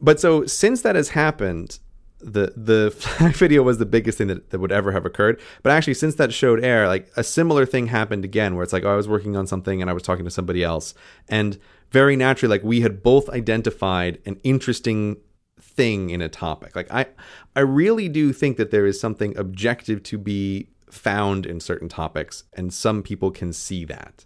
But 0.00 0.20
so 0.20 0.44
since 0.46 0.82
that 0.82 0.96
has 0.96 1.10
happened, 1.10 1.78
the 2.24 2.52
the 2.56 2.90
flag 2.96 3.34
video 3.34 3.62
was 3.62 3.78
the 3.78 3.86
biggest 3.86 4.18
thing 4.18 4.28
that, 4.28 4.50
that 4.50 4.58
would 4.58 4.72
ever 4.72 4.92
have 4.92 5.04
occurred. 5.04 5.40
But 5.62 5.72
actually, 5.72 5.94
since 5.94 6.14
that 6.16 6.32
showed 6.32 6.64
air, 6.64 6.88
like 6.88 7.10
a 7.16 7.24
similar 7.24 7.66
thing 7.66 7.88
happened 7.88 8.24
again, 8.24 8.54
where 8.54 8.62
it's 8.62 8.72
like, 8.72 8.84
oh, 8.84 8.92
I 8.92 8.96
was 8.96 9.08
working 9.08 9.36
on 9.36 9.46
something 9.46 9.80
and 9.80 9.90
I 9.90 9.94
was 9.94 10.02
talking 10.02 10.24
to 10.24 10.30
somebody 10.30 10.64
else, 10.64 10.94
and 11.28 11.58
very 11.90 12.16
naturally, 12.16 12.50
like 12.50 12.64
we 12.64 12.80
had 12.80 13.02
both 13.02 13.28
identified 13.30 14.18
an 14.26 14.40
interesting 14.42 15.16
thing 15.60 16.10
in 16.10 16.20
a 16.20 16.28
topic. 16.28 16.74
Like 16.74 16.90
I, 16.92 17.06
I 17.54 17.60
really 17.60 18.08
do 18.08 18.32
think 18.32 18.56
that 18.56 18.70
there 18.70 18.86
is 18.86 19.00
something 19.00 19.36
objective 19.36 20.02
to 20.04 20.18
be 20.18 20.68
found 20.90 21.46
in 21.46 21.60
certain 21.60 21.88
topics, 21.88 22.44
and 22.54 22.72
some 22.72 23.02
people 23.02 23.30
can 23.30 23.52
see 23.52 23.84
that. 23.84 24.24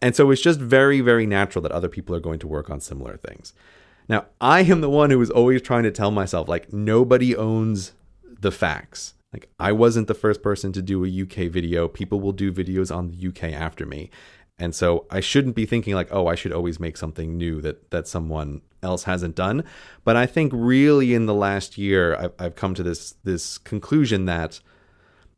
And 0.00 0.14
so 0.14 0.30
it's 0.30 0.42
just 0.42 0.60
very, 0.60 1.00
very 1.00 1.26
natural 1.26 1.62
that 1.62 1.72
other 1.72 1.88
people 1.88 2.14
are 2.14 2.20
going 2.20 2.38
to 2.40 2.46
work 2.46 2.70
on 2.70 2.80
similar 2.80 3.16
things. 3.16 3.52
Now, 4.08 4.26
I 4.40 4.62
am 4.62 4.80
the 4.80 4.88
one 4.90 5.10
who 5.10 5.18
was 5.18 5.30
always 5.30 5.60
trying 5.60 5.82
to 5.82 5.90
tell 5.90 6.10
myself, 6.10 6.48
like, 6.48 6.72
nobody 6.72 7.36
owns 7.36 7.92
the 8.40 8.50
facts. 8.50 9.14
Like, 9.32 9.50
I 9.58 9.72
wasn't 9.72 10.08
the 10.08 10.14
first 10.14 10.42
person 10.42 10.72
to 10.72 10.82
do 10.82 11.04
a 11.04 11.22
UK 11.22 11.50
video. 11.50 11.88
People 11.88 12.20
will 12.20 12.32
do 12.32 12.50
videos 12.50 12.94
on 12.94 13.08
the 13.08 13.28
UK 13.28 13.52
after 13.52 13.84
me. 13.84 14.10
And 14.58 14.74
so 14.74 15.06
I 15.10 15.20
shouldn't 15.20 15.54
be 15.54 15.66
thinking 15.66 15.94
like, 15.94 16.08
oh, 16.10 16.26
I 16.26 16.34
should 16.34 16.52
always 16.52 16.80
make 16.80 16.96
something 16.96 17.36
new 17.36 17.60
that 17.60 17.90
that 17.90 18.08
someone 18.08 18.62
else 18.82 19.04
hasn't 19.04 19.36
done. 19.36 19.62
But 20.04 20.16
I 20.16 20.26
think 20.26 20.52
really 20.54 21.14
in 21.14 21.26
the 21.26 21.34
last 21.34 21.78
year, 21.78 22.16
I've, 22.16 22.32
I've 22.38 22.54
come 22.56 22.74
to 22.74 22.82
this 22.82 23.14
this 23.22 23.58
conclusion 23.58 24.24
that, 24.24 24.60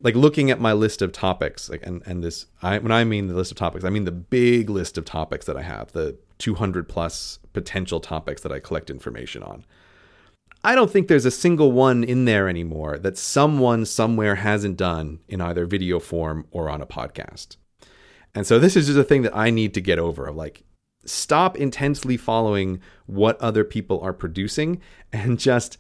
like, 0.00 0.14
looking 0.14 0.50
at 0.50 0.58
my 0.58 0.72
list 0.72 1.02
of 1.02 1.12
topics, 1.12 1.68
like, 1.68 1.84
and 1.84 2.02
and 2.06 2.24
this, 2.24 2.46
I 2.62 2.78
when 2.78 2.92
I 2.92 3.04
mean 3.04 3.26
the 3.26 3.34
list 3.34 3.50
of 3.50 3.58
topics, 3.58 3.84
I 3.84 3.90
mean 3.90 4.04
the 4.04 4.12
big 4.12 4.70
list 4.70 4.96
of 4.96 5.04
topics 5.04 5.44
that 5.44 5.56
I 5.56 5.62
have, 5.62 5.92
the 5.92 6.16
200 6.40 6.88
plus 6.88 7.38
potential 7.52 8.00
topics 8.00 8.42
that 8.42 8.52
I 8.52 8.58
collect 8.58 8.90
information 8.90 9.42
on. 9.42 9.64
I 10.62 10.74
don't 10.74 10.90
think 10.90 11.08
there's 11.08 11.24
a 11.24 11.30
single 11.30 11.72
one 11.72 12.04
in 12.04 12.26
there 12.26 12.48
anymore 12.48 12.98
that 12.98 13.16
someone 13.16 13.86
somewhere 13.86 14.34
hasn't 14.34 14.76
done 14.76 15.20
in 15.28 15.40
either 15.40 15.64
video 15.64 15.98
form 15.98 16.46
or 16.50 16.68
on 16.68 16.82
a 16.82 16.86
podcast. 16.86 17.56
And 18.34 18.46
so 18.46 18.58
this 18.58 18.76
is 18.76 18.86
just 18.86 18.98
a 18.98 19.04
thing 19.04 19.22
that 19.22 19.36
I 19.36 19.50
need 19.50 19.72
to 19.74 19.80
get 19.80 19.98
over 19.98 20.26
of 20.26 20.36
like 20.36 20.62
stop 21.04 21.56
intensely 21.56 22.16
following 22.16 22.80
what 23.06 23.40
other 23.40 23.64
people 23.64 24.00
are 24.00 24.12
producing 24.12 24.80
and 25.12 25.38
just 25.50 25.78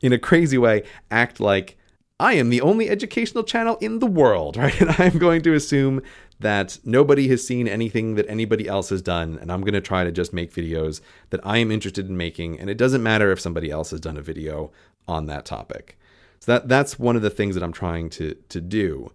in 0.00 0.12
a 0.12 0.18
crazy 0.18 0.58
way 0.58 0.82
act 1.10 1.40
like 1.40 1.77
I 2.20 2.34
am 2.34 2.50
the 2.50 2.60
only 2.60 2.90
educational 2.90 3.44
channel 3.44 3.76
in 3.80 4.00
the 4.00 4.06
world, 4.06 4.56
right? 4.58 4.78
And 4.80 4.94
I'm 4.98 5.18
going 5.18 5.42
to 5.42 5.54
assume 5.54 6.02
that 6.40 6.78
nobody 6.84 7.28
has 7.28 7.46
seen 7.46 7.66
anything 7.66 8.14
that 8.14 8.28
anybody 8.28 8.68
else 8.68 8.90
has 8.90 9.02
done, 9.02 9.38
and 9.40 9.50
I'm 9.50 9.62
going 9.62 9.74
to 9.74 9.80
try 9.80 10.04
to 10.04 10.12
just 10.12 10.32
make 10.32 10.52
videos 10.52 11.00
that 11.30 11.44
I 11.44 11.58
am 11.58 11.70
interested 11.70 12.08
in 12.08 12.16
making, 12.16 12.60
and 12.60 12.70
it 12.70 12.78
doesn't 12.78 13.02
matter 13.02 13.32
if 13.32 13.40
somebody 13.40 13.70
else 13.70 13.90
has 13.90 14.00
done 14.00 14.16
a 14.16 14.22
video 14.22 14.70
on 15.06 15.26
that 15.26 15.44
topic. 15.44 15.98
So 16.40 16.52
that 16.52 16.68
that's 16.68 16.98
one 16.98 17.16
of 17.16 17.22
the 17.22 17.30
things 17.30 17.54
that 17.54 17.64
I'm 17.64 17.72
trying 17.72 18.10
to 18.10 18.34
to 18.34 18.60
do. 18.60 19.10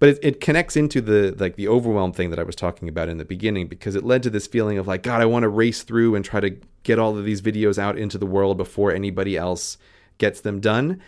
But 0.00 0.08
it, 0.08 0.18
it 0.22 0.40
connects 0.40 0.74
into 0.74 1.00
the 1.00 1.36
like 1.38 1.54
the 1.54 1.68
overwhelm 1.68 2.12
thing 2.12 2.30
that 2.30 2.40
I 2.40 2.42
was 2.42 2.56
talking 2.56 2.88
about 2.88 3.08
in 3.08 3.18
the 3.18 3.24
beginning 3.24 3.68
because 3.68 3.94
it 3.94 4.04
led 4.04 4.24
to 4.24 4.30
this 4.30 4.48
feeling 4.48 4.78
of 4.78 4.88
like 4.88 5.04
God, 5.04 5.20
I 5.20 5.26
want 5.26 5.44
to 5.44 5.48
race 5.48 5.84
through 5.84 6.16
and 6.16 6.24
try 6.24 6.40
to 6.40 6.56
get 6.82 6.98
all 6.98 7.16
of 7.16 7.24
these 7.24 7.40
videos 7.40 7.78
out 7.78 7.96
into 7.96 8.18
the 8.18 8.26
world 8.26 8.56
before 8.56 8.90
anybody 8.90 9.36
else 9.36 9.78
gets 10.18 10.40
them 10.40 10.58
done 10.58 11.00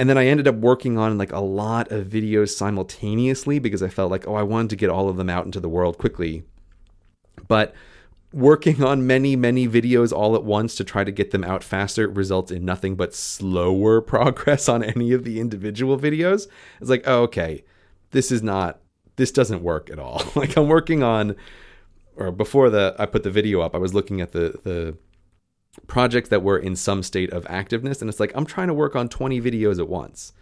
and 0.00 0.08
then 0.08 0.16
I 0.16 0.28
ended 0.28 0.48
up 0.48 0.54
working 0.54 0.96
on 0.96 1.18
like 1.18 1.30
a 1.30 1.40
lot 1.40 1.92
of 1.92 2.06
videos 2.06 2.56
simultaneously 2.56 3.58
because 3.58 3.82
I 3.82 3.88
felt 3.88 4.10
like, 4.10 4.26
oh, 4.26 4.34
I 4.34 4.42
wanted 4.42 4.70
to 4.70 4.76
get 4.76 4.88
all 4.88 5.10
of 5.10 5.18
them 5.18 5.28
out 5.28 5.44
into 5.44 5.60
the 5.60 5.68
world 5.68 5.98
quickly. 5.98 6.42
But 7.46 7.74
working 8.32 8.82
on 8.82 9.06
many, 9.06 9.36
many 9.36 9.68
videos 9.68 10.10
all 10.10 10.34
at 10.36 10.42
once 10.42 10.74
to 10.76 10.84
try 10.84 11.04
to 11.04 11.12
get 11.12 11.32
them 11.32 11.44
out 11.44 11.62
faster 11.62 12.08
results 12.08 12.50
in 12.50 12.64
nothing 12.64 12.96
but 12.96 13.14
slower 13.14 14.00
progress 14.14 14.70
on 14.70 14.82
any 14.82 15.12
of 15.12 15.24
the 15.24 15.38
individual 15.38 15.98
videos. 15.98 16.48
It's 16.80 16.88
like, 16.88 17.04
oh, 17.06 17.24
okay, 17.24 17.62
this 18.12 18.32
is 18.32 18.42
not, 18.42 18.80
this 19.16 19.30
doesn't 19.30 19.62
work 19.62 19.90
at 19.90 19.98
all. 19.98 20.22
like 20.34 20.56
I'm 20.56 20.68
working 20.68 21.02
on 21.02 21.36
or 22.16 22.32
before 22.32 22.70
the 22.70 22.96
I 22.98 23.04
put 23.04 23.22
the 23.22 23.30
video 23.30 23.60
up, 23.60 23.74
I 23.74 23.78
was 23.78 23.92
looking 23.92 24.22
at 24.22 24.32
the 24.32 24.58
the 24.62 24.96
projects 25.86 26.28
that 26.30 26.42
were 26.42 26.58
in 26.58 26.76
some 26.76 27.02
state 27.02 27.30
of 27.32 27.44
activeness, 27.44 28.00
and 28.00 28.08
it's 28.08 28.20
like 28.20 28.32
I'm 28.34 28.46
trying 28.46 28.68
to 28.68 28.74
work 28.74 28.96
on 28.96 29.08
20 29.08 29.40
videos 29.40 29.78
at 29.78 29.88
once. 29.88 30.32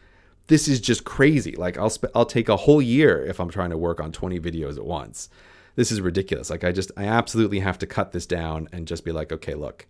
This 0.47 0.68
is 0.68 0.81
just 0.81 1.05
crazy. 1.05 1.53
Like 1.53 1.76
I'll 1.76 1.91
sp- 1.93 2.12
I'll 2.14 2.26
take 2.26 2.49
a 2.49 2.57
whole 2.57 2.81
year 2.81 3.24
if 3.24 3.39
I'm 3.39 3.51
trying 3.51 3.70
to 3.70 3.79
work 3.79 4.01
on 4.01 4.12
20 4.12 4.41
videos 4.41 4.76
at 4.76 4.85
once. 4.85 5.29
This 5.76 5.93
is 5.93 6.01
ridiculous. 6.01 6.51
Like 6.51 6.64
I 6.64 6.72
just 6.72 6.91
I 6.97 7.05
absolutely 7.05 7.61
have 7.61 7.79
to 7.79 7.87
cut 7.87 8.12
this 8.12 8.26
down 8.26 8.68
and 8.72 8.89
just 8.89 9.05
be 9.05 9.12
like, 9.12 9.31
okay, 9.33 9.55
look, 9.55 9.87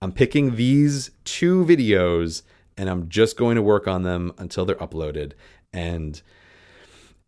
I'm 0.00 0.12
picking 0.12 0.56
these 0.56 1.10
two 1.24 1.64
videos 1.64 2.42
and 2.76 2.88
I'm 2.88 3.08
just 3.08 3.36
going 3.36 3.56
to 3.56 3.62
work 3.62 3.88
on 3.88 4.04
them 4.04 4.32
until 4.38 4.64
they're 4.64 4.76
uploaded. 4.76 5.32
And 5.72 6.22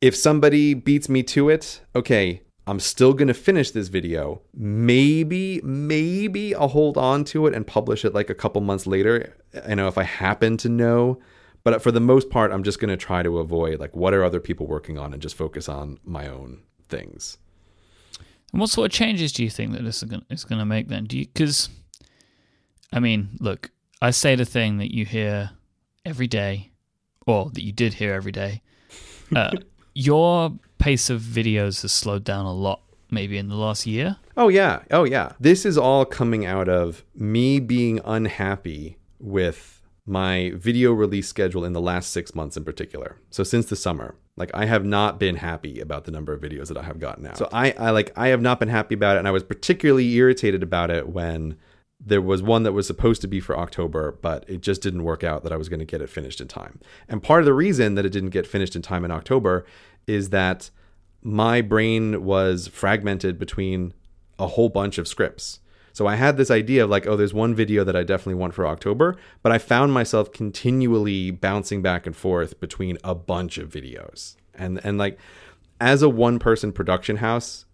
if 0.01 0.15
somebody 0.17 0.75
beats 0.75 1.09
me 1.09 1.23
to 1.25 1.49
it, 1.49 1.81
okay, 1.95 2.43
I'm 2.71 2.79
still 2.79 3.15
going 3.15 3.27
to 3.27 3.35
finish 3.35 3.73
this 3.73 3.89
video. 3.89 4.43
Maybe, 4.55 5.61
maybe 5.65 6.55
I'll 6.55 6.69
hold 6.69 6.97
on 6.97 7.25
to 7.25 7.49
it 7.49 7.55
and 7.55 7.67
publish 7.67 8.05
it 8.05 8.15
like 8.15 8.31
a 8.31 8.35
couple 8.35 8.61
months 8.61 8.87
later. 8.87 9.37
I 9.67 9.75
know 9.75 9.89
if 9.89 9.99
I 9.99 10.05
happen 10.05 10.57
to 10.59 10.69
know, 10.69 11.19
but 11.65 11.83
for 11.83 11.91
the 11.91 11.99
most 11.99 12.31
part, 12.31 12.53
I'm 12.53 12.63
just 12.63 12.79
going 12.79 12.91
to 12.91 12.97
try 12.97 13.25
to 13.25 13.41
avoid 13.41 13.81
like 13.81 13.97
what 13.97 14.15
are 14.15 14.23
other 14.23 14.39
people 14.39 14.69
working 14.69 14.99
on 14.99 15.13
and 15.13 15.21
just 15.21 15.35
focus 15.35 15.69
on 15.69 15.99
my 16.05 16.29
own 16.29 16.63
things. 16.89 17.39
And 18.53 18.61
what 18.61 18.71
sort 18.71 18.87
of 18.87 18.93
changes 18.93 19.33
do 19.33 19.43
you 19.43 19.51
think 19.51 19.73
that 19.73 19.83
this 19.83 20.05
is 20.31 20.45
going 20.45 20.61
to 20.61 20.65
make 20.65 20.87
then? 20.87 21.07
Do 21.07 21.19
you 21.19 21.27
because 21.27 21.71
I 22.93 23.01
mean, 23.01 23.31
look, 23.41 23.73
I 24.01 24.13
say 24.13 24.37
the 24.37 24.45
thing 24.45 24.79
that 24.79 24.95
you 24.95 25.05
hear 25.05 25.51
every 26.05 26.29
day, 26.29 26.71
or 27.27 27.51
that 27.51 27.65
you 27.65 27.73
did 27.73 27.95
hear 27.95 28.15
every 28.15 28.33
day. 28.33 28.63
Uh, 29.35 29.51
your 29.95 30.53
pace 30.81 31.11
of 31.11 31.21
videos 31.21 31.83
has 31.83 31.93
slowed 31.93 32.25
down 32.25 32.47
a 32.47 32.53
lot, 32.53 32.81
maybe 33.11 33.39
in 33.39 33.49
the 33.49 33.55
last 33.55 33.87
year. 33.87 34.17
Oh, 34.37 34.49
yeah. 34.49 34.81
Oh, 34.91 35.05
yeah. 35.05 35.33
This 35.39 35.65
is 35.65 35.79
all 35.79 36.05
coming 36.05 36.45
out 36.45 36.69
of 36.69 37.05
me 37.15 37.61
being 37.61 38.01
unhappy 38.05 38.99
with 39.21 39.83
my 40.07 40.53
video 40.57 40.93
release 40.93 41.29
schedule 41.29 41.65
in 41.65 41.75
the 41.75 41.81
last 41.81 42.11
six 42.11 42.35
months 42.35 42.57
in 42.57 42.65
particular. 42.65 43.19
So, 43.29 43.45
since 43.45 43.67
the 43.67 43.77
summer, 43.77 44.17
like 44.37 44.51
I 44.55 44.65
have 44.65 44.85
not 44.85 45.21
been 45.21 45.37
happy 45.37 45.81
about 45.81 46.05
the 46.05 46.11
number 46.11 46.33
of 46.33 46.41
videos 46.41 46.69
that 46.69 46.79
I 46.79 46.83
have 46.83 46.99
gotten 46.99 47.27
out. 47.27 47.37
So, 47.37 47.49
I, 47.53 47.73
I 47.73 47.91
like, 47.91 48.13
I 48.17 48.29
have 48.29 48.41
not 48.41 48.59
been 48.59 48.71
happy 48.71 48.95
about 48.95 49.17
it. 49.17 49.21
And 49.21 49.29
I 49.29 49.33
was 49.33 49.45
particularly 49.45 50.13
irritated 50.15 50.63
about 50.63 50.91
it 50.91 51.11
when 51.11 51.57
there 52.03 52.23
was 52.23 52.43
one 52.43 52.63
that 52.63 52.73
was 52.73 52.87
supposed 52.87 53.21
to 53.21 53.29
be 53.29 53.41
for 53.41 53.59
October, 53.59 54.19
but 54.23 54.49
it 54.49 54.63
just 54.63 54.81
didn't 54.81 55.05
work 55.05 55.23
out 55.23 55.43
that 55.43 55.53
I 55.53 55.57
was 55.57 55.69
going 55.69 55.81
to 55.81 55.85
get 55.85 56.01
it 56.01 56.09
finished 56.09 56.41
in 56.41 56.49
time. 56.49 56.81
And 57.09 57.23
part 57.23 57.41
of 57.41 57.47
the 57.47 57.53
reason 57.53 57.95
that 57.95 58.07
it 58.07 58.11
didn't 58.11 58.31
get 58.31 58.47
finished 58.47 58.75
in 58.75 58.81
time 58.81 59.05
in 59.05 59.11
October 59.11 59.67
is 60.07 60.31
that 60.31 60.71
my 61.23 61.61
brain 61.61 62.25
was 62.25 62.69
fragmented 62.69 63.39
between 63.39 63.93
a 64.39 64.47
whole 64.47 64.69
bunch 64.69 64.99
of 64.99 65.07
scripts. 65.07 65.61
So 65.93 66.07
I 66.07 66.15
had 66.15 66.37
this 66.37 66.51
idea 66.51 66.85
of 66.85 66.91
like, 66.91 67.07
oh, 67.07 67.17
there's 67.17 67.35
one 67.35 67.55
video 67.55 67.85
that 67.85 67.97
I 67.97 68.05
definitely 68.05 68.35
want 68.35 68.55
for 68.55 68.67
October, 68.67 69.17
but 69.43 69.53
I 69.53 69.59
found 69.59 69.93
myself 69.93 70.33
continually 70.33 71.31
bouncing 71.31 71.83
back 71.83 72.07
and 72.07 72.17
forth 72.17 72.61
between 72.61 72.97
a 73.05 73.15
bunch 73.15 73.59
of 73.59 73.71
videos. 73.71 74.37
And 74.55 74.81
and 74.85 74.99
like 74.99 75.19
as 75.81 76.03
a 76.03 76.09
one 76.09 76.39
person 76.39 76.73
production 76.73 77.17
house, 77.17 77.67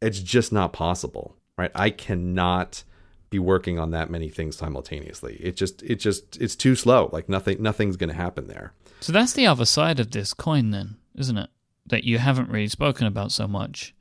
it's 0.00 0.20
just 0.20 0.52
not 0.52 0.72
possible, 0.72 1.36
right? 1.58 1.70
I 1.74 1.90
cannot 1.90 2.84
be 3.28 3.38
working 3.38 3.78
on 3.78 3.92
that 3.92 4.10
many 4.10 4.28
things 4.28 4.56
simultaneously. 4.56 5.36
It 5.40 5.56
just 5.56 5.82
it 5.82 5.96
just 5.96 6.36
it's 6.38 6.56
too 6.56 6.74
slow. 6.74 7.10
Like 7.12 7.28
nothing 7.28 7.62
nothing's 7.62 7.96
going 7.96 8.10
to 8.10 8.16
happen 8.16 8.48
there. 8.48 8.72
So 9.00 9.12
that's 9.12 9.32
the 9.32 9.46
other 9.46 9.64
side 9.64 10.00
of 10.00 10.10
this 10.10 10.34
coin 10.34 10.70
then, 10.70 10.96
isn't 11.14 11.38
it? 11.38 11.50
That 11.90 12.04
you 12.04 12.18
haven't 12.18 12.48
really 12.48 12.68
spoken 12.68 13.06
about 13.06 13.30
so 13.32 13.46
much. 13.46 13.94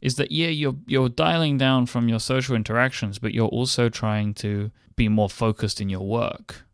Is 0.00 0.16
that 0.16 0.32
yeah, 0.32 0.48
you're 0.48 0.76
you're 0.86 1.08
dialing 1.08 1.58
down 1.58 1.86
from 1.86 2.08
your 2.08 2.18
social 2.18 2.56
interactions, 2.56 3.18
but 3.18 3.32
you're 3.32 3.48
also 3.48 3.88
trying 3.88 4.34
to 4.34 4.70
be 4.96 5.08
more 5.08 5.28
focused 5.28 5.80
in 5.80 5.88
your 5.88 6.06
work. 6.06 6.64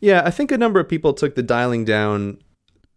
Yeah, 0.00 0.22
I 0.24 0.30
think 0.30 0.52
a 0.52 0.58
number 0.58 0.80
of 0.80 0.88
people 0.88 1.12
took 1.12 1.34
the 1.34 1.42
dialing 1.42 1.84
down 1.84 2.38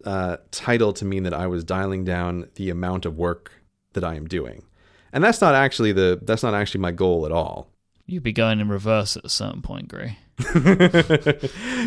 uh, 0.06 0.38
title 0.52 0.94
to 0.94 1.06
mean 1.06 1.24
that 1.24 1.34
I 1.34 1.48
was 1.48 1.64
dialing 1.64 2.04
down 2.04 2.48
the 2.56 2.70
amount 2.70 3.06
of 3.06 3.18
work 3.18 3.52
that 3.94 4.04
I 4.04 4.16
am 4.16 4.28
doing, 4.28 4.64
and 5.12 5.24
that's 5.24 5.42
not 5.42 5.56
actually 5.56 5.92
the 5.92 6.20
that's 6.22 6.44
not 6.44 6.54
actually 6.54 6.82
my 6.82 6.92
goal 6.92 7.26
at 7.26 7.32
all. 7.32 7.70
You'd 8.06 8.24
be 8.24 8.34
going 8.34 8.60
in 8.60 8.70
reverse 8.70 9.18
at 9.18 9.26
a 9.26 9.30
certain 9.30 9.62
point, 9.62 9.88
Grey. 9.88 10.18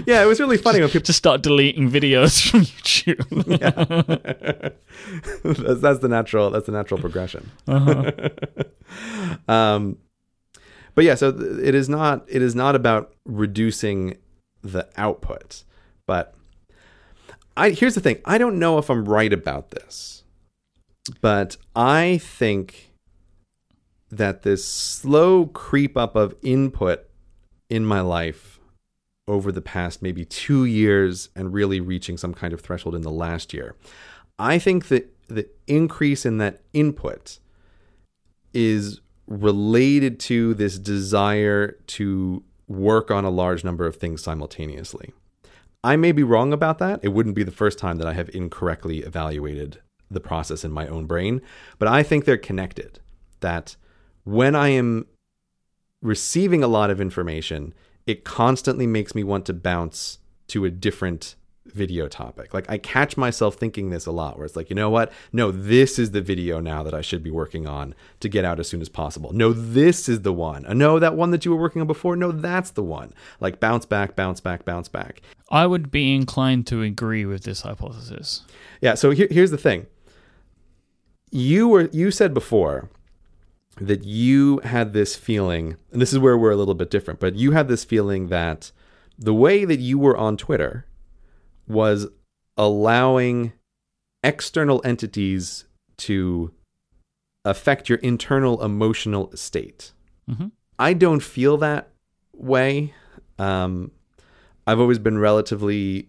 yeah, 0.06 0.22
it 0.22 0.26
was 0.26 0.38
really 0.38 0.58
funny 0.58 0.80
when 0.80 0.88
people 0.90 1.00
just 1.00 1.18
start 1.18 1.42
deleting 1.42 1.90
videos 1.90 2.46
from 2.50 2.60
YouTube. 2.60 3.48
yeah, 3.60 4.70
that's, 5.44 5.80
that's, 5.80 5.98
the 6.00 6.08
natural. 6.08 6.50
That's 6.50 6.66
the 6.66 6.72
natural 6.72 7.00
progression. 7.00 7.50
Uh-huh. 7.66 8.12
um, 9.48 9.96
but 10.94 11.04
yeah, 11.04 11.14
so 11.14 11.28
it 11.28 11.74
is 11.74 11.88
not. 11.88 12.26
It 12.28 12.42
is 12.42 12.54
not 12.54 12.74
about 12.74 13.14
reducing 13.24 14.18
the 14.60 14.86
output, 14.98 15.64
but 16.06 16.34
I 17.56 17.70
here's 17.70 17.94
the 17.94 18.02
thing. 18.02 18.20
I 18.26 18.36
don't 18.36 18.58
know 18.58 18.76
if 18.76 18.90
I'm 18.90 19.06
right 19.06 19.32
about 19.32 19.70
this, 19.70 20.24
but 21.22 21.56
I 21.74 22.18
think 22.22 22.92
that 24.10 24.42
this 24.42 24.62
slow 24.62 25.46
creep 25.46 25.96
up 25.96 26.16
of 26.16 26.34
input 26.42 27.08
in 27.72 27.86
my 27.86 28.02
life 28.02 28.60
over 29.26 29.50
the 29.50 29.62
past 29.62 30.02
maybe 30.02 30.26
two 30.26 30.66
years 30.66 31.30
and 31.34 31.54
really 31.54 31.80
reaching 31.80 32.18
some 32.18 32.34
kind 32.34 32.52
of 32.52 32.60
threshold 32.60 32.94
in 32.94 33.00
the 33.00 33.10
last 33.10 33.54
year. 33.54 33.74
I 34.38 34.58
think 34.58 34.88
that 34.88 35.10
the 35.28 35.48
increase 35.66 36.26
in 36.26 36.36
that 36.36 36.60
input 36.74 37.38
is 38.52 39.00
related 39.26 40.20
to 40.20 40.52
this 40.52 40.78
desire 40.78 41.78
to 41.86 42.44
work 42.68 43.10
on 43.10 43.24
a 43.24 43.30
large 43.30 43.64
number 43.64 43.86
of 43.86 43.96
things 43.96 44.22
simultaneously. 44.22 45.14
I 45.82 45.96
may 45.96 46.12
be 46.12 46.22
wrong 46.22 46.52
about 46.52 46.78
that. 46.80 47.00
It 47.02 47.08
wouldn't 47.08 47.34
be 47.34 47.42
the 47.42 47.50
first 47.50 47.78
time 47.78 47.96
that 47.96 48.06
I 48.06 48.12
have 48.12 48.28
incorrectly 48.34 48.98
evaluated 48.98 49.80
the 50.10 50.20
process 50.20 50.62
in 50.62 50.72
my 50.72 50.86
own 50.88 51.06
brain, 51.06 51.40
but 51.78 51.88
I 51.88 52.02
think 52.02 52.26
they're 52.26 52.36
connected. 52.36 52.98
That 53.40 53.76
when 54.24 54.54
I 54.54 54.68
am 54.68 55.06
receiving 56.02 56.62
a 56.62 56.68
lot 56.68 56.90
of 56.90 57.00
information, 57.00 57.72
it 58.06 58.24
constantly 58.24 58.86
makes 58.86 59.14
me 59.14 59.24
want 59.24 59.46
to 59.46 59.54
bounce 59.54 60.18
to 60.48 60.64
a 60.64 60.70
different 60.70 61.36
video 61.66 62.08
topic. 62.08 62.52
Like 62.52 62.68
I 62.68 62.78
catch 62.78 63.16
myself 63.16 63.54
thinking 63.54 63.90
this 63.90 64.06
a 64.06 64.10
lot 64.10 64.36
where 64.36 64.44
it's 64.44 64.56
like, 64.56 64.68
you 64.68 64.76
know 64.76 64.90
what? 64.90 65.12
No, 65.32 65.50
this 65.50 65.98
is 65.98 66.10
the 66.10 66.20
video 66.20 66.60
now 66.60 66.82
that 66.82 66.94
I 66.94 67.00
should 67.00 67.22
be 67.22 67.30
working 67.30 67.66
on 67.66 67.94
to 68.20 68.28
get 68.28 68.44
out 68.44 68.60
as 68.60 68.68
soon 68.68 68.80
as 68.80 68.88
possible. 68.88 69.32
No, 69.32 69.52
this 69.52 70.08
is 70.08 70.22
the 70.22 70.32
one. 70.32 70.66
Uh, 70.66 70.74
no, 70.74 70.98
that 70.98 71.14
one 71.14 71.30
that 71.30 71.44
you 71.44 71.52
were 71.52 71.60
working 71.60 71.80
on 71.80 71.86
before. 71.86 72.16
No, 72.16 72.32
that's 72.32 72.70
the 72.70 72.82
one. 72.82 73.14
Like 73.40 73.60
bounce 73.60 73.86
back, 73.86 74.16
bounce 74.16 74.40
back, 74.40 74.64
bounce 74.64 74.88
back. 74.88 75.22
I 75.50 75.66
would 75.66 75.90
be 75.90 76.14
inclined 76.14 76.66
to 76.68 76.82
agree 76.82 77.24
with 77.24 77.44
this 77.44 77.62
hypothesis. 77.62 78.42
Yeah, 78.80 78.94
so 78.94 79.10
here, 79.10 79.28
here's 79.30 79.50
the 79.50 79.58
thing. 79.58 79.86
You 81.30 81.68
were 81.68 81.88
you 81.92 82.10
said 82.10 82.34
before 82.34 82.90
that 83.80 84.04
you 84.04 84.58
had 84.64 84.92
this 84.92 85.16
feeling, 85.16 85.76
and 85.90 86.00
this 86.00 86.12
is 86.12 86.18
where 86.18 86.36
we're 86.36 86.50
a 86.50 86.56
little 86.56 86.74
bit 86.74 86.90
different, 86.90 87.20
but 87.20 87.34
you 87.34 87.52
had 87.52 87.68
this 87.68 87.84
feeling 87.84 88.28
that 88.28 88.70
the 89.18 89.34
way 89.34 89.64
that 89.64 89.80
you 89.80 89.98
were 89.98 90.16
on 90.16 90.36
Twitter 90.36 90.86
was 91.66 92.06
allowing 92.56 93.52
external 94.22 94.82
entities 94.84 95.64
to 95.96 96.52
affect 97.44 97.88
your 97.88 97.98
internal 97.98 98.62
emotional 98.62 99.34
state. 99.34 99.92
Mm-hmm. 100.30 100.48
I 100.78 100.92
don't 100.92 101.22
feel 101.22 101.56
that 101.58 101.90
way. 102.32 102.94
Um, 103.38 103.90
I've 104.66 104.80
always 104.80 104.98
been 104.98 105.18
relatively 105.18 106.08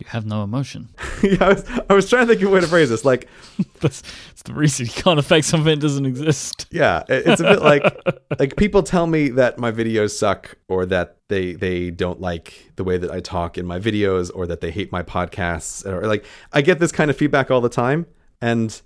you 0.00 0.06
have 0.08 0.26
no 0.26 0.42
emotion. 0.42 0.88
yeah, 1.22 1.36
I 1.40 1.48
was, 1.48 1.64
I 1.90 1.94
was 1.94 2.08
trying 2.08 2.26
to 2.26 2.32
think 2.32 2.42
of 2.42 2.48
a 2.48 2.54
way 2.54 2.60
to 2.60 2.66
phrase 2.66 2.90
this. 2.90 3.04
Like, 3.04 3.28
that's, 3.80 4.02
that's 4.02 4.42
the 4.42 4.54
reason 4.54 4.86
you 4.86 4.92
can't 4.92 5.18
affect 5.18 5.46
something 5.46 5.74
that 5.74 5.80
doesn't 5.80 6.06
exist. 6.06 6.66
Yeah, 6.70 7.04
it's 7.08 7.40
a 7.40 7.44
bit 7.44 7.62
like 7.62 7.82
like 8.38 8.56
people 8.56 8.82
tell 8.82 9.06
me 9.06 9.30
that 9.30 9.58
my 9.58 9.72
videos 9.72 10.10
suck, 10.10 10.56
or 10.68 10.86
that 10.86 11.18
they 11.28 11.52
they 11.52 11.90
don't 11.90 12.20
like 12.20 12.72
the 12.76 12.84
way 12.84 12.98
that 12.98 13.10
I 13.10 13.20
talk 13.20 13.58
in 13.58 13.66
my 13.66 13.78
videos, 13.78 14.30
or 14.34 14.46
that 14.46 14.60
they 14.60 14.70
hate 14.70 14.92
my 14.92 15.02
podcasts, 15.02 15.86
or 15.86 16.06
like 16.06 16.24
I 16.52 16.62
get 16.62 16.78
this 16.78 16.92
kind 16.92 17.10
of 17.10 17.16
feedback 17.16 17.50
all 17.50 17.60
the 17.60 17.68
time, 17.68 18.06
and 18.40 18.80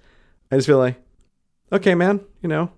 I 0.51 0.56
just 0.56 0.66
feel 0.66 0.78
like, 0.78 0.97
okay, 1.72 1.94
man, 1.94 2.20
you 2.43 2.48
know, 2.48 2.70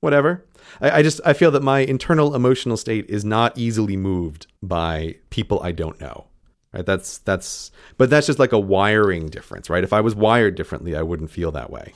whatever. 0.00 0.44
I, 0.80 0.90
I 0.90 1.02
just 1.02 1.20
I 1.24 1.32
feel 1.32 1.50
that 1.52 1.62
my 1.62 1.80
internal 1.80 2.34
emotional 2.34 2.76
state 2.76 3.06
is 3.08 3.24
not 3.24 3.56
easily 3.56 3.96
moved 3.96 4.46
by 4.62 5.16
people 5.30 5.60
I 5.62 5.72
don't 5.72 6.00
know 6.00 6.26
right 6.72 6.86
that's 6.86 7.18
that's 7.18 7.70
but 7.96 8.10
that's 8.10 8.26
just 8.26 8.38
like 8.38 8.52
a 8.52 8.58
wiring 8.58 9.28
difference 9.28 9.70
right 9.70 9.84
if 9.84 9.92
i 9.92 10.00
was 10.00 10.14
wired 10.14 10.54
differently 10.54 10.96
i 10.96 11.02
wouldn't 11.02 11.30
feel 11.30 11.50
that 11.50 11.70
way 11.70 11.92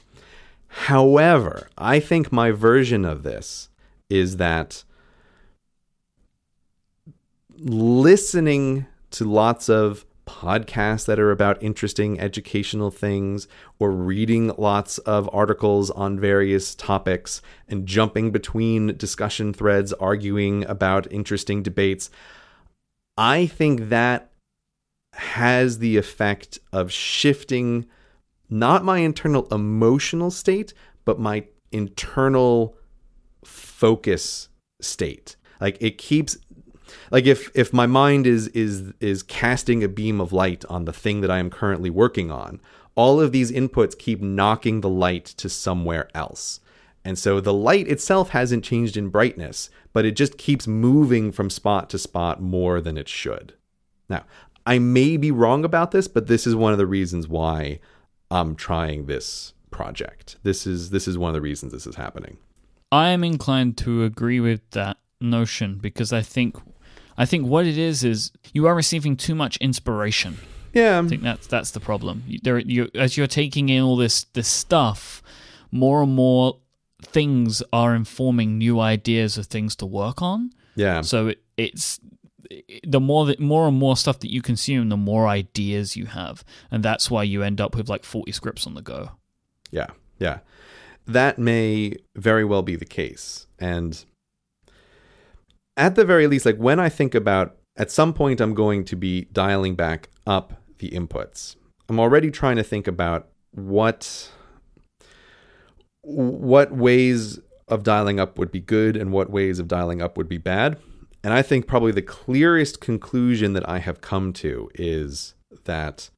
however 0.69 1.69
i 1.79 2.01
think 2.01 2.33
my 2.33 2.51
version 2.51 3.05
of 3.05 3.23
this 3.23 3.69
is 4.11 4.37
that 4.37 4.85
listening 7.59 8.87
to 9.11 9.25
lots 9.25 9.69
of 9.69 10.05
podcasts 10.27 11.07
that 11.07 11.19
are 11.19 11.31
about 11.31 11.63
interesting 11.63 12.19
educational 12.19 12.91
things 12.91 13.47
or 13.79 13.91
reading 13.91 14.53
lots 14.57 14.99
of 14.99 15.29
articles 15.33 15.91
on 15.91 16.19
various 16.19 16.75
topics 16.75 17.43
and 17.69 17.87
jumping 17.87 18.31
between 18.31 18.97
discussion 18.97 19.53
threads, 19.53 19.93
arguing 19.95 20.65
about 20.65 21.11
interesting 21.13 21.63
debates. 21.63 22.11
I 23.17 23.47
think 23.47 23.91
that 23.91 24.31
has 25.16 25.78
the 25.78 25.97
effect 25.97 26.59
of 26.73 26.93
shifting 26.93 27.86
not 28.51 28.85
my 28.85 28.99
internal 28.99 29.47
emotional 29.51 30.31
state, 30.31 30.74
but 31.05 31.19
my 31.19 31.45
internal 31.73 32.77
focus 33.45 34.49
state. 34.81 35.36
Like 35.61 35.77
it 35.81 35.99
keeps 35.99 36.36
like 37.11 37.27
if 37.27 37.51
if 37.55 37.73
my 37.73 37.86
mind 37.86 38.27
is 38.27 38.49
is 38.49 38.93
is 39.01 39.23
casting 39.23 39.82
a 39.82 39.89
beam 39.89 40.20
of 40.20 40.32
light 40.32 40.65
on 40.66 40.85
the 40.85 40.93
thing 40.93 41.20
that 41.23 41.31
I 41.31 41.39
am 41.39 41.51
currently 41.51 41.91
working 41.91 42.31
on, 42.31 42.61
all 42.95 43.20
of 43.20 43.32
these 43.32 43.51
inputs 43.51 43.99
keep 43.99 44.20
knocking 44.20 44.81
the 44.81 44.89
light 44.89 45.24
to 45.24 45.49
somewhere 45.49 46.09
else. 46.15 46.61
And 47.05 47.19
so 47.19 47.41
the 47.41 47.53
light 47.53 47.86
itself 47.89 48.31
hasn't 48.31 48.65
changed 48.65 48.97
in 48.97 49.11
brightness, 49.11 49.69
but 49.93 50.07
it 50.07 50.16
just 50.16 50.39
keeps 50.39 50.66
moving 50.66 51.32
from 51.32 51.51
spot 51.51 51.91
to 51.91 51.99
spot 51.99 52.41
more 52.41 52.81
than 52.81 52.97
it 52.97 53.09
should. 53.09 53.55
Now, 54.09 54.24
I 54.66 54.78
may 54.78 55.16
be 55.16 55.31
wrong 55.31 55.65
about 55.65 55.91
this, 55.91 56.09
but 56.09 56.27
this 56.27 56.47
is 56.47 56.55
one 56.55 56.73
of 56.73 56.78
the 56.78 56.86
reasons 56.86 57.28
why 57.28 57.81
I'm 58.31 58.57
trying 58.57 59.07
this 59.07 59.53
project. 59.70 60.36
This 60.43 60.66
is 60.66 60.91
this 60.91 61.07
is 61.09 61.19
one 61.19 61.28
of 61.28 61.35
the 61.35 61.41
reasons 61.41 61.73
this 61.73 61.86
is 61.86 61.97
happening. 61.97 62.39
I 62.91 63.09
am 63.09 63.24
inclined 63.24 63.77
to 63.78 64.05
agree 64.05 64.41
with 64.41 64.69
that 64.70 64.99
notion 65.20 65.78
because 65.78 66.12
I 66.12 66.23
think 66.23 66.57
I 67.16 67.27
think 67.27 67.47
what 67.47 67.66
it 67.66 67.78
is 67.78 68.05
is 68.05 68.32
you 68.53 68.66
are 68.66 68.74
receiving 68.74 69.16
too 69.16 69.35
much 69.35 69.57
inspiration. 69.59 70.39
Yeah, 70.73 71.01
I 71.01 71.09
think 71.09 71.23
that's 71.23 71.47
that's 71.47 71.70
the 71.70 71.81
problem. 71.81 72.24
There, 72.43 72.59
you, 72.59 72.89
as 72.95 73.16
you're 73.16 73.28
taking 73.28 73.69
in 73.69 73.82
all 73.82 73.97
this 73.97 74.24
this 74.32 74.49
stuff, 74.49 75.23
more 75.70 76.03
and 76.03 76.15
more 76.15 76.59
things 77.03 77.62
are 77.73 77.95
informing 77.95 78.59
new 78.59 78.81
ideas 78.81 79.36
of 79.39 79.47
things 79.47 79.77
to 79.77 79.86
work 79.86 80.23
on. 80.23 80.51
yeah, 80.74 81.03
So 81.03 81.28
it, 81.28 81.43
it's 81.57 82.01
the 82.87 83.01
more 83.01 83.27
that 83.27 83.41
more 83.41 83.69
and 83.69 83.77
more 83.77 83.97
stuff 83.97 84.19
that 84.21 84.31
you 84.31 84.43
consume, 84.43 84.89
the 84.89 84.97
more 84.97 85.27
ideas 85.27 85.97
you 85.97 86.07
have, 86.07 86.45
and 86.71 86.83
that's 86.83 87.11
why 87.11 87.23
you 87.23 87.43
end 87.43 87.61
up 87.61 87.77
with 87.77 87.89
like 87.89 88.05
forty 88.05 88.33
scripts 88.33 88.66
on 88.66 88.75
the 88.75 88.83
go. 88.83 89.11
yeah, 89.71 89.89
yeah. 90.19 90.39
That 91.07 91.39
may 91.39 91.97
very 92.16 92.45
well 92.45 92.62
be 92.62 92.77
the 92.77 92.87
case, 92.87 93.47
and 93.59 94.05
at 95.77 95.95
the 95.95 96.05
very 96.05 96.27
least, 96.27 96.47
like 96.47 96.57
when 96.57 96.81
I 96.81 96.89
think 96.89 97.15
about 97.15 97.57
at 97.77 97.91
some 97.91 98.12
point, 98.12 98.41
I'm 98.41 98.55
going 98.55 98.85
to 98.85 98.97
be 98.97 99.23
dialing 99.33 99.75
back 99.75 100.09
up 100.27 100.62
the 100.79 100.91
inputs. 100.91 101.57
I'm 101.89 102.01
already 102.01 102.31
trying 102.31 102.57
to 102.57 102.62
think 102.62 102.87
about 102.87 103.29
what 103.51 104.31
what 106.03 106.73
ways 106.73 107.39
of 107.69 107.83
dialing 107.83 108.21
up 108.21 108.39
would 108.39 108.51
be 108.53 108.61
good 108.61 108.97
and 108.97 109.11
what 109.11 109.31
ways 109.31 109.59
of 109.59 109.69
dialing 109.69 110.03
up 110.03 110.16
would 110.16 110.29
be 110.29 110.39
bad. 110.39 110.79
And 111.25 111.33
I 111.33 111.41
think 111.41 111.67
probably 111.67 111.91
the 111.91 112.03
clearest 112.03 112.83
conclusion 112.83 113.55
that 113.55 113.67
I 113.67 113.79
have 113.79 114.03
come 114.03 114.35
to 114.35 114.71
is 114.75 115.35
that 115.65 116.11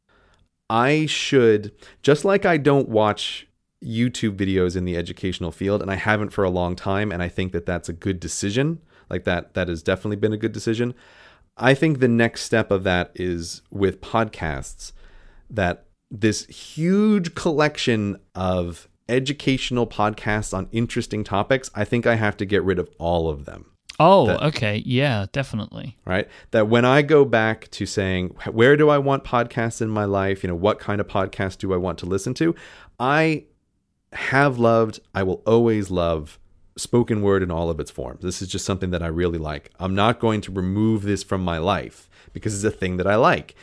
I 0.68 1.06
should, 1.06 1.70
just 2.02 2.24
like 2.24 2.44
I 2.44 2.56
don't 2.56 2.88
watch 2.88 3.46
YouTube 3.84 4.36
videos 4.36 4.74
in 4.74 4.84
the 4.84 4.96
educational 4.96 5.52
field, 5.52 5.80
and 5.80 5.92
I 5.92 5.94
haven't 5.94 6.30
for 6.30 6.42
a 6.42 6.50
long 6.50 6.74
time, 6.74 7.12
and 7.12 7.22
I 7.22 7.28
think 7.28 7.52
that 7.52 7.66
that's 7.66 7.88
a 7.88 7.92
good 7.92 8.18
decision. 8.18 8.80
Like 9.08 9.22
that, 9.24 9.54
that 9.54 9.68
has 9.68 9.80
definitely 9.80 10.16
been 10.16 10.32
a 10.32 10.36
good 10.36 10.50
decision. 10.50 10.92
I 11.56 11.72
think 11.72 12.00
the 12.00 12.08
next 12.08 12.42
step 12.42 12.72
of 12.72 12.82
that 12.82 13.12
is 13.14 13.62
with 13.70 14.00
podcasts, 14.00 14.90
that 15.48 15.86
this 16.10 16.46
huge 16.46 17.36
collection 17.36 18.18
of 18.34 18.88
educational 19.08 19.86
podcasts 19.86 20.52
on 20.52 20.68
interesting 20.72 21.22
topics, 21.22 21.70
I 21.76 21.84
think 21.84 22.08
I 22.08 22.16
have 22.16 22.36
to 22.38 22.44
get 22.44 22.64
rid 22.64 22.80
of 22.80 22.90
all 22.98 23.28
of 23.28 23.44
them 23.44 23.75
Oh, 23.98 24.26
That- 24.26 24.42
okay, 24.48 24.82
yeah, 24.84 25.26
definitely. 25.32 25.96
right? 26.04 26.28
That 26.50 26.68
when 26.68 26.84
I 26.84 27.02
go 27.02 27.24
back 27.24 27.70
to 27.72 27.86
saying, 27.86 28.34
where 28.50 28.76
do 28.76 28.88
I 28.90 28.98
want 28.98 29.24
podcasts 29.24 29.80
in 29.80 29.88
my 29.88 30.04
life? 30.04 30.42
You 30.42 30.48
know, 30.48 30.54
what 30.54 30.78
kind 30.78 31.00
of 31.00 31.08
podcast 31.08 31.58
do 31.58 31.72
I 31.72 31.76
want 31.78 31.98
to 32.00 32.06
listen 32.06 32.34
to? 32.34 32.54
I 33.00 33.44
have 34.12 34.58
loved, 34.58 35.00
I 35.14 35.22
will 35.22 35.42
always 35.46 35.90
love 35.90 36.38
spoken 36.78 37.22
word 37.22 37.42
in 37.42 37.50
all 37.50 37.70
of 37.70 37.80
its 37.80 37.90
forms. 37.90 38.20
This 38.22 38.42
is 38.42 38.48
just 38.48 38.66
something 38.66 38.90
that 38.90 39.02
I 39.02 39.06
really 39.06 39.38
like. 39.38 39.70
I'm 39.80 39.94
not 39.94 40.20
going 40.20 40.42
to 40.42 40.52
remove 40.52 41.02
this 41.02 41.22
from 41.22 41.42
my 41.42 41.56
life 41.56 42.08
because 42.34 42.54
it's 42.54 42.74
a 42.74 42.76
thing 42.76 42.98
that 42.98 43.06
I 43.06 43.16
like. 43.16 43.54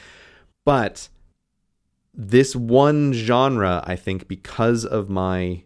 But 0.66 1.10
this 2.12 2.56
one 2.56 3.14
genre, 3.14 3.84
I 3.86 3.96
think, 3.96 4.28
because 4.28 4.84
of 4.84 5.10
my 5.10 5.64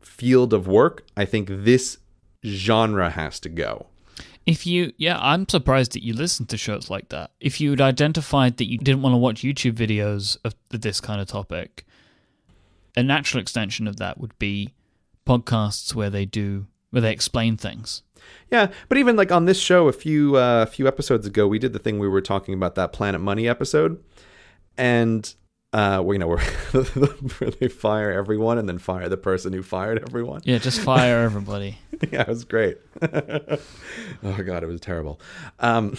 field 0.00 0.52
of 0.52 0.68
work, 0.68 1.04
I 1.16 1.24
think 1.24 1.48
this 1.50 1.98
genre 2.44 3.10
has 3.10 3.40
to 3.40 3.48
go. 3.48 3.86
If 4.44 4.66
you, 4.66 4.92
yeah, 4.96 5.18
I'm 5.20 5.48
surprised 5.48 5.92
that 5.92 6.02
you 6.02 6.14
listen 6.14 6.46
to 6.46 6.56
shows 6.56 6.90
like 6.90 7.10
that. 7.10 7.30
If 7.40 7.60
you'd 7.60 7.80
identified 7.80 8.56
that 8.56 8.68
you 8.68 8.76
didn't 8.78 9.02
want 9.02 9.12
to 9.12 9.18
watch 9.18 9.42
YouTube 9.42 9.74
videos 9.74 10.36
of 10.44 10.54
this 10.70 11.00
kind 11.00 11.20
of 11.20 11.28
topic, 11.28 11.86
a 12.96 13.02
natural 13.02 13.40
extension 13.40 13.86
of 13.86 13.96
that 13.96 14.18
would 14.18 14.36
be 14.38 14.74
podcasts 15.26 15.94
where 15.94 16.10
they 16.10 16.24
do 16.24 16.66
where 16.90 17.00
they 17.00 17.12
explain 17.12 17.56
things. 17.56 18.02
Yeah, 18.50 18.70
but 18.88 18.98
even 18.98 19.16
like 19.16 19.32
on 19.32 19.46
this 19.46 19.58
show 19.58 19.88
a 19.88 19.92
few 19.92 20.36
uh, 20.36 20.62
a 20.62 20.66
few 20.66 20.86
episodes 20.86 21.26
ago, 21.26 21.46
we 21.46 21.58
did 21.58 21.72
the 21.72 21.78
thing 21.78 21.98
we 21.98 22.08
were 22.08 22.20
talking 22.20 22.54
about 22.54 22.74
that 22.74 22.92
Planet 22.92 23.20
Money 23.20 23.48
episode, 23.48 24.02
and 24.76 25.34
uh, 25.72 26.02
well, 26.04 26.12
you 26.12 26.18
know, 26.18 26.28
where, 26.28 26.38
where 27.38 27.50
they 27.50 27.68
fire 27.68 28.12
everyone 28.12 28.58
and 28.58 28.68
then 28.68 28.78
fire 28.78 29.08
the 29.08 29.16
person 29.16 29.52
who 29.54 29.62
fired 29.62 30.02
everyone. 30.06 30.42
Yeah, 30.44 30.58
just 30.58 30.80
fire 30.80 31.20
everybody. 31.20 31.78
yeah, 32.12 32.22
it 32.22 32.28
was 32.28 32.44
great. 32.44 32.78
oh 33.02 33.58
god, 34.22 34.62
it 34.62 34.66
was 34.66 34.80
terrible. 34.80 35.18
Um, 35.60 35.96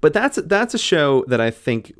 but 0.00 0.14
that's 0.14 0.38
that's 0.46 0.72
a 0.72 0.78
show 0.78 1.24
that 1.28 1.42
I 1.42 1.50
think 1.50 1.92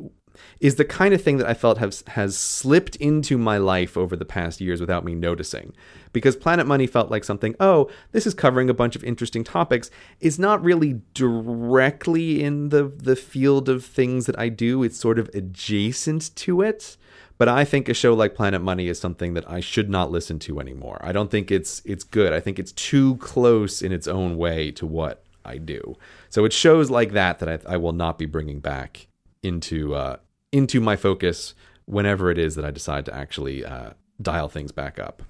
is 0.62 0.76
the 0.76 0.84
kind 0.84 1.12
of 1.12 1.20
thing 1.20 1.39
that 1.39 1.48
I 1.48 1.55
felt 1.55 1.78
has 1.78 2.05
has 2.06 2.39
slipped 2.39 2.94
into 2.97 3.36
my 3.36 3.59
life 3.59 3.97
over 3.97 4.14
the 4.14 4.24
past 4.24 4.60
years 4.60 4.80
without 4.80 5.05
me 5.05 5.12
noticing. 5.12 5.74
Because 6.12 6.36
Planet 6.36 6.68
Money 6.68 6.86
felt 6.86 7.10
like 7.10 7.24
something, 7.24 7.56
oh, 7.59 7.90
this 8.12 8.28
is 8.28 8.32
covering 8.32 8.70
a 8.70 8.74
bunch 8.74 8.94
of 8.94 9.02
interesting 9.02 9.43
topics. 9.43 9.90
It's 10.20 10.39
not 10.39 10.62
really 10.62 11.01
directly 11.14 12.44
in 12.44 12.68
the 12.68 12.84
the 12.84 13.16
field 13.16 13.68
of 13.68 13.84
things 13.84 14.26
that 14.26 14.39
I 14.39 14.51
do. 14.51 14.84
It's 14.84 14.97
sort 14.97 15.18
of 15.18 15.28
adjacent 15.34 16.34
to 16.36 16.62
it. 16.62 16.97
But 17.39 17.48
I 17.48 17.64
think 17.64 17.89
a 17.89 17.94
show 17.94 18.14
like 18.14 18.36
Planet 18.36 18.62
Money 18.62 18.86
is 18.86 19.01
something 19.01 19.34
that 19.34 19.51
I 19.51 19.59
should 19.59 19.90
not 19.90 20.12
listen 20.12 20.39
to 20.40 20.60
anymore. 20.60 21.01
I 21.02 21.10
don't 21.10 21.30
think 21.30 21.51
it's 21.51 21.82
it's 21.84 22.05
good. 22.05 22.32
I 22.32 22.39
think 22.39 22.60
it's 22.60 22.70
too 22.70 23.16
close 23.16 23.82
in 23.82 23.90
its 23.90 24.06
own 24.06 24.36
way 24.36 24.70
to 24.72 24.86
what 24.86 25.24
I 25.44 25.59
do. 25.59 25.97
So 26.30 26.44
it's 26.44 26.55
shows 26.55 26.89
like 26.89 27.10
that 27.12 27.40
that 27.40 27.48
I, 27.48 27.74
I 27.74 27.76
will 27.78 27.93
not 27.93 28.16
be 28.16 28.26
bringing 28.26 28.60
back 28.60 29.09
into 29.43 29.97
uh, 29.97 30.18
into 30.53 30.81
my 30.81 30.97
focus 30.97 31.55
whenever 31.87 32.31
it 32.31 32.39
is 32.39 32.55
that 32.55 32.65
I 32.65 32.70
decide 32.70 33.07
to 33.07 33.15
actually 33.15 33.65
uh, 33.65 33.91
dial 34.20 34.49
things 34.49 34.70
back 34.70 34.99
up, 34.99 35.23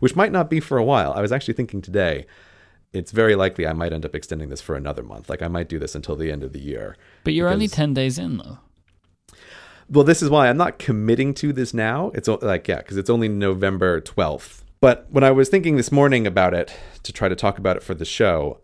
which 0.00 0.16
might 0.16 0.32
not 0.32 0.50
be 0.50 0.58
for 0.58 0.78
a 0.78 0.84
while. 0.84 1.12
I 1.12 1.20
was 1.20 1.32
actually 1.32 1.54
thinking 1.54 1.82
today. 1.82 2.26
It's 2.92 3.12
very 3.12 3.36
likely 3.36 3.66
I 3.66 3.72
might 3.72 3.92
end 3.92 4.04
up 4.04 4.16
extending 4.16 4.48
this 4.48 4.60
for 4.60 4.74
another 4.74 5.04
month. 5.04 5.28
Like 5.30 5.42
I 5.42 5.48
might 5.48 5.68
do 5.68 5.78
this 5.78 5.94
until 5.94 6.16
the 6.16 6.32
end 6.32 6.42
of 6.42 6.52
the 6.52 6.58
year. 6.58 6.96
But 7.22 7.34
you're 7.34 7.48
only 7.48 7.68
10 7.68 7.94
days 7.94 8.18
in, 8.18 8.38
though. 8.38 8.58
Well, 9.88 10.04
this 10.04 10.22
is 10.22 10.30
why 10.30 10.48
I'm 10.48 10.56
not 10.56 10.78
committing 10.78 11.34
to 11.34 11.52
this 11.52 11.72
now. 11.72 12.10
It's 12.14 12.26
like, 12.26 12.66
yeah, 12.66 12.78
because 12.78 12.96
it's 12.96 13.10
only 13.10 13.28
November 13.28 14.00
12th. 14.00 14.62
But 14.80 15.06
when 15.10 15.22
I 15.22 15.30
was 15.30 15.48
thinking 15.48 15.76
this 15.76 15.92
morning 15.92 16.26
about 16.26 16.54
it 16.54 16.74
to 17.02 17.12
try 17.12 17.28
to 17.28 17.36
talk 17.36 17.58
about 17.58 17.76
it 17.76 17.82
for 17.82 17.94
the 17.94 18.04
show, 18.04 18.60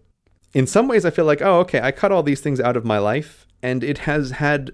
in 0.54 0.66
some 0.66 0.88
ways 0.88 1.04
I 1.04 1.10
feel 1.10 1.24
like, 1.24 1.42
oh, 1.42 1.60
okay, 1.60 1.80
I 1.80 1.92
cut 1.92 2.10
all 2.10 2.22
these 2.22 2.40
things 2.40 2.60
out 2.60 2.76
of 2.76 2.84
my 2.84 2.98
life 2.98 3.46
and 3.62 3.84
it 3.84 3.98
has 3.98 4.32
had 4.32 4.72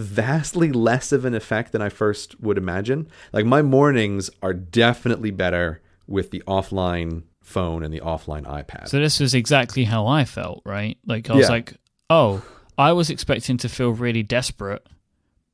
vastly 0.00 0.72
less 0.72 1.12
of 1.12 1.24
an 1.24 1.34
effect 1.34 1.72
than 1.72 1.82
I 1.82 1.88
first 1.88 2.40
would 2.40 2.58
imagine. 2.58 3.08
Like 3.32 3.44
my 3.46 3.62
mornings 3.62 4.30
are 4.42 4.54
definitely 4.54 5.30
better 5.30 5.80
with 6.06 6.30
the 6.30 6.42
offline 6.46 7.22
phone 7.42 7.82
and 7.82 7.92
the 7.92 8.00
offline 8.00 8.44
iPad. 8.44 8.88
So 8.88 8.98
this 8.98 9.20
was 9.20 9.34
exactly 9.34 9.84
how 9.84 10.06
I 10.06 10.24
felt, 10.24 10.62
right? 10.64 10.98
Like 11.06 11.28
I 11.30 11.34
was 11.34 11.46
Yeah. 11.46 11.52
like, 11.52 11.74
oh, 12.10 12.42
I 12.76 12.92
was 12.92 13.10
expecting 13.10 13.56
to 13.58 13.68
feel 13.68 13.90
really 13.90 14.22
desperate, 14.22 14.86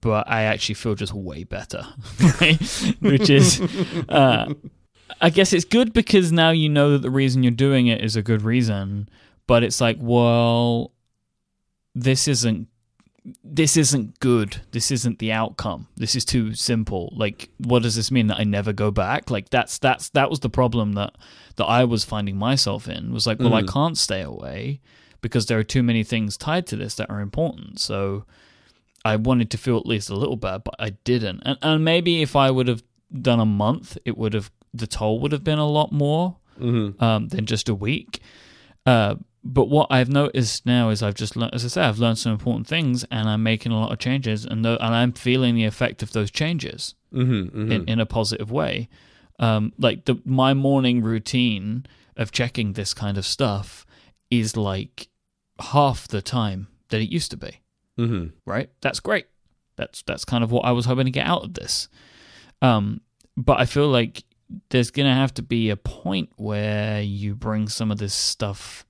but 0.01 0.29
I 0.29 0.43
actually 0.43 0.75
feel 0.75 0.95
just 0.95 1.15
way 1.15 1.45
better, 1.45 1.87
right? 2.41 2.61
Which 3.01 3.31
is, 3.31 3.61
uh, 4.09 4.53
I 5.21 5.31
guess 5.31 5.53
it's 5.53 5.65
good 5.65 5.93
because 5.93 6.33
now 6.33 6.51
you 6.51 6.69
know 6.69 6.91
that 6.93 7.03
the 7.03 7.11
reason 7.11 7.43
you're 7.43 7.53
doing 7.53 7.87
it 7.87 8.03
is 8.03 8.16
a 8.16 8.23
good 8.23 8.43
reason. 8.43 9.09
But 9.47 9.62
it's 9.62 9.81
like, 9.81 9.97
well, 10.01 10.93
this 11.95 12.29
isn't. 12.29 12.69
This 13.43 13.77
isn't 13.79 14.21
good. 14.21 14.61
This 14.73 14.91
isn't 14.91 15.19
the 15.19 15.33
outcome. 15.33 15.87
This 15.97 16.15
is 16.15 16.25
too 16.27 16.53
simple. 16.55 17.11
Like, 17.17 17.49
what 17.59 17.83
does 17.83 17.95
this 17.97 18.11
mean 18.11 18.27
that 18.27 18.39
I 18.39 18.45
never 18.45 18.73
go 18.75 18.91
back? 18.91 19.31
Like, 19.31 19.49
that's 19.49 19.79
that's 19.79 20.11
that 20.11 20.29
was 20.29 20.41
the 20.41 20.51
problem 20.51 20.93
that 20.93 21.15
that 21.57 21.65
I 21.65 21.85
was 21.85 22.05
finding 22.05 22.37
myself 22.37 22.87
in. 22.89 23.13
Was 23.13 23.27
like, 23.27 23.39
well, 23.39 23.55
I 23.55 23.63
Mm. 23.63 23.73
can't 23.73 23.99
stay 23.99 24.21
away 24.21 24.81
because 25.23 25.47
there 25.47 25.59
are 25.59 25.65
too 25.65 25.83
many 25.83 26.05
things 26.05 26.37
tied 26.37 26.67
to 26.67 26.77
this 26.77 26.97
that 26.97 27.09
are 27.09 27.21
important. 27.21 27.81
So 27.81 28.27
I 29.07 29.17
wanted 29.17 29.51
to 29.53 29.59
feel 29.59 29.79
at 29.79 29.87
least 29.87 30.11
a 30.11 30.17
little 30.17 30.37
better, 30.37 30.59
but 30.59 30.75
I 30.79 30.91
didn't. 30.91 31.41
And 31.47 31.57
and 31.63 31.83
maybe 31.85 32.21
if 32.21 32.37
I 32.37 32.51
would 32.51 32.69
have 32.69 32.83
done 33.23 33.41
a 33.41 33.47
month, 33.47 33.97
it 34.05 34.19
would 34.19 34.35
have 34.35 34.51
the 34.75 34.87
toll 34.87 35.21
would 35.21 35.33
have 35.33 35.45
been 35.45 35.59
a 35.59 35.69
lot 35.69 35.93
more 35.93 36.37
Mm-hmm. 36.61 37.03
um, 37.03 37.29
than 37.29 37.47
just 37.47 37.69
a 37.69 37.75
week. 37.75 38.21
Uh, 38.87 39.17
but 39.45 39.66
what 39.69 39.89
I've 39.91 40.09
noticed 40.09 40.65
now 40.66 40.89
is 40.89 41.03
I've 41.03 41.15
just 41.15 41.37
learned, 41.37 41.55
as 41.55 41.65
I 41.65 41.69
say, 41.69 41.83
I've 41.83 41.99
learned 41.99 42.19
some 42.19 42.33
important 42.33 42.66
things, 42.66 43.05
and 43.11 43.29
I'm 43.29 43.43
making 43.43 43.73
a 43.73 43.79
lot 43.79 43.93
of 43.93 43.99
changes, 43.99 44.45
and 44.45 44.65
tho- 44.65 44.79
and 44.81 44.95
I'm 44.95 45.12
feeling 45.12 45.55
the 45.55 45.65
effect 45.65 46.03
of 46.03 46.12
those 46.12 46.31
changes 46.31 46.95
Mm-hmm. 47.12 47.71
in, 47.71 47.85
in 47.89 48.01
a 48.01 48.07
positive 48.07 48.51
way. 48.51 48.89
Um, 49.39 49.73
like 49.79 50.05
the 50.07 50.21
my 50.25 50.53
morning 50.55 51.01
routine 51.03 51.87
of 52.16 52.33
checking 52.33 52.73
this 52.73 52.93
kind 52.95 53.16
of 53.19 53.25
stuff 53.25 53.87
is 54.31 54.57
like 54.57 55.09
half 55.61 56.09
the 56.09 56.21
time 56.23 56.66
that 56.89 57.01
it 57.01 57.09
used 57.11 57.31
to 57.33 57.37
be. 57.37 57.61
Mm-hmm. 57.99 58.29
Right? 58.47 58.71
That's 58.81 58.99
great. 59.01 59.27
That's 59.77 60.03
that's 60.03 60.25
kind 60.25 60.43
of 60.43 60.51
what 60.51 60.65
I 60.65 60.73
was 60.73 60.87
hoping 60.87 61.05
to 61.05 61.11
get 61.12 61.27
out 61.27 61.45
of 61.45 61.55
this. 61.55 61.89
Um, 62.62 63.01
but 63.37 63.61
I 63.61 63.65
feel 63.66 63.89
like 63.89 64.25
there's 64.71 64.91
gonna 64.91 65.15
have 65.15 65.35
to 65.35 65.43
be 65.43 65.71
a 65.71 65.77
point 65.77 66.31
where 66.37 67.01
you 67.03 67.35
bring 67.35 67.69
some 67.69 67.91
of 67.93 67.99
this 67.99 68.15
stuff 68.15 68.85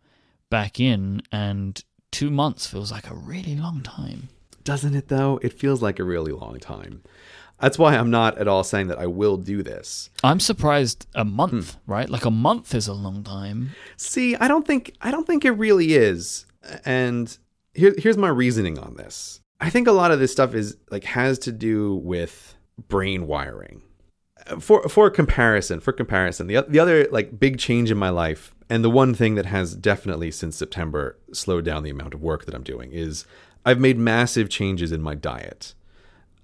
back 0.54 0.78
in, 0.78 1.20
and 1.32 1.82
two 2.12 2.30
months 2.30 2.64
feels 2.64 2.92
like 2.92 3.10
a 3.10 3.14
really 3.14 3.56
long 3.56 3.82
time. 3.82 4.28
Doesn't 4.62 4.94
it 4.94 5.08
though? 5.08 5.40
It 5.42 5.52
feels 5.52 5.82
like 5.82 5.98
a 5.98 6.04
really 6.04 6.30
long 6.30 6.60
time. 6.60 7.02
That's 7.60 7.76
why 7.76 7.96
I'm 7.96 8.12
not 8.12 8.38
at 8.38 8.46
all 8.46 8.62
saying 8.62 8.86
that 8.86 9.00
I 9.00 9.08
will 9.08 9.36
do 9.36 9.64
this. 9.64 10.10
I'm 10.22 10.38
surprised 10.38 11.08
a 11.12 11.24
month, 11.24 11.74
hmm. 11.74 11.90
right? 11.90 12.08
Like 12.08 12.24
a 12.24 12.30
month 12.30 12.72
is 12.72 12.86
a 12.86 12.92
long 12.92 13.24
time. 13.24 13.70
See, 13.96 14.36
I 14.36 14.46
don't 14.46 14.64
think 14.64 14.94
I 15.00 15.10
don't 15.10 15.26
think 15.26 15.44
it 15.44 15.50
really 15.50 15.94
is. 15.94 16.46
And 16.84 17.36
here, 17.74 17.92
here's 17.98 18.16
my 18.16 18.28
reasoning 18.28 18.78
on 18.78 18.94
this. 18.94 19.40
I 19.60 19.70
think 19.70 19.88
a 19.88 19.92
lot 19.92 20.12
of 20.12 20.20
this 20.20 20.30
stuff 20.30 20.54
is 20.54 20.76
like 20.88 21.02
has 21.02 21.36
to 21.40 21.50
do 21.50 21.96
with 21.96 22.54
brain 22.86 23.26
wiring. 23.26 23.82
For 24.60 24.88
for 24.88 25.10
comparison, 25.10 25.80
for 25.80 25.92
comparison, 25.92 26.46
the 26.46 26.64
the 26.68 26.78
other 26.78 27.08
like 27.10 27.40
big 27.40 27.58
change 27.58 27.90
in 27.90 27.98
my 27.98 28.10
life, 28.10 28.53
and 28.68 28.84
the 28.84 28.90
one 28.90 29.14
thing 29.14 29.34
that 29.34 29.46
has 29.46 29.74
definitely 29.74 30.30
since 30.30 30.56
September 30.56 31.18
slowed 31.32 31.64
down 31.64 31.82
the 31.82 31.90
amount 31.90 32.14
of 32.14 32.22
work 32.22 32.44
that 32.44 32.54
I'm 32.54 32.62
doing 32.62 32.92
is 32.92 33.26
I've 33.64 33.80
made 33.80 33.98
massive 33.98 34.48
changes 34.48 34.92
in 34.92 35.02
my 35.02 35.14
diet. 35.14 35.74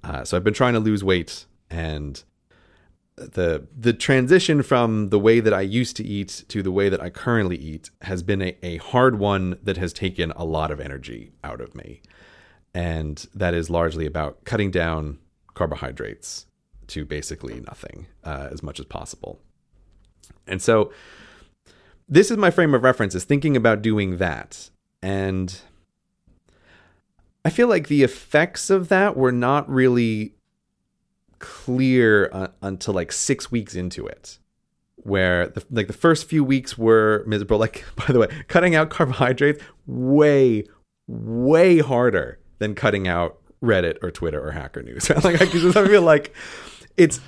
Uh, 0.03 0.25
so 0.25 0.37
I've 0.37 0.45
been 0.45 0.55
trying 0.55 0.75
to 0.75 0.81
lose 0.81 1.05
weight, 1.05 1.47
and 1.69 2.23
the 3.17 3.67
the 3.77 3.93
transition 3.93 4.63
from 4.63 5.11
the 5.11 5.19
way 5.19 5.41
that 5.41 5.53
I 5.53 5.61
used 5.61 5.97
to 5.97 6.05
eat 6.05 6.45
to 6.49 6.63
the 6.63 6.73
way 6.73 6.89
that 6.89 7.03
I 7.03 7.11
currently 7.11 7.57
eat 7.57 7.91
has 8.03 8.23
been 8.23 8.41
a, 8.41 8.57
a 8.63 8.79
hard 8.79 9.19
one 9.19 9.59
that 9.63 9.77
has 9.77 9.93
taken 9.93 10.31
a 10.33 10.45
lot 10.45 10.71
of 10.71 10.81
energy 10.81 11.33
out 11.45 11.61
of 11.61 11.75
me. 11.75 12.01
And 12.73 13.27
that 13.35 13.53
is 13.53 13.69
largely 13.69 14.07
about 14.07 14.45
cutting 14.45 14.71
down 14.71 15.19
carbohydrates 15.55 16.47
to 16.87 17.05
basically 17.05 17.61
nothing 17.61 18.07
uh, 18.25 18.49
as 18.51 18.63
much 18.63 18.81
as 18.81 18.87
possible. 18.87 19.41
And 20.47 20.63
so 20.63 20.93
this 22.11 22.31
is 22.31 22.37
my 22.37 22.51
frame 22.51 22.74
of 22.74 22.82
reference 22.82 23.15
is 23.15 23.24
thinking 23.24 23.57
about 23.57 23.81
doing 23.81 24.19
that. 24.19 24.69
And 25.01 25.61
I 27.45 27.51
feel 27.51 27.69
like 27.69 27.87
the 27.87 28.03
effects 28.03 28.69
of 28.69 28.89
that 28.89 29.16
were 29.16 29.32
not 29.32 29.70
really 29.70 30.35
clear 31.39 32.28
uh, 32.32 32.49
until 32.61 32.93
like 32.93 33.12
six 33.12 33.51
weeks 33.51 33.74
into 33.74 34.07
it 34.07 34.39
where 34.97 35.49
the, 35.49 35.65
like 35.70 35.87
the 35.87 35.95
first 35.95 36.28
few 36.28 36.45
weeks 36.45 36.77
were 36.77 37.24
miserable. 37.27 37.57
Like 37.57 37.85
by 37.97 38.12
the 38.12 38.19
way 38.19 38.28
cutting 38.49 38.74
out 38.74 38.91
carbohydrates 38.91 39.62
way 39.87 40.65
way 41.07 41.78
harder 41.78 42.39
than 42.59 42.74
cutting 42.74 43.09
out 43.09 43.39
reddit 43.62 43.97
or 44.03 44.11
twitter 44.11 44.45
or 44.45 44.51
hacker 44.51 44.82
news. 44.82 45.09
Like 45.24 45.41
i 45.41 45.47
just 45.47 45.77
I 45.77 45.87
feel 45.87 46.03
like 46.03 46.35
it's 46.97 47.20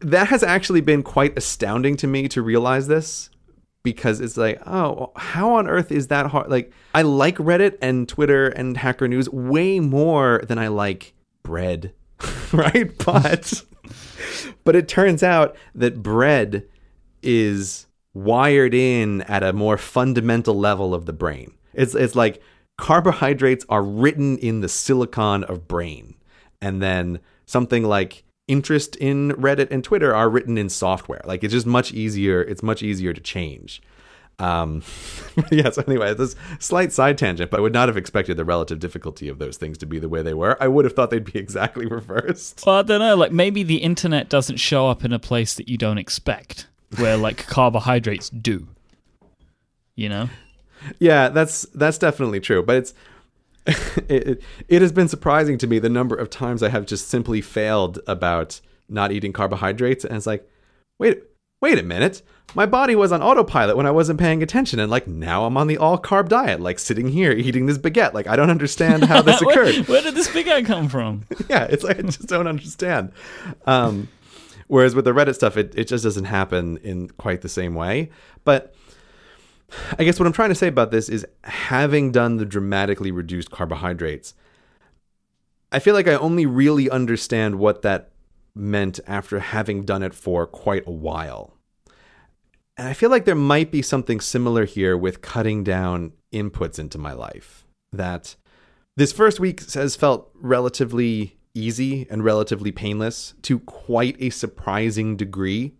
that 0.00 0.28
has 0.28 0.42
actually 0.42 0.80
been 0.80 1.02
quite 1.02 1.36
astounding 1.36 1.96
to 1.96 2.06
me 2.06 2.28
to 2.28 2.40
realize 2.40 2.86
this 2.86 3.30
because 3.86 4.20
it's 4.20 4.36
like 4.36 4.60
oh 4.66 5.10
how 5.16 5.54
on 5.54 5.66
earth 5.66 5.90
is 5.90 6.08
that 6.08 6.26
hard 6.26 6.50
like 6.50 6.70
i 6.94 7.00
like 7.00 7.36
reddit 7.38 7.78
and 7.80 8.08
twitter 8.08 8.48
and 8.48 8.76
hacker 8.76 9.08
news 9.08 9.30
way 9.30 9.80
more 9.80 10.42
than 10.46 10.58
i 10.58 10.68
like 10.68 11.14
bread 11.42 11.92
right? 12.52 12.96
But 13.04 13.62
but 14.64 14.76
it 14.76 14.88
turns 14.88 15.22
out 15.22 15.56
that 15.74 16.02
bread 16.02 16.66
is 17.22 17.86
wired 18.14 18.74
in 18.74 19.22
at 19.22 19.42
a 19.42 19.52
more 19.52 19.78
fundamental 19.78 20.58
level 20.58 20.94
of 20.94 21.06
the 21.06 21.12
brain. 21.12 21.52
It's 21.74 21.94
it's 21.94 22.14
like 22.14 22.42
carbohydrates 22.78 23.64
are 23.68 23.82
written 23.82 24.38
in 24.38 24.60
the 24.60 24.68
silicon 24.68 25.44
of 25.44 25.68
brain. 25.68 26.14
And 26.60 26.80
then 26.82 27.20
something 27.44 27.84
like 27.84 28.24
interest 28.48 28.96
in 28.96 29.32
Reddit 29.32 29.68
and 29.70 29.82
Twitter 29.82 30.14
are 30.14 30.28
written 30.28 30.56
in 30.56 30.68
software. 30.68 31.20
Like 31.24 31.42
it's 31.42 31.52
just 31.52 31.66
much 31.66 31.92
easier, 31.92 32.42
it's 32.42 32.62
much 32.62 32.82
easier 32.82 33.12
to 33.12 33.20
change. 33.20 33.82
Um, 34.38 34.82
yeah, 35.50 35.70
so 35.70 35.82
anyway, 35.86 36.12
this 36.14 36.36
slight 36.58 36.92
side 36.92 37.16
tangent, 37.18 37.50
but 37.50 37.58
I 37.58 37.60
would 37.60 37.72
not 37.72 37.88
have 37.88 37.96
expected 37.96 38.36
the 38.36 38.44
relative 38.44 38.78
difficulty 38.78 39.28
of 39.28 39.38
those 39.38 39.56
things 39.56 39.78
to 39.78 39.86
be 39.86 39.98
the 39.98 40.08
way 40.08 40.22
they 40.22 40.34
were. 40.34 40.62
I 40.62 40.68
would 40.68 40.84
have 40.84 40.94
thought 40.94 41.10
they'd 41.10 41.24
be 41.24 41.38
exactly 41.38 41.86
reversed. 41.86 42.64
Well, 42.66 42.76
I 42.76 42.82
don't 42.82 43.00
know. 43.00 43.16
Like 43.16 43.32
maybe 43.32 43.62
the 43.62 43.78
internet 43.78 44.28
doesn't 44.28 44.58
show 44.58 44.88
up 44.88 45.04
in 45.04 45.12
a 45.12 45.18
place 45.18 45.54
that 45.54 45.68
you 45.68 45.78
don't 45.78 45.98
expect, 45.98 46.68
where 46.98 47.16
like 47.16 47.38
carbohydrates 47.46 48.30
do. 48.30 48.68
You 49.94 50.10
know? 50.10 50.28
Yeah, 50.98 51.30
that's 51.30 51.62
that's 51.74 51.98
definitely 51.98 52.40
true. 52.40 52.62
But 52.62 52.76
it's 52.76 52.94
it, 54.08 54.28
it, 54.28 54.42
it 54.68 54.82
has 54.82 54.92
been 54.92 55.08
surprising 55.08 55.58
to 55.58 55.66
me 55.66 55.78
the 55.78 55.88
number 55.88 56.14
of 56.14 56.30
times 56.30 56.62
I 56.62 56.68
have 56.68 56.86
just 56.86 57.08
simply 57.08 57.40
failed 57.40 57.98
about 58.06 58.60
not 58.88 59.10
eating 59.10 59.32
carbohydrates, 59.32 60.04
and 60.04 60.16
it's 60.16 60.26
like, 60.26 60.48
wait, 60.98 61.22
wait 61.60 61.78
a 61.78 61.82
minute. 61.82 62.22
My 62.54 62.64
body 62.64 62.94
was 62.94 63.10
on 63.10 63.22
autopilot 63.22 63.76
when 63.76 63.86
I 63.86 63.90
wasn't 63.90 64.20
paying 64.20 64.40
attention, 64.40 64.78
and 64.78 64.90
like 64.90 65.08
now 65.08 65.46
I'm 65.46 65.56
on 65.56 65.66
the 65.66 65.78
all 65.78 65.98
carb 65.98 66.28
diet, 66.28 66.60
like 66.60 66.78
sitting 66.78 67.08
here 67.08 67.32
eating 67.32 67.66
this 67.66 67.76
baguette. 67.76 68.14
Like 68.14 68.28
I 68.28 68.36
don't 68.36 68.50
understand 68.50 69.04
how 69.04 69.20
this 69.20 69.42
occurred. 69.42 69.88
where 69.88 70.00
did 70.02 70.14
this 70.14 70.28
figure 70.28 70.62
come 70.62 70.88
from? 70.88 71.24
yeah, 71.48 71.64
it's 71.64 71.82
like 71.82 71.98
I 71.98 72.02
just 72.02 72.28
don't 72.28 72.46
understand. 72.46 73.10
Um, 73.66 74.08
whereas 74.68 74.94
with 74.94 75.06
the 75.06 75.12
Reddit 75.12 75.34
stuff, 75.34 75.56
it, 75.56 75.74
it 75.76 75.88
just 75.88 76.04
doesn't 76.04 76.26
happen 76.26 76.76
in 76.78 77.08
quite 77.10 77.40
the 77.40 77.48
same 77.48 77.74
way. 77.74 78.10
But 78.44 78.75
I 79.98 80.04
guess 80.04 80.18
what 80.18 80.26
I'm 80.26 80.32
trying 80.32 80.50
to 80.50 80.54
say 80.54 80.68
about 80.68 80.90
this 80.90 81.08
is 81.08 81.26
having 81.44 82.12
done 82.12 82.36
the 82.36 82.44
dramatically 82.44 83.10
reduced 83.10 83.50
carbohydrates, 83.50 84.34
I 85.72 85.78
feel 85.78 85.94
like 85.94 86.08
I 86.08 86.14
only 86.14 86.46
really 86.46 86.88
understand 86.88 87.56
what 87.56 87.82
that 87.82 88.10
meant 88.54 89.00
after 89.06 89.40
having 89.40 89.84
done 89.84 90.02
it 90.02 90.14
for 90.14 90.46
quite 90.46 90.86
a 90.86 90.92
while. 90.92 91.54
And 92.76 92.88
I 92.88 92.92
feel 92.92 93.10
like 93.10 93.24
there 93.24 93.34
might 93.34 93.70
be 93.70 93.82
something 93.82 94.20
similar 94.20 94.64
here 94.64 94.96
with 94.96 95.22
cutting 95.22 95.64
down 95.64 96.12
inputs 96.32 96.78
into 96.78 96.98
my 96.98 97.12
life. 97.12 97.66
That 97.92 98.36
this 98.96 99.12
first 99.12 99.40
week 99.40 99.72
has 99.72 99.96
felt 99.96 100.30
relatively 100.34 101.38
easy 101.54 102.06
and 102.10 102.22
relatively 102.22 102.70
painless 102.70 103.34
to 103.42 103.58
quite 103.60 104.16
a 104.20 104.30
surprising 104.30 105.16
degree. 105.16 105.74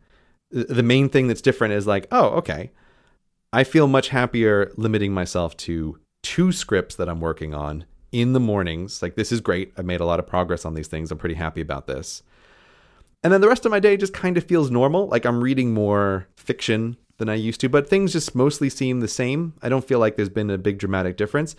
The 0.51 0.83
main 0.83 1.09
thing 1.09 1.29
that's 1.29 1.43
different 1.43 1.75
is 1.75 1.87
like, 1.87 2.07
oh, 2.11 2.29
okay. 2.37 2.73
I 3.57 3.65
feel 3.65 3.87
much 3.89 4.11
happier 4.11 4.70
limiting 4.77 5.15
myself 5.15 5.57
to 5.57 5.99
two 6.23 6.53
scripts 6.53 6.95
that 6.97 7.09
I'm 7.09 7.20
working 7.20 7.55
on 7.55 7.87
in 8.12 8.35
the 8.35 8.39
mornings. 8.39 9.01
Like, 9.01 9.15
this 9.15 9.33
is 9.33 9.41
great. 9.41 9.73
I've 9.78 9.87
made 9.87 10.01
a 10.01 10.05
lot 10.05 10.19
of 10.19 10.27
progress 10.27 10.66
on 10.66 10.74
these 10.74 10.89
things. 10.89 11.11
I'm 11.11 11.16
pretty 11.16 11.37
happy 11.37 11.62
about 11.62 11.87
this. 11.87 12.23
And 13.24 13.33
then 13.33 13.41
the 13.41 13.49
rest 13.49 13.65
of 13.65 13.70
my 13.70 13.81
day 13.81 13.97
just 13.97 14.12
kind 14.12 14.37
of 14.37 14.45
feels 14.45 14.70
normal. 14.70 15.07
Like, 15.07 15.24
I'm 15.24 15.41
reading 15.41 15.73
more 15.73 16.28
fiction 16.37 16.99
than 17.16 17.31
I 17.31 17.35
used 17.37 17.62
to, 17.62 17.70
but 17.70 17.89
things 17.89 18.12
just 18.12 18.35
mostly 18.35 18.69
seem 18.69 19.01
the 19.01 19.09
same. 19.09 19.55
I 19.62 19.70
don't 19.70 19.89
feel 19.89 20.01
like 20.01 20.16
there's 20.16 20.28
been 20.28 20.51
a 20.51 20.59
big 20.59 20.77
dramatic 20.77 21.16
difference. 21.16 21.57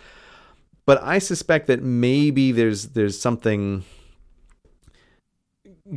But 0.85 1.01
I 1.01 1.17
suspect 1.17 1.65
that 1.65 1.81
maybe 1.81 2.51
there's 2.51 2.89
there's 2.89 3.19
something 3.19 3.83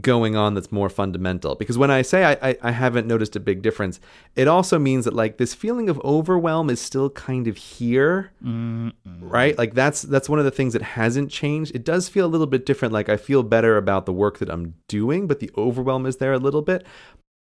going 0.00 0.36
on 0.36 0.54
that's 0.54 0.70
more 0.70 0.88
fundamental. 0.88 1.54
Because 1.54 1.76
when 1.78 1.90
i 1.90 2.02
say 2.02 2.24
I, 2.24 2.50
I, 2.50 2.56
I 2.62 2.70
haven't 2.70 3.06
noticed 3.06 3.34
a 3.36 3.40
big 3.40 3.62
difference 3.62 4.00
it 4.36 4.46
also 4.46 4.78
means 4.78 5.04
that 5.04 5.14
like 5.14 5.38
this 5.38 5.54
feeling 5.54 5.88
of 5.88 6.00
overwhelm 6.04 6.70
is 6.70 6.80
still 6.80 7.10
kind 7.10 7.48
of 7.48 7.56
here 7.56 8.32
Mm-mm. 8.44 8.92
right? 9.20 9.56
Like 9.56 9.74
that's 9.74 10.02
that's 10.02 10.28
one 10.28 10.38
of 10.38 10.44
the 10.44 10.50
things 10.50 10.72
that 10.74 10.82
hasn't 10.82 11.30
changed. 11.30 11.74
It 11.74 11.84
does 11.84 12.08
feel 12.08 12.26
a 12.26 12.28
little 12.28 12.46
bit 12.46 12.66
different. 12.66 12.94
Like 12.94 13.08
i 13.08 13.16
feel 13.16 13.42
better 13.42 13.76
about 13.76 14.06
the 14.06 14.12
work 14.12 14.38
that 14.38 14.50
i'm 14.50 14.74
doing 14.88 15.26
but 15.26 15.40
the 15.40 15.50
overwhelm 15.56 16.06
is 16.06 16.18
there 16.18 16.32
a 16.32 16.38
little 16.38 16.62
bit. 16.62 16.86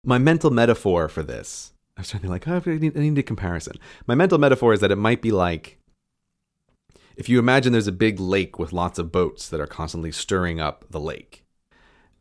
My 0.05 0.19
mental 0.19 0.51
metaphor 0.51 1.09
for 1.09 1.23
this 1.23 1.73
i 1.97 2.01
was 2.01 2.11
trying 2.11 2.23
to 2.23 2.29
think 2.29 2.47
like 2.47 2.67
oh, 2.67 2.71
I, 2.71 2.79
need, 2.79 2.97
I 2.97 3.01
need 3.01 3.19
a 3.19 3.23
comparison. 3.23 3.77
My 4.07 4.15
mental 4.15 4.39
metaphor 4.39 4.73
is 4.73 4.81
that 4.81 4.93
it 4.93 4.97
might 4.97 5.21
be 5.21 5.33
like 5.33 5.79
if 7.17 7.29
you 7.29 7.41
imagine 7.41 7.73
there's 7.73 7.89
a 7.89 7.93
big 7.93 8.21
lake 8.21 8.59
with 8.61 8.73
lots 8.73 8.99
of 8.99 9.11
boats 9.11 9.49
that 9.49 9.61
are 9.61 9.67
constantly 9.67 10.13
stirring 10.13 10.61
up 10.61 10.85
the 10.89 11.01
lake 11.01 11.45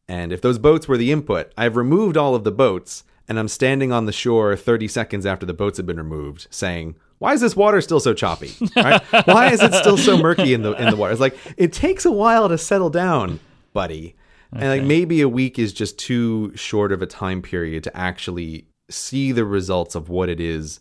and 0.08 0.32
if 0.32 0.42
those 0.42 0.58
boats 0.58 0.88
were 0.88 0.98
the 0.98 1.12
input, 1.12 1.52
I've 1.58 1.76
removed 1.76 2.18
all 2.18 2.36
of 2.36 2.44
the 2.44 2.52
boats 2.52 3.04
and 3.28 3.38
I'm 3.38 3.48
standing 3.48 3.92
on 3.92 4.06
the 4.06 4.14
shore 4.14 4.56
30 4.56 4.88
seconds 4.88 5.26
after 5.26 5.46
the 5.46 5.54
boats 5.54 5.78
have 5.78 5.86
been 5.86 5.98
removed 5.98 6.48
saying, 6.50 6.96
why 7.20 7.34
is 7.34 7.42
this 7.42 7.56
water 7.56 7.82
still 7.82 8.00
so 8.00 8.14
choppy? 8.14 8.52
Right? 8.76 9.02
why 9.26 9.52
is 9.52 9.62
it 9.62 9.74
still 9.74 9.98
so 9.98 10.18
murky 10.18 10.54
in 10.54 10.62
the 10.62 10.74
in 10.74 10.90
the 10.90 10.96
water? 10.96 11.12
It's 11.12 11.22
like 11.22 11.38
it 11.58 11.74
takes 11.74 12.06
a 12.06 12.12
while 12.12 12.48
to 12.48 12.58
settle 12.58 12.90
down, 12.90 13.40
buddy. 13.74 14.16
And 14.54 14.70
like 14.70 14.84
maybe 14.84 15.22
a 15.22 15.28
week 15.28 15.60
is 15.60 15.74
just 15.74 15.98
too 15.98 16.56
short 16.56 16.92
of 16.92 17.02
a 17.02 17.06
time 17.06 17.42
period 17.42 17.84
to 17.84 17.98
actually 17.98 18.66
see 18.90 19.32
the 19.32 19.44
results 19.46 19.94
of 19.94 20.10
what 20.10 20.30
it 20.30 20.40
is 20.40 20.80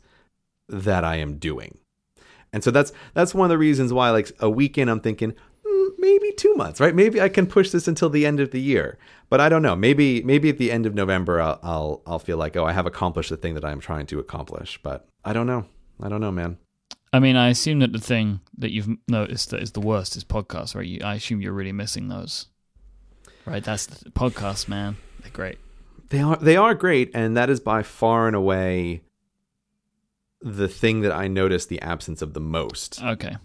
that 0.68 1.04
I 1.04 1.16
am 1.16 1.38
doing. 1.38 1.78
And 2.52 2.62
so 2.62 2.70
that's 2.70 2.92
that's 3.14 3.34
one 3.34 3.46
of 3.46 3.50
the 3.50 3.58
reasons 3.58 3.92
why 3.92 4.10
like 4.10 4.30
a 4.38 4.50
week 4.50 4.78
in 4.78 4.88
I'm 4.88 5.00
thinking 5.00 5.30
"Hmm, 5.30 5.36
maybe 5.98 6.32
2 6.32 6.54
months, 6.54 6.80
right? 6.80 6.94
Maybe 6.94 7.20
I 7.20 7.28
can 7.28 7.46
push 7.46 7.70
this 7.70 7.88
until 7.88 8.10
the 8.10 8.26
end 8.26 8.40
of 8.40 8.50
the 8.50 8.60
year. 8.60 8.98
But 9.28 9.40
I 9.40 9.48
don't 9.48 9.62
know. 9.62 9.74
Maybe 9.74 10.22
maybe 10.22 10.48
at 10.48 10.58
the 10.58 10.70
end 10.70 10.86
of 10.86 10.94
November 10.94 11.40
I'll 11.40 11.58
I'll, 11.62 12.02
I'll 12.06 12.18
feel 12.18 12.36
like 12.36 12.56
oh 12.56 12.64
I 12.64 12.72
have 12.72 12.86
accomplished 12.86 13.30
the 13.30 13.36
thing 13.36 13.54
that 13.54 13.64
I'm 13.64 13.80
trying 13.80 14.06
to 14.06 14.18
accomplish. 14.18 14.78
But 14.82 15.08
I 15.24 15.32
don't 15.32 15.46
know. 15.46 15.66
I 16.00 16.08
don't 16.08 16.20
know, 16.20 16.32
man. 16.32 16.58
I 17.12 17.18
mean, 17.18 17.36
I 17.36 17.48
assume 17.48 17.78
that 17.78 17.92
the 17.92 17.98
thing 17.98 18.40
that 18.58 18.72
you've 18.72 18.88
noticed 19.08 19.50
that 19.50 19.62
is 19.62 19.72
the 19.72 19.80
worst 19.80 20.16
is 20.16 20.24
podcasts, 20.24 20.74
right? 20.74 20.86
You, 20.86 21.00
I 21.02 21.14
assume 21.14 21.40
you're 21.40 21.52
really 21.52 21.72
missing 21.72 22.08
those, 22.08 22.46
right? 23.46 23.64
That's 23.64 23.86
the 23.86 24.10
podcasts, 24.10 24.68
man. 24.68 24.96
They're 25.22 25.30
great. 25.30 25.58
They 26.10 26.20
are 26.20 26.36
they 26.36 26.56
are 26.56 26.74
great, 26.74 27.10
and 27.14 27.36
that 27.36 27.50
is 27.50 27.58
by 27.58 27.82
far 27.82 28.26
and 28.26 28.36
away 28.36 29.02
the 30.40 30.68
thing 30.68 31.00
that 31.00 31.12
I 31.12 31.26
notice 31.26 31.66
the 31.66 31.80
absence 31.80 32.22
of 32.22 32.34
the 32.34 32.40
most. 32.40 33.02
Okay. 33.02 33.36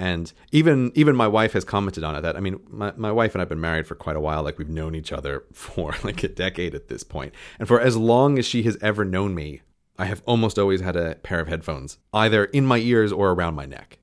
And 0.00 0.32
even 0.50 0.92
even 0.94 1.14
my 1.14 1.28
wife 1.28 1.52
has 1.52 1.62
commented 1.62 2.04
on 2.04 2.16
it. 2.16 2.22
That 2.22 2.34
I 2.34 2.40
mean, 2.40 2.58
my, 2.70 2.90
my 2.96 3.12
wife 3.12 3.34
and 3.34 3.42
I've 3.42 3.50
been 3.50 3.60
married 3.60 3.86
for 3.86 3.94
quite 3.94 4.16
a 4.16 4.20
while. 4.20 4.42
Like 4.42 4.56
we've 4.56 4.66
known 4.66 4.94
each 4.94 5.12
other 5.12 5.44
for 5.52 5.94
like 6.02 6.22
a 6.22 6.28
decade 6.28 6.74
at 6.74 6.88
this 6.88 7.04
point, 7.04 7.34
and 7.58 7.68
for 7.68 7.78
as 7.78 7.98
long 7.98 8.38
as 8.38 8.46
she 8.46 8.62
has 8.62 8.78
ever 8.80 9.04
known 9.04 9.34
me, 9.34 9.60
I 9.98 10.06
have 10.06 10.22
almost 10.24 10.58
always 10.58 10.80
had 10.80 10.96
a 10.96 11.16
pair 11.16 11.38
of 11.38 11.48
headphones 11.48 11.98
either 12.14 12.46
in 12.46 12.64
my 12.64 12.78
ears 12.78 13.12
or 13.12 13.32
around 13.32 13.56
my 13.56 13.66
neck. 13.66 13.98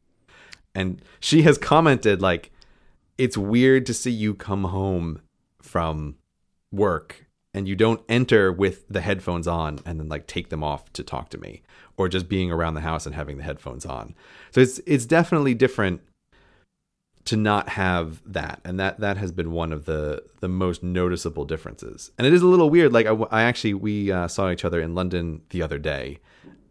And 0.75 1.01
she 1.19 1.41
has 1.41 1.57
commented 1.57 2.21
like, 2.21 2.51
"It's 3.17 3.35
weird 3.35 3.87
to 3.87 3.93
see 3.95 4.11
you 4.11 4.35
come 4.35 4.65
home 4.65 5.23
from 5.63 6.17
work 6.71 7.25
and 7.55 7.67
you 7.67 7.75
don't 7.75 8.03
enter 8.07 8.51
with 8.51 8.87
the 8.87 9.01
headphones 9.01 9.47
on 9.47 9.79
and 9.83 9.99
then 9.99 10.09
like 10.09 10.27
take 10.27 10.49
them 10.49 10.63
off 10.63 10.93
to 10.93 11.03
talk 11.03 11.29
to 11.29 11.39
me 11.39 11.63
or 11.97 12.07
just 12.07 12.29
being 12.29 12.51
around 12.51 12.75
the 12.75 12.81
house 12.81 13.05
and 13.05 13.15
having 13.15 13.37
the 13.37 13.43
headphones 13.43 13.85
on. 13.85 14.15
So 14.51 14.61
it's 14.61 14.79
it's 14.85 15.05
definitely 15.05 15.53
different 15.53 16.01
to 17.25 17.35
not 17.35 17.69
have 17.69 18.21
that 18.25 18.61
and 18.63 18.79
that 18.79 19.01
that 19.01 19.17
has 19.17 19.33
been 19.33 19.51
one 19.51 19.73
of 19.73 19.85
the 19.85 20.23
the 20.39 20.47
most 20.47 20.83
noticeable 20.83 21.43
differences. 21.43 22.11
And 22.17 22.25
it 22.25 22.33
is 22.33 22.41
a 22.41 22.47
little 22.47 22.69
weird 22.69 22.93
like 22.93 23.05
i, 23.05 23.11
I 23.11 23.43
actually 23.43 23.73
we 23.73 24.11
uh, 24.11 24.27
saw 24.27 24.49
each 24.49 24.63
other 24.63 24.79
in 24.79 24.95
london 24.95 25.41
the 25.49 25.61
other 25.61 25.77
day 25.77 26.19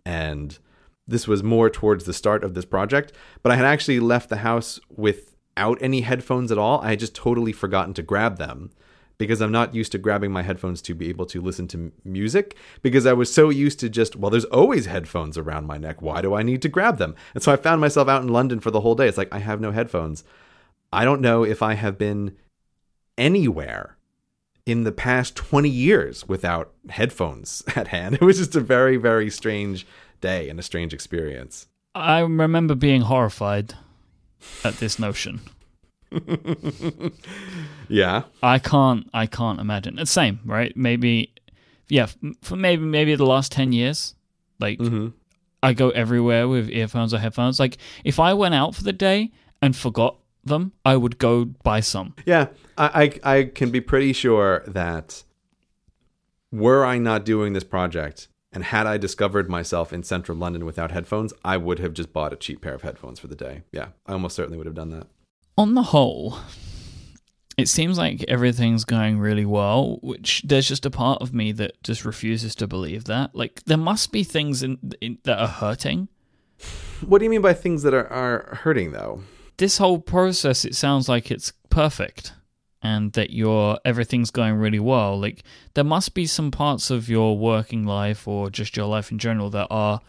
and 0.06 0.58
this 1.06 1.28
was 1.28 1.42
more 1.42 1.68
towards 1.68 2.04
the 2.04 2.14
start 2.14 2.42
of 2.42 2.54
this 2.54 2.64
project 2.64 3.12
but 3.42 3.52
i 3.52 3.56
had 3.56 3.66
actually 3.66 4.00
left 4.00 4.30
the 4.30 4.38
house 4.38 4.80
without 4.88 5.78
any 5.80 6.02
headphones 6.02 6.52
at 6.52 6.58
all. 6.58 6.80
I 6.80 6.90
had 6.90 7.00
just 7.00 7.14
totally 7.14 7.52
forgotten 7.52 7.94
to 7.94 8.02
grab 8.02 8.38
them 8.38 8.70
because 9.18 9.40
I'm 9.40 9.52
not 9.52 9.74
used 9.74 9.92
to 9.92 9.98
grabbing 9.98 10.30
my 10.30 10.42
headphones 10.42 10.82
to 10.82 10.94
be 10.94 11.08
able 11.08 11.26
to 11.26 11.40
listen 11.40 11.68
to 11.68 11.92
music 12.04 12.56
because 12.82 13.06
I 13.06 13.12
was 13.12 13.32
so 13.32 13.48
used 13.48 13.80
to 13.80 13.88
just 13.88 14.16
well 14.16 14.30
there's 14.30 14.44
always 14.46 14.86
headphones 14.86 15.38
around 15.38 15.66
my 15.66 15.78
neck. 15.78 16.02
Why 16.02 16.20
do 16.20 16.34
I 16.34 16.42
need 16.42 16.62
to 16.62 16.68
grab 16.68 16.98
them? 16.98 17.14
And 17.34 17.42
so 17.42 17.52
I 17.52 17.56
found 17.56 17.80
myself 17.80 18.08
out 18.08 18.22
in 18.22 18.28
London 18.28 18.60
for 18.60 18.70
the 18.70 18.80
whole 18.80 18.94
day. 18.94 19.08
It's 19.08 19.18
like 19.18 19.32
I 19.32 19.38
have 19.38 19.60
no 19.60 19.72
headphones. 19.72 20.24
I 20.92 21.04
don't 21.04 21.20
know 21.20 21.44
if 21.44 21.62
I 21.62 21.74
have 21.74 21.98
been 21.98 22.36
anywhere 23.18 23.96
in 24.66 24.84
the 24.84 24.92
past 24.92 25.36
20 25.36 25.68
years 25.68 26.28
without 26.28 26.72
headphones 26.90 27.62
at 27.76 27.88
hand. 27.88 28.16
It 28.16 28.22
was 28.22 28.38
just 28.38 28.56
a 28.56 28.60
very 28.60 28.96
very 28.96 29.30
strange 29.30 29.86
day 30.20 30.48
and 30.48 30.58
a 30.58 30.62
strange 30.62 30.92
experience. 30.92 31.68
I 31.94 32.20
remember 32.20 32.74
being 32.74 33.02
horrified 33.02 33.74
at 34.64 34.74
this 34.74 34.98
notion. 34.98 35.40
yeah 37.88 38.22
I 38.42 38.58
can't. 38.58 39.08
I 39.12 39.26
can't 39.26 39.60
imagine. 39.60 39.98
It's 39.98 40.10
same, 40.10 40.40
right? 40.44 40.76
Maybe, 40.76 41.32
yeah. 41.88 42.06
For 42.42 42.56
maybe 42.56 42.82
maybe 42.84 43.14
the 43.14 43.26
last 43.26 43.52
ten 43.52 43.72
years, 43.72 44.14
like 44.60 44.78
mm-hmm. 44.78 45.08
I 45.62 45.72
go 45.72 45.90
everywhere 45.90 46.48
with 46.48 46.70
earphones 46.70 47.12
or 47.12 47.18
headphones. 47.18 47.58
Like 47.58 47.78
if 48.04 48.20
I 48.20 48.34
went 48.34 48.54
out 48.54 48.74
for 48.74 48.84
the 48.84 48.92
day 48.92 49.32
and 49.60 49.74
forgot 49.76 50.16
them, 50.44 50.72
I 50.84 50.96
would 50.96 51.18
go 51.18 51.44
buy 51.44 51.80
some. 51.80 52.14
Yeah, 52.24 52.48
I, 52.78 53.20
I 53.24 53.36
I 53.36 53.44
can 53.44 53.70
be 53.70 53.80
pretty 53.80 54.12
sure 54.12 54.62
that 54.66 55.24
were 56.52 56.84
I 56.84 56.98
not 56.98 57.24
doing 57.24 57.52
this 57.52 57.64
project 57.64 58.28
and 58.56 58.64
had 58.64 58.86
I 58.86 58.96
discovered 58.96 59.50
myself 59.50 59.92
in 59.92 60.02
central 60.02 60.38
London 60.38 60.64
without 60.64 60.90
headphones, 60.90 61.34
I 61.44 61.58
would 61.58 61.78
have 61.78 61.92
just 61.92 62.14
bought 62.14 62.32
a 62.32 62.36
cheap 62.36 62.62
pair 62.62 62.72
of 62.72 62.80
headphones 62.80 63.20
for 63.20 63.26
the 63.26 63.34
day. 63.34 63.64
Yeah, 63.70 63.88
I 64.06 64.12
almost 64.12 64.34
certainly 64.34 64.56
would 64.56 64.66
have 64.66 64.74
done 64.74 64.88
that. 64.92 65.08
On 65.58 65.74
the 65.74 65.82
whole, 65.82 66.38
it 67.56 67.68
seems 67.68 67.96
like 67.96 68.24
everything's 68.28 68.84
going 68.84 69.18
really 69.18 69.46
well. 69.46 69.98
Which 70.02 70.42
there's 70.44 70.68
just 70.68 70.86
a 70.86 70.90
part 70.90 71.22
of 71.22 71.32
me 71.32 71.52
that 71.52 71.82
just 71.82 72.04
refuses 72.04 72.54
to 72.56 72.66
believe 72.66 73.04
that. 73.04 73.34
Like 73.34 73.62
there 73.64 73.76
must 73.76 74.12
be 74.12 74.22
things 74.22 74.62
in, 74.62 74.78
in 75.00 75.18
that 75.24 75.38
are 75.38 75.48
hurting. 75.48 76.08
What 77.04 77.18
do 77.18 77.24
you 77.24 77.30
mean 77.30 77.42
by 77.42 77.54
things 77.54 77.82
that 77.82 77.94
are, 77.94 78.06
are 78.08 78.58
hurting 78.62 78.92
though? 78.92 79.22
this 79.56 79.78
whole 79.78 79.98
process 79.98 80.64
it 80.64 80.74
sounds 80.74 81.08
like 81.08 81.30
it's 81.30 81.52
perfect 81.70 82.32
and 82.82 83.12
that 83.14 83.30
your 83.30 83.78
everything's 83.84 84.30
going 84.30 84.54
really 84.54 84.78
well 84.78 85.18
like 85.18 85.42
there 85.74 85.84
must 85.84 86.14
be 86.14 86.26
some 86.26 86.50
parts 86.50 86.90
of 86.90 87.08
your 87.08 87.38
working 87.38 87.84
life 87.84 88.28
or 88.28 88.50
just 88.50 88.76
your 88.76 88.86
life 88.86 89.10
in 89.10 89.18
general 89.18 89.50
that 89.50 89.66
are 89.70 90.00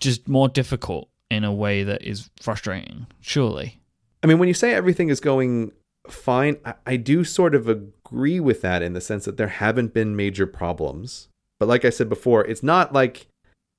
just 0.00 0.28
more 0.28 0.48
difficult 0.48 1.08
in 1.30 1.44
a 1.44 1.52
way 1.52 1.82
that 1.82 2.02
is 2.02 2.30
frustrating 2.40 3.06
surely 3.20 3.80
I 4.26 4.28
mean, 4.28 4.40
when 4.40 4.48
you 4.48 4.54
say 4.54 4.74
everything 4.74 5.08
is 5.08 5.20
going 5.20 5.70
fine, 6.08 6.56
I, 6.64 6.74
I 6.84 6.96
do 6.96 7.22
sort 7.22 7.54
of 7.54 7.68
agree 7.68 8.40
with 8.40 8.60
that 8.62 8.82
in 8.82 8.92
the 8.92 9.00
sense 9.00 9.24
that 9.24 9.36
there 9.36 9.46
haven't 9.46 9.94
been 9.94 10.16
major 10.16 10.48
problems. 10.48 11.28
But 11.60 11.68
like 11.68 11.84
I 11.84 11.90
said 11.90 12.08
before, 12.08 12.44
it's 12.44 12.64
not 12.64 12.92
like, 12.92 13.28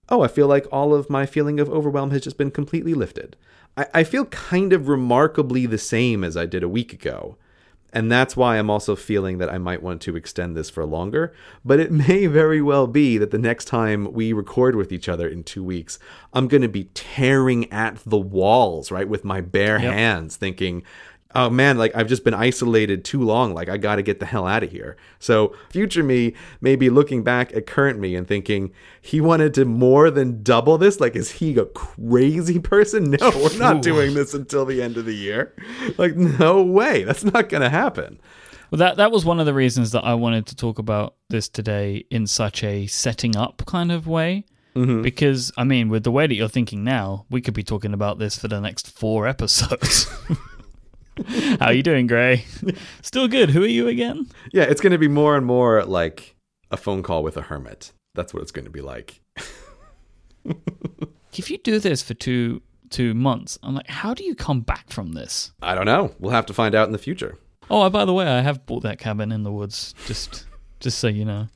oh, 0.07 0.21
I 0.21 0.29
feel 0.29 0.47
like 0.47 0.65
all 0.71 0.93
of 0.93 1.09
my 1.09 1.25
feeling 1.25 1.59
of 1.59 1.69
overwhelm 1.69 2.11
has 2.11 2.21
just 2.21 2.37
been 2.37 2.51
completely 2.51 2.93
lifted. 2.93 3.35
I, 3.75 3.87
I 3.93 4.03
feel 4.05 4.23
kind 4.27 4.71
of 4.71 4.87
remarkably 4.87 5.65
the 5.65 5.77
same 5.77 6.23
as 6.23 6.37
I 6.37 6.45
did 6.45 6.63
a 6.63 6.69
week 6.69 6.93
ago. 6.93 7.35
And 7.93 8.11
that's 8.11 8.35
why 8.35 8.57
I'm 8.57 8.69
also 8.69 8.95
feeling 8.95 9.37
that 9.37 9.49
I 9.51 9.57
might 9.57 9.81
want 9.81 10.01
to 10.01 10.15
extend 10.15 10.55
this 10.57 10.69
for 10.69 10.85
longer. 10.85 11.33
But 11.63 11.79
it 11.79 11.91
may 12.07 12.27
very 12.27 12.61
well 12.61 12.85
be 12.87 13.17
that 13.17 13.31
the 13.31 13.37
next 13.37 13.65
time 13.65 14.11
we 14.13 14.33
record 14.33 14.75
with 14.75 14.91
each 14.91 15.07
other 15.09 15.27
in 15.27 15.43
two 15.43 15.63
weeks, 15.63 15.97
I'm 16.33 16.47
going 16.47 16.61
to 16.63 16.67
be 16.67 16.85
tearing 16.93 17.71
at 17.71 17.97
the 18.05 18.17
walls, 18.17 18.91
right, 18.91 19.07
with 19.07 19.23
my 19.23 19.41
bare 19.41 19.79
Yep. 19.79 19.93
hands, 19.93 20.35
thinking, 20.35 20.83
oh 21.35 21.49
man, 21.49 21.77
like 21.77 21.95
I've 21.95 22.07
just 22.07 22.23
been 22.23 22.33
isolated 22.33 23.03
too 23.05 23.21
long. 23.21 23.53
Like 23.53 23.69
I 23.69 23.77
got 23.77 23.95
to 23.97 24.01
get 24.03 24.19
the 24.19 24.25
hell 24.25 24.47
out 24.47 24.63
of 24.63 24.71
here. 24.71 24.97
So 25.19 25.55
future 25.69 26.03
me 26.03 26.33
may 26.61 26.75
be 26.75 26.89
looking 26.89 27.23
back 27.23 27.53
at 27.53 27.65
current 27.67 27.99
me 27.99 28.15
and 28.15 28.27
thinking, 28.27 28.71
he 29.01 29.21
wanted 29.21 29.53
to 29.55 29.65
more 29.65 30.09
than 30.09 30.41
double 30.43 30.77
this. 30.77 30.99
Like, 30.99 31.15
is 31.15 31.31
he 31.31 31.57
a 31.57 31.65
crazy 31.65 32.59
person? 32.73 33.11
No, 33.11 33.31
we're 33.35 33.57
not 33.57 33.81
doing 33.81 34.13
this 34.13 34.33
until 34.33 34.65
the 34.65 34.81
end 34.81 34.97
of 34.97 35.05
the 35.05 35.15
year. 35.15 35.53
Like, 35.97 36.15
no 36.15 36.63
way. 36.63 37.03
That's 37.03 37.23
not 37.23 37.49
going 37.49 37.61
to 37.61 37.69
happen. 37.69 38.19
well 38.71 38.79
that 38.79 38.97
that 38.97 39.11
was 39.11 39.23
one 39.25 39.39
of 39.39 39.45
the 39.45 39.53
reasons 39.53 39.91
that 39.91 40.03
I 40.03 40.13
wanted 40.13 40.45
to 40.47 40.55
talk 40.55 40.77
about 40.79 41.15
this 41.29 41.47
today 41.49 42.05
in 42.09 42.27
such 42.27 42.63
a 42.63 42.85
setting 42.87 43.35
up 43.35 43.63
kind 43.65 43.91
of 43.91 44.07
way 44.07 44.43
Mhm. 44.75 45.01
because 45.01 45.51
I 45.57 45.63
mean 45.63 45.89
with 45.89 46.03
the 46.03 46.11
way 46.11 46.27
that 46.27 46.35
you're 46.35 46.49
thinking 46.49 46.83
now 46.83 47.25
we 47.31 47.41
could 47.41 47.53
be 47.55 47.63
talking 47.63 47.93
about 47.93 48.19
this 48.19 48.37
for 48.37 48.47
the 48.47 48.59
next 48.61 48.91
4 48.91 49.25
episodes 49.27 50.05
How 51.59 51.67
are 51.67 51.73
you 51.73 51.83
doing, 51.83 52.07
Grey? 52.07 52.45
Still 53.01 53.27
good. 53.27 53.49
Who 53.49 53.63
are 53.63 53.67
you 53.67 53.87
again? 53.87 54.27
Yeah, 54.51 54.63
it's 54.63 54.81
going 54.81 54.91
to 54.91 54.97
be 54.97 55.07
more 55.07 55.35
and 55.35 55.45
more 55.45 55.83
like 55.83 56.35
a 56.71 56.77
phone 56.77 57.03
call 57.03 57.23
with 57.23 57.37
a 57.37 57.41
hermit. 57.41 57.91
That's 58.15 58.33
what 58.33 58.41
it's 58.43 58.51
going 58.51 58.65
to 58.65 58.71
be 58.71 58.81
like. 58.81 59.21
If 61.37 61.51
you 61.51 61.57
do 61.59 61.79
this 61.79 62.01
for 62.01 62.13
two 62.15 62.61
two 62.89 63.13
months, 63.13 63.59
I'm 63.61 63.75
like, 63.75 63.89
how 63.89 64.13
do 64.13 64.23
you 64.23 64.33
come 64.33 64.61
back 64.61 64.89
from 64.89 65.11
this? 65.11 65.51
I 65.61 65.75
don't 65.75 65.85
know. 65.85 66.15
We'll 66.19 66.31
have 66.31 66.45
to 66.47 66.53
find 66.53 66.73
out 66.73 66.87
in 66.87 66.93
the 66.93 66.97
future. 66.97 67.37
Oh, 67.69 67.87
by 67.89 68.05
the 68.05 68.13
way, 68.13 68.25
I 68.25 68.41
have 68.41 68.65
bought 68.65 68.83
that 68.83 68.97
cabin 68.97 69.31
in 69.31 69.43
the 69.43 69.51
woods. 69.51 69.93
Just 70.05 70.45
just 70.79 70.97
so 70.99 71.07
you 71.07 71.25
know. 71.25 71.47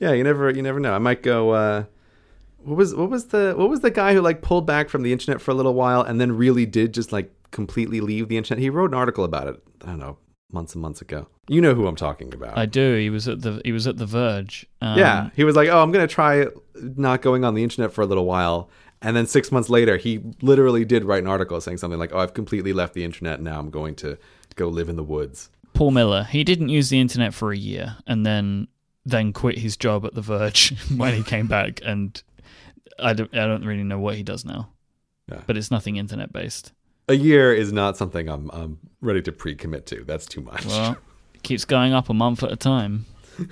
Yeah, 0.00 0.12
you 0.12 0.24
never 0.24 0.50
you 0.50 0.62
never 0.62 0.80
know. 0.80 0.92
I 0.92 0.98
might 0.98 1.22
go 1.22 1.50
uh 1.50 1.84
what 2.64 2.76
was 2.76 2.94
what 2.94 3.10
was 3.10 3.26
the 3.26 3.54
what 3.56 3.68
was 3.68 3.80
the 3.80 3.90
guy 3.90 4.12
who 4.12 4.20
like 4.20 4.42
pulled 4.42 4.66
back 4.66 4.88
from 4.88 5.02
the 5.02 5.12
internet 5.12 5.40
for 5.40 5.52
a 5.52 5.54
little 5.54 5.74
while 5.74 6.02
and 6.02 6.20
then 6.20 6.32
really 6.32 6.66
did 6.66 6.92
just 6.92 7.12
like 7.12 7.32
completely 7.50 8.00
leave 8.00 8.28
the 8.28 8.36
internet? 8.36 8.62
He 8.62 8.70
wrote 8.70 8.90
an 8.90 8.94
article 8.94 9.24
about 9.24 9.48
it. 9.48 9.62
I 9.82 9.86
don't 9.86 9.98
know, 9.98 10.18
months 10.52 10.74
and 10.74 10.82
months 10.82 11.00
ago. 11.00 11.26
You 11.48 11.60
know 11.60 11.74
who 11.74 11.86
I'm 11.86 11.96
talking 11.96 12.32
about. 12.34 12.58
I 12.58 12.66
do. 12.66 12.96
He 12.96 13.10
was 13.10 13.28
at 13.28 13.42
the 13.42 13.60
he 13.64 13.72
was 13.72 13.86
at 13.86 13.98
the 13.98 14.06
Verge. 14.06 14.66
Um, 14.80 14.98
yeah, 14.98 15.30
he 15.34 15.44
was 15.44 15.54
like, 15.56 15.68
"Oh, 15.68 15.82
I'm 15.82 15.92
going 15.92 16.06
to 16.06 16.12
try 16.12 16.46
not 16.74 17.22
going 17.22 17.44
on 17.44 17.54
the 17.54 17.62
internet 17.62 17.92
for 17.92 18.02
a 18.02 18.06
little 18.06 18.24
while." 18.26 18.68
And 19.02 19.14
then 19.14 19.26
6 19.26 19.52
months 19.52 19.68
later, 19.68 19.98
he 19.98 20.20
literally 20.40 20.84
did 20.84 21.04
write 21.04 21.22
an 21.22 21.28
article 21.28 21.60
saying 21.60 21.78
something 21.78 21.98
like, 21.98 22.12
"Oh, 22.12 22.18
I've 22.18 22.34
completely 22.34 22.72
left 22.72 22.94
the 22.94 23.04
internet. 23.04 23.40
Now 23.40 23.58
I'm 23.58 23.70
going 23.70 23.94
to 23.96 24.18
go 24.56 24.68
live 24.68 24.88
in 24.88 24.96
the 24.96 25.04
woods." 25.04 25.50
Paul 25.74 25.90
Miller. 25.90 26.24
He 26.24 26.42
didn't 26.42 26.70
use 26.70 26.88
the 26.88 26.98
internet 26.98 27.34
for 27.34 27.52
a 27.52 27.56
year, 27.56 27.96
and 28.06 28.24
then 28.26 28.68
then 29.04 29.32
quit 29.32 29.58
his 29.58 29.76
job 29.76 30.04
at 30.04 30.14
the 30.14 30.22
Verge 30.22 30.74
when 30.96 31.14
he 31.14 31.22
came 31.22 31.46
back. 31.46 31.80
And 31.84 32.20
I 32.98 33.12
don't 33.12 33.32
I 33.36 33.46
don't 33.46 33.64
really 33.64 33.84
know 33.84 33.98
what 34.00 34.16
he 34.16 34.22
does 34.22 34.44
now. 34.44 34.70
Yeah. 35.30 35.42
but 35.46 35.56
it's 35.56 35.72
nothing 35.72 35.96
internet 35.96 36.32
based. 36.32 36.72
A 37.08 37.14
year 37.14 37.54
is 37.54 37.72
not 37.72 37.96
something 37.96 38.28
I'm 38.28 38.50
I'm 38.52 38.78
ready 39.00 39.22
to 39.22 39.32
pre-commit 39.32 39.86
to. 39.86 40.04
That's 40.04 40.26
too 40.26 40.40
much. 40.40 40.66
Well, 40.66 40.96
it 41.34 41.42
keeps 41.42 41.64
going 41.64 41.92
up 41.92 42.08
a 42.08 42.14
month 42.14 42.42
at 42.42 42.52
a 42.52 42.56
time. 42.56 43.06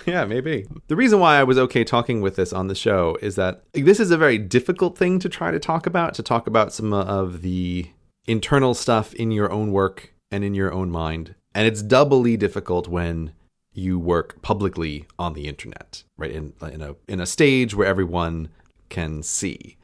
yeah, 0.06 0.24
maybe. 0.24 0.66
The 0.89 0.97
reason 0.97 1.20
why 1.20 1.36
I 1.36 1.44
was 1.44 1.59
okay 1.59 1.85
talking 1.85 2.20
with 2.20 2.36
this 2.36 2.52
on 2.52 2.68
the 2.68 2.74
show 2.74 3.16
is 3.20 3.36
that 3.36 3.62
this 3.72 4.01
is 4.01 4.10
a 4.10 4.16
very 4.16 4.39
difficult 4.39 4.97
thing 4.97 5.18
to 5.20 5.28
try 5.28 5.51
to 5.51 5.59
talk 5.59 5.86
about, 5.86 6.14
to 6.14 6.22
talk 6.22 6.47
about 6.47 6.72
some 6.72 6.93
of 6.93 7.43
the 7.43 7.90
internal 8.26 8.74
stuff 8.74 9.12
in 9.14 9.31
your 9.31 9.52
own 9.52 9.72
work 9.72 10.14
and 10.31 10.43
in 10.43 10.55
your 10.55 10.72
own 10.72 10.90
mind. 10.90 11.35
And 11.55 11.66
it's 11.66 11.82
doubly 11.82 12.36
difficult 12.36 12.89
when 12.89 13.32
you 13.72 13.98
work 13.98 14.40
publicly 14.43 15.06
on 15.18 15.35
the 15.35 15.47
internet, 15.47 16.05
right? 16.16 16.31
In 16.31 16.55
in 16.62 16.82
a 16.82 16.97
in 17.06 17.20
a 17.20 17.26
stage 17.26 17.74
where 17.74 17.86
everyone 17.86 18.48
can 18.89 19.22
see. 19.22 19.76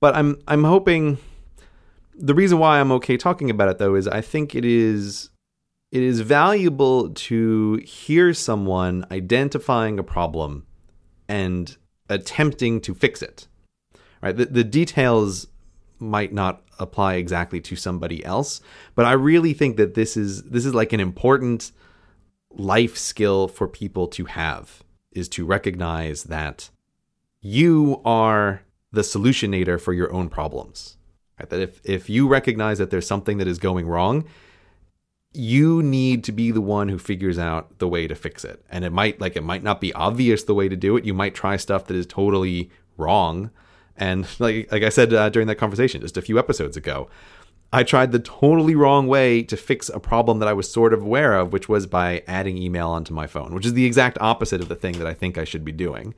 But 0.00 0.16
I'm 0.16 0.40
I'm 0.48 0.64
hoping 0.64 1.18
the 2.16 2.34
reason 2.34 2.58
why 2.58 2.80
I'm 2.80 2.92
okay 2.92 3.16
talking 3.16 3.50
about 3.50 3.68
it 3.68 3.78
though 3.78 3.94
is 3.94 4.06
I 4.08 4.20
think 4.20 4.54
it 4.54 4.64
is 4.64 5.30
it 5.90 6.02
is 6.02 6.20
valuable 6.20 7.10
to 7.10 7.76
hear 7.84 8.34
someone 8.34 9.06
identifying 9.10 9.98
a 9.98 10.02
problem 10.02 10.66
and 11.28 11.76
attempting 12.08 12.80
to 12.80 12.94
fix 12.94 13.22
it. 13.22 13.46
Right? 14.20 14.36
The, 14.36 14.46
the 14.46 14.64
details 14.64 15.46
might 16.00 16.32
not 16.32 16.62
apply 16.78 17.14
exactly 17.14 17.60
to 17.60 17.76
somebody 17.76 18.24
else, 18.24 18.60
but 18.94 19.06
I 19.06 19.12
really 19.12 19.52
think 19.52 19.76
that 19.76 19.94
this 19.94 20.16
is 20.16 20.42
this 20.44 20.64
is 20.64 20.74
like 20.74 20.92
an 20.92 21.00
important 21.00 21.72
life 22.50 22.96
skill 22.96 23.48
for 23.48 23.68
people 23.68 24.06
to 24.08 24.24
have 24.26 24.82
is 25.12 25.28
to 25.28 25.44
recognize 25.44 26.24
that 26.24 26.70
you 27.40 28.00
are 28.04 28.62
the 28.90 29.02
solutionator 29.02 29.80
for 29.80 29.92
your 29.92 30.12
own 30.12 30.28
problems. 30.28 30.96
Right? 31.38 31.48
That 31.48 31.60
if 31.60 31.80
if 31.84 32.10
you 32.10 32.28
recognize 32.28 32.78
that 32.78 32.90
there's 32.90 33.06
something 33.06 33.38
that 33.38 33.48
is 33.48 33.58
going 33.58 33.86
wrong, 33.86 34.24
you 35.32 35.82
need 35.82 36.22
to 36.24 36.32
be 36.32 36.52
the 36.52 36.60
one 36.60 36.88
who 36.88 36.98
figures 36.98 37.38
out 37.38 37.78
the 37.78 37.88
way 37.88 38.06
to 38.06 38.14
fix 38.14 38.44
it. 38.44 38.64
And 38.70 38.84
it 38.84 38.90
might 38.90 39.20
like 39.20 39.36
it 39.36 39.42
might 39.42 39.62
not 39.62 39.80
be 39.80 39.92
obvious 39.94 40.44
the 40.44 40.54
way 40.54 40.68
to 40.68 40.76
do 40.76 40.96
it. 40.96 41.04
You 41.04 41.14
might 41.14 41.34
try 41.34 41.56
stuff 41.56 41.86
that 41.86 41.96
is 41.96 42.06
totally 42.06 42.70
wrong. 42.96 43.50
And 43.96 44.26
like 44.38 44.70
like 44.70 44.84
I 44.84 44.88
said 44.88 45.12
uh, 45.12 45.28
during 45.28 45.48
that 45.48 45.56
conversation 45.56 46.00
just 46.00 46.16
a 46.16 46.22
few 46.22 46.38
episodes 46.38 46.76
ago, 46.76 47.08
I 47.72 47.82
tried 47.82 48.12
the 48.12 48.20
totally 48.20 48.76
wrong 48.76 49.08
way 49.08 49.42
to 49.42 49.56
fix 49.56 49.88
a 49.88 49.98
problem 49.98 50.38
that 50.38 50.48
I 50.48 50.52
was 50.52 50.70
sort 50.70 50.94
of 50.94 51.02
aware 51.02 51.34
of, 51.34 51.52
which 51.52 51.68
was 51.68 51.88
by 51.88 52.22
adding 52.28 52.56
email 52.56 52.88
onto 52.88 53.12
my 53.12 53.26
phone, 53.26 53.52
which 53.52 53.66
is 53.66 53.74
the 53.74 53.84
exact 53.84 54.16
opposite 54.20 54.60
of 54.60 54.68
the 54.68 54.76
thing 54.76 54.98
that 54.98 55.08
I 55.08 55.14
think 55.14 55.36
I 55.36 55.44
should 55.44 55.64
be 55.64 55.72
doing. 55.72 56.14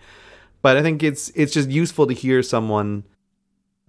But 0.60 0.76
I 0.76 0.82
think 0.82 1.02
it's 1.02 1.30
it's 1.30 1.55
just 1.55 1.70
useful 1.70 2.06
to 2.06 2.12
hear 2.12 2.43
someone 2.43 3.05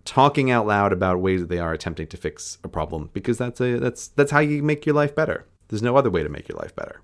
talking 0.07 0.49
out 0.49 0.65
loud 0.65 0.93
about 0.93 1.19
ways 1.19 1.41
that 1.41 1.49
they 1.49 1.59
are 1.59 1.73
attempting 1.73 2.07
to 2.07 2.17
fix 2.17 2.57
a 2.63 2.67
problem 2.69 3.09
because 3.13 3.37
that's 3.37 3.59
a 3.59 3.77
that's 3.77 4.07
that's 4.07 4.31
how 4.31 4.39
you 4.39 4.63
make 4.63 4.85
your 4.85 4.95
life 4.95 5.13
better. 5.13 5.45
There's 5.67 5.83
no 5.83 5.97
other 5.97 6.09
way 6.09 6.23
to 6.23 6.29
make 6.29 6.47
your 6.47 6.57
life 6.57 6.75
better. 6.75 7.01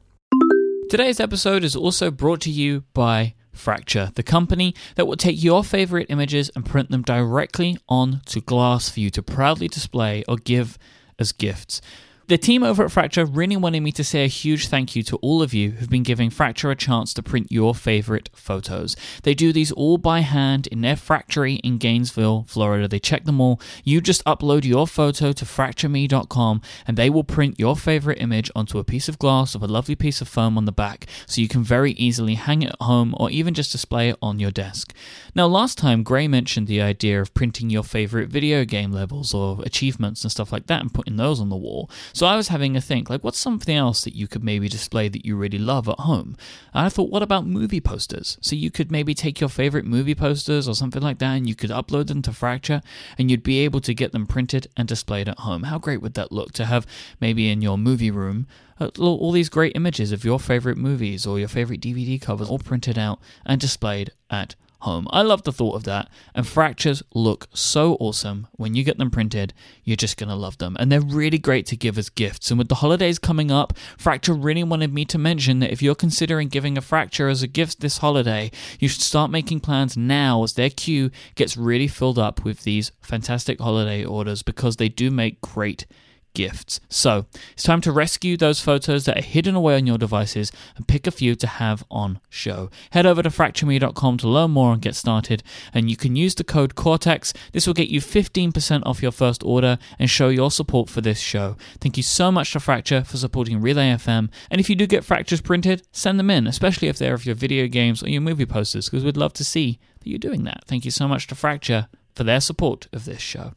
Today's 0.89 1.19
episode 1.19 1.63
is 1.63 1.75
also 1.75 2.09
brought 2.09 2.41
to 2.41 2.49
you 2.49 2.85
by 2.93 3.35
Fracture, 3.51 4.11
the 4.15 4.23
company 4.23 4.73
that 4.95 5.05
will 5.05 5.17
take 5.17 5.43
your 5.43 5.63
favorite 5.63 6.07
images 6.09 6.49
and 6.55 6.65
print 6.65 6.89
them 6.89 7.03
directly 7.03 7.77
onto 7.87 8.41
glass 8.41 8.89
for 8.89 8.99
you 8.99 9.09
to 9.11 9.21
proudly 9.21 9.67
display 9.67 10.23
or 10.27 10.37
give 10.37 10.79
as 11.19 11.31
gifts. 11.31 11.81
The 12.27 12.37
team 12.37 12.63
over 12.63 12.85
at 12.85 12.91
Fracture 12.91 13.25
really 13.25 13.57
wanted 13.57 13.81
me 13.81 13.91
to 13.91 14.03
say 14.03 14.23
a 14.23 14.27
huge 14.27 14.69
thank 14.69 14.95
you 14.95 15.03
to 15.03 15.17
all 15.17 15.41
of 15.41 15.53
you 15.53 15.71
who've 15.71 15.89
been 15.89 16.03
giving 16.03 16.29
Fracture 16.29 16.71
a 16.71 16.75
chance 16.75 17.13
to 17.15 17.21
print 17.21 17.51
your 17.51 17.75
favorite 17.75 18.29
photos. 18.33 18.95
They 19.23 19.33
do 19.33 19.51
these 19.51 19.73
all 19.73 19.97
by 19.97 20.21
hand 20.21 20.67
in 20.67 20.79
their 20.79 20.95
factory 20.95 21.55
in 21.55 21.79
Gainesville, 21.79 22.45
Florida. 22.47 22.87
They 22.87 22.99
check 22.99 23.25
them 23.25 23.41
all. 23.41 23.59
You 23.83 23.99
just 23.99 24.23
upload 24.23 24.63
your 24.63 24.87
photo 24.87 25.33
to 25.33 25.43
fractureme.com 25.43 26.61
and 26.87 26.95
they 26.95 27.09
will 27.09 27.25
print 27.25 27.59
your 27.59 27.75
favorite 27.75 28.21
image 28.21 28.49
onto 28.55 28.79
a 28.79 28.85
piece 28.85 29.09
of 29.09 29.19
glass 29.19 29.53
with 29.53 29.69
a 29.69 29.73
lovely 29.73 29.95
piece 29.95 30.21
of 30.21 30.29
foam 30.29 30.57
on 30.57 30.63
the 30.63 30.71
back 30.71 31.07
so 31.25 31.41
you 31.41 31.49
can 31.49 31.61
very 31.61 31.91
easily 31.93 32.35
hang 32.35 32.61
it 32.61 32.69
at 32.69 32.81
home 32.81 33.13
or 33.17 33.29
even 33.31 33.53
just 33.53 33.73
display 33.73 34.07
it 34.07 34.17
on 34.21 34.39
your 34.39 34.51
desk. 34.51 34.93
Now, 35.35 35.47
last 35.47 35.77
time 35.77 36.03
Grey 36.03 36.29
mentioned 36.29 36.67
the 36.67 36.81
idea 36.81 37.19
of 37.19 37.33
printing 37.33 37.69
your 37.69 37.83
favorite 37.83 38.29
video 38.29 38.63
game 38.63 38.93
levels 38.93 39.33
or 39.33 39.61
achievements 39.63 40.23
and 40.23 40.31
stuff 40.31 40.53
like 40.53 40.67
that 40.67 40.79
and 40.79 40.93
putting 40.93 41.17
those 41.17 41.41
on 41.41 41.49
the 41.49 41.57
wall. 41.57 41.89
So 42.13 42.27
I 42.27 42.35
was 42.35 42.49
having 42.49 42.77
a 42.77 42.81
think, 42.81 43.09
like, 43.09 43.23
what's 43.23 43.39
something 43.39 43.75
else 43.75 44.03
that 44.03 44.15
you 44.15 44.27
could 44.27 44.43
maybe 44.43 44.69
display 44.69 45.09
that 45.09 45.25
you 45.25 45.35
really 45.35 45.57
love 45.57 45.89
at 45.89 45.99
home? 45.99 46.37
And 46.71 46.85
I 46.85 46.89
thought, 46.89 47.09
what 47.09 47.23
about 47.23 47.47
movie 47.47 47.81
posters? 47.81 48.37
So 48.39 48.55
you 48.55 48.69
could 48.69 48.91
maybe 48.91 49.15
take 49.15 49.39
your 49.39 49.49
favorite 49.49 49.85
movie 49.85 50.13
posters 50.13 50.67
or 50.67 50.75
something 50.75 51.01
like 51.01 51.17
that 51.17 51.33
and 51.33 51.49
you 51.49 51.55
could 51.55 51.71
upload 51.71 52.07
them 52.07 52.21
to 52.21 52.31
Fracture 52.31 52.81
and 53.17 53.31
you'd 53.31 53.41
be 53.41 53.59
able 53.65 53.81
to 53.81 53.95
get 53.95 54.11
them 54.11 54.27
printed 54.27 54.67
and 54.77 54.87
displayed 54.87 55.27
at 55.27 55.39
home. 55.39 55.63
How 55.63 55.79
great 55.79 56.03
would 56.03 56.13
that 56.13 56.31
look 56.31 56.51
to 56.53 56.65
have 56.65 56.85
maybe 57.19 57.49
in 57.49 57.63
your 57.63 57.79
movie 57.79 58.11
room 58.11 58.45
uh, 58.79 58.89
all 58.99 59.31
these 59.31 59.49
great 59.49 59.75
images 59.75 60.11
of 60.11 60.23
your 60.23 60.39
favorite 60.39 60.77
movies 60.77 61.25
or 61.25 61.39
your 61.39 61.47
favorite 61.47 61.81
DVD 61.81 62.21
covers 62.21 62.49
all 62.49 62.59
printed 62.59 62.97
out 62.97 63.19
and 63.45 63.59
displayed 63.59 64.11
at 64.29 64.55
home. 64.83 65.07
I 65.09 65.21
love 65.21 65.43
the 65.43 65.51
thought 65.51 65.75
of 65.75 65.83
that. 65.83 66.09
And 66.35 66.47
fractures 66.47 67.03
look 67.13 67.47
so 67.53 67.95
awesome. 67.99 68.47
When 68.53 68.75
you 68.75 68.83
get 68.83 68.97
them 68.97 69.11
printed, 69.11 69.53
you're 69.83 69.97
just 69.97 70.17
going 70.17 70.29
to 70.29 70.35
love 70.35 70.57
them. 70.59 70.77
And 70.79 70.91
they're 70.91 71.01
really 71.01 71.37
great 71.37 71.65
to 71.67 71.75
give 71.75 71.97
as 71.97 72.09
gifts. 72.09 72.51
And 72.51 72.57
with 72.57 72.69
the 72.69 72.75
holidays 72.75 73.19
coming 73.19 73.51
up, 73.51 73.73
Fracture 73.97 74.33
really 74.33 74.63
wanted 74.63 74.93
me 74.93 75.05
to 75.05 75.17
mention 75.17 75.59
that 75.59 75.71
if 75.71 75.81
you're 75.81 75.95
considering 75.95 76.47
giving 76.47 76.77
a 76.77 76.81
fracture 76.81 77.29
as 77.29 77.41
a 77.41 77.47
gift 77.47 77.79
this 77.79 77.97
holiday, 77.99 78.51
you 78.79 78.87
should 78.87 79.01
start 79.01 79.31
making 79.31 79.59
plans 79.59 79.97
now 79.97 80.43
as 80.43 80.53
their 80.53 80.69
queue 80.69 81.09
gets 81.35 81.57
really 81.57 81.87
filled 81.87 82.19
up 82.19 82.43
with 82.43 82.63
these 82.63 82.91
fantastic 83.01 83.59
holiday 83.59 84.05
orders 84.05 84.43
because 84.43 84.77
they 84.77 84.89
do 84.89 85.09
make 85.09 85.41
great 85.41 85.85
gifts. 86.33 86.79
So 86.89 87.25
it's 87.53 87.63
time 87.63 87.81
to 87.81 87.91
rescue 87.91 88.37
those 88.37 88.59
photos 88.59 89.05
that 89.05 89.17
are 89.17 89.23
hidden 89.23 89.55
away 89.55 89.75
on 89.75 89.87
your 89.87 89.97
devices 89.97 90.51
and 90.75 90.87
pick 90.87 91.07
a 91.07 91.11
few 91.11 91.35
to 91.35 91.47
have 91.47 91.83
on 91.89 92.19
show. 92.29 92.69
Head 92.91 93.05
over 93.05 93.23
to 93.23 93.29
fractureme.com 93.29 94.17
to 94.17 94.27
learn 94.27 94.51
more 94.51 94.73
and 94.73 94.81
get 94.81 94.95
started, 94.95 95.43
and 95.73 95.89
you 95.89 95.95
can 95.95 96.15
use 96.15 96.35
the 96.35 96.43
code 96.43 96.75
Cortex. 96.75 97.33
This 97.51 97.67
will 97.67 97.73
get 97.73 97.89
you 97.89 98.01
15% 98.01 98.83
off 98.85 99.01
your 99.01 99.11
first 99.11 99.43
order 99.43 99.77
and 99.99 100.09
show 100.09 100.29
your 100.29 100.51
support 100.51 100.89
for 100.89 101.01
this 101.01 101.19
show. 101.19 101.57
Thank 101.79 101.97
you 101.97 102.03
so 102.03 102.31
much 102.31 102.51
to 102.53 102.59
Fracture 102.59 103.03
for 103.03 103.17
supporting 103.17 103.61
Relay 103.61 103.93
FM, 103.93 104.29
and 104.49 104.59
if 104.59 104.69
you 104.69 104.75
do 104.75 104.87
get 104.87 105.05
fractures 105.05 105.41
printed, 105.41 105.83
send 105.91 106.19
them 106.19 106.29
in, 106.29 106.47
especially 106.47 106.87
if 106.87 106.97
they're 106.97 107.13
of 107.13 107.25
your 107.25 107.35
video 107.35 107.67
games 107.67 108.03
or 108.03 108.09
your 108.09 108.21
movie 108.21 108.45
posters, 108.45 108.89
because 108.89 109.03
we'd 109.03 109.17
love 109.17 109.33
to 109.33 109.43
see 109.43 109.79
that 109.99 110.09
you're 110.09 110.19
doing 110.19 110.43
that. 110.43 110.63
Thank 110.65 110.85
you 110.85 110.91
so 110.91 111.07
much 111.07 111.27
to 111.27 111.35
Fracture 111.35 111.87
for 112.15 112.23
their 112.23 112.41
support 112.41 112.87
of 112.93 113.05
this 113.05 113.21
show. 113.21 113.53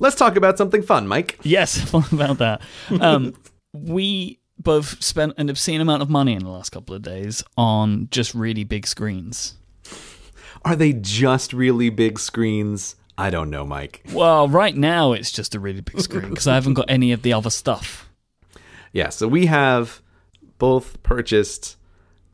Let's 0.00 0.16
talk 0.16 0.36
about 0.36 0.58
something 0.58 0.82
fun, 0.82 1.06
Myke. 1.06 1.36
Yes, 1.42 1.92
about 2.12 2.38
that? 2.38 2.62
Um, 3.00 3.34
we 3.72 4.40
both 4.58 5.02
spent 5.02 5.34
an 5.36 5.48
obscene 5.48 5.80
amount 5.80 6.02
of 6.02 6.10
money 6.10 6.32
in 6.32 6.42
the 6.42 6.50
last 6.50 6.70
couple 6.70 6.94
of 6.94 7.02
days 7.02 7.44
on 7.56 8.08
just 8.10 8.34
really 8.34 8.64
big 8.64 8.86
screens. 8.86 9.54
Are 10.64 10.76
they 10.76 10.92
just 10.92 11.52
really 11.52 11.90
big 11.90 12.18
screens? 12.18 12.96
I 13.16 13.30
don't 13.30 13.50
know, 13.50 13.64
Myke. 13.64 14.12
Well, 14.12 14.48
right 14.48 14.74
now 14.76 15.12
it's 15.12 15.30
just 15.30 15.54
a 15.54 15.60
really 15.60 15.80
big 15.82 16.00
screen 16.00 16.30
because 16.30 16.46
I 16.46 16.54
haven't 16.54 16.74
got 16.74 16.86
any 16.90 17.12
of 17.12 17.22
the 17.22 17.32
other 17.32 17.50
stuff. 17.50 18.10
Yeah, 18.92 19.10
so 19.10 19.28
we 19.28 19.46
have 19.46 20.02
both 20.58 21.02
purchased 21.02 21.76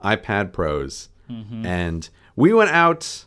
iPad 0.03 0.53
Pros, 0.53 1.09
and 1.29 2.09
we 2.37 2.53
went 2.53 2.71
out 2.71 3.25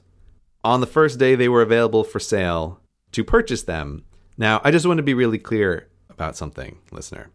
on 0.64 0.80
the 0.80 0.88
first 0.88 1.20
day 1.20 1.36
they 1.36 1.50
were 1.50 1.62
available 1.62 2.04
for 2.04 2.20
sale 2.20 2.80
to 3.12 3.24
purchase 3.24 3.64
them. 3.64 4.04
Now, 4.40 4.62
I 4.64 4.72
just 4.72 4.86
want 4.86 4.98
to 4.98 5.04
be 5.04 5.14
really 5.14 5.38
clear 5.38 5.90
about 6.10 6.38
something, 6.38 6.78
listener. 6.92 7.30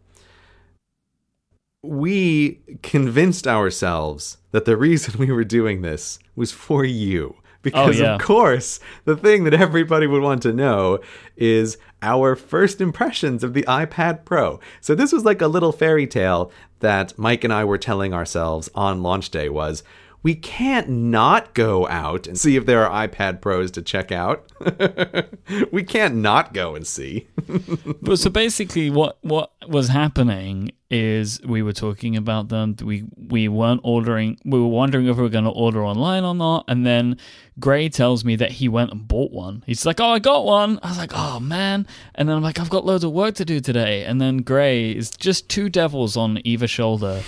We 1.83 2.61
convinced 2.83 3.47
ourselves 3.47 4.39
that 4.53 4.65
the 4.65 4.79
reason 4.79 5.19
we 5.19 5.31
were 5.31 5.45
doing 5.45 5.83
this 5.83 6.19
was 6.35 6.51
for 6.51 6.83
you. 6.83 7.37
Oh, 7.37 7.41
because, 7.63 8.01
yeah. 8.01 8.15
of 8.15 8.21
course, 8.21 8.81
the 9.05 9.17
thing 9.17 9.45
that 9.45 9.55
everybody 9.55 10.07
would 10.07 10.23
want 10.23 10.43
to 10.43 10.53
know 10.53 11.01
is 11.37 11.79
our 12.03 12.37
first 12.37 12.81
impressions 12.81 13.45
of 13.45 13.55
the 13.55 13.63
iPad 13.63 14.25
Pro. 14.25 14.61
So, 14.81 14.95
this 14.95 15.13
was 15.13 15.25
like 15.25 15.43
a 15.43 15.47
little 15.47 15.73
fairy 15.73 16.07
tale 16.07 16.51
that 16.81 17.15
Myke 17.17 17.45
and 17.45 17.53
I 17.53 17.65
were 17.65 17.79
telling 17.79 18.13
ourselves 18.13 18.71
on 18.75 19.03
launch 19.03 19.31
day 19.31 19.49
was 19.49 19.83
we 20.25 20.35
can't 20.35 20.89
not 20.89 21.53
go 21.53 21.87
out 21.87 22.27
and 22.27 22.41
see 22.41 22.57
if 22.57 22.65
there 22.65 22.89
are 22.89 23.07
iPad 23.07 23.43
Pros 23.43 23.71
to 23.73 23.83
check 23.83 24.11
out. 24.11 24.51
we 25.71 25.85
can't 25.85 26.17
not 26.17 26.55
go 26.55 26.75
and 26.75 26.87
see. 26.87 27.29
But 28.01 28.19
so 28.19 28.31
basically, 28.31 28.91
what 28.91 29.19
what 29.21 29.53
was 29.69 29.89
happening 29.89 30.73
is 30.91 31.41
we 31.43 31.63
were 31.63 31.73
talking 31.73 32.17
about 32.17 32.49
them. 32.49 32.77
We 32.83 33.05
we 33.17 33.49
weren't 33.49 33.83
ordering. 33.85 34.39
We 34.45 34.59
were 34.59 34.69
wondering 34.69 35.07
if 35.07 35.17
we 35.17 35.23
were 35.23 35.29
going 35.29 35.45
to 35.45 35.51
order 35.51 35.85
online 35.85 36.25
or 36.25 36.35
not. 36.35 36.65
And 36.69 36.87
then 36.87 37.19
Grey 37.61 37.89
tells 37.91 38.25
me 38.25 38.37
that 38.37 38.53
he 38.53 38.69
went 38.69 38.93
and 38.93 39.07
bought 39.07 39.31
one. 39.31 39.63
He's 39.67 39.85
like, 39.85 40.01
"Oh, 40.01 40.09
I 40.11 40.19
got 40.19 40.47
one." 40.47 40.79
I 40.83 40.89
was 40.89 40.99
like, 40.99 41.13
"Oh 41.15 41.39
man!" 41.39 41.87
And 42.15 42.29
then 42.29 42.37
I'm 42.37 42.43
like, 42.43 42.59
"I've 42.59 42.71
got 42.71 42.87
loads 42.87 43.05
of 43.05 43.13
work 43.13 43.35
to 43.37 43.45
do 43.45 43.61
today." 43.61 44.05
And 44.05 44.21
then 44.21 44.39
Grey 44.39 44.91
is 44.91 45.11
just 45.11 45.51
two 45.51 45.69
devils 45.69 46.17
on 46.17 46.41
either 46.45 46.67
shoulder, 46.67 47.23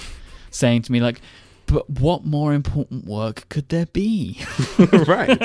saying 0.50 0.82
to 0.82 0.92
me 0.92 1.00
like. 1.00 1.20
But 1.66 1.88
what 1.90 2.24
more 2.24 2.52
important 2.54 3.04
work 3.06 3.48
could 3.48 3.68
there 3.70 3.86
be? 3.86 4.40
right. 5.06 5.38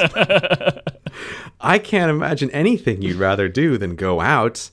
I 1.60 1.80
can't 1.80 2.10
imagine 2.12 2.52
anything 2.52 3.02
you'd 3.02 3.18
rather 3.18 3.48
do 3.50 3.78
than 3.78 3.96
go 3.96 4.22
out 4.22 4.70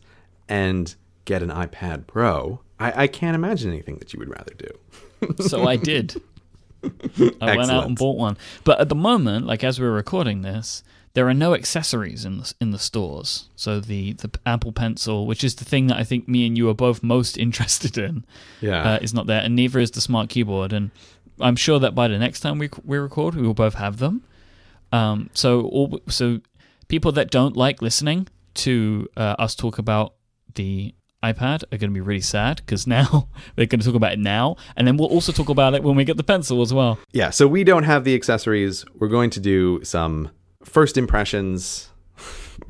and 0.49 0.95
get 1.25 1.43
an 1.43 1.49
iPad 1.51 2.07
Pro. 2.07 2.61
I, 2.79 3.05
I 3.05 3.07
can't 3.07 3.35
imagine 3.35 3.71
anything 3.73 3.97
that 3.99 4.13
you 4.13 4.19
would 4.19 4.29
rather 4.31 4.53
do. 4.55 5.35
so 5.43 5.67
I 5.67 5.77
did. 5.77 6.21
I 7.41 7.57
went 7.57 7.71
out 7.71 7.87
and 7.87 7.97
bought 7.97 8.17
one. 8.17 8.37
But 8.65 8.81
at 8.81 8.89
the 8.89 8.95
moment, 8.95 9.47
like 9.47 9.65
as 9.65 9.81
we're 9.81 9.91
recording 9.91 10.43
this, 10.43 10.83
there 11.15 11.27
are 11.29 11.35
no 11.35 11.55
accessories 11.55 12.25
in 12.25 12.39
the 12.39 12.55
in 12.61 12.71
the 12.71 12.79
stores. 12.79 13.49
So 13.57 13.81
the 13.81 14.13
the 14.13 14.31
Apple 14.47 14.71
Pencil, 14.73 15.27
which 15.27 15.43
is 15.43 15.57
the 15.57 15.65
thing 15.65 15.89
that 15.89 15.97
I 15.97 16.05
think 16.05 16.29
me 16.29 16.47
and 16.47 16.57
you 16.57 16.69
are 16.69 16.75
both 16.75 17.03
most 17.03 17.37
interested 17.47 17.99
in, 17.99 18.25
Yeah. 18.61 18.93
uh, 18.93 18.99
is 19.03 19.13
not 19.13 19.27
there, 19.27 19.41
and 19.43 19.57
neither 19.57 19.81
is 19.81 19.91
the 19.91 20.01
smart 20.01 20.29
keyboard. 20.29 20.73
And 20.73 20.91
I'm 21.41 21.57
sure 21.57 21.79
that 21.79 21.95
by 21.95 22.09
the 22.09 22.19
next 22.19 22.41
time 22.41 22.59
we 22.59 22.71
we 22.85 22.99
record, 22.99 23.35
we 23.35 23.43
will 23.43 23.55
both 23.55 23.75
have 23.75 23.99
them. 23.99 24.25
Um, 24.93 25.31
so 25.35 25.63
all 25.63 26.01
so 26.09 26.41
people 26.89 27.13
that 27.13 27.31
don't 27.31 27.57
like 27.57 27.83
listening 27.83 28.29
to 28.55 29.09
uh, 29.17 29.37
us 29.39 29.55
talk 29.55 29.79
about 29.79 30.15
the 30.55 30.95
iPad 31.23 31.65
are 31.65 31.79
going 31.79 31.91
to 31.91 31.95
be 31.95 32.01
really 32.01 32.21
sad 32.21 32.57
because 32.57 32.87
now 32.87 33.29
they're 33.57 33.67
going 33.67 33.81
to 33.81 33.87
talk 33.87 33.95
about 33.95 34.13
it 34.13 34.19
now, 34.19 34.57
and 34.77 34.87
then 34.87 34.97
we'll 34.97 35.09
also 35.09 35.33
talk 35.33 35.49
about 35.49 35.75
it 35.75 35.83
when 35.83 35.97
we 35.97 36.05
get 36.05 36.17
the 36.17 36.25
pencil 36.25 36.63
as 36.63 36.73
well. 36.73 36.99
Yeah, 37.13 37.31
so 37.31 37.47
we 37.47 37.65
don't 37.65 37.85
have 37.85 38.05
the 38.05 38.15
accessories. 38.15 38.85
We're 38.95 39.09
going 39.09 39.31
to 39.31 39.41
do 39.41 39.83
some 39.85 40.31
first 40.65 40.97
impressions. 40.97 41.91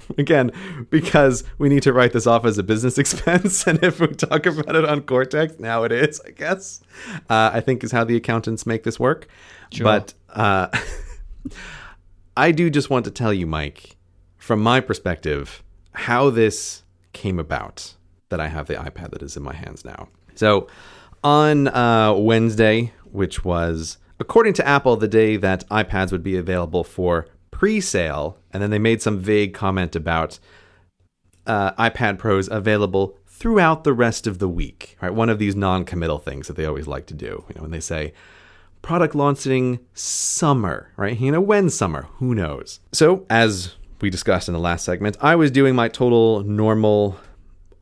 Again, 0.19 0.53
because 0.91 1.45
we 1.59 1.69
need 1.69 1.83
to 1.83 1.93
write 1.93 2.13
this 2.13 2.27
off 2.27 2.45
as 2.45 2.59
a 2.59 2.63
business 2.63 2.99
expense, 2.99 3.67
and 3.67 3.83
if 3.83 4.01
we 4.01 4.09
talk 4.09 4.47
about 4.47 4.75
it 4.75 4.85
on 4.85 5.03
Cortex, 5.03 5.59
now 5.59 5.83
it 5.85 5.93
is, 5.93 6.21
I 6.27 6.31
guess. 6.31 6.81
Uh, 7.29 7.51
I 7.53 7.61
think 7.61 7.85
is 7.85 7.93
how 7.93 8.05
the 8.05 8.17
accountants 8.17 8.67
make 8.67 8.85
this 8.85 8.99
work. 8.99 9.29
Sure. 9.73 9.85
But 9.85 10.15
uh, 10.31 10.69
I 12.37 12.53
do 12.53 12.71
just 12.71 12.91
want 12.91 13.05
to 13.05 13.11
tell 13.11 13.33
you, 13.33 13.47
Myke, 13.47 13.95
from 14.39 14.61
my 14.61 14.81
perspective, 14.81 15.63
how 15.93 16.31
this 16.31 16.85
came 17.13 17.39
about 17.39 17.95
that 18.29 18.41
I 18.41 18.49
have 18.49 18.67
the 18.67 18.75
iPad 18.75 19.11
that 19.11 19.23
is 19.23 19.37
in 19.37 19.43
my 19.43 19.55
hands 19.55 19.85
now. 19.85 20.09
So 20.35 20.69
on 21.25 21.69
uh, 21.69 22.15
Wednesday, 22.15 22.93
which 23.11 23.45
was 23.45 23.99
according 24.21 24.53
to 24.55 24.67
Apple 24.67 24.97
the 24.97 25.09
day 25.09 25.37
that 25.37 25.69
iPads 25.69 26.13
would 26.13 26.23
be 26.23 26.37
available 26.37 26.85
for 26.85 27.27
pre-sale, 27.59 28.39
and 28.53 28.63
then 28.63 28.71
they 28.71 28.79
made 28.79 29.03
some 29.03 29.19
vague 29.19 29.53
comment 29.53 29.97
about 29.97 30.39
uh, 31.45 31.73
iPad 31.73 32.17
Pros 32.17 32.49
available 32.49 33.19
throughout 33.27 33.83
the 33.83 33.93
rest 33.93 34.29
of 34.29 34.39
the 34.39 34.49
week. 34.49 34.97
Right, 35.03 35.13
one 35.13 35.29
of 35.29 35.41
these 35.41 35.57
non-committal 35.57 36.21
things 36.21 36.47
that 36.47 36.55
they 36.55 36.65
always 36.65 36.87
like 36.87 37.07
to 37.07 37.15
do. 37.15 37.45
You 37.49 37.55
know, 37.57 37.63
when 37.63 37.73
they 37.73 37.81
say 37.81 38.13
product 38.81 39.17
launching 39.17 39.81
summer, 39.93 40.93
right? 40.97 41.19
You 41.19 41.33
know, 41.33 41.41
when 41.41 41.69
summer? 41.69 42.03
Who 42.19 42.33
knows? 42.33 42.79
So, 42.93 43.27
as 43.29 43.75
we 44.01 44.09
discussed 44.09 44.47
in 44.47 44.55
the 44.55 44.61
last 44.61 44.85
segment, 44.85 45.17
I 45.21 45.35
was 45.35 45.51
doing 45.51 45.75
my 45.75 45.89
total 45.89 46.45
normal 46.45 47.19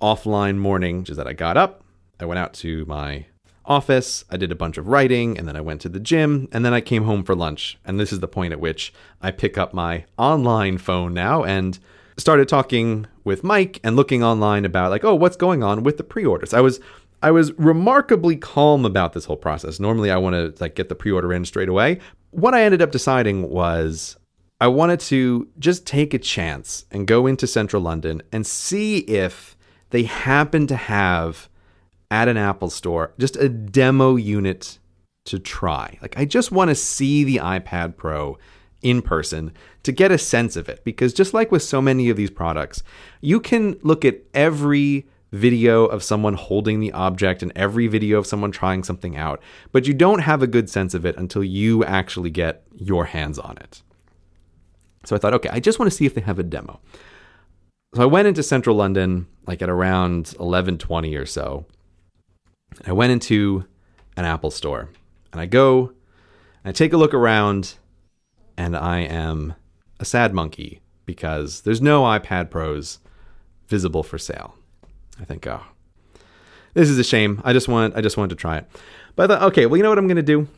offline 0.01 0.57
morning, 0.57 1.01
which 1.01 1.11
is 1.11 1.19
that 1.19 1.27
I 1.27 1.35
got 1.35 1.59
up, 1.59 1.85
I 2.19 2.25
went 2.25 2.39
out 2.39 2.55
to 2.55 2.87
my 2.87 3.27
office, 3.67 4.25
I 4.31 4.37
did 4.37 4.53
a 4.53 4.57
bunch 4.57 4.79
of 4.79 4.89
writing, 4.89 5.39
and 5.39 5.47
then 5.47 5.57
I 5.57 5.61
went 5.61 5.81
to 5.83 5.89
the 5.89 6.01
gym, 6.01 6.49
and 6.53 6.65
then 6.65 6.73
I 6.73 6.81
came 6.81 7.05
home 7.05 7.25
for 7.25 7.35
lunch. 7.35 7.79
And 7.85 7.99
this 7.99 8.13
is 8.13 8.21
the 8.21 8.29
point 8.29 8.53
at 8.53 8.61
which 8.61 8.93
I 9.21 9.31
pick 9.31 9.59
up 9.59 9.75
my 9.75 10.05
online 10.17 10.79
phone 10.79 11.15
now 11.15 11.45
and 11.45 11.79
started 12.17 12.49
talking 12.49 13.07
with 13.25 13.43
Myke 13.43 13.79
and 13.85 13.97
looking 13.97 14.23
online 14.23 14.65
about 14.65 14.91
like, 14.91 15.05
oh, 15.05 15.15
what's 15.15 15.37
going 15.37 15.63
on 15.63 15.83
with 15.83 15.97
the 15.97 16.05
pre-orders. 16.05 16.55
I 16.55 16.61
was 16.61 16.81
I 17.23 17.31
was 17.31 17.53
remarkably 17.55 18.37
calm 18.37 18.85
about 18.85 19.13
this 19.13 19.25
whole 19.25 19.37
process. 19.37 19.81
Normally 19.81 20.11
I 20.11 20.17
want 20.17 20.35
to 20.35 20.63
like 20.63 20.75
get 20.75 20.89
the 20.89 20.95
pre-order 20.95 21.33
in 21.33 21.45
straight 21.45 21.69
away. 21.69 21.99
What 22.31 22.55
I 22.55 22.63
ended 22.63 22.83
up 22.83 22.93
deciding 22.93 23.49
was 23.49 24.17
I 24.61 24.69
wanted 24.69 25.01
to 25.01 25.49
just 25.59 25.87
take 25.87 26.15
a 26.15 26.19
chance 26.19 26.85
and 26.91 27.07
go 27.07 27.27
into 27.27 27.47
central 27.47 27.83
London 27.83 28.23
and 28.33 28.47
see 28.47 28.99
if 28.99 29.57
they 29.91 30.05
happen 30.05 30.67
to 30.67 30.77
have 30.77 31.49
at 32.11 32.29
an 32.29 32.37
Apple 32.37 32.71
store 32.71 33.13
just 33.19 33.37
a 33.37 33.49
demo 33.49 34.17
unit 34.17 34.79
to 35.25 35.39
try. 35.39 35.99
Like, 36.01 36.19
I 36.19 36.25
just 36.25 36.53
want 36.53 36.71
to 36.71 36.75
see 36.75 37.25
the 37.25 37.39
iPad 37.39 37.97
Pro 37.97 38.39
in 38.83 39.03
person 39.03 39.53
to 39.83 39.93
get 39.93 40.13
a 40.13 40.19
sense 40.19 40.57
of 40.57 40.69
it. 40.69 40.85
Because 40.85 41.13
just 41.13 41.35
like 41.35 41.51
with 41.51 41.63
so 41.63 41.83
many 41.83 42.09
of 42.09 42.17
these 42.17 42.31
products, 42.31 42.83
you 43.21 43.41
can 43.41 43.79
look 43.83 44.05
at 44.05 44.21
every 44.35 45.07
video 45.33 45.87
of 45.87 46.03
someone 46.03 46.35
holding 46.35 46.81
the 46.81 46.93
object 46.93 47.43
and 47.43 47.53
every 47.57 47.89
video 47.89 48.19
of 48.19 48.27
someone 48.27 48.53
trying 48.53 48.85
something 48.85 49.17
out, 49.17 49.43
but 49.73 49.87
you 49.87 49.93
don't 49.93 50.21
have 50.21 50.43
a 50.43 50.47
good 50.47 50.71
sense 50.71 50.95
of 50.95 51.05
it 51.05 51.17
until 51.17 51.43
you 51.43 51.85
actually 51.85 52.31
get 52.31 52.65
your 52.75 53.07
hands 53.07 53.39
on 53.39 53.59
it. 53.59 53.83
So 55.05 55.15
I 55.15 55.19
thought, 55.19 55.35
okay, 55.35 55.51
I 55.51 55.61
just 55.61 55.79
want 55.79 55.91
to 55.91 55.97
see 55.97 56.07
if 56.07 56.15
they 56.15 56.21
have 56.21 56.39
a 56.39 56.45
demo. 56.45 56.81
So 57.95 58.03
I 58.03 58.07
went 58.07 58.29
into 58.29 58.43
central 58.43 58.77
London 58.77 59.27
like 59.47 59.63
at 59.63 59.69
around 59.69 60.27
11:20 60.39 61.21
or 61.21 61.27
so. 61.27 61.67
I 62.87 62.93
went 62.93 63.13
into 63.13 63.65
an 64.17 64.25
Apple 64.25 64.51
store 64.51 64.91
and 65.33 65.41
I 65.41 65.47
go 65.47 65.93
and 66.65 66.71
I 66.71 66.73
take 66.73 66.93
a 66.93 66.97
look 66.97 67.15
around 67.15 67.75
and 68.57 68.77
I 68.77 69.01
am 69.01 69.55
a 70.01 70.05
sad 70.05 70.35
monkey 70.35 70.81
because 71.05 71.63
there's 71.63 71.81
no 71.81 72.03
iPad 72.03 72.51
Pros 72.51 72.99
visible 73.69 74.03
for 74.03 74.19
sale. 74.19 74.55
I 75.21 75.25
think, 75.25 75.47
oh, 75.47 75.63
this 76.75 76.91
is 76.91 76.99
a 76.99 77.05
shame. 77.05 77.41
I 77.45 77.53
just 77.53 77.69
want 77.69 77.97
I 77.97 78.01
just 78.01 78.17
wanted 78.17 78.31
to 78.31 78.41
try 78.41 78.59
it. 78.59 78.67
But 79.15 79.31
I 79.31 79.35
thought, 79.35 79.43
okay, 79.51 79.67
well, 79.67 79.77
you 79.77 79.83
know 79.83 79.89
what 79.89 79.99
I'm 79.99 80.09
going 80.09 80.17
to 80.17 80.23
do? 80.23 80.49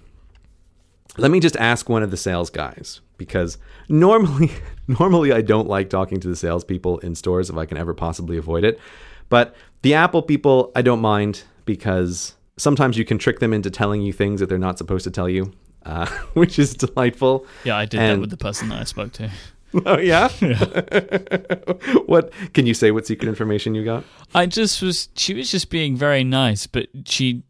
Let 1.17 1.31
me 1.31 1.41
just 1.41 1.57
ask 1.57 1.89
one 1.89 2.03
of 2.03 2.11
the 2.11 2.17
sales 2.17 2.51
guys 2.51 3.01
because 3.17 3.59
normally 3.89 4.51
normally 4.89 5.33
I 5.33 5.43
don't 5.43 5.69
like 5.69 5.91
talking 5.91 6.21
to 6.21 6.29
the 6.29 6.37
salespeople 6.37 6.99
in 6.99 7.15
stores 7.15 7.51
if 7.51 7.57
I 7.57 7.67
can 7.67 7.77
ever 7.77 7.95
possibly 7.95 8.37
avoid 8.37 8.65
it. 8.65 8.81
But 9.29 9.55
the 9.83 9.95
Apple 9.95 10.23
people, 10.23 10.73
I 10.75 10.83
don't 10.83 11.01
mind 11.01 11.45
because 11.69 12.35
sometimes 12.57 12.97
you 12.97 13.05
can 13.05 13.19
trick 13.19 13.41
them 13.41 13.53
into 13.53 13.71
telling 13.71 14.01
you 14.01 14.11
things 14.11 14.41
that 14.41 14.49
they're 14.49 14.57
not 14.59 14.79
supposed 14.79 15.05
to 15.05 15.11
tell 15.11 15.29
you, 15.29 15.53
uh, 15.85 16.07
which 16.33 16.59
is 16.59 16.73
delightful. 16.75 17.47
Yeah, 17.63 17.77
I 17.77 17.85
did 17.85 18.01
that 18.01 18.19
with 18.19 18.31
the 18.31 18.39
person 18.39 18.71
that 18.71 18.81
I 18.81 18.85
spoke 18.85 19.13
to. 19.13 19.31
Oh 19.85 19.99
yeah. 19.99 20.29
what 22.07 22.33
can 22.55 22.65
you 22.65 22.73
say? 22.73 22.91
What 22.91 23.07
secret 23.07 23.29
information 23.29 23.75
you 23.75 23.85
got? 23.85 24.03
I 24.35 24.47
just 24.47 24.81
was. 24.81 25.11
She 25.15 25.35
was 25.35 25.51
just 25.51 25.69
being 25.69 25.95
very 25.95 26.25
nice, 26.25 26.67
but 26.67 26.87
she 27.05 27.43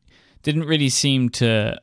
didn't 0.43 0.65
really 0.65 0.89
seem 0.89 1.28
to. 1.39 1.81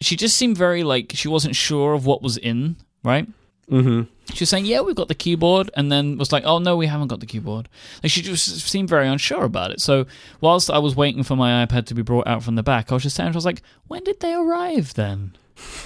She 0.00 0.14
just 0.14 0.36
seemed 0.36 0.56
very 0.56 0.84
like 0.84 1.10
she 1.12 1.26
wasn't 1.26 1.56
sure 1.56 1.94
of 1.94 2.06
what 2.06 2.22
was 2.22 2.36
in. 2.36 2.76
Right. 3.02 3.26
Mm-hmm. 3.68 4.02
She 4.34 4.42
was 4.42 4.50
saying, 4.50 4.66
"Yeah, 4.66 4.80
we've 4.82 4.94
got 4.94 5.08
the 5.08 5.14
keyboard," 5.14 5.70
and 5.74 5.90
then 5.90 6.18
was 6.18 6.32
like, 6.32 6.44
"Oh 6.44 6.58
no, 6.58 6.76
we 6.76 6.86
haven't 6.86 7.08
got 7.08 7.20
the 7.20 7.26
keyboard." 7.26 7.68
She 8.04 8.22
just 8.22 8.60
seemed 8.68 8.88
very 8.88 9.08
unsure 9.08 9.44
about 9.44 9.70
it. 9.70 9.80
So 9.80 10.06
whilst 10.40 10.70
I 10.70 10.78
was 10.78 10.94
waiting 10.94 11.22
for 11.22 11.36
my 11.36 11.64
iPad 11.64 11.86
to 11.86 11.94
be 11.94 12.02
brought 12.02 12.26
out 12.26 12.42
from 12.42 12.54
the 12.54 12.62
back, 12.62 12.90
I 12.90 12.94
was 12.94 13.02
just 13.02 13.16
saying, 13.16 13.30
I 13.30 13.32
was 13.32 13.46
like, 13.46 13.62
"When 13.86 14.04
did 14.04 14.20
they 14.20 14.34
arrive 14.34 14.94
then?" 14.94 15.32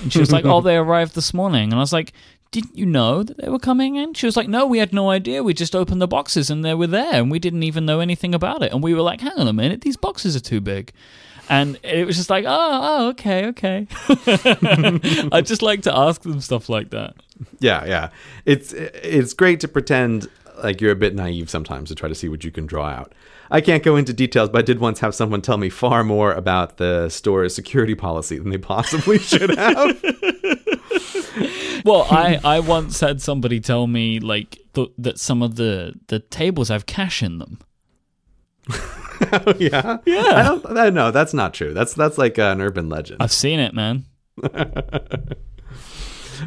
And 0.02 0.12
she 0.12 0.20
was 0.20 0.32
like, 0.32 0.44
"Oh, 0.44 0.60
they 0.60 0.76
arrived 0.76 1.14
this 1.14 1.32
morning," 1.32 1.70
and 1.70 1.74
I 1.74 1.78
was 1.78 1.92
like. 1.92 2.12
Didn't 2.50 2.76
you 2.76 2.84
know 2.84 3.22
that 3.22 3.38
they 3.38 3.48
were 3.48 3.58
coming 3.58 3.96
in? 3.96 4.12
She 4.12 4.26
was 4.26 4.36
like, 4.36 4.46
No, 4.46 4.66
we 4.66 4.76
had 4.76 4.92
no 4.92 5.08
idea. 5.08 5.42
We 5.42 5.54
just 5.54 5.74
opened 5.74 6.02
the 6.02 6.06
boxes 6.06 6.50
and 6.50 6.62
they 6.62 6.74
were 6.74 6.86
there 6.86 7.14
and 7.14 7.30
we 7.30 7.38
didn't 7.38 7.62
even 7.62 7.86
know 7.86 8.00
anything 8.00 8.34
about 8.34 8.62
it. 8.62 8.72
And 8.72 8.82
we 8.82 8.92
were 8.92 9.00
like, 9.00 9.22
Hang 9.22 9.38
on 9.38 9.48
a 9.48 9.54
minute, 9.54 9.80
these 9.80 9.96
boxes 9.96 10.36
are 10.36 10.40
too 10.40 10.60
big. 10.60 10.92
And 11.48 11.78
it 11.82 12.06
was 12.06 12.16
just 12.16 12.30
like, 12.30 12.44
Oh, 12.46 12.48
oh 12.82 13.08
okay, 13.08 13.46
okay. 13.46 13.86
I 15.32 15.42
just 15.44 15.62
like 15.62 15.82
to 15.82 15.96
ask 15.96 16.22
them 16.22 16.40
stuff 16.40 16.68
like 16.68 16.90
that. 16.90 17.14
Yeah, 17.58 17.84
yeah. 17.84 18.10
It's 18.44 18.72
it's 18.72 19.32
great 19.32 19.60
to 19.60 19.68
pretend 19.68 20.28
like 20.62 20.80
you're 20.80 20.92
a 20.92 20.96
bit 20.96 21.14
naive 21.14 21.50
sometimes 21.50 21.88
to 21.88 21.94
try 21.94 22.08
to 22.08 22.14
see 22.14 22.28
what 22.28 22.44
you 22.44 22.50
can 22.50 22.66
draw 22.66 22.86
out. 22.86 23.14
I 23.50 23.60
can't 23.60 23.82
go 23.82 23.96
into 23.96 24.12
details, 24.14 24.48
but 24.48 24.60
I 24.60 24.62
did 24.62 24.78
once 24.78 25.00
have 25.00 25.14
someone 25.14 25.42
tell 25.42 25.58
me 25.58 25.68
far 25.68 26.04
more 26.04 26.32
about 26.32 26.78
the 26.78 27.10
store's 27.10 27.54
security 27.54 27.94
policy 27.94 28.38
than 28.38 28.50
they 28.50 28.58
possibly 28.58 29.18
should 29.18 29.50
have. 29.50 30.02
Well, 31.84 32.06
I, 32.10 32.40
I 32.44 32.60
once 32.60 33.00
had 33.00 33.20
somebody 33.20 33.60
tell 33.60 33.86
me 33.86 34.20
like 34.20 34.58
th- 34.74 34.92
that 34.98 35.18
some 35.18 35.42
of 35.42 35.56
the, 35.56 35.94
the 36.06 36.18
tables 36.20 36.68
have 36.68 36.86
cash 36.86 37.22
in 37.22 37.38
them. 37.38 37.58
Oh, 39.32 39.54
yeah, 39.58 39.98
yeah. 40.04 40.32
I 40.34 40.42
don't. 40.42 40.78
I, 40.78 40.90
no, 40.90 41.10
that's 41.10 41.34
not 41.34 41.54
true. 41.54 41.72
That's 41.74 41.94
that's 41.94 42.18
like 42.18 42.38
an 42.38 42.60
urban 42.60 42.88
legend. 42.88 43.22
I've 43.22 43.32
seen 43.32 43.60
it, 43.60 43.74
man. 43.74 44.06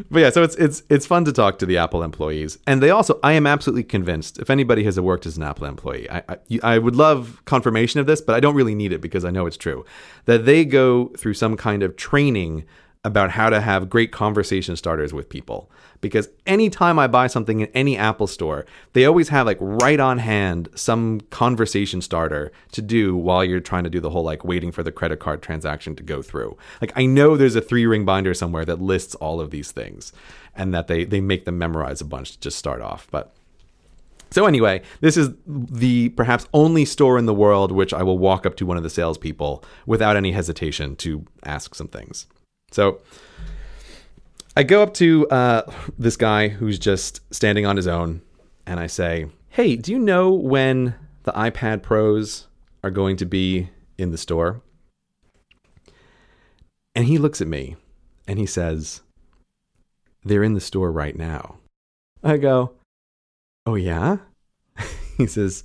But 0.09 0.19
yeah, 0.19 0.29
so 0.29 0.43
it's 0.43 0.55
it's 0.55 0.83
it's 0.89 1.05
fun 1.05 1.25
to 1.25 1.31
talk 1.31 1.59
to 1.59 1.65
the 1.65 1.77
Apple 1.77 2.03
employees, 2.03 2.57
and 2.67 2.81
they 2.81 2.89
also. 2.89 3.19
I 3.23 3.33
am 3.33 3.47
absolutely 3.47 3.83
convinced. 3.83 4.39
If 4.39 4.49
anybody 4.49 4.83
has 4.83 4.99
worked 4.99 5.25
as 5.25 5.37
an 5.37 5.43
Apple 5.43 5.67
employee, 5.67 6.09
I, 6.09 6.23
I 6.27 6.37
I 6.63 6.77
would 6.77 6.95
love 6.95 7.41
confirmation 7.45 7.99
of 7.99 8.05
this, 8.05 8.21
but 8.21 8.35
I 8.35 8.39
don't 8.39 8.55
really 8.55 8.75
need 8.75 8.91
it 8.91 9.01
because 9.01 9.23
I 9.23 9.31
know 9.31 9.45
it's 9.45 9.57
true. 9.57 9.85
That 10.25 10.45
they 10.45 10.65
go 10.65 11.09
through 11.17 11.35
some 11.35 11.55
kind 11.55 11.83
of 11.83 11.95
training 11.95 12.65
about 13.05 13.29
how 13.29 13.51
to 13.51 13.61
have 13.61 13.87
great 13.87 14.11
conversation 14.11 14.75
starters 14.75 15.13
with 15.13 15.29
people. 15.29 15.69
Because 16.01 16.27
anytime 16.47 16.97
I 16.97 17.05
buy 17.05 17.27
something 17.27 17.59
in 17.61 17.67
any 17.67 17.95
Apple 17.95 18.25
store, 18.25 18.65
they 18.93 19.05
always 19.05 19.29
have 19.29 19.45
like 19.45 19.59
right 19.61 19.99
on 19.99 20.17
hand 20.17 20.69
some 20.73 21.21
conversation 21.29 22.01
starter 22.01 22.51
to 22.71 22.81
do 22.81 23.15
while 23.15 23.45
you're 23.45 23.59
trying 23.59 23.83
to 23.83 23.91
do 23.91 23.99
the 23.99 24.09
whole 24.09 24.23
like 24.23 24.43
waiting 24.43 24.71
for 24.71 24.81
the 24.81 24.91
credit 24.91 25.19
card 25.19 25.43
transaction 25.43 25.95
to 25.95 26.01
go 26.03 26.23
through. 26.23 26.57
Like 26.81 26.93
I 26.95 27.05
know 27.05 27.37
there's 27.37 27.55
a 27.55 27.61
three 27.61 27.85
ring 27.85 28.05
binder 28.05 28.33
somewhere 28.33 28.65
that 28.65 28.81
lists 28.81 29.13
all 29.15 29.39
of 29.39 29.51
these 29.51 29.71
things 29.71 30.11
and 30.55 30.73
that 30.73 30.87
they, 30.87 31.05
they 31.05 31.21
make 31.21 31.45
them 31.45 31.59
memorize 31.59 32.01
a 32.01 32.05
bunch 32.05 32.31
to 32.31 32.39
just 32.39 32.57
start 32.57 32.81
off. 32.81 33.07
But 33.11 33.35
so 34.31 34.47
anyway, 34.47 34.81
this 34.99 35.15
is 35.15 35.29
the 35.45 36.09
perhaps 36.09 36.47
only 36.55 36.85
store 36.85 37.19
in 37.19 37.27
the 37.27 37.35
world 37.35 37.71
which 37.71 37.93
I 37.93 38.01
will 38.01 38.17
walk 38.17 38.47
up 38.47 38.55
to 38.57 38.65
one 38.65 38.77
of 38.77 38.83
the 38.83 38.89
salespeople 38.89 39.63
without 39.85 40.17
any 40.17 40.31
hesitation 40.31 40.95
to 40.97 41.23
ask 41.43 41.75
some 41.75 41.87
things. 41.87 42.25
So 42.75 42.99
I 44.57 44.63
go 44.63 44.83
up 44.83 44.93
to 44.95 45.25
uh, 45.29 45.61
this 45.97 46.17
guy 46.17 46.49
who's 46.49 46.77
just 46.77 47.21
standing 47.33 47.65
on 47.65 47.77
his 47.77 47.87
own, 47.87 48.21
and 48.65 48.81
I 48.81 48.87
say, 48.87 49.27
"Hey, 49.47 49.77
do 49.77 49.93
you 49.93 49.97
know 49.97 50.33
when 50.33 50.93
the 51.23 51.31
iPad 51.31 51.83
Pros 51.83 52.47
are 52.83 52.91
going 52.91 53.15
to 53.15 53.25
be 53.25 53.69
in 53.97 54.11
the 54.11 54.17
store?" 54.17 54.61
And 56.93 57.05
he 57.05 57.17
looks 57.17 57.39
at 57.39 57.47
me, 57.47 57.77
and 58.27 58.39
he 58.39 58.45
says, 58.45 58.99
"They're 60.25 60.43
in 60.43 60.53
the 60.53 60.59
store 60.59 60.91
right 60.91 61.17
now." 61.17 61.55
I 62.25 62.35
go, 62.35 62.73
"Oh 63.65 63.75
yeah?" 63.75 64.17
he 65.17 65.27
says, 65.27 65.63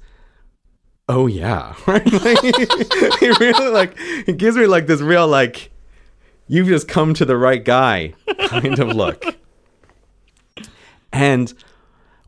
"Oh 1.09 1.27
yeah." 1.27 1.75
Right? 1.89 2.07
Like, 2.07 2.39
he 3.19 3.31
really 3.31 3.69
like 3.69 3.99
he 3.99 4.33
gives 4.33 4.57
me 4.57 4.69
like 4.69 4.87
this 4.87 5.01
real 5.01 5.27
like 5.27 5.73
you've 6.51 6.67
just 6.67 6.89
come 6.89 7.15
to 7.15 7.25
the 7.25 7.37
right 7.37 7.65
guy 7.65 8.13
kind 8.49 8.79
of 8.81 8.89
look. 8.89 9.25
And 11.13 11.55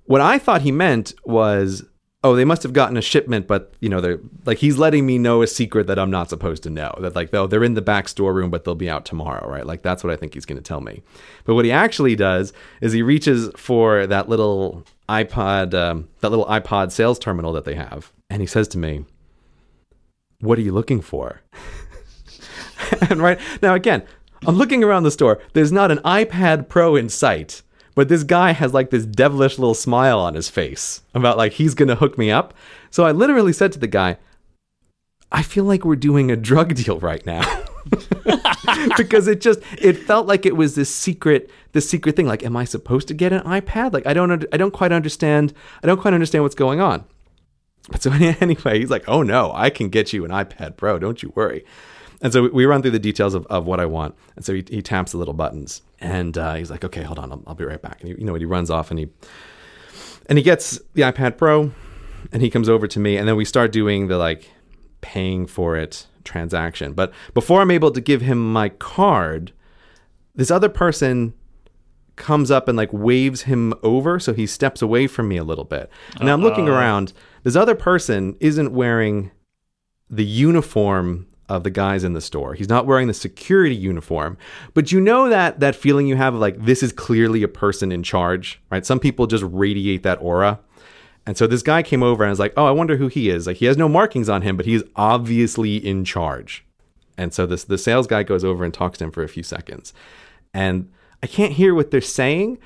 what 0.05 0.21
I 0.21 0.39
thought 0.39 0.63
he 0.63 0.71
meant 0.71 1.13
was, 1.25 1.83
oh, 2.23 2.37
they 2.37 2.45
must 2.45 2.63
have 2.63 2.73
gotten 2.73 2.97
a 2.97 3.03
shipment, 3.03 3.49
but 3.49 3.75
you 3.81 3.89
know, 3.89 4.01
they're 4.01 4.21
like 4.47 4.59
he's 4.59 4.79
letting 4.79 5.07
me 5.07 5.19
know 5.19 5.43
a 5.43 5.49
secret 5.49 5.89
that 5.89 5.99
I'm 5.99 6.11
not 6.11 6.31
supposed 6.31 6.63
to 6.63 6.71
know. 6.71 6.95
That 7.01 7.17
like, 7.17 7.35
oh, 7.35 7.49
they're 7.49 7.65
in 7.65 7.75
the 7.75 7.83
back 7.83 8.09
storeroom, 8.09 8.49
but 8.49 8.63
they'll 8.65 8.77
be 8.77 8.89
out 8.89 9.05
tomorrow, 9.05 9.49
right? 9.49 9.67
Like 9.67 9.83
that's 9.83 10.05
what 10.05 10.13
I 10.13 10.17
think 10.17 10.35
he's 10.35 10.47
going 10.47 10.57
to 10.57 10.63
tell 10.63 10.81
me. 10.81 11.03
But 11.45 11.57
what 11.57 11.65
he 11.65 11.73
actually 11.73 12.15
does 12.15 12.53
is 12.81 12.93
he 12.93 13.03
reaches 13.03 13.51
for 13.57 14.07
that 14.07 14.29
little 14.29 14.85
iPod, 15.09 15.75
um, 15.75 16.09
that 16.21 16.31
little 16.31 16.47
iPod 16.47 16.93
sales 16.93 17.19
terminal 17.19 17.53
that 17.55 17.65
they 17.65 17.75
have, 17.75 18.13
and 18.31 18.41
he 18.41 18.47
says 18.47 18.69
to 18.69 18.79
me, 18.79 19.05
"What 20.39 20.59
are 20.59 20.63
you 20.63 20.73
looking 20.73 21.01
for?" 21.01 21.41
And 23.11 23.23
right 23.23 23.39
now, 23.63 23.75
again, 23.75 24.03
I'm 24.47 24.57
looking 24.57 24.83
around 24.83 25.05
the 25.05 25.11
store. 25.11 25.41
There's 25.53 25.73
not 25.73 25.91
an 25.91 25.99
iPad 25.99 26.69
Pro 26.69 26.97
in 26.97 27.09
sight, 27.09 27.63
but 27.95 28.09
this 28.09 28.25
guy 28.25 28.53
has 28.53 28.75
like 28.75 28.91
this 28.91 29.07
devilish 29.07 29.59
little 29.59 29.75
smile 29.75 30.19
on 30.19 30.35
his 30.35 30.49
face 30.49 31.03
about 31.15 31.37
like 31.37 31.53
he's 31.53 31.75
gonna 31.75 31.95
hook 31.95 32.19
me 32.19 32.31
up. 32.31 32.55
So 32.91 33.05
I 33.05 33.13
literally 33.13 33.53
said 33.53 33.73
to 33.73 33.79
the 33.79 33.87
guy, 33.87 34.17
I 35.31 35.43
feel 35.43 35.65
like 35.65 35.85
we're 35.85 35.97
doing 35.97 36.31
a 36.31 36.37
drug 36.37 36.75
deal 36.83 36.99
right 36.99 37.25
now. 37.25 37.43
because 38.97 39.27
it 39.27 39.41
just 39.41 39.61
it 39.79 39.95
felt 39.95 40.27
like 40.27 40.47
it 40.47 40.57
was 40.57 40.77
this 40.77 40.95
secret 40.95 41.51
this 41.73 41.89
secret 41.89 42.15
thing 42.15 42.27
like 42.27 42.45
am 42.45 42.57
i 42.57 42.65
supposed 42.65 43.09
to 43.09 43.15
get 43.15 43.33
an 43.33 43.43
ipad 43.43 43.93
like 43.93 44.07
i 44.07 44.15
don't 44.15 44.45
i 44.53 44.57
don't 44.57 44.71
quite 44.71 44.93
understand 44.93 45.53
i 45.83 45.87
don't 45.89 46.01
quite 46.01 46.15
understand 46.15 46.45
what's 46.45 46.55
going 46.55 46.81
on 46.81 47.05
but 47.91 48.01
so 48.01 48.13
anyway 48.13 48.79
he's 48.79 48.91
like 48.91 49.03
oh 49.09 49.23
no 49.23 49.51
i 49.55 49.69
can 49.69 49.89
get 49.89 50.13
you 50.13 50.25
an 50.25 50.31
ipad 50.31 50.77
pro 50.77 50.97
don't 50.97 51.25
you 51.25 51.33
worry 51.35 51.65
and 52.23 52.33
so 52.33 52.49
we 52.49 52.65
run 52.65 52.83
through 52.83 52.93
the 52.93 53.01
details 53.01 53.35
of, 53.35 53.45
of 53.47 53.67
what 53.67 53.81
I 53.81 53.87
want. 53.87 54.15
And 54.37 54.45
so 54.45 54.55
he, 54.55 54.65
he 54.69 54.81
taps 54.81 55.11
the 55.11 55.19
little 55.19 55.35
buttons 55.35 55.83
and 56.01 56.39
uh, 56.39 56.55
he's 56.55 56.71
like, 56.71 56.85
okay, 56.85 57.03
hold 57.03 57.19
on, 57.19 57.33
I'll, 57.33 57.43
I'll 57.49 57.55
be 57.57 57.65
right 57.65 57.83
back. 57.83 58.01
And 58.01 58.11
he, 58.11 58.19
you 58.19 58.25
know, 58.25 58.35
he 58.35 58.45
runs 58.45 58.71
off 58.71 58.91
and 58.91 59.01
he, 59.01 59.09
and 60.27 60.39
he 60.39 60.45
gets 60.45 60.81
the 60.95 61.03
iPad 61.03 61.37
Pro 61.37 61.73
and 62.31 62.41
he 62.41 62.49
comes 62.49 62.69
over 62.69 62.87
to 62.87 63.01
me 63.01 63.17
and 63.17 63.27
then 63.27 63.35
we 63.35 63.45
start 63.45 63.73
doing 63.73 64.07
the 64.07 64.19
like 64.19 64.49
paying 65.01 65.47
for 65.47 65.77
it 65.77 66.07
transaction. 66.23 66.93
But 66.93 67.13
before 67.35 67.61
I'm 67.61 67.73
able 67.73 67.91
to 67.91 68.01
give 68.01 68.21
him 68.21 68.53
my 68.53 68.69
card, 68.69 69.53
this 70.33 70.51
other 70.51 70.69
person 70.69 71.35
comes 72.15 72.53
up 72.53 72.69
and 72.69 72.77
like 72.77 72.93
waves 72.93 73.43
him 73.43 73.75
over 73.83 74.21
so 74.21 74.33
he 74.33 74.47
steps 74.47 74.81
away 74.81 75.09
from 75.09 75.27
me 75.27 75.39
a 75.39 75.45
little 75.45 75.65
bit. 75.65 75.91
And 76.15 76.27
now 76.27 76.35
I'm 76.35 76.43
looking 76.43 76.69
around. 76.69 77.13
This 77.43 77.57
other 77.57 77.75
person 77.75 78.37
isn't 78.39 78.73
wearing 78.73 79.33
the 80.09 80.25
uniform 80.25 81.27
of 81.53 81.65
the 81.65 81.71
guys 81.71 82.03
in 82.03 82.15
the 82.15 82.21
store. 82.21 82.55
He's 82.55 82.69
not 82.69 82.87
wearing 82.87 83.09
the 83.09 83.15
security 83.15 83.75
uniform, 83.75 84.39
but 84.73 84.91
you 84.91 85.01
know 85.01 85.29
that 85.29 85.61
that 85.61 85.77
feeling 85.77 86.07
you 86.07 86.17
have 86.17 86.35
of 86.35 86.41
like 86.41 86.65
this 86.65 86.83
is 86.83 86.93
clearly 86.93 87.43
a 87.43 87.49
person 87.49 87.93
in 87.93 88.03
charge, 88.03 88.61
right? 88.71 88.87
Some 88.87 88.99
people 88.99 89.27
just 89.27 89.45
radiate 89.47 90.03
that 90.03 90.21
aura. 90.23 90.61
And 91.27 91.37
so 91.37 91.47
this 91.47 91.63
guy 91.63 91.83
came 91.83 92.03
over 92.03 92.25
and 92.25 92.31
was 92.31 92.39
like, 92.39 92.55
"Oh, 92.57 92.65
I 92.65 92.71
wonder 92.71 92.97
who 92.97 93.09
he 93.09 93.29
is." 93.29 93.47
Like 93.47 93.59
he 93.59 93.67
has 93.67 93.77
no 93.77 93.89
markings 93.89 94.31
on 94.31 94.43
him, 94.43 94.57
but 94.57 94.67
he's 94.67 94.83
obviously 94.97 95.77
in 95.77 96.05
charge. 96.05 96.65
And 97.19 97.35
so 97.35 97.45
this 97.45 97.65
the 97.65 97.79
sales 97.79 98.07
guy 98.07 98.23
goes 98.23 98.45
over 98.45 98.65
and 98.65 98.73
talks 98.73 98.99
to 98.99 99.05
him 99.05 99.11
for 99.11 99.23
a 99.23 99.29
few 99.29 99.43
seconds. 99.43 99.93
And 100.55 100.91
I 101.23 101.27
can't 101.27 101.53
hear 101.53 101.75
what 101.75 101.91
they're 101.91 102.01
saying, 102.01 102.59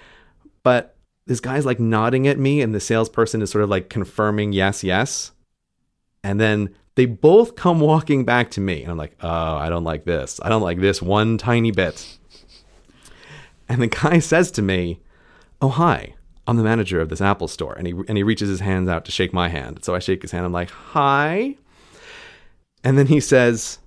but 0.63 0.97
this 1.27 1.41
guy's 1.41 1.67
like 1.67 1.81
nodding 1.81 2.29
at 2.29 2.39
me 2.39 2.63
and 2.63 2.73
the 2.73 2.81
salesperson 2.81 3.43
is 3.43 3.51
sort 3.51 3.65
of 3.65 3.71
like 3.71 3.91
confirming 3.91 4.53
yes, 4.53 4.85
yes. 4.85 5.33
And 6.23 6.41
then 6.41 6.75
they 6.97 7.05
both 7.07 7.57
come 7.57 7.79
walking 7.79 8.25
back 8.25 8.51
to 8.53 8.61
me. 8.61 8.83
And 8.83 8.91
I'm 8.91 8.99
like, 8.99 9.17
oh, 9.21 9.57
I 9.57 9.69
don't 9.69 9.85
like 9.85 10.05
this. 10.05 10.41
I 10.43 10.49
don't 10.49 10.63
like 10.63 10.81
this 10.81 11.01
one 11.01 11.39
tiny 11.39 11.71
bit. 11.71 12.19
And 13.69 13.81
the 13.81 13.87
guy 13.87 14.19
says 14.21 14.51
to 14.53 14.63
me, 14.63 15.01
oh, 15.63 15.69
hi. 15.69 16.15
I'm 16.49 16.57
the 16.57 16.63
manager 16.63 17.01
of 17.01 17.09
this 17.09 17.21
Apple 17.21 17.49
store. 17.49 17.75
And 17.75 17.87
he, 17.87 17.93
and 18.09 18.17
he 18.17 18.23
reaches 18.23 18.49
his 18.49 18.61
hands 18.61 18.89
out 18.89 19.05
to 19.05 19.13
shake 19.13 19.33
my 19.33 19.49
hand. 19.49 19.85
So 19.85 19.95
I 19.95 19.99
shake 19.99 20.23
his 20.23 20.31
hand. 20.31 20.47
I'm 20.47 20.53
like, 20.53 20.71
hi. 20.71 21.57
And 22.85 22.97
then 22.97 23.09
he 23.09 23.21
says, 23.21 23.79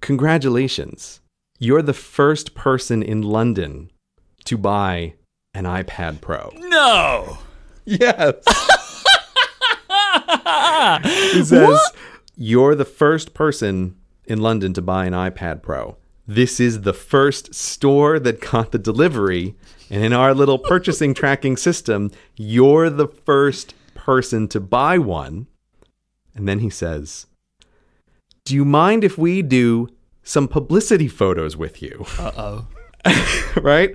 congratulations. 0.00 1.20
You're 1.58 1.82
the 1.82 1.92
first 1.92 2.54
person 2.54 3.02
in 3.02 3.22
London 3.22 3.90
to 4.44 4.56
buy 4.56 5.14
an 5.54 5.64
iPad 5.64 6.20
Pro. 6.20 6.52
No. 6.56 7.38
Yes. 7.90 8.87
he 11.32 11.44
says, 11.44 11.68
What? 11.68 11.96
You're 12.36 12.74
the 12.74 12.84
first 12.84 13.34
person 13.34 13.96
in 14.26 14.40
London 14.40 14.72
to 14.74 14.82
buy 14.82 15.06
an 15.06 15.12
iPad 15.12 15.62
Pro. 15.62 15.96
This 16.26 16.60
is 16.60 16.82
the 16.82 16.92
first 16.92 17.54
store 17.54 18.18
that 18.18 18.40
got 18.40 18.70
the 18.70 18.78
delivery. 18.78 19.56
And 19.90 20.04
in 20.04 20.12
our 20.12 20.34
little 20.34 20.58
purchasing 20.58 21.14
tracking 21.14 21.56
system, 21.56 22.10
you're 22.36 22.90
the 22.90 23.08
first 23.08 23.74
person 23.94 24.46
to 24.48 24.60
buy 24.60 24.98
one. 24.98 25.46
And 26.34 26.46
then 26.46 26.58
he 26.58 26.70
says, 26.70 27.26
Do 28.44 28.54
you 28.54 28.64
mind 28.64 29.02
if 29.02 29.16
we 29.16 29.42
do 29.42 29.88
some 30.22 30.46
publicity 30.46 31.08
photos 31.08 31.56
with 31.56 31.80
you? 31.80 32.04
Uh 32.18 32.32
oh. 32.36 32.66
right? 33.62 33.94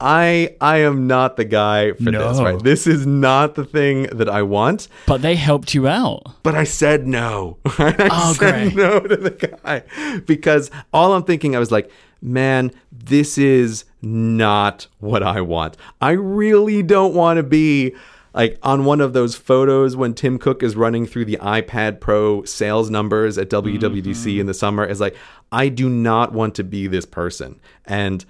I 0.00 0.56
I 0.60 0.78
am 0.78 1.06
not 1.06 1.36
the 1.36 1.44
guy 1.44 1.92
for 1.92 2.10
this, 2.10 2.40
right? 2.40 2.62
This 2.62 2.86
is 2.86 3.06
not 3.06 3.54
the 3.54 3.64
thing 3.64 4.04
that 4.04 4.28
I 4.28 4.42
want. 4.42 4.88
But 5.06 5.22
they 5.22 5.36
helped 5.36 5.74
you 5.74 5.86
out. 5.88 6.22
But 6.42 6.54
I 6.54 6.64
said 6.64 7.06
no. 7.06 7.58
Right? 7.78 8.00
I 8.00 8.08
Oh, 8.10 8.32
said 8.32 8.72
great. 8.72 8.74
no 8.76 9.00
to 9.00 9.16
the 9.16 9.30
guy 9.62 9.82
because 10.26 10.70
all 10.92 11.12
I'm 11.12 11.24
thinking, 11.24 11.54
I 11.54 11.58
was 11.58 11.70
like, 11.70 11.90
man, 12.22 12.70
this 12.90 13.36
is 13.38 13.84
not 14.02 14.86
what 14.98 15.22
I 15.22 15.40
want. 15.42 15.76
I 16.00 16.12
really 16.12 16.82
don't 16.82 17.14
want 17.14 17.36
to 17.36 17.42
be 17.42 17.94
like 18.32 18.58
on 18.62 18.84
one 18.84 19.00
of 19.00 19.12
those 19.12 19.34
photos 19.34 19.96
when 19.96 20.14
Tim 20.14 20.38
Cook 20.38 20.62
is 20.62 20.76
running 20.76 21.04
through 21.04 21.24
the 21.24 21.36
iPad 21.42 22.00
Pro 22.00 22.44
sales 22.44 22.88
numbers 22.88 23.36
at 23.36 23.50
WWDC 23.50 24.02
Mm-hmm. 24.14 24.40
in 24.40 24.46
the 24.46 24.54
summer. 24.54 24.84
Is 24.86 25.00
like, 25.00 25.16
I 25.52 25.68
do 25.68 25.88
not 25.90 26.32
want 26.32 26.54
to 26.54 26.64
be 26.64 26.86
this 26.86 27.04
person. 27.04 27.60
And 27.86 28.24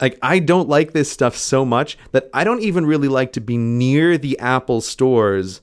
like 0.00 0.18
I 0.22 0.38
don't 0.38 0.68
like 0.68 0.92
this 0.92 1.10
stuff 1.10 1.36
so 1.36 1.64
much 1.64 1.96
that 2.12 2.28
I 2.34 2.44
don't 2.44 2.62
even 2.62 2.86
really 2.86 3.08
like 3.08 3.32
to 3.34 3.40
be 3.40 3.56
near 3.56 4.18
the 4.18 4.38
Apple 4.38 4.80
stores 4.80 5.60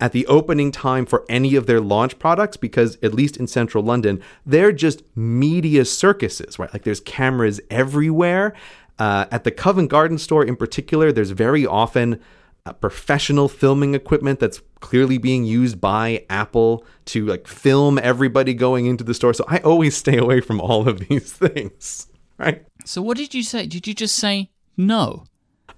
at 0.00 0.12
the 0.12 0.26
opening 0.26 0.72
time 0.72 1.04
for 1.04 1.24
any 1.28 1.54
of 1.54 1.66
their 1.66 1.80
launch 1.80 2.18
products 2.18 2.56
because 2.56 2.96
at 3.02 3.14
least 3.14 3.36
in 3.36 3.46
central 3.46 3.84
London, 3.84 4.20
they're 4.46 4.72
just 4.72 5.02
media 5.14 5.84
circuses, 5.84 6.58
right? 6.58 6.72
Like 6.72 6.84
there's 6.84 7.00
cameras 7.00 7.60
everywhere. 7.70 8.54
Uh, 8.98 9.26
at 9.30 9.44
the 9.44 9.50
Covent 9.50 9.90
Garden 9.90 10.18
store 10.18 10.44
in 10.44 10.56
particular, 10.56 11.12
there's 11.12 11.30
very 11.30 11.66
often 11.66 12.20
uh, 12.66 12.72
professional 12.72 13.48
filming 13.48 13.94
equipment 13.94 14.40
that's 14.40 14.60
clearly 14.80 15.18
being 15.18 15.44
used 15.44 15.80
by 15.80 16.24
Apple 16.28 16.84
to 17.06 17.26
like 17.26 17.46
film 17.46 17.98
everybody 17.98 18.52
going 18.54 18.86
into 18.86 19.04
the 19.04 19.14
store. 19.14 19.32
So 19.32 19.44
I 19.48 19.58
always 19.58 19.96
stay 19.96 20.18
away 20.18 20.40
from 20.40 20.60
all 20.60 20.88
of 20.88 21.08
these 21.08 21.32
things, 21.32 22.08
right? 22.38 22.64
So 22.90 23.00
what 23.00 23.16
did 23.16 23.34
you 23.34 23.44
say? 23.44 23.68
Did 23.68 23.86
you 23.86 23.94
just 23.94 24.16
say 24.16 24.50
no? 24.76 25.22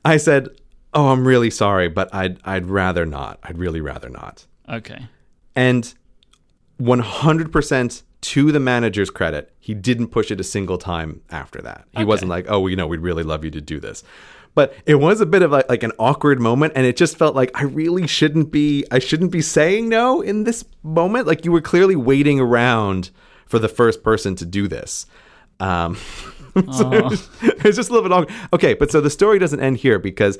I 0.02 0.16
said, 0.16 0.48
"Oh, 0.94 1.08
I'm 1.08 1.28
really 1.28 1.50
sorry, 1.50 1.88
but 1.88 2.08
I'd 2.14 2.38
I'd 2.42 2.64
rather 2.64 3.04
not. 3.04 3.38
I'd 3.42 3.58
really 3.58 3.82
rather 3.82 4.08
not." 4.08 4.46
Okay. 4.66 5.08
And 5.54 5.92
100% 6.80 8.02
to 8.22 8.50
the 8.50 8.60
manager's 8.60 9.10
credit, 9.10 9.52
he 9.60 9.74
didn't 9.74 10.08
push 10.08 10.30
it 10.30 10.40
a 10.40 10.42
single 10.42 10.78
time 10.78 11.20
after 11.30 11.60
that. 11.60 11.84
He 11.94 12.02
wasn't 12.02 12.30
like, 12.30 12.46
"Oh, 12.48 12.60
well, 12.60 12.70
you 12.70 12.76
know, 12.76 12.86
we'd 12.86 13.00
really 13.00 13.24
love 13.24 13.44
you 13.44 13.50
to 13.50 13.60
do 13.60 13.78
this." 13.78 14.02
But 14.54 14.74
it 14.86 14.94
was 14.94 15.20
a 15.20 15.26
bit 15.26 15.42
of 15.42 15.50
like, 15.50 15.68
like 15.68 15.82
an 15.82 15.92
awkward 15.98 16.40
moment, 16.40 16.72
and 16.76 16.86
it 16.86 16.96
just 16.96 17.18
felt 17.18 17.36
like 17.36 17.50
I 17.54 17.64
really 17.64 18.06
shouldn't 18.06 18.50
be. 18.50 18.86
I 18.90 19.00
shouldn't 19.00 19.32
be 19.32 19.42
saying 19.42 19.90
no 19.90 20.22
in 20.22 20.44
this 20.44 20.64
moment. 20.82 21.26
Like 21.26 21.44
you 21.44 21.52
were 21.52 21.60
clearly 21.60 21.94
waiting 21.94 22.40
around 22.40 23.10
for 23.44 23.58
the 23.58 23.68
first 23.68 24.02
person 24.02 24.34
to 24.36 24.46
do 24.46 24.66
this. 24.66 25.04
Um, 25.60 25.98
so 26.72 26.90
it 26.92 27.28
it's 27.64 27.76
just 27.76 27.88
a 27.90 27.92
little 27.92 28.02
bit 28.02 28.12
awkward. 28.12 28.34
Okay, 28.52 28.74
but 28.74 28.90
so 28.90 29.00
the 29.00 29.10
story 29.10 29.38
doesn't 29.38 29.60
end 29.60 29.78
here 29.78 29.98
because 29.98 30.38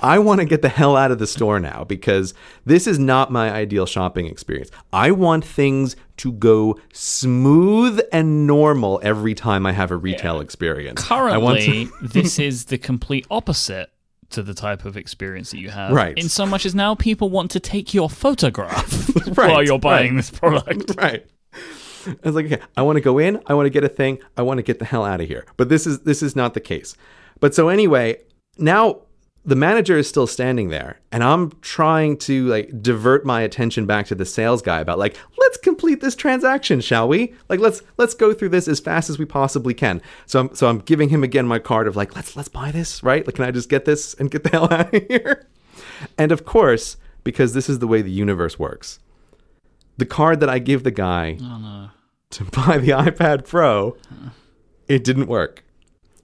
I 0.00 0.18
want 0.18 0.40
to 0.40 0.44
get 0.46 0.62
the 0.62 0.68
hell 0.68 0.96
out 0.96 1.10
of 1.12 1.18
the 1.18 1.26
store 1.26 1.60
now 1.60 1.84
because 1.84 2.34
this 2.64 2.86
is 2.86 2.98
not 2.98 3.30
my 3.30 3.50
ideal 3.52 3.86
shopping 3.86 4.26
experience. 4.26 4.70
I 4.92 5.12
want 5.12 5.44
things 5.44 5.94
to 6.18 6.32
go 6.32 6.78
smooth 6.92 8.00
and 8.12 8.46
normal 8.46 8.98
every 9.02 9.34
time 9.34 9.66
I 9.66 9.72
have 9.72 9.90
a 9.90 9.96
retail 9.96 10.40
experience. 10.40 11.08
I 11.10 11.36
want 11.36 11.60
to- 11.60 11.66
Currently, 11.66 11.88
this 12.02 12.38
is 12.38 12.64
the 12.66 12.78
complete 12.78 13.26
opposite 13.30 13.90
to 14.30 14.42
the 14.42 14.54
type 14.54 14.84
of 14.84 14.96
experience 14.96 15.52
that 15.52 15.58
you 15.58 15.70
have. 15.70 15.92
Right. 15.92 16.18
In 16.18 16.28
so 16.28 16.44
much 16.46 16.66
as 16.66 16.74
now 16.74 16.96
people 16.96 17.30
want 17.30 17.52
to 17.52 17.60
take 17.60 17.94
your 17.94 18.10
photograph 18.10 19.08
Right, 19.38 19.50
while 19.52 19.62
you're 19.62 19.78
buying 19.78 20.14
right. 20.14 20.16
this 20.16 20.30
product. 20.30 20.94
right. 20.96 21.24
I 22.24 22.26
was 22.26 22.34
like, 22.34 22.46
okay, 22.46 22.62
I 22.76 22.82
want 22.82 22.96
to 22.96 23.02
go 23.02 23.18
in, 23.18 23.40
I 23.46 23.54
want 23.54 23.66
to 23.66 23.70
get 23.70 23.84
a 23.84 23.88
thing, 23.88 24.18
I 24.36 24.42
want 24.42 24.58
to 24.58 24.62
get 24.62 24.78
the 24.78 24.84
hell 24.84 25.04
out 25.04 25.20
of 25.20 25.28
here. 25.28 25.44
But 25.56 25.68
this 25.68 25.86
is 25.86 26.00
this 26.00 26.22
is 26.22 26.36
not 26.36 26.54
the 26.54 26.60
case. 26.60 26.96
But 27.40 27.54
so 27.54 27.68
anyway, 27.68 28.20
now 28.58 29.02
the 29.44 29.54
manager 29.54 29.96
is 29.96 30.08
still 30.08 30.26
standing 30.26 30.70
there, 30.70 30.98
and 31.12 31.22
I'm 31.22 31.52
trying 31.60 32.16
to 32.18 32.46
like 32.48 32.82
divert 32.82 33.24
my 33.24 33.42
attention 33.42 33.86
back 33.86 34.06
to 34.06 34.14
the 34.16 34.26
sales 34.26 34.60
guy 34.60 34.80
about 34.80 34.98
like, 34.98 35.16
let's 35.38 35.56
complete 35.56 36.00
this 36.00 36.16
transaction, 36.16 36.80
shall 36.80 37.06
we? 37.06 37.32
Like 37.48 37.60
let's 37.60 37.82
let's 37.96 38.14
go 38.14 38.34
through 38.34 38.48
this 38.48 38.66
as 38.66 38.80
fast 38.80 39.08
as 39.08 39.18
we 39.18 39.24
possibly 39.24 39.72
can. 39.72 40.02
So 40.26 40.40
I'm 40.40 40.54
so 40.54 40.68
I'm 40.68 40.80
giving 40.80 41.10
him 41.10 41.22
again 41.22 41.46
my 41.46 41.60
card 41.60 41.86
of 41.86 41.94
like, 41.94 42.16
let's 42.16 42.34
let's 42.34 42.48
buy 42.48 42.72
this, 42.72 43.02
right? 43.04 43.24
Like, 43.24 43.36
can 43.36 43.44
I 43.44 43.52
just 43.52 43.68
get 43.68 43.84
this 43.84 44.14
and 44.14 44.30
get 44.30 44.42
the 44.42 44.50
hell 44.52 44.72
out 44.72 44.92
of 44.92 45.06
here? 45.08 45.46
And 46.18 46.32
of 46.32 46.44
course, 46.44 46.96
because 47.22 47.52
this 47.54 47.68
is 47.68 47.78
the 47.78 47.86
way 47.86 48.02
the 48.02 48.10
universe 48.10 48.58
works, 48.58 48.98
the 49.96 50.06
card 50.06 50.40
that 50.40 50.50
I 50.50 50.58
give 50.58 50.82
the 50.82 50.90
guy 50.90 51.38
Oh. 51.40 51.90
To 52.30 52.44
buy 52.66 52.78
the 52.78 52.90
iPad 52.90 53.46
Pro, 53.46 53.96
it 54.88 55.04
didn't 55.04 55.26
work. 55.26 55.64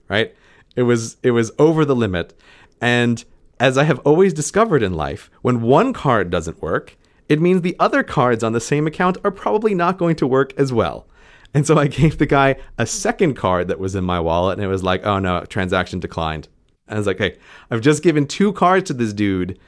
Right? 0.07 0.35
It 0.75 0.83
was 0.83 1.17
it 1.23 1.31
was 1.31 1.51
over 1.59 1.85
the 1.85 1.95
limit. 1.95 2.37
And 2.81 3.23
as 3.59 3.77
I 3.77 3.83
have 3.83 3.99
always 3.99 4.33
discovered 4.33 4.83
in 4.83 4.93
life, 4.93 5.29
when 5.41 5.61
one 5.61 5.93
card 5.93 6.29
doesn't 6.29 6.61
work, 6.61 6.97
it 7.29 7.41
means 7.41 7.61
the 7.61 7.77
other 7.79 8.03
cards 8.03 8.43
on 8.43 8.53
the 8.53 8.59
same 8.59 8.87
account 8.87 9.17
are 9.23 9.31
probably 9.31 9.73
not 9.73 9.97
going 9.97 10.15
to 10.17 10.27
work 10.27 10.53
as 10.59 10.73
well. 10.73 11.07
And 11.53 11.65
so 11.65 11.77
I 11.77 11.87
gave 11.87 12.17
the 12.17 12.25
guy 12.25 12.55
a 12.77 12.85
second 12.85 13.35
card 13.35 13.67
that 13.67 13.79
was 13.79 13.95
in 13.95 14.03
my 14.03 14.19
wallet, 14.19 14.57
and 14.57 14.65
it 14.65 14.69
was 14.69 14.83
like, 14.83 15.05
oh 15.05 15.19
no, 15.19 15.41
transaction 15.45 15.99
declined. 15.99 16.47
And 16.87 16.95
I 16.95 16.99
was 16.99 17.07
like, 17.07 17.19
hey, 17.19 17.37
I've 17.71 17.81
just 17.81 18.03
given 18.03 18.27
two 18.27 18.53
cards 18.53 18.87
to 18.87 18.93
this 18.93 19.13
dude, 19.13 19.59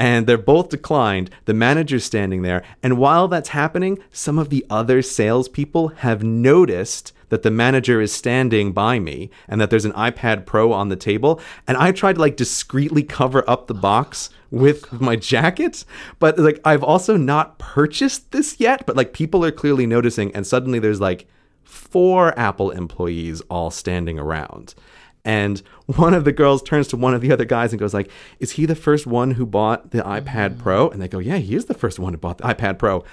and 0.00 0.26
they're 0.26 0.38
both 0.38 0.70
declined. 0.70 1.28
The 1.44 1.52
manager's 1.52 2.04
standing 2.04 2.40
there. 2.40 2.64
And 2.82 2.96
while 2.96 3.28
that's 3.28 3.50
happening, 3.50 3.98
some 4.10 4.38
of 4.38 4.48
the 4.48 4.64
other 4.70 5.02
salespeople 5.02 5.88
have 5.88 6.24
noticed 6.24 7.12
that 7.28 7.42
the 7.42 7.50
manager 7.50 8.00
is 8.00 8.10
standing 8.10 8.72
by 8.72 8.98
me 8.98 9.28
and 9.46 9.60
that 9.60 9.68
there's 9.68 9.84
an 9.84 9.92
iPad 9.92 10.46
Pro 10.46 10.72
on 10.72 10.88
the 10.88 10.96
table. 10.96 11.38
And 11.68 11.76
I 11.76 11.92
tried 11.92 12.14
to 12.14 12.20
like 12.20 12.36
discreetly 12.36 13.02
cover 13.02 13.48
up 13.48 13.66
the 13.66 13.74
box 13.74 14.30
with 14.50 14.90
my 15.02 15.16
jacket. 15.16 15.84
But 16.18 16.38
like, 16.38 16.62
I've 16.64 16.82
also 16.82 17.18
not 17.18 17.58
purchased 17.58 18.32
this 18.32 18.58
yet, 18.58 18.86
but 18.86 18.96
like, 18.96 19.12
people 19.12 19.44
are 19.44 19.52
clearly 19.52 19.84
noticing. 19.84 20.34
And 20.34 20.46
suddenly 20.46 20.78
there's 20.78 21.00
like 21.00 21.28
four 21.62 22.36
Apple 22.38 22.70
employees 22.70 23.42
all 23.50 23.70
standing 23.70 24.18
around. 24.18 24.74
And 25.24 25.62
one 25.86 26.14
of 26.14 26.24
the 26.24 26.32
girls 26.32 26.62
turns 26.62 26.88
to 26.88 26.96
one 26.96 27.14
of 27.14 27.20
the 27.20 27.30
other 27.32 27.44
guys 27.44 27.72
and 27.72 27.80
goes 27.80 27.92
like, 27.92 28.10
"Is 28.38 28.52
he 28.52 28.66
the 28.66 28.74
first 28.74 29.06
one 29.06 29.32
who 29.32 29.44
bought 29.44 29.90
the 29.90 30.02
iPad 30.02 30.58
Pro?" 30.58 30.88
Mm. 30.88 30.92
And 30.92 31.02
they 31.02 31.08
go, 31.08 31.18
"Yeah, 31.18 31.36
he 31.36 31.54
is 31.54 31.66
the 31.66 31.74
first 31.74 31.98
one 31.98 32.12
who 32.12 32.18
bought 32.18 32.38
the 32.38 32.44
iPad 32.44 32.78
Pro." 32.78 33.04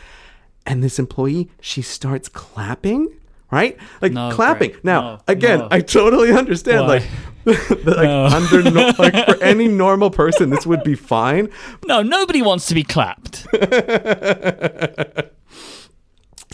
And 0.66 0.84
this 0.84 1.00
employee, 1.00 1.50
she 1.62 1.82
starts 1.82 2.30
clapping, 2.30 3.10
right? 3.52 3.78
Like 4.02 4.12
No, 4.14 4.32
clapping. 4.32 4.72
Grey, 4.72 4.80
now, 4.84 5.02
no, 5.02 5.20
again, 5.28 5.60
no. 5.60 5.68
I 5.72 5.82
totally 5.82 6.32
understand. 6.32 6.88
Why? 6.88 7.08
Like, 7.46 7.86
like 7.86 8.08
under 8.34 8.70
no, 8.70 8.94
like 8.98 9.26
for 9.26 9.36
any 9.44 9.68
normal 9.68 10.10
person, 10.10 10.50
this 10.50 10.66
would 10.66 10.84
be 10.84 10.96
fine. 10.96 11.50
No, 11.86 12.02
nobody 12.02 12.42
wants 12.42 12.68
to 12.68 12.74
be 12.76 12.84
clapped. 12.84 13.48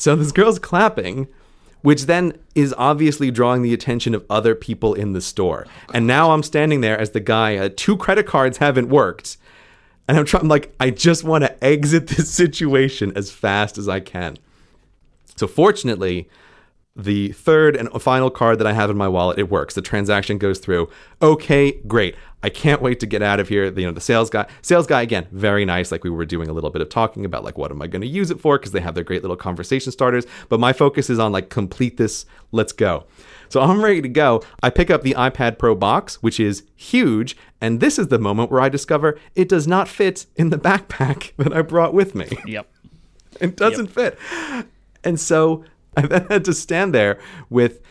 So 0.04 0.16
this 0.16 0.32
girl's 0.32 0.60
clapping, 0.60 1.28
which 1.84 2.08
then 2.08 2.34
is 2.56 2.74
obviously 2.78 3.30
drawing 3.30 3.62
the 3.62 3.74
attention 3.74 4.16
of 4.16 4.26
other 4.30 4.56
people 4.56 4.96
in 4.96 5.14
the 5.14 5.22
store. 5.22 5.68
and 5.94 6.08
now 6.08 6.32
I'm 6.32 6.42
standing 6.42 6.82
there 6.82 7.00
as 7.00 7.12
the 7.12 7.20
guy, 7.20 7.58
uh, 7.58 7.70
two 7.76 7.96
credit 7.96 8.26
cards 8.26 8.58
haven't 8.58 8.90
worked. 8.90 9.38
And 10.08 10.18
I'm 10.18 10.26
trying, 10.26 10.48
like, 10.48 10.74
I 10.80 10.90
just 10.90 11.24
want 11.24 11.44
to 11.44 11.64
exit 11.64 12.08
this 12.08 12.32
situation 12.32 13.14
as 13.16 13.32
fast 13.32 13.78
as 13.78 13.88
I 13.88 14.00
can. 14.00 14.38
So 15.36 15.48
fortunately, 15.48 16.30
the 16.96 17.32
third 17.32 17.76
and 17.76 17.90
final 18.02 18.30
card 18.30 18.60
that 18.60 18.68
I 18.68 18.74
have 18.74 18.90
in 18.90 18.98
my 18.98 19.08
wallet, 19.08 19.40
it 19.40 19.50
works. 19.50 19.74
The 19.74 19.82
transaction 19.82 20.38
goes 20.38 20.60
through. 20.60 20.90
Okay, 21.22 21.74
great. 21.88 22.16
I 22.44 22.50
can't 22.50 22.82
wait 22.82 23.00
to 23.00 23.06
get 23.06 23.24
out 23.24 23.40
of 23.40 23.48
here. 23.48 23.66
You 23.66 23.88
know, 23.88 23.92
the 23.92 24.02
sales 24.02 24.30
guy, 24.30 24.46
sales 24.62 24.86
guy 24.86 25.02
again, 25.02 25.28
very 25.32 25.66
nice. 25.66 25.92
Like 25.92 26.04
we 26.04 26.10
were 26.10 26.26
doing 26.26 26.50
a 26.50 26.54
little 26.54 26.70
bit 26.70 26.82
of 26.82 26.90
talking 26.90 27.26
about 27.26 27.44
like 27.44 27.58
what 27.58 27.72
am 27.72 27.82
I 27.82 27.88
going 27.88 28.02
to 28.02 28.08
use 28.08 28.30
it 28.30 28.40
for 28.40 28.60
because 28.60 28.74
they 28.74 28.82
have 28.82 28.96
their 28.96 29.04
great 29.04 29.24
little 29.24 29.38
conversation 29.38 29.92
starters. 29.92 30.26
But 30.50 30.60
my 30.60 30.74
focus 30.74 31.10
is 31.10 31.20
on 31.20 31.32
like 31.32 31.50
complete 31.50 31.98
this. 31.98 32.26
Let's 32.52 32.74
go. 32.74 33.06
So 33.50 33.62
I'm 33.62 33.84
ready 33.84 34.02
to 34.02 34.10
go. 34.10 34.44
I 34.62 34.70
pick 34.70 34.92
up 34.92 35.04
the 35.04 35.14
iPad 35.14 35.58
Pro 35.58 35.74
box, 35.74 36.22
which 36.22 36.40
is 36.40 36.64
huge, 36.76 37.38
and 37.62 37.80
this 37.80 37.98
is 37.98 38.10
the 38.10 38.20
moment 38.20 38.52
where 38.52 38.62
I 38.62 38.70
discover 38.70 39.18
it 39.36 39.48
does 39.48 39.68
not 39.68 39.88
fit 39.88 40.26
in 40.36 40.50
the 40.50 40.58
backpack 40.60 41.32
that 41.38 41.54
I 41.54 41.62
brought 41.62 41.94
with 41.94 42.14
me. 42.14 42.28
Yep. 42.46 42.70
It 43.42 43.56
doesn't 43.56 43.88
fit. 43.88 44.18
And 45.04 45.20
so 45.20 45.64
I 45.98 46.08
then 46.08 46.28
had 46.28 46.46
to 46.46 46.54
stand 46.54 46.94
there 46.94 47.20
with 47.50 47.82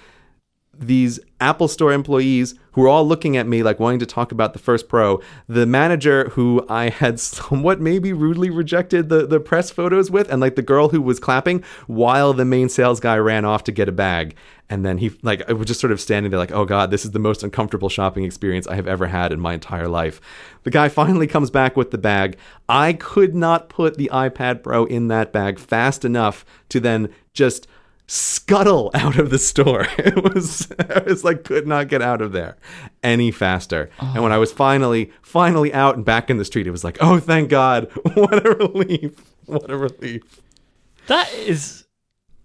these 0.74 1.20
Apple 1.40 1.68
Store 1.68 1.92
employees 1.92 2.54
who 2.72 2.80
were 2.80 2.88
all 2.88 3.06
looking 3.06 3.36
at 3.36 3.46
me 3.46 3.62
like 3.62 3.78
wanting 3.78 3.98
to 3.98 4.06
talk 4.06 4.32
about 4.32 4.52
the 4.52 4.58
first 4.58 4.88
Pro. 4.88 5.20
The 5.46 5.66
manager 5.66 6.30
who 6.30 6.64
I 6.68 6.88
had 6.88 7.20
somewhat 7.20 7.80
maybe 7.80 8.12
rudely 8.12 8.50
rejected 8.50 9.08
the, 9.08 9.26
the 9.26 9.40
press 9.40 9.70
photos 9.70 10.10
with, 10.10 10.30
and 10.30 10.40
like 10.40 10.56
the 10.56 10.62
girl 10.62 10.88
who 10.88 11.02
was 11.02 11.20
clapping 11.20 11.62
while 11.86 12.32
the 12.32 12.44
main 12.44 12.68
sales 12.68 13.00
guy 13.00 13.16
ran 13.18 13.44
off 13.44 13.64
to 13.64 13.72
get 13.72 13.88
a 13.88 13.92
bag. 13.92 14.34
And 14.70 14.86
then 14.86 14.96
he 14.96 15.10
like 15.22 15.48
I 15.50 15.52
was 15.52 15.66
just 15.66 15.80
sort 15.80 15.92
of 15.92 16.00
standing 16.00 16.30
there 16.30 16.38
like, 16.38 16.52
oh 16.52 16.64
god, 16.64 16.90
this 16.90 17.04
is 17.04 17.10
the 17.10 17.18
most 17.18 17.42
uncomfortable 17.42 17.90
shopping 17.90 18.24
experience 18.24 18.66
I 18.66 18.76
have 18.76 18.86
ever 18.86 19.06
had 19.06 19.30
in 19.30 19.40
my 19.40 19.52
entire 19.52 19.88
life. 19.88 20.20
The 20.62 20.70
guy 20.70 20.88
finally 20.88 21.26
comes 21.26 21.50
back 21.50 21.76
with 21.76 21.90
the 21.90 21.98
bag. 21.98 22.38
I 22.68 22.94
could 22.94 23.34
not 23.34 23.68
put 23.68 23.98
the 23.98 24.08
iPad 24.10 24.62
Pro 24.62 24.86
in 24.86 25.08
that 25.08 25.32
bag 25.32 25.58
fast 25.58 26.06
enough 26.06 26.46
to 26.70 26.80
then 26.80 27.12
just 27.34 27.66
scuttle 28.12 28.90
out 28.94 29.18
of 29.18 29.30
the 29.30 29.38
store. 29.38 29.86
It 29.98 30.22
was 30.22 30.70
I 30.78 31.00
was 31.00 31.24
like 31.24 31.44
could 31.44 31.66
not 31.66 31.88
get 31.88 32.02
out 32.02 32.20
of 32.20 32.32
there 32.32 32.56
any 33.02 33.30
faster. 33.30 33.88
And 34.00 34.22
when 34.22 34.32
I 34.32 34.38
was 34.38 34.52
finally 34.52 35.12
finally 35.22 35.72
out 35.72 35.96
and 35.96 36.04
back 36.04 36.28
in 36.28 36.36
the 36.36 36.44
street, 36.44 36.66
it 36.66 36.70
was 36.72 36.84
like, 36.84 36.98
"Oh, 37.00 37.18
thank 37.18 37.48
God. 37.48 37.90
What 38.14 38.46
a 38.46 38.50
relief. 38.50 39.12
What 39.46 39.70
a 39.70 39.76
relief." 39.76 40.22
That 41.06 41.32
is 41.34 41.84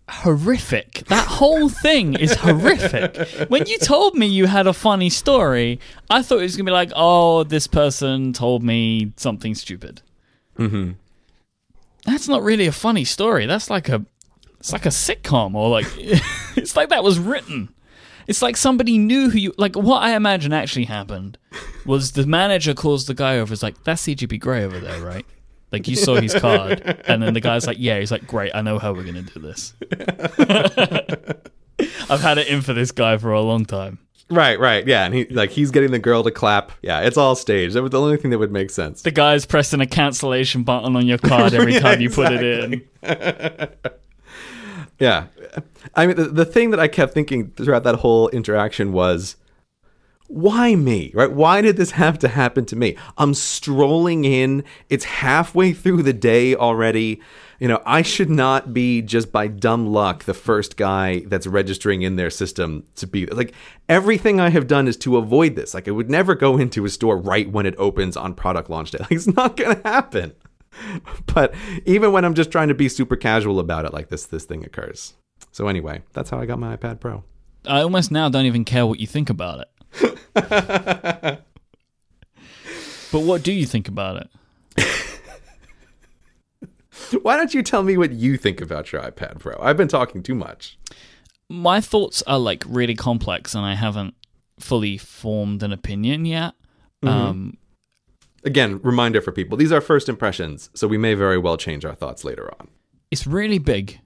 horrific. 0.10 1.04
That 1.08 1.28
whole 1.28 1.68
thing 1.68 2.14
is 2.14 2.36
horrific. 2.36 3.50
When 3.50 3.66
you 3.66 3.78
told 3.80 4.16
me 4.16 4.26
you 4.26 4.46
had 4.46 4.68
a 4.68 4.74
funny 4.74 5.10
story, 5.10 5.80
I 6.10 6.22
thought 6.22 6.40
it 6.40 6.44
was 6.44 6.56
gonna 6.56 6.70
be 6.70 6.72
like, 6.72 6.92
"Oh, 6.96 7.44
this 7.44 7.68
person 7.68 8.32
told 8.34 8.64
me 8.64 9.12
something 9.18 9.54
stupid." 9.56 10.02
Mm-hmm. 10.58 10.92
That's 12.06 12.30
not 12.30 12.42
really 12.44 12.68
a 12.68 12.72
funny 12.72 13.04
story. 13.04 13.46
That's 13.48 13.70
like 13.70 13.90
a, 13.90 14.06
it's 14.60 14.74
like 14.74 14.86
a 14.86 14.90
sitcom, 14.90 15.56
or 15.56 15.70
like, 15.70 15.86
it's 16.58 16.76
like 16.76 16.90
that 16.90 17.04
was 17.04 17.20
written. 17.20 17.70
It's 18.28 18.42
like 18.42 18.58
somebody 18.58 18.98
knew 18.98 19.30
who 19.30 19.38
you 19.38 19.54
like. 19.58 19.76
What 19.76 20.04
I 20.04 20.16
imagine 20.16 20.52
actually 20.52 20.86
happened 20.86 21.38
was 21.86 22.12
the 22.12 22.26
manager 22.26 22.74
calls 22.74 23.06
the 23.06 23.14
guy 23.14 23.38
over. 23.40 23.54
Is 23.54 23.64
like, 23.64 23.82
"That's 23.86 24.02
CGP 24.06 24.40
Grey 24.40 24.64
over 24.66 24.80
there, 24.80 25.00
right?" 25.02 25.26
Like 25.72 25.88
you 25.88 25.96
saw 25.96 26.16
his 26.16 26.34
card, 26.34 26.82
and 27.08 27.24
then 27.24 27.34
the 27.34 27.40
guy's 27.42 27.66
like, 27.68 27.78
"Yeah." 27.80 28.00
He's 28.00 28.12
like, 28.12 28.28
"Great, 28.28 28.52
I 28.54 28.62
know 28.62 28.80
how 28.80 28.94
we're 28.94 29.04
gonna 29.06 29.22
do 29.22 29.40
this." 29.40 29.74
I've 32.10 32.22
had 32.22 32.38
it 32.38 32.48
in 32.48 32.62
for 32.62 32.74
this 32.74 32.92
guy 32.92 33.18
for 33.18 33.32
a 33.32 33.42
long 33.42 33.66
time. 33.66 34.00
Right, 34.30 34.60
right. 34.60 34.86
Yeah, 34.86 35.06
and 35.06 35.14
he 35.14 35.26
like 35.26 35.52
he's 35.52 35.72
getting 35.72 35.92
the 35.92 36.00
girl 36.00 36.24
to 36.24 36.32
clap. 36.32 36.74
Yeah, 36.82 37.02
it's 37.02 37.18
all 37.18 37.36
staged. 37.36 37.76
That 37.76 37.82
was 37.84 37.92
the 37.92 38.02
only 38.02 38.18
thing 38.18 38.32
that 38.32 38.40
would 38.40 38.52
make 38.52 38.72
sense. 38.72 39.02
The 39.04 39.12
guy's 39.12 39.46
pressing 39.46 39.80
a 39.80 39.86
cancellation 39.88 40.64
button 40.64 40.96
on 40.98 41.06
your 41.08 41.18
card 41.18 41.54
every 41.54 41.76
Yeah, 41.76 41.80
time 41.80 42.02
you 42.02 42.10
put 42.10 42.34
it 42.34 42.44
in. 42.44 42.82
Yeah. 45.00 45.28
I 45.96 46.08
mean, 46.08 46.16
the, 46.16 46.26
the 46.26 46.46
thing 46.46 46.72
that 46.72 46.80
I 46.80 46.88
kept 46.88 47.14
thinking 47.14 47.52
throughout 47.52 47.84
that 47.84 47.96
whole 47.96 48.30
interaction 48.30 48.92
was, 48.92 49.36
why 50.28 50.76
me? 50.76 51.12
Right? 51.14 51.32
Why 51.32 51.62
did 51.62 51.78
this 51.78 51.92
have 51.92 52.20
to 52.20 52.28
happen 52.28 52.66
to 52.66 52.76
me? 52.76 52.98
I'm 53.18 53.34
strolling 53.34 54.26
in. 54.26 54.64
It's 54.90 55.06
halfway 55.06 55.72
through 55.72 56.04
the 56.04 56.14
day 56.14 56.54
already. 56.54 57.22
you 57.60 57.68
know, 57.68 57.82
I 57.86 58.02
should 58.02 58.30
not 58.30 58.74
be 58.74 59.02
just 59.02 59.32
by 59.32 59.48
dumb 59.48 59.88
luck 59.88 60.26
the 60.26 60.34
first 60.34 60.76
guy 60.78 61.24
that's 61.28 61.48
registering 61.48 62.02
in 62.02 62.18
their 62.18 62.30
system 62.30 62.86
to 62.96 63.08
be 63.08 63.26
like 63.28 63.54
everything 63.88 64.40
I 64.40 64.50
have 64.50 64.68
done 64.68 64.88
is 64.88 64.98
to 64.98 65.18
avoid 65.18 65.56
this. 65.56 65.74
Like 65.74 65.88
I 65.88 65.92
would 65.92 66.10
never 66.10 66.36
go 66.36 66.58
into 66.58 66.84
a 66.86 66.90
store 66.90 67.18
right 67.18 67.50
when 67.50 67.66
it 67.66 67.76
opens 67.78 68.18
on 68.18 68.34
product 68.34 68.70
launch 68.70 68.92
day. 68.92 68.98
Like 69.02 69.12
it's 69.12 69.28
not 69.28 69.56
going 69.56 69.78
to 69.78 69.82
happen. 69.88 70.34
But 71.34 71.54
even 71.86 72.12
when 72.12 72.26
I'm 72.26 72.34
just 72.34 72.52
trying 72.52 72.68
to 72.70 72.74
be 72.74 72.90
super 72.90 73.16
casual 73.16 73.60
about 73.60 73.86
it, 73.86 73.94
like 73.94 74.10
this, 74.10 74.26
this 74.26 74.46
thing 74.46 74.66
occurs. 74.66 75.14
So 75.52 75.68
anyway, 75.68 76.02
that's 76.14 76.30
how 76.30 76.40
I 76.40 76.46
got 76.46 76.60
my 76.60 76.76
iPad 76.76 77.00
Pro. 77.00 77.24
I 77.66 77.82
almost 77.82 78.12
now 78.12 78.30
don't 78.30 78.46
even 78.46 78.66
care 78.66 78.86
what 78.86 79.00
you 79.00 79.08
think 79.08 79.30
about 79.30 79.62
it. 79.62 79.68
but 80.34 81.44
what 83.12 83.44
do 83.44 83.52
you 83.52 83.66
think 83.66 83.88
about 83.88 84.28
it? 84.78 84.86
Why 87.22 87.38
don't 87.38 87.54
you 87.54 87.64
tell 87.64 87.84
me 87.84 87.98
what 87.98 88.12
you 88.14 88.38
think 88.38 88.62
about 88.62 88.92
your 88.92 89.02
iPad 89.02 89.40
Pro? 89.40 89.58
I've 89.62 89.78
been 89.78 89.88
talking 89.88 90.24
too 90.24 90.36
much. 90.36 90.78
My 91.50 91.80
thoughts 91.82 92.22
are 92.24 92.40
like 92.40 92.64
really 92.68 92.96
complex, 92.96 93.56
and 93.56 93.66
I 93.66 93.76
haven't 93.76 94.16
fully 94.60 94.98
formed 94.98 95.64
an 95.64 95.72
opinion 95.72 96.26
yet. 96.26 96.54
Um, 97.04 97.58
Again, 98.48 98.80
reminder 98.82 99.20
for 99.22 99.34
people 99.34 99.58
these 99.58 99.74
are 99.74 99.82
first 99.82 100.08
impressions, 100.08 100.70
so 100.74 100.88
we 100.88 100.98
may 100.98 101.14
very 101.16 101.38
well 101.38 101.58
change 101.58 101.84
our 101.84 101.94
thoughts 101.94 102.24
later 102.24 102.50
on. 102.60 102.70
it's 103.12 103.28
really 103.28 103.60
big. 103.60 104.00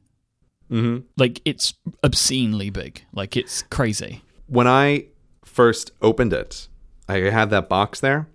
Mm-hmm. 0.71 1.05
Like 1.15 1.41
it's 1.45 1.75
obscenely 2.03 2.71
big. 2.71 3.03
Like 3.13 3.37
it's 3.37 3.61
crazy. 3.61 4.23
When 4.47 4.67
I 4.67 5.05
first 5.45 5.91
opened 6.01 6.33
it, 6.33 6.67
I 7.07 7.17
had 7.17 7.51
that 7.51 7.69
box 7.69 7.99
there, 7.99 8.27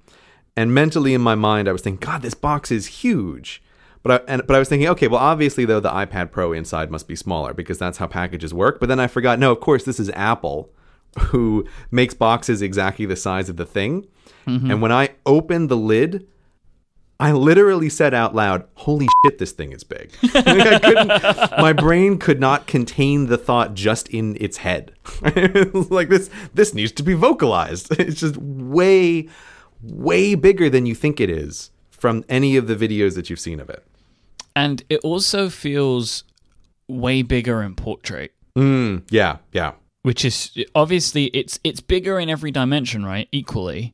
and 0.57 0.73
mentally 0.73 1.13
in 1.13 1.21
my 1.21 1.35
mind, 1.35 1.69
I 1.69 1.73
was 1.73 1.83
thinking, 1.83 2.07
God, 2.07 2.23
this 2.23 2.35
box 2.35 2.71
is 2.71 2.87
huge. 2.87 3.63
But 4.05 4.23
I, 4.23 4.33
and, 4.33 4.47
but 4.47 4.55
I 4.55 4.61
was 4.61 4.69
thinking, 4.69 4.89
okay, 4.91 5.09
well, 5.09 5.21
obviously, 5.21 5.65
though, 5.65 5.81
the 5.81 5.91
iPad 5.91 6.31
Pro 6.31 6.53
inside 6.53 6.93
must 6.93 7.09
be 7.09 7.17
smaller 7.17 7.53
because 7.53 7.79
that's 7.79 7.99
how 7.99 8.07
packages 8.07 8.55
work. 8.55 8.79
But 8.79 8.89
then 8.89 9.01
I 9.01 9.09
forgot, 9.09 9.41
no, 9.41 9.51
of 9.51 9.59
course, 9.59 9.83
this 9.83 9.99
is 9.99 10.11
Apple 10.11 10.71
who 11.19 11.67
makes 11.91 12.15
boxes 12.15 12.63
exactly 12.63 13.07
the 13.07 13.17
size 13.17 13.49
of 13.49 13.57
the 13.57 13.67
thing. 13.67 14.07
And 14.47 14.81
when 14.81 14.93
I 14.93 15.11
opened 15.25 15.69
the 15.69 15.77
lid, 15.77 16.27
I 17.19 17.33
literally 17.33 17.89
said 17.89 18.13
out 18.13 18.35
loud, 18.35 18.67
"Holy 18.75 19.09
shit, 19.25 19.39
this 19.39 19.53
thing 19.53 19.73
is 19.73 19.85
big!" 19.85 20.13
Like, 20.35 20.47
I 20.47 20.79
couldn't, 20.79 21.09
my 21.59 21.73
brain 21.73 22.19
could 22.19 22.41
not 22.41 22.67
contain 22.67 23.27
the 23.27 23.39
thought 23.39 23.75
just 23.75 24.09
in 24.09 24.37
its 24.41 24.59
head. 24.59 24.93
It 25.23 25.75
like 25.91 26.11
this, 26.11 26.29
this 26.55 26.75
needs 26.75 26.93
to 26.93 27.03
be 27.03 27.15
vocalized. 27.15 27.89
It's 27.99 28.21
just 28.21 28.37
way, 28.37 29.29
way 29.83 30.35
bigger 30.35 30.69
than 30.69 30.87
you 30.87 30.95
think 30.95 31.21
it 31.21 31.31
is 31.31 31.71
from 31.91 32.25
any 32.29 32.57
of 32.57 32.67
the 32.67 32.77
videos 32.77 33.15
that 33.15 33.31
you've 33.31 33.41
seen 33.41 33.61
of 33.61 33.71
it. 33.71 33.85
And 34.55 34.85
it 34.89 35.01
also 35.01 35.49
feels 35.49 36.25
way 36.89 37.23
bigger 37.23 37.63
in 37.63 37.75
portrait, 37.75 38.33
Mm, 38.57 39.03
yeah, 39.11 39.37
yeah, 39.53 39.73
which 40.03 40.25
is 40.25 40.51
obviously 40.75 41.27
it's 41.27 41.61
it's 41.63 41.81
bigger 41.81 42.19
in 42.19 42.31
every 42.31 42.51
dimension, 42.51 43.05
right? 43.05 43.29
Equally. 43.33 43.93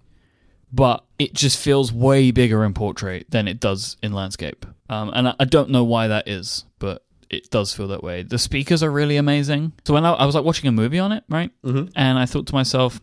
But 0.72 1.04
it 1.18 1.34
just 1.34 1.58
feels 1.58 1.92
way 1.92 2.30
bigger 2.30 2.64
in 2.64 2.72
portrait 2.72 3.26
than 3.30 3.46
it 3.46 3.60
does 3.60 3.96
in 4.02 4.12
landscape. 4.12 4.64
Um, 4.88 5.10
and 5.14 5.28
I, 5.28 5.34
I 5.40 5.44
don't 5.44 5.70
know 5.70 5.84
why 5.84 6.08
that 6.08 6.26
is, 6.26 6.64
but 6.78 7.04
it 7.28 7.50
does 7.50 7.74
feel 7.74 7.88
that 7.88 8.02
way. 8.02 8.22
The 8.22 8.38
speakers 8.38 8.82
are 8.82 8.90
really 8.90 9.16
amazing. 9.16 9.72
So 9.84 9.94
when 9.94 10.04
I, 10.04 10.12
I 10.12 10.24
was 10.24 10.34
like 10.34 10.44
watching 10.44 10.68
a 10.68 10.72
movie 10.72 10.98
on 10.98 11.12
it, 11.12 11.24
right? 11.28 11.50
Mm-hmm. 11.64 11.88
And 11.94 12.18
I 12.18 12.26
thought 12.26 12.46
to 12.46 12.54
myself, 12.54 13.00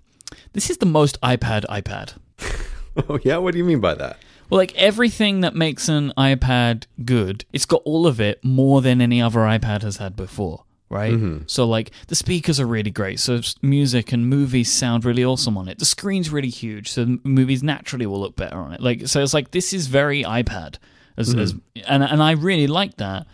this 0.53 0.69
is 0.69 0.77
the 0.77 0.85
most 0.85 1.19
iPad 1.21 1.65
iPad. 1.67 2.13
Oh 3.07 3.19
yeah, 3.23 3.37
what 3.37 3.53
do 3.53 3.59
you 3.59 3.63
mean 3.63 3.79
by 3.79 3.93
that? 3.93 4.17
Well, 4.49 4.57
like 4.57 4.75
everything 4.75 5.41
that 5.41 5.55
makes 5.55 5.87
an 5.87 6.11
iPad 6.17 6.85
good, 7.05 7.45
it's 7.53 7.65
got 7.65 7.81
all 7.85 8.07
of 8.07 8.19
it 8.19 8.43
more 8.43 8.81
than 8.81 8.99
any 8.99 9.21
other 9.21 9.39
iPad 9.39 9.83
has 9.83 9.97
had 9.97 10.15
before, 10.15 10.65
right? 10.89 11.13
Mm-hmm. 11.13 11.43
So, 11.47 11.67
like, 11.67 11.91
the 12.07 12.15
speakers 12.15 12.59
are 12.59 12.65
really 12.65 12.91
great. 12.91 13.19
So, 13.19 13.41
music 13.61 14.11
and 14.11 14.27
movies 14.27 14.71
sound 14.71 15.05
really 15.05 15.23
awesome 15.23 15.57
on 15.57 15.67
it. 15.67 15.79
The 15.79 15.85
screen's 15.85 16.29
really 16.29 16.49
huge. 16.49 16.91
So, 16.91 17.17
movies 17.23 17.63
naturally 17.63 18.05
will 18.05 18.19
look 18.19 18.35
better 18.35 18.57
on 18.57 18.73
it. 18.73 18.81
Like, 18.81 19.07
so 19.07 19.21
it's 19.21 19.33
like, 19.33 19.51
this 19.51 19.73
is 19.73 19.87
very 19.87 20.23
iPad. 20.23 20.77
As, 21.17 21.29
mm-hmm. 21.29 21.39
as, 21.39 21.53
and, 21.87 22.03
and 22.03 22.23
I 22.23 22.31
really 22.31 22.67
like 22.67 22.97
that. 22.97 23.27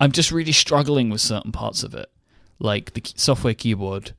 I'm 0.00 0.12
just 0.12 0.32
really 0.32 0.52
struggling 0.52 1.10
with 1.10 1.20
certain 1.20 1.52
parts 1.52 1.82
of 1.82 1.94
it. 1.94 2.10
Like, 2.58 2.94
the 2.94 3.02
software 3.16 3.54
keyboard 3.54 4.12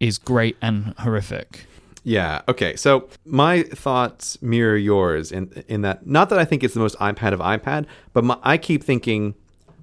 is 0.00 0.18
great 0.18 0.56
and 0.60 0.94
horrific. 0.98 1.66
Yeah. 2.04 2.42
Okay. 2.48 2.74
So 2.76 3.08
my 3.24 3.62
thoughts 3.62 4.40
mirror 4.42 4.76
yours 4.76 5.30
in 5.30 5.64
in 5.68 5.82
that 5.82 6.06
not 6.06 6.30
that 6.30 6.38
I 6.38 6.44
think 6.44 6.64
it's 6.64 6.74
the 6.74 6.80
most 6.80 6.98
iPad 6.98 7.32
of 7.32 7.38
iPad, 7.38 7.86
but 8.12 8.24
my, 8.24 8.36
I 8.42 8.58
keep 8.58 8.82
thinking 8.82 9.34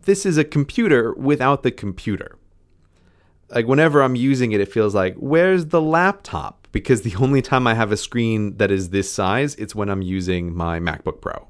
this 0.10 0.26
is 0.26 0.40
a 0.40 0.44
computer 0.44 1.14
without 1.14 1.62
the 1.62 1.70
computer. 1.70 2.36
Like 3.52 3.68
whenever 3.68 4.02
I'm 4.02 4.16
using 4.16 4.54
it, 4.54 4.60
it 4.60 4.72
feels 4.72 4.96
like 4.96 5.14
where's 5.18 5.68
the 5.68 5.80
laptop? 5.82 6.68
Because 6.72 7.04
the 7.04 7.16
only 7.20 7.44
time 7.44 7.68
I 7.68 7.76
have 7.76 7.92
a 7.92 7.98
screen 7.98 8.58
that 8.58 8.72
is 8.72 8.90
this 8.90 9.14
size, 9.14 9.54
it's 9.56 9.76
when 9.76 9.88
I'm 9.88 10.02
using 10.02 10.52
my 10.56 10.80
MacBook 10.80 11.22
Pro, 11.22 11.48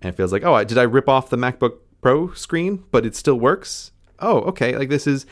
and 0.00 0.08
it 0.08 0.16
feels 0.16 0.32
like 0.32 0.42
oh, 0.42 0.64
did 0.64 0.78
I 0.78 0.84
rip 0.84 1.06
off 1.06 1.28
the 1.28 1.36
MacBook 1.36 1.80
Pro 2.00 2.32
screen, 2.32 2.82
but 2.90 3.04
it 3.04 3.14
still 3.14 3.38
works? 3.38 3.92
Oh, 4.20 4.38
okay. 4.52 4.74
Like 4.74 4.88
this 4.88 5.06
is 5.06 5.26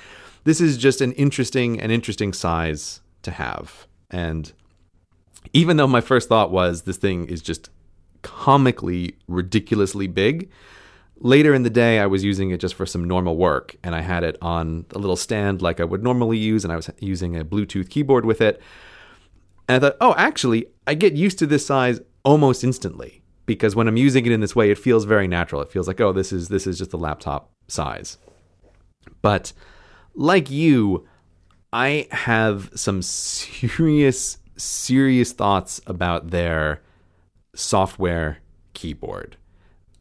this 0.44 0.60
is 0.60 0.76
just 0.76 1.00
an 1.00 1.12
interesting 1.12 1.80
an 1.80 1.90
interesting 1.90 2.34
size 2.34 3.00
to 3.22 3.30
have, 3.30 3.86
and 4.10 4.52
even 5.54 5.78
though 5.78 5.86
my 5.86 6.02
first 6.02 6.28
thought 6.28 6.50
was 6.50 6.82
this 6.82 6.98
thing 6.98 7.24
is 7.26 7.40
just 7.40 7.70
comically 8.20 9.16
ridiculously 9.28 10.08
big 10.08 10.50
later 11.18 11.54
in 11.54 11.62
the 11.62 11.70
day 11.70 11.98
i 11.98 12.06
was 12.06 12.22
using 12.22 12.50
it 12.50 12.60
just 12.60 12.74
for 12.74 12.86
some 12.86 13.04
normal 13.04 13.36
work 13.36 13.76
and 13.82 13.94
i 13.94 14.00
had 14.00 14.22
it 14.22 14.36
on 14.42 14.84
a 14.90 14.98
little 14.98 15.16
stand 15.16 15.62
like 15.62 15.80
i 15.80 15.84
would 15.84 16.02
normally 16.02 16.38
use 16.38 16.64
and 16.64 16.72
i 16.72 16.76
was 16.76 16.90
using 17.00 17.36
a 17.36 17.44
bluetooth 17.44 17.88
keyboard 17.88 18.24
with 18.24 18.40
it. 18.40 18.60
And 19.68 19.76
i 19.76 19.88
thought 19.88 19.96
oh 20.00 20.14
actually 20.16 20.66
i 20.86 20.94
get 20.94 21.14
used 21.14 21.38
to 21.38 21.46
this 21.46 21.66
size 21.66 22.00
almost 22.24 22.64
instantly 22.64 23.22
because 23.46 23.74
when 23.74 23.88
i'm 23.88 23.96
using 23.96 24.26
it 24.26 24.32
in 24.32 24.40
this 24.40 24.54
way 24.54 24.70
it 24.70 24.78
feels 24.78 25.04
very 25.04 25.26
natural. 25.26 25.62
It 25.62 25.70
feels 25.70 25.88
like 25.88 26.00
oh 26.00 26.12
this 26.12 26.32
is 26.32 26.48
this 26.48 26.66
is 26.66 26.78
just 26.78 26.92
a 26.92 26.96
laptop 26.98 27.50
size. 27.68 28.18
But 29.22 29.52
like 30.14 30.50
you 30.50 31.06
I 31.72 32.08
have 32.10 32.70
some 32.74 33.02
serious, 33.02 34.38
serious 34.56 35.32
thoughts 35.32 35.80
about 35.86 36.30
their 36.30 36.82
software 37.54 38.38
keyboard. 38.72 39.36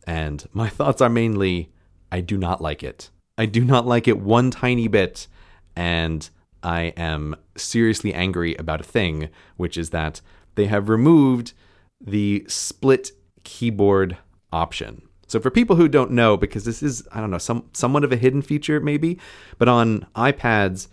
And 0.08 0.48
my 0.54 0.70
thoughts 0.70 1.02
are 1.02 1.10
mainly 1.10 1.72
I 2.12 2.22
do 2.22 2.38
not 2.38 2.62
like 2.62 2.84
it. 2.84 3.10
I 3.38 3.46
do 3.46 3.64
not 3.64 3.86
like 3.86 4.08
it 4.08 4.20
one 4.20 4.52
tiny 4.52 4.88
bit. 4.88 5.28
And 5.76 6.30
I 6.64 6.94
am 6.98 7.36
seriously 7.58 8.14
angry 8.14 8.56
about 8.56 8.82
a 8.82 8.86
thing, 8.86 9.30
which 9.58 9.78
is 9.78 9.90
that 9.92 10.22
they 10.56 10.66
have 10.66 10.90
removed 10.90 11.54
the 12.00 12.46
split 12.48 13.12
keyboard 13.44 14.18
option. 14.52 15.02
So 15.28 15.40
for 15.40 15.50
people 15.50 15.76
who 15.76 15.88
don't 15.88 16.12
know, 16.12 16.38
because 16.38 16.66
this 16.66 16.84
is 16.84 17.08
I 17.12 17.20
don't 17.20 17.32
know 17.32 17.38
some 17.38 17.70
somewhat 17.74 18.04
of 18.04 18.12
a 18.12 18.18
hidden 18.18 18.42
feature 18.42 18.80
maybe, 18.80 19.20
but 19.58 19.68
on 19.68 20.06
iPads, 20.16 20.88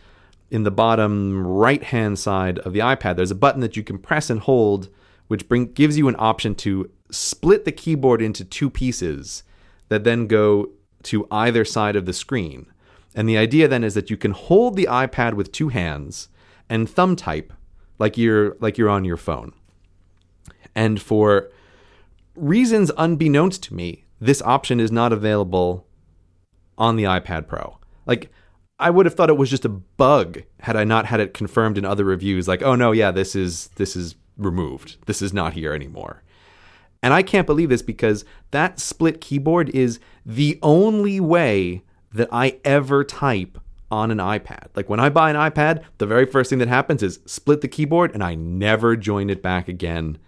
in 0.51 0.65
the 0.65 0.71
bottom 0.71 1.47
right 1.47 1.83
hand 1.83 2.19
side 2.19 2.59
of 2.61 2.73
the 2.73 2.81
iPad, 2.81 3.17
there's 3.17 3.31
a 3.31 3.37
button 3.37 3.61
that 3.61 3.77
you 3.77 3.83
can 3.83 3.99
press 3.99 4.31
and 4.31 4.41
hold, 4.41 4.89
which 5.29 5.49
bring 5.49 5.73
gives 5.73 5.97
you 5.97 6.09
an 6.09 6.17
option 6.19 6.55
to 6.57 6.91
split 7.13 7.65
the 7.65 7.73
keyboard 7.73 8.21
into 8.21 8.45
two 8.45 8.71
pieces 8.71 9.43
that 9.89 10.05
then 10.05 10.27
go 10.27 10.71
to 11.05 11.27
either 11.31 11.65
side 11.65 11.97
of 11.97 12.07
the 12.07 12.13
screen. 12.13 12.67
And 13.15 13.29
the 13.29 13.39
idea 13.39 13.69
then 13.69 13.85
is 13.85 13.95
that 13.95 14.11
you 14.11 14.17
can 14.17 14.33
hold 14.33 14.77
the 14.77 14.89
iPad 14.91 15.35
with 15.35 15.53
two 15.53 15.69
hands 15.69 16.29
and 16.69 16.89
thumb 16.89 17.17
type 17.17 17.53
like 17.99 18.17
you're 18.17 18.57
like 18.61 18.79
you're 18.79 18.89
on 18.89 19.05
your 19.05 19.17
phone. 19.17 19.53
And 20.75 21.01
for 21.01 21.51
reasons 22.35 22.91
unbeknownst 22.97 23.63
to 23.65 23.75
me, 23.75 24.07
this 24.21 24.41
option 24.43 24.81
is 24.81 24.91
not 24.91 25.13
available 25.13 25.87
on 26.79 26.97
the 26.97 27.05
iPad 27.05 27.47
Pro. 27.47 27.79
Like 28.07 28.33
I 28.79 28.91
would 28.91 29.07
have 29.07 29.15
thought 29.15 29.29
it 29.29 29.37
was 29.37 29.51
just 29.51 29.65
a 29.65 29.69
bug 29.69 30.43
had 30.61 30.77
I 30.77 30.85
not 30.85 31.07
had 31.07 31.21
it 31.21 31.35
confirmed 31.35 31.79
in 31.79 31.85
other 31.85 32.05
reviews 32.05 32.49
like, 32.49 32.63
"Oh 32.63 32.75
no, 32.75 32.93
yeah, 32.93 33.11
this 33.11 33.37
is 33.37 33.69
this 33.77 33.95
is 33.95 34.15
removed. 34.37 34.97
This 35.07 35.21
is 35.23 35.33
not 35.33 35.53
here 35.53 35.75
anymore." 35.75 36.23
And 37.03 37.13
I 37.13 37.23
can't 37.23 37.47
believe 37.47 37.69
this 37.69 37.83
because 37.83 38.25
that 38.53 38.79
split 38.79 39.21
keyboard 39.21 39.71
is 39.71 39.99
the 40.25 40.59
only 40.63 41.19
way 41.19 41.83
that 42.13 42.29
I 42.31 42.59
ever 42.65 43.03
type 43.03 43.59
on 43.91 44.11
an 44.11 44.19
iPad. 44.19 44.69
Like 44.75 44.89
when 44.89 45.01
I 45.01 45.09
buy 45.09 45.31
an 45.31 45.37
iPad, 45.37 45.83
the 45.99 46.07
very 46.07 46.27
first 46.27 46.49
thing 46.49 46.61
that 46.61 46.69
happens 46.69 47.03
is 47.03 47.21
split 47.27 47.61
the 47.61 47.69
keyboard 47.69 48.13
and 48.15 48.23
I 48.23 48.35
never 48.35 48.97
join 48.97 49.31
it 49.31 49.43
back 49.43 49.69
again 49.69 50.19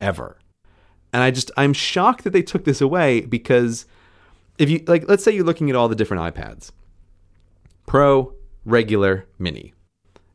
ever. 0.00 0.38
And 1.12 1.22
I 1.22 1.30
just 1.30 1.50
I'm 1.56 1.72
shocked 1.72 2.24
that 2.24 2.30
they 2.30 2.42
took 2.42 2.64
this 2.64 2.80
away 2.80 3.22
because 3.22 3.84
if 4.58 4.70
you 4.70 4.82
like 4.86 5.08
let's 5.08 5.24
say 5.24 5.32
you're 5.32 5.44
looking 5.44 5.68
at 5.68 5.76
all 5.76 5.88
the 5.88 5.96
different 5.96 6.34
iPads. 6.34 6.70
Pro, 7.86 8.34
regular, 8.64 9.26
mini. 9.38 9.74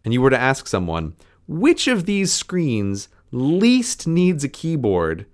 And 0.04 0.14
you 0.14 0.22
were 0.22 0.30
to 0.30 0.38
ask 0.38 0.68
someone, 0.68 1.16
which 1.48 1.88
of 1.88 2.06
these 2.06 2.34
screens 2.34 3.08
least 3.32 4.06
needs 4.06 4.44
a 4.44 4.50
keyboard 4.50 5.26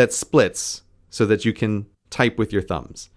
that 0.00 0.14
splits 0.14 0.80
so 1.10 1.26
that 1.26 1.44
you 1.44 1.52
can 1.52 1.84
type 2.08 2.38
with 2.38 2.54
your 2.54 2.62
thumbs? 2.62 3.10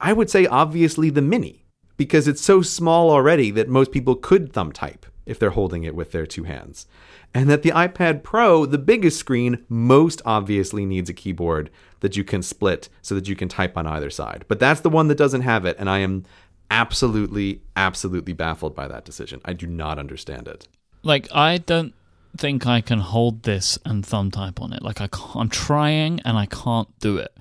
I 0.00 0.12
would 0.12 0.30
say 0.30 0.46
obviously 0.46 1.10
the 1.10 1.20
mini 1.20 1.64
because 1.96 2.28
it's 2.28 2.40
so 2.40 2.62
small 2.62 3.10
already 3.10 3.50
that 3.50 3.68
most 3.68 3.90
people 3.90 4.14
could 4.14 4.52
thumb 4.52 4.70
type 4.70 5.06
if 5.26 5.40
they're 5.40 5.50
holding 5.50 5.82
it 5.82 5.96
with 5.96 6.12
their 6.12 6.26
two 6.26 6.44
hands. 6.44 6.86
And 7.34 7.50
that 7.50 7.62
the 7.62 7.72
iPad 7.72 8.22
Pro, 8.22 8.64
the 8.64 8.78
biggest 8.78 9.18
screen, 9.18 9.64
most 9.68 10.22
obviously 10.24 10.86
needs 10.86 11.10
a 11.10 11.12
keyboard 11.12 11.68
that 11.98 12.16
you 12.16 12.22
can 12.22 12.42
split 12.42 12.88
so 13.02 13.16
that 13.16 13.28
you 13.28 13.34
can 13.34 13.48
type 13.48 13.76
on 13.76 13.88
either 13.88 14.08
side. 14.08 14.44
But 14.46 14.60
that's 14.60 14.82
the 14.82 14.88
one 14.88 15.08
that 15.08 15.18
doesn't 15.18 15.42
have 15.42 15.64
it, 15.64 15.76
and 15.80 15.90
I 15.90 15.98
am 15.98 16.24
absolutely, 16.70 17.60
absolutely 17.74 18.34
baffled 18.34 18.76
by 18.76 18.86
that 18.86 19.04
decision. 19.04 19.40
I 19.44 19.52
do 19.52 19.66
not 19.66 19.98
understand 19.98 20.46
it. 20.46 20.68
Like, 21.02 21.28
I 21.34 21.58
don't 21.58 21.92
think 22.36 22.66
I 22.66 22.80
can 22.80 23.00
hold 23.00 23.42
this 23.42 23.78
and 23.84 24.04
thumb 24.04 24.30
type 24.30 24.60
on 24.60 24.72
it. 24.72 24.82
Like, 24.82 25.00
I 25.00 25.08
am 25.38 25.48
trying 25.48 26.20
and 26.20 26.36
I 26.36 26.46
can't 26.46 26.88
do 27.00 27.18
it. 27.18 27.36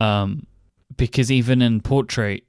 Um, 0.00 0.46
because 0.96 1.30
even 1.30 1.62
in 1.62 1.80
portrait, 1.80 2.44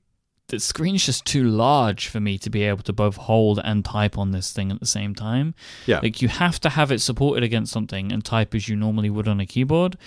the 0.50 0.60
screen's 0.60 1.06
just 1.06 1.26
too 1.26 1.44
large 1.44 2.08
for 2.08 2.20
me 2.20 2.38
to 2.40 2.50
be 2.50 2.64
able 2.64 2.84
to 2.84 2.94
both 2.94 3.16
hold 3.16 3.60
and 3.64 3.86
type 3.86 4.18
on 4.18 4.32
this 4.32 4.52
thing 4.52 4.72
at 4.72 4.80
the 4.80 4.86
same 4.86 5.16
time. 5.16 5.54
Yeah. 5.86 6.00
Like 6.02 6.22
you 6.22 6.28
have 6.28 6.60
to 6.62 6.70
have 6.70 6.92
it 6.92 7.00
supported 7.00 7.44
against 7.44 7.72
something 7.72 8.12
and 8.12 8.26
type 8.26 8.54
as 8.54 8.68
you 8.68 8.76
normally 8.76 9.10
would 9.10 9.28
on 9.28 9.40
a 9.40 9.46
keyboard, 9.46 9.98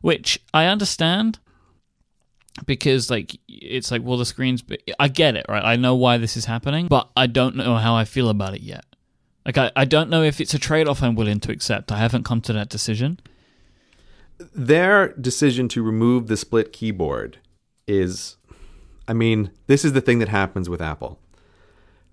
which 0.00 0.40
I 0.54 0.66
understand 0.66 1.40
because 2.66 3.10
like 3.10 3.38
it's 3.48 3.90
like 3.90 4.02
well 4.02 4.18
the 4.18 4.24
screen's 4.24 4.64
I 4.98 5.08
get 5.08 5.36
it, 5.36 5.46
right? 5.48 5.64
I 5.64 5.76
know 5.76 5.94
why 5.94 6.18
this 6.18 6.36
is 6.36 6.44
happening, 6.44 6.86
but 6.88 7.08
I 7.16 7.26
don't 7.26 7.56
know 7.56 7.76
how 7.76 7.94
I 7.94 8.04
feel 8.04 8.28
about 8.28 8.54
it 8.54 8.62
yet. 8.62 8.84
Like 9.46 9.58
I, 9.58 9.70
I 9.76 9.84
don't 9.84 10.10
know 10.10 10.22
if 10.22 10.40
it's 10.40 10.54
a 10.54 10.58
trade-off 10.58 11.02
I'm 11.02 11.14
willing 11.14 11.40
to 11.40 11.52
accept. 11.52 11.90
I 11.90 11.98
haven't 11.98 12.24
come 12.24 12.40
to 12.42 12.52
that 12.52 12.68
decision. 12.68 13.18
Their 14.54 15.14
decision 15.14 15.68
to 15.68 15.82
remove 15.82 16.26
the 16.26 16.36
split 16.36 16.72
keyboard 16.72 17.38
is 17.86 18.36
I 19.08 19.14
mean, 19.14 19.50
this 19.66 19.86
is 19.86 19.94
the 19.94 20.02
thing 20.02 20.18
that 20.18 20.28
happens 20.28 20.68
with 20.68 20.82
Apple. 20.82 21.18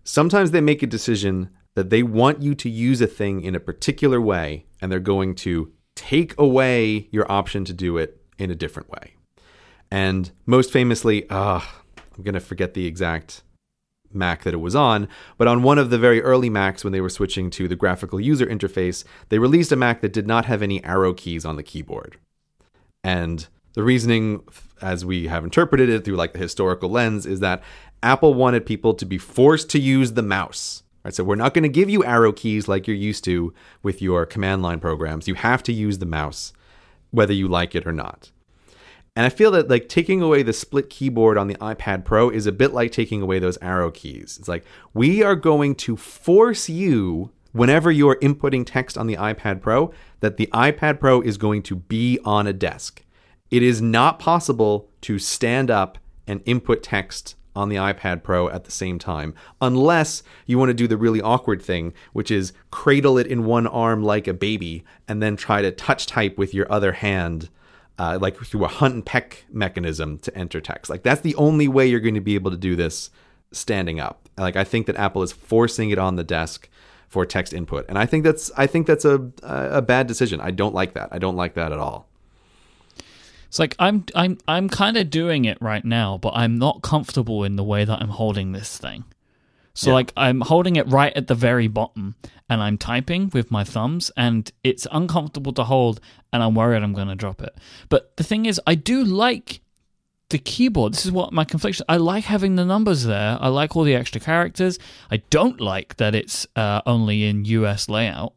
Sometimes 0.06 0.52
they 0.52 0.61
make 0.61 0.81
a 0.81 0.88
decision 0.88 1.49
that 1.76 1.89
they 1.89 2.03
want 2.03 2.41
you 2.41 2.56
to 2.56 2.69
use 2.69 3.02
a 3.02 3.07
thing 3.07 3.41
in 3.41 3.53
a 3.53 3.60
particular 3.60 4.22
way, 4.22 4.65
and 4.81 4.89
they're 4.89 4.99
going 4.99 5.35
to 5.35 5.73
take 5.95 6.38
away 6.39 7.10
your 7.11 7.30
option 7.30 7.65
to 7.65 7.73
do 7.73 7.97
it 7.97 8.22
in 8.38 8.49
a 8.49 8.56
different 8.56 8.89
way. 8.89 9.15
And 9.91 10.31
most 10.45 10.72
famously, 10.72 11.30
uh, 11.30 11.60
I'm 12.18 12.23
going 12.23 12.34
to 12.34 12.39
forget 12.39 12.73
the 12.73 12.85
exact 12.85 13.43
Mac 14.15 14.43
that 14.43 14.53
it 14.53 14.57
was 14.57 14.75
on, 14.75 15.07
but 15.37 15.47
on 15.47 15.63
one 15.63 15.77
of 15.77 15.89
the 15.89 15.97
very 15.97 16.21
early 16.21 16.49
Macs 16.49 16.83
when 16.83 16.93
they 16.93 17.01
were 17.01 17.09
switching 17.09 17.49
to 17.51 17.67
the 17.67 17.75
graphical 17.75 18.19
user 18.19 18.45
interface, 18.45 19.03
they 19.29 19.39
released 19.39 19.71
a 19.71 19.75
Mac 19.75 20.01
that 20.01 20.13
did 20.13 20.27
not 20.27 20.45
have 20.45 20.61
any 20.61 20.83
arrow 20.83 21.13
keys 21.13 21.45
on 21.45 21.55
the 21.55 21.63
keyboard. 21.63 22.17
And 23.03 23.47
the 23.73 23.83
reasoning 23.83 24.43
as 24.81 25.05
we 25.05 25.27
have 25.27 25.43
interpreted 25.43 25.89
it 25.89 26.05
through 26.05 26.15
like 26.15 26.33
the 26.33 26.39
historical 26.39 26.89
lens 26.89 27.25
is 27.25 27.39
that 27.41 27.61
Apple 28.01 28.33
wanted 28.33 28.65
people 28.65 28.93
to 28.93 29.05
be 29.05 29.17
forced 29.17 29.69
to 29.71 29.79
use 29.79 30.13
the 30.13 30.21
mouse. 30.21 30.83
Right? 31.03 31.13
So 31.13 31.23
we're 31.23 31.35
not 31.35 31.53
going 31.53 31.63
to 31.63 31.69
give 31.69 31.89
you 31.89 32.03
arrow 32.03 32.31
keys 32.31 32.67
like 32.67 32.87
you're 32.87 32.95
used 32.95 33.23
to 33.25 33.53
with 33.83 34.01
your 34.01 34.25
command 34.25 34.63
line 34.63 34.79
programs. 34.79 35.27
You 35.27 35.35
have 35.35 35.61
to 35.63 35.73
use 35.73 35.99
the 35.99 36.05
mouse 36.05 36.53
whether 37.11 37.33
you 37.33 37.47
like 37.47 37.75
it 37.75 37.87
or 37.87 37.91
not. 37.91 38.31
And 39.15 39.25
I 39.25 39.29
feel 39.29 39.51
that 39.51 39.69
like 39.69 39.87
taking 39.87 40.21
away 40.21 40.43
the 40.43 40.51
split 40.51 40.89
keyboard 40.89 41.37
on 41.37 41.47
the 41.47 41.55
iPad 41.55 42.03
Pro 42.03 42.29
is 42.29 42.47
a 42.47 42.51
bit 42.51 42.73
like 42.73 42.91
taking 42.91 43.21
away 43.21 43.39
those 43.39 43.57
arrow 43.61 43.89
keys. 43.89 44.37
It's 44.37 44.49
like 44.49 44.65
we 44.93 45.23
are 45.23 45.35
going 45.35 45.75
to 45.75 45.95
force 45.95 46.67
you 46.67 47.31
whenever 47.53 47.89
you're 47.89 48.17
inputting 48.17 48.65
text 48.65 48.97
on 48.97 49.07
the 49.07 49.15
iPad 49.15 49.61
Pro 49.61 49.93
that 50.19 50.35
the 50.35 50.47
iPad 50.47 50.99
Pro 50.99 51.21
is 51.21 51.37
going 51.37 51.63
to 51.63 51.77
be 51.77 52.19
on 52.25 52.45
a 52.45 52.53
desk. 52.53 53.03
It 53.49 53.63
is 53.63 53.81
not 53.81 54.19
possible 54.19 54.89
to 55.01 55.17
stand 55.17 55.71
up 55.71 55.97
and 56.27 56.41
input 56.45 56.83
text 56.83 57.35
on 57.55 57.69
the 57.69 57.77
iPad 57.77 58.21
Pro 58.21 58.49
at 58.49 58.65
the 58.65 58.71
same 58.71 58.99
time, 58.99 59.33
unless 59.61 60.23
you 60.45 60.57
want 60.57 60.69
to 60.69 60.73
do 60.73 60.87
the 60.87 60.97
really 60.97 61.21
awkward 61.21 61.61
thing, 61.61 61.93
which 62.11 62.29
is 62.29 62.51
cradle 62.69 63.17
it 63.17 63.27
in 63.27 63.45
one 63.45 63.65
arm 63.65 64.03
like 64.03 64.27
a 64.27 64.33
baby 64.33 64.83
and 65.07 65.23
then 65.23 65.37
try 65.37 65.61
to 65.61 65.71
touch 65.71 66.05
type 66.05 66.37
with 66.37 66.53
your 66.53 66.69
other 66.69 66.91
hand, 66.91 67.49
uh, 67.97 68.17
like 68.22 68.38
through 68.38 68.65
a 68.65 68.67
hunt 68.67 68.93
and 68.93 69.05
peck 69.05 69.45
mechanism 69.51 70.17
to 70.19 70.35
enter 70.38 70.59
text. 70.59 70.89
Like 70.89 71.03
that's 71.03 71.22
the 71.22 71.35
only 71.35 71.67
way 71.67 71.88
you're 71.88 71.99
going 71.99 72.15
to 72.15 72.22
be 72.22 72.35
able 72.35 72.51
to 72.51 72.57
do 72.57 72.76
this 72.76 73.09
standing 73.51 73.99
up. 73.99 74.30
Like 74.38 74.55
I 74.55 74.63
think 74.63 74.85
that 74.88 74.97
Apple 74.97 75.23
is 75.23 75.31
forcing 75.31 75.89
it 75.89 75.97
on 75.97 76.15
the 76.15 76.23
desk 76.23 76.69
for 77.07 77.26
text 77.26 77.53
input, 77.53 77.85
and 77.88 77.97
I 77.97 78.05
think 78.05 78.23
that's 78.23 78.51
I 78.57 78.67
think 78.67 78.88
that's 78.88 79.05
a 79.05 79.31
a 79.43 79.81
bad 79.81 80.07
decision. 80.07 80.41
I 80.41 80.51
don't 80.51 80.76
like 80.76 80.93
that. 80.93 81.09
I 81.11 81.19
don't 81.19 81.35
like 81.35 81.53
that 81.53 81.72
at 81.72 81.80
all. 81.80 82.07
It's 83.47 83.59
like 83.59 83.76
I'm 83.80 84.05
I'm 84.13 84.38
I'm 84.47 84.67
kind 84.67 84.97
of 84.97 85.09
doing 85.09 85.45
it 85.45 85.57
right 85.61 85.85
now, 85.85 86.17
but 86.17 86.34
I'm 86.35 86.57
not 86.57 86.81
comfortable 86.81 87.45
in 87.45 87.55
the 87.55 87.63
way 87.63 87.85
that 87.85 88.01
I'm 88.01 88.09
holding 88.09 88.51
this 88.51 88.77
thing. 88.77 89.05
So 89.76 89.89
yeah. 89.89 89.95
like 89.95 90.14
I'm 90.18 90.41
holding 90.41 90.77
it 90.77 90.88
right 90.88 91.15
at 91.15 91.27
the 91.27 91.35
very 91.35 91.68
bottom 91.68 92.15
and 92.49 92.61
I'm 92.61 92.77
typing 92.77 93.30
with 93.34 93.52
my 93.52 93.64
thumbs 93.64 94.10
and 94.15 94.49
it's 94.64 94.88
uncomfortable 94.91 95.52
to 95.53 95.65
hold 95.65 95.99
and 96.31 96.41
I'm 96.41 96.56
worried 96.56 96.81
I'm 96.81 96.93
going 96.93 97.10
to 97.10 97.15
drop 97.15 97.41
it. 97.41 97.56
But 97.89 98.15
the 98.15 98.23
thing 98.23 98.45
is 98.45 98.60
I 98.65 98.76
do 98.76 99.03
like 99.03 99.60
the 100.30 100.38
keyboard. 100.38 100.93
This 100.93 101.06
is 101.06 101.11
what 101.11 101.34
my 101.34 101.43
confliction. 101.43 101.85
I 101.89 101.97
like 101.97 102.23
having 102.23 102.56
the 102.56 102.64
numbers 102.64 103.03
there. 103.03 103.38
I 103.39 103.49
like 103.49 103.76
all 103.76 103.84
the 103.84 103.95
extra 103.95 104.22
characters. 104.22 104.80
I 105.11 105.18
don't 105.30 105.60
like 105.60 105.97
that 105.97 106.15
it's 106.15 106.47
uh, 106.56 106.81
only 106.85 107.26
in 107.26 107.43
US 107.45 107.89
layout. 107.89 108.34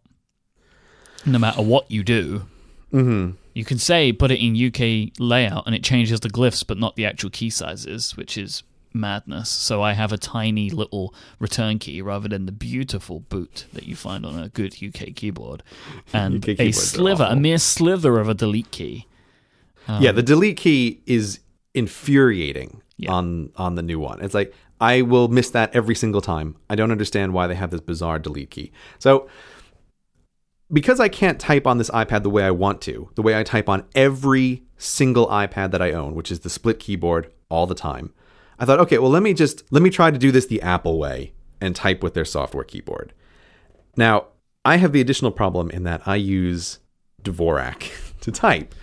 No 1.24 1.38
matter 1.38 1.62
what 1.62 1.88
you 1.88 2.02
do. 2.02 2.46
Mm-hmm. 2.92 3.36
You 3.54 3.64
can 3.64 3.78
say 3.78 4.12
put 4.12 4.32
it 4.32 4.40
in 4.40 4.56
UK 4.56 5.12
layout 5.20 5.66
and 5.66 5.74
it 5.74 5.84
changes 5.84 6.18
the 6.20 6.30
glyphs 6.30 6.66
but 6.66 6.78
not 6.78 6.96
the 6.96 7.06
actual 7.06 7.30
key 7.30 7.50
sizes, 7.50 8.16
which 8.16 8.36
is 8.36 8.64
madness. 8.98 9.48
So 9.48 9.82
I 9.82 9.92
have 9.94 10.12
a 10.12 10.18
tiny 10.18 10.68
little 10.68 11.14
return 11.38 11.78
key 11.78 12.02
rather 12.02 12.28
than 12.28 12.46
the 12.46 12.52
beautiful 12.52 13.20
boot 13.20 13.66
that 13.72 13.84
you 13.84 13.96
find 13.96 14.26
on 14.26 14.38
a 14.38 14.48
good 14.48 14.76
UK 14.82 15.14
keyboard, 15.14 15.62
and 16.12 16.36
UK 16.46 16.60
a 16.60 16.72
sliver, 16.72 17.26
a 17.28 17.36
mere 17.36 17.58
sliver 17.58 18.20
of 18.20 18.28
a 18.28 18.34
delete 18.34 18.70
key. 18.70 19.06
Um, 19.86 20.02
yeah, 20.02 20.12
the 20.12 20.22
delete 20.22 20.58
key 20.58 21.00
is 21.06 21.40
infuriating 21.74 22.82
yeah. 22.96 23.12
on 23.12 23.52
on 23.56 23.76
the 23.76 23.82
new 23.82 23.98
one. 23.98 24.20
It's 24.20 24.34
like 24.34 24.52
I 24.80 25.02
will 25.02 25.28
miss 25.28 25.50
that 25.50 25.74
every 25.74 25.94
single 25.94 26.20
time. 26.20 26.56
I 26.68 26.74
don't 26.74 26.92
understand 26.92 27.32
why 27.32 27.46
they 27.46 27.54
have 27.54 27.70
this 27.70 27.80
bizarre 27.80 28.18
delete 28.18 28.50
key. 28.50 28.72
So 28.98 29.28
because 30.70 31.00
I 31.00 31.08
can't 31.08 31.40
type 31.40 31.66
on 31.66 31.78
this 31.78 31.90
iPad 31.90 32.22
the 32.22 32.30
way 32.30 32.44
I 32.44 32.50
want 32.50 32.80
to, 32.82 33.10
the 33.14 33.22
way 33.22 33.38
I 33.38 33.42
type 33.42 33.68
on 33.68 33.84
every 33.94 34.64
single 34.76 35.26
iPad 35.28 35.70
that 35.70 35.82
I 35.82 35.92
own, 35.92 36.14
which 36.14 36.30
is 36.30 36.40
the 36.40 36.50
split 36.50 36.78
keyboard 36.78 37.32
all 37.48 37.66
the 37.66 37.74
time, 37.74 38.12
I 38.58 38.64
thought, 38.64 38.80
okay, 38.80 38.98
well, 38.98 39.10
let 39.10 39.22
me 39.22 39.34
just 39.34 39.70
let 39.72 39.82
me 39.82 39.90
try 39.90 40.10
to 40.10 40.18
do 40.18 40.32
this 40.32 40.46
the 40.46 40.62
Apple 40.62 40.98
way 40.98 41.32
and 41.60 41.74
type 41.74 42.02
with 42.02 42.14
their 42.14 42.24
software 42.24 42.64
keyboard. 42.64 43.12
Now, 43.96 44.26
I 44.64 44.76
have 44.76 44.92
the 44.92 45.00
additional 45.00 45.30
problem 45.30 45.70
in 45.70 45.84
that 45.84 46.06
I 46.06 46.16
use 46.16 46.78
Dvorak 47.22 47.90
to 48.20 48.32
type, 48.32 48.74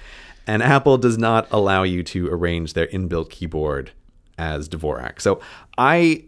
and 0.47 0.63
Apple 0.63 0.97
does 0.97 1.17
not 1.17 1.47
allow 1.51 1.83
you 1.83 2.03
to 2.03 2.27
arrange 2.27 2.73
their 2.73 2.87
inbuilt 2.87 3.29
keyboard 3.29 3.91
as 4.37 4.67
Dvorak. 4.67 5.21
So 5.21 5.39
I 5.77 6.25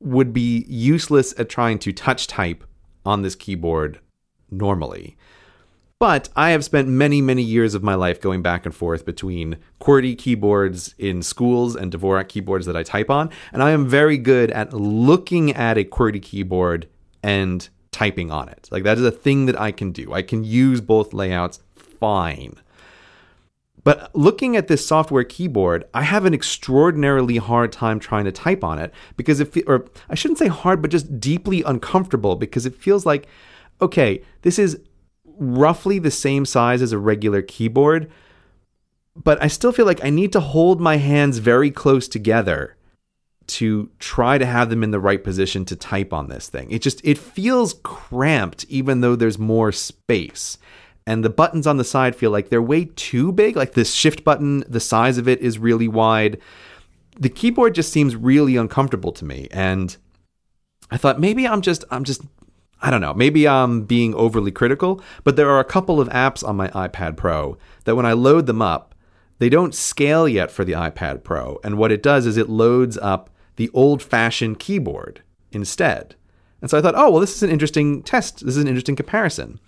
would 0.00 0.32
be 0.32 0.64
useless 0.68 1.34
at 1.38 1.48
trying 1.48 1.78
to 1.80 1.92
touch 1.92 2.26
type 2.26 2.64
on 3.04 3.22
this 3.22 3.34
keyboard 3.34 3.98
normally. 4.50 5.16
But 6.00 6.28
I 6.36 6.50
have 6.50 6.64
spent 6.64 6.86
many, 6.86 7.20
many 7.20 7.42
years 7.42 7.74
of 7.74 7.82
my 7.82 7.96
life 7.96 8.20
going 8.20 8.40
back 8.40 8.64
and 8.64 8.74
forth 8.74 9.04
between 9.04 9.56
QWERTY 9.80 10.16
keyboards 10.16 10.94
in 10.96 11.22
schools 11.22 11.74
and 11.74 11.90
Dvorak 11.90 12.28
keyboards 12.28 12.66
that 12.66 12.76
I 12.76 12.84
type 12.84 13.10
on, 13.10 13.30
and 13.52 13.64
I 13.64 13.72
am 13.72 13.88
very 13.88 14.16
good 14.16 14.52
at 14.52 14.72
looking 14.72 15.52
at 15.54 15.76
a 15.76 15.82
QWERTY 15.82 16.22
keyboard 16.22 16.88
and 17.20 17.68
typing 17.90 18.30
on 18.30 18.48
it. 18.48 18.68
Like 18.70 18.84
that 18.84 18.96
is 18.96 19.04
a 19.04 19.10
thing 19.10 19.46
that 19.46 19.60
I 19.60 19.72
can 19.72 19.90
do. 19.90 20.12
I 20.12 20.22
can 20.22 20.44
use 20.44 20.80
both 20.80 21.12
layouts 21.12 21.58
fine. 21.74 22.54
But 23.82 24.14
looking 24.14 24.56
at 24.56 24.68
this 24.68 24.86
software 24.86 25.24
keyboard, 25.24 25.84
I 25.94 26.02
have 26.02 26.24
an 26.26 26.34
extraordinarily 26.34 27.38
hard 27.38 27.72
time 27.72 27.98
trying 27.98 28.26
to 28.26 28.32
type 28.32 28.62
on 28.62 28.78
it 28.78 28.92
because 29.16 29.40
it, 29.40 29.52
or 29.66 29.86
I 30.08 30.14
shouldn't 30.14 30.38
say 30.38 30.46
hard, 30.46 30.80
but 30.80 30.92
just 30.92 31.18
deeply 31.18 31.64
uncomfortable 31.64 32.36
because 32.36 32.66
it 32.66 32.76
feels 32.76 33.04
like 33.04 33.26
okay, 33.80 34.22
this 34.42 34.58
is 34.58 34.80
roughly 35.38 35.98
the 35.98 36.10
same 36.10 36.44
size 36.44 36.82
as 36.82 36.92
a 36.92 36.98
regular 36.98 37.42
keyboard, 37.42 38.10
but 39.16 39.42
I 39.42 39.48
still 39.48 39.72
feel 39.72 39.86
like 39.86 40.04
I 40.04 40.10
need 40.10 40.32
to 40.32 40.40
hold 40.40 40.80
my 40.80 40.96
hands 40.96 41.38
very 41.38 41.70
close 41.70 42.08
together 42.08 42.76
to 43.46 43.90
try 43.98 44.36
to 44.38 44.46
have 44.46 44.68
them 44.68 44.84
in 44.84 44.90
the 44.90 45.00
right 45.00 45.24
position 45.24 45.64
to 45.64 45.76
type 45.76 46.12
on 46.12 46.28
this 46.28 46.48
thing. 46.48 46.70
It 46.70 46.82
just 46.82 47.00
it 47.04 47.18
feels 47.18 47.74
cramped 47.82 48.64
even 48.68 49.00
though 49.00 49.16
there's 49.16 49.38
more 49.38 49.72
space. 49.72 50.58
And 51.06 51.24
the 51.24 51.30
buttons 51.30 51.66
on 51.66 51.78
the 51.78 51.84
side 51.84 52.14
feel 52.14 52.30
like 52.30 52.50
they're 52.50 52.60
way 52.60 52.84
too 52.84 53.32
big. 53.32 53.56
Like 53.56 53.72
this 53.72 53.94
shift 53.94 54.22
button, 54.24 54.62
the 54.68 54.80
size 54.80 55.16
of 55.16 55.26
it 55.26 55.40
is 55.40 55.58
really 55.58 55.88
wide. 55.88 56.38
The 57.18 57.30
keyboard 57.30 57.74
just 57.74 57.90
seems 57.90 58.14
really 58.14 58.56
uncomfortable 58.56 59.12
to 59.12 59.24
me 59.24 59.48
and 59.50 59.96
I 60.90 60.96
thought 60.96 61.20
maybe 61.20 61.46
I'm 61.46 61.62
just 61.62 61.84
I'm 61.90 62.04
just 62.04 62.22
I 62.80 62.90
don't 62.90 63.00
know, 63.00 63.14
maybe 63.14 63.48
I'm 63.48 63.82
being 63.82 64.14
overly 64.14 64.52
critical, 64.52 65.02
but 65.24 65.36
there 65.36 65.50
are 65.50 65.60
a 65.60 65.64
couple 65.64 66.00
of 66.00 66.08
apps 66.10 66.46
on 66.46 66.56
my 66.56 66.68
iPad 66.68 67.16
Pro 67.16 67.58
that 67.84 67.96
when 67.96 68.06
I 68.06 68.12
load 68.12 68.46
them 68.46 68.62
up, 68.62 68.94
they 69.38 69.48
don't 69.48 69.74
scale 69.74 70.28
yet 70.28 70.50
for 70.50 70.64
the 70.64 70.72
iPad 70.72 71.24
Pro. 71.24 71.58
And 71.64 71.78
what 71.78 71.92
it 71.92 72.02
does 72.02 72.26
is 72.26 72.36
it 72.36 72.48
loads 72.48 72.96
up 72.98 73.30
the 73.56 73.70
old 73.74 74.02
fashioned 74.02 74.58
keyboard 74.58 75.22
instead. 75.50 76.14
And 76.60 76.70
so 76.70 76.78
I 76.78 76.82
thought, 76.82 76.94
oh, 76.96 77.10
well, 77.10 77.20
this 77.20 77.36
is 77.36 77.42
an 77.42 77.50
interesting 77.50 78.02
test. 78.02 78.44
This 78.44 78.56
is 78.56 78.62
an 78.62 78.68
interesting 78.68 78.96
comparison. 78.96 79.60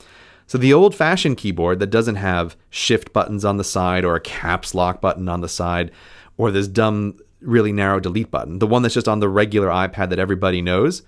So 0.46 0.58
the 0.58 0.72
old 0.72 0.94
fashioned 0.94 1.36
keyboard 1.36 1.78
that 1.78 1.90
doesn't 1.90 2.16
have 2.16 2.56
shift 2.70 3.12
buttons 3.12 3.44
on 3.44 3.56
the 3.56 3.64
side 3.64 4.04
or 4.04 4.16
a 4.16 4.20
caps 4.20 4.74
lock 4.74 5.00
button 5.00 5.28
on 5.28 5.40
the 5.40 5.48
side 5.48 5.92
or 6.36 6.50
this 6.50 6.66
dumb, 6.66 7.18
really 7.40 7.72
narrow 7.72 8.00
delete 8.00 8.30
button, 8.30 8.58
the 8.58 8.66
one 8.66 8.82
that's 8.82 8.94
just 8.94 9.08
on 9.08 9.20
the 9.20 9.28
regular 9.28 9.68
iPad 9.68 10.10
that 10.10 10.18
everybody 10.18 10.60
knows, 10.60 11.02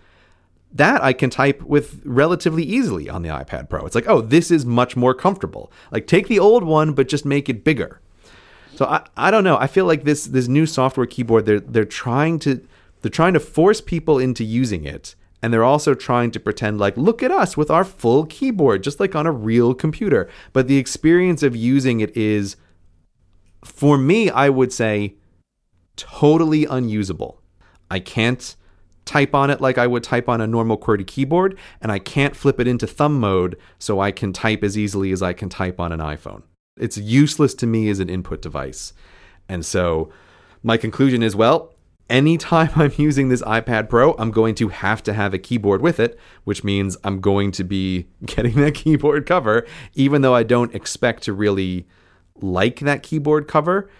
that 0.72 1.02
I 1.02 1.12
can 1.12 1.30
type 1.30 1.62
with 1.62 2.00
relatively 2.04 2.62
easily 2.62 3.08
on 3.08 3.22
the 3.22 3.28
iPad 3.28 3.68
Pro. 3.68 3.84
It's 3.84 3.94
like, 3.94 4.08
oh, 4.08 4.20
this 4.20 4.50
is 4.50 4.64
much 4.64 4.96
more 4.96 5.14
comfortable. 5.14 5.70
Like 5.90 6.06
take 6.06 6.28
the 6.28 6.38
old 6.38 6.64
one, 6.64 6.94
but 6.94 7.08
just 7.08 7.24
make 7.24 7.48
it 7.48 7.64
bigger. 7.64 8.00
So 8.74 8.86
I, 8.86 9.06
I 9.16 9.30
don't 9.30 9.44
know. 9.44 9.58
I 9.58 9.66
feel 9.66 9.84
like 9.84 10.04
this 10.04 10.26
this 10.26 10.48
new 10.48 10.66
software 10.66 11.06
keyboard 11.06 11.44
they're 11.44 11.60
they're 11.60 11.84
trying 11.84 12.38
to 12.40 12.66
they're 13.02 13.10
trying 13.10 13.34
to 13.34 13.40
force 13.40 13.80
people 13.80 14.18
into 14.18 14.44
using 14.44 14.84
it 14.84 15.14
and 15.42 15.52
they're 15.52 15.64
also 15.64 15.92
trying 15.92 16.30
to 16.30 16.40
pretend 16.40 16.78
like 16.78 16.96
look 16.96 17.22
at 17.22 17.30
us 17.30 17.56
with 17.56 17.70
our 17.70 17.84
full 17.84 18.24
keyboard 18.26 18.82
just 18.82 18.98
like 18.98 19.14
on 19.14 19.26
a 19.26 19.32
real 19.32 19.74
computer. 19.74 20.28
But 20.52 20.68
the 20.68 20.78
experience 20.78 21.42
of 21.42 21.54
using 21.54 22.00
it 22.00 22.16
is 22.16 22.56
for 23.62 23.98
me 23.98 24.30
I 24.30 24.48
would 24.48 24.72
say 24.72 25.16
totally 25.96 26.64
unusable. 26.64 27.42
I 27.90 28.00
can't 28.00 28.56
type 29.12 29.34
on 29.34 29.50
it 29.50 29.60
like 29.60 29.76
I 29.76 29.86
would 29.86 30.02
type 30.02 30.26
on 30.26 30.40
a 30.40 30.46
normal 30.46 30.78
QWERTY 30.78 31.06
keyboard, 31.06 31.58
and 31.82 31.92
I 31.92 31.98
can't 31.98 32.34
flip 32.34 32.58
it 32.58 32.66
into 32.66 32.86
thumb 32.86 33.20
mode 33.20 33.58
so 33.78 34.00
I 34.00 34.10
can 34.10 34.32
type 34.32 34.64
as 34.64 34.78
easily 34.78 35.12
as 35.12 35.22
I 35.22 35.34
can 35.34 35.50
type 35.50 35.78
on 35.78 35.92
an 35.92 36.00
iPhone. 36.00 36.44
It's 36.78 36.96
useless 36.96 37.52
to 37.56 37.66
me 37.66 37.90
as 37.90 38.00
an 38.00 38.08
input 38.08 38.40
device. 38.40 38.94
And 39.50 39.66
so 39.66 40.10
my 40.62 40.78
conclusion 40.78 41.22
is 41.22 41.36
well, 41.36 41.74
anytime 42.08 42.70
I'm 42.76 42.92
using 42.96 43.28
this 43.28 43.42
iPad 43.42 43.90
Pro, 43.90 44.14
I'm 44.14 44.30
going 44.30 44.54
to 44.56 44.68
have 44.68 45.02
to 45.02 45.12
have 45.12 45.34
a 45.34 45.38
keyboard 45.38 45.82
with 45.82 46.00
it, 46.00 46.18
which 46.44 46.64
means 46.64 46.96
I'm 47.04 47.20
going 47.20 47.50
to 47.52 47.64
be 47.64 48.06
getting 48.24 48.54
that 48.62 48.72
keyboard 48.74 49.26
cover, 49.26 49.66
even 49.94 50.22
though 50.22 50.34
I 50.34 50.42
don't 50.42 50.74
expect 50.74 51.22
to 51.24 51.34
really 51.34 51.86
like 52.40 52.80
that 52.80 53.02
keyboard 53.02 53.46
cover. 53.46 53.90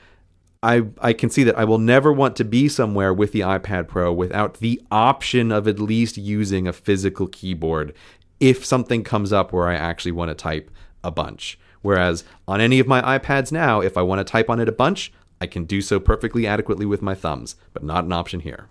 I, 0.62 0.84
I 1.01 1.12
can 1.12 1.28
see 1.28 1.43
that 1.44 1.59
I 1.59 1.64
will 1.64 1.78
never 1.78 2.12
want 2.12 2.36
to 2.36 2.44
be 2.44 2.68
somewhere 2.68 3.12
with 3.12 3.32
the 3.32 3.40
iPad 3.40 3.89
Pro 3.89 4.12
without 4.12 4.55
the 4.55 4.80
option 4.90 5.51
of 5.51 5.66
at 5.66 5.80
least 5.80 6.16
using 6.16 6.68
a 6.68 6.72
physical 6.72 7.26
keyboard 7.26 7.94
if 8.39 8.64
something 8.64 9.02
comes 9.02 9.32
up 9.32 9.52
where 9.52 9.68
I 9.68 9.74
actually 9.74 10.12
want 10.12 10.30
to 10.30 10.34
type 10.34 10.70
a 11.02 11.10
bunch. 11.10 11.59
Whereas 11.80 12.22
on 12.47 12.60
any 12.60 12.78
of 12.78 12.86
my 12.86 13.18
iPads 13.18 13.51
now, 13.51 13.80
if 13.80 13.97
I 13.97 14.02
want 14.02 14.20
to 14.20 14.30
type 14.30 14.48
on 14.48 14.60
it 14.60 14.68
a 14.68 14.72
bunch, 14.72 15.12
I 15.40 15.47
can 15.47 15.64
do 15.64 15.80
so 15.80 15.98
perfectly 15.98 16.47
adequately 16.47 16.86
with 16.86 17.02
my 17.02 17.14
thumbs, 17.14 17.56
but 17.72 17.82
not 17.82 18.05
an 18.05 18.12
option 18.12 18.40
here. 18.40 18.68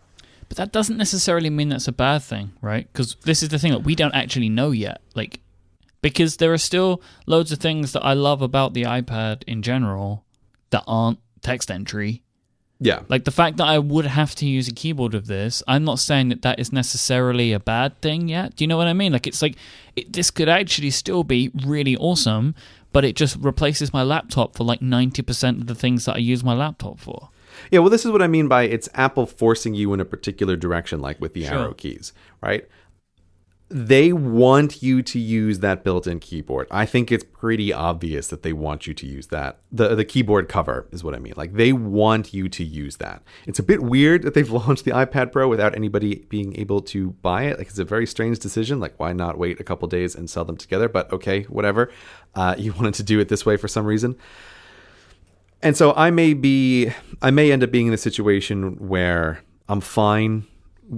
But 0.48 0.58
that 0.58 0.72
doesn't 0.72 0.98
necessarily 0.98 1.50
mean 1.50 1.70
that's 1.70 1.88
a 1.88 1.94
bad 1.94 2.24
thing, 2.24 2.54
right? 2.62 2.88
Because 2.92 3.16
this 3.24 3.44
is 3.44 3.50
the 3.50 3.60
thing 3.60 3.72
that 3.72 3.84
we 3.84 3.96
don't 3.96 4.16
actually 4.16 4.50
know 4.50 4.72
yet. 4.72 5.02
Like, 5.14 5.42
because 6.02 6.38
there 6.38 6.54
are 6.54 6.58
still 6.58 7.02
loads 7.26 7.52
of 7.52 7.60
things 7.60 7.92
that 7.94 8.04
I 8.04 8.14
love 8.14 8.42
about 8.42 8.74
the 8.74 8.84
iPad 8.84 9.44
in 9.44 9.62
general 9.62 10.24
that 10.70 10.84
aren't 10.88 11.20
text 11.42 11.70
entry. 11.72 12.24
Yeah. 12.84 13.02
Like 13.10 13.26
the 13.26 13.32
fact 13.32 13.58
that 13.58 13.68
I 13.68 13.78
would 13.78 14.08
have 14.08 14.34
to 14.36 14.46
use 14.48 14.68
a 14.68 14.72
keyboard 14.74 15.14
of 15.14 15.28
this, 15.28 15.62
I'm 15.68 15.84
not 15.84 16.00
saying 16.00 16.30
that 16.30 16.42
that 16.42 16.60
is 16.60 16.74
necessarily 16.74 17.54
a 17.54 17.60
bad 17.60 18.02
thing 18.02 18.28
yet. 18.28 18.56
Do 18.56 18.64
you 18.64 18.68
know 18.68 18.78
what 18.78 18.88
I 18.88 18.94
mean? 18.94 19.14
Like 19.14 19.28
it's 19.28 19.42
like 19.42 19.56
it, 19.96 20.12
this 20.12 20.32
could 20.32 20.50
actually 20.50 20.90
still 20.90 21.24
be 21.24 21.52
really 21.64 21.96
awesome, 21.96 22.56
but 22.92 23.06
it 23.06 23.16
just 23.16 23.36
replaces 23.38 23.94
my 23.94 24.02
laptop 24.02 24.56
for 24.56 24.64
like 24.64 24.80
90% 24.80 25.62
of 25.62 25.68
the 25.68 25.76
things 25.76 26.06
that 26.06 26.16
I 26.16 26.20
use 26.20 26.44
my 26.44 26.54
laptop 26.54 27.00
for. 27.00 27.30
Yeah, 27.70 27.80
well, 27.80 27.90
this 27.90 28.06
is 28.06 28.12
what 28.12 28.22
I 28.24 28.28
mean 28.28 28.48
by 28.48 28.64
it's 28.64 28.90
Apple 28.96 29.28
forcing 29.28 29.76
you 29.76 29.94
in 29.94 30.00
a 30.00 30.06
particular 30.06 30.56
direction, 30.56 31.02
like 31.02 31.22
with 31.22 31.34
the 31.34 31.44
Sure. 31.46 31.60
arrow 31.60 31.74
keys, 31.74 32.14
right? 32.42 32.68
They 33.74 34.12
want 34.12 34.84
you 34.84 35.02
to 35.02 35.18
use 35.18 35.60
that 35.60 35.86
built-in 35.86 36.20
keyboard. 36.20 36.68
I 36.70 36.86
think 36.86 37.10
it's 37.10 37.24
pretty 37.24 37.72
obvious 37.72 38.28
that 38.28 38.44
they 38.44 38.52
want 38.52 38.86
you 38.86 38.94
to 38.94 39.08
use 39.08 39.28
that. 39.28 39.60
The 39.72 39.96
the 39.96 40.04
keyboard 40.04 40.50
cover 40.50 40.88
is 40.92 41.06
what 41.06 41.16
I 41.16 41.20
mean. 41.20 41.36
Like 41.38 41.54
they 41.54 41.72
want 41.72 42.34
you 42.34 42.50
to 42.50 42.64
use 42.66 42.98
that. 42.98 43.24
It's 43.48 43.60
a 43.60 43.64
bit 43.64 43.82
weird 43.82 44.24
that 44.24 44.34
they've 44.34 44.50
launched 44.62 44.84
the 44.84 44.92
iPad 44.92 45.32
Pro 45.32 45.48
without 45.48 45.74
anybody 45.74 46.26
being 46.28 46.54
able 46.60 46.82
to 46.82 47.12
buy 47.22 47.44
it. 47.44 47.58
Like 47.58 47.68
it's 47.68 47.80
a 47.80 47.86
very 47.86 48.06
strange 48.06 48.40
decision. 48.40 48.82
Like 48.82 49.00
why 49.00 49.14
not 49.14 49.38
wait 49.38 49.62
a 49.62 49.64
couple 49.64 49.88
days 49.88 50.16
and 50.16 50.30
sell 50.30 50.44
them 50.44 50.58
together? 50.58 50.90
But 50.90 51.12
okay, 51.14 51.44
whatever. 51.44 51.90
Uh, 52.36 52.56
you 52.58 52.74
wanted 52.78 52.96
to 52.96 53.04
do 53.04 53.22
it 53.22 53.30
this 53.30 53.46
way 53.46 53.56
for 53.56 53.70
some 53.70 53.86
reason. 53.86 54.18
And 55.62 55.78
so 55.78 55.94
I 55.94 56.12
may 56.12 56.34
be, 56.34 56.92
I 57.22 57.32
may 57.32 57.52
end 57.52 57.64
up 57.64 57.72
being 57.72 57.88
in 57.88 57.94
a 57.94 57.98
situation 57.98 58.88
where 58.88 59.44
I'm 59.70 59.80
fine 59.80 60.46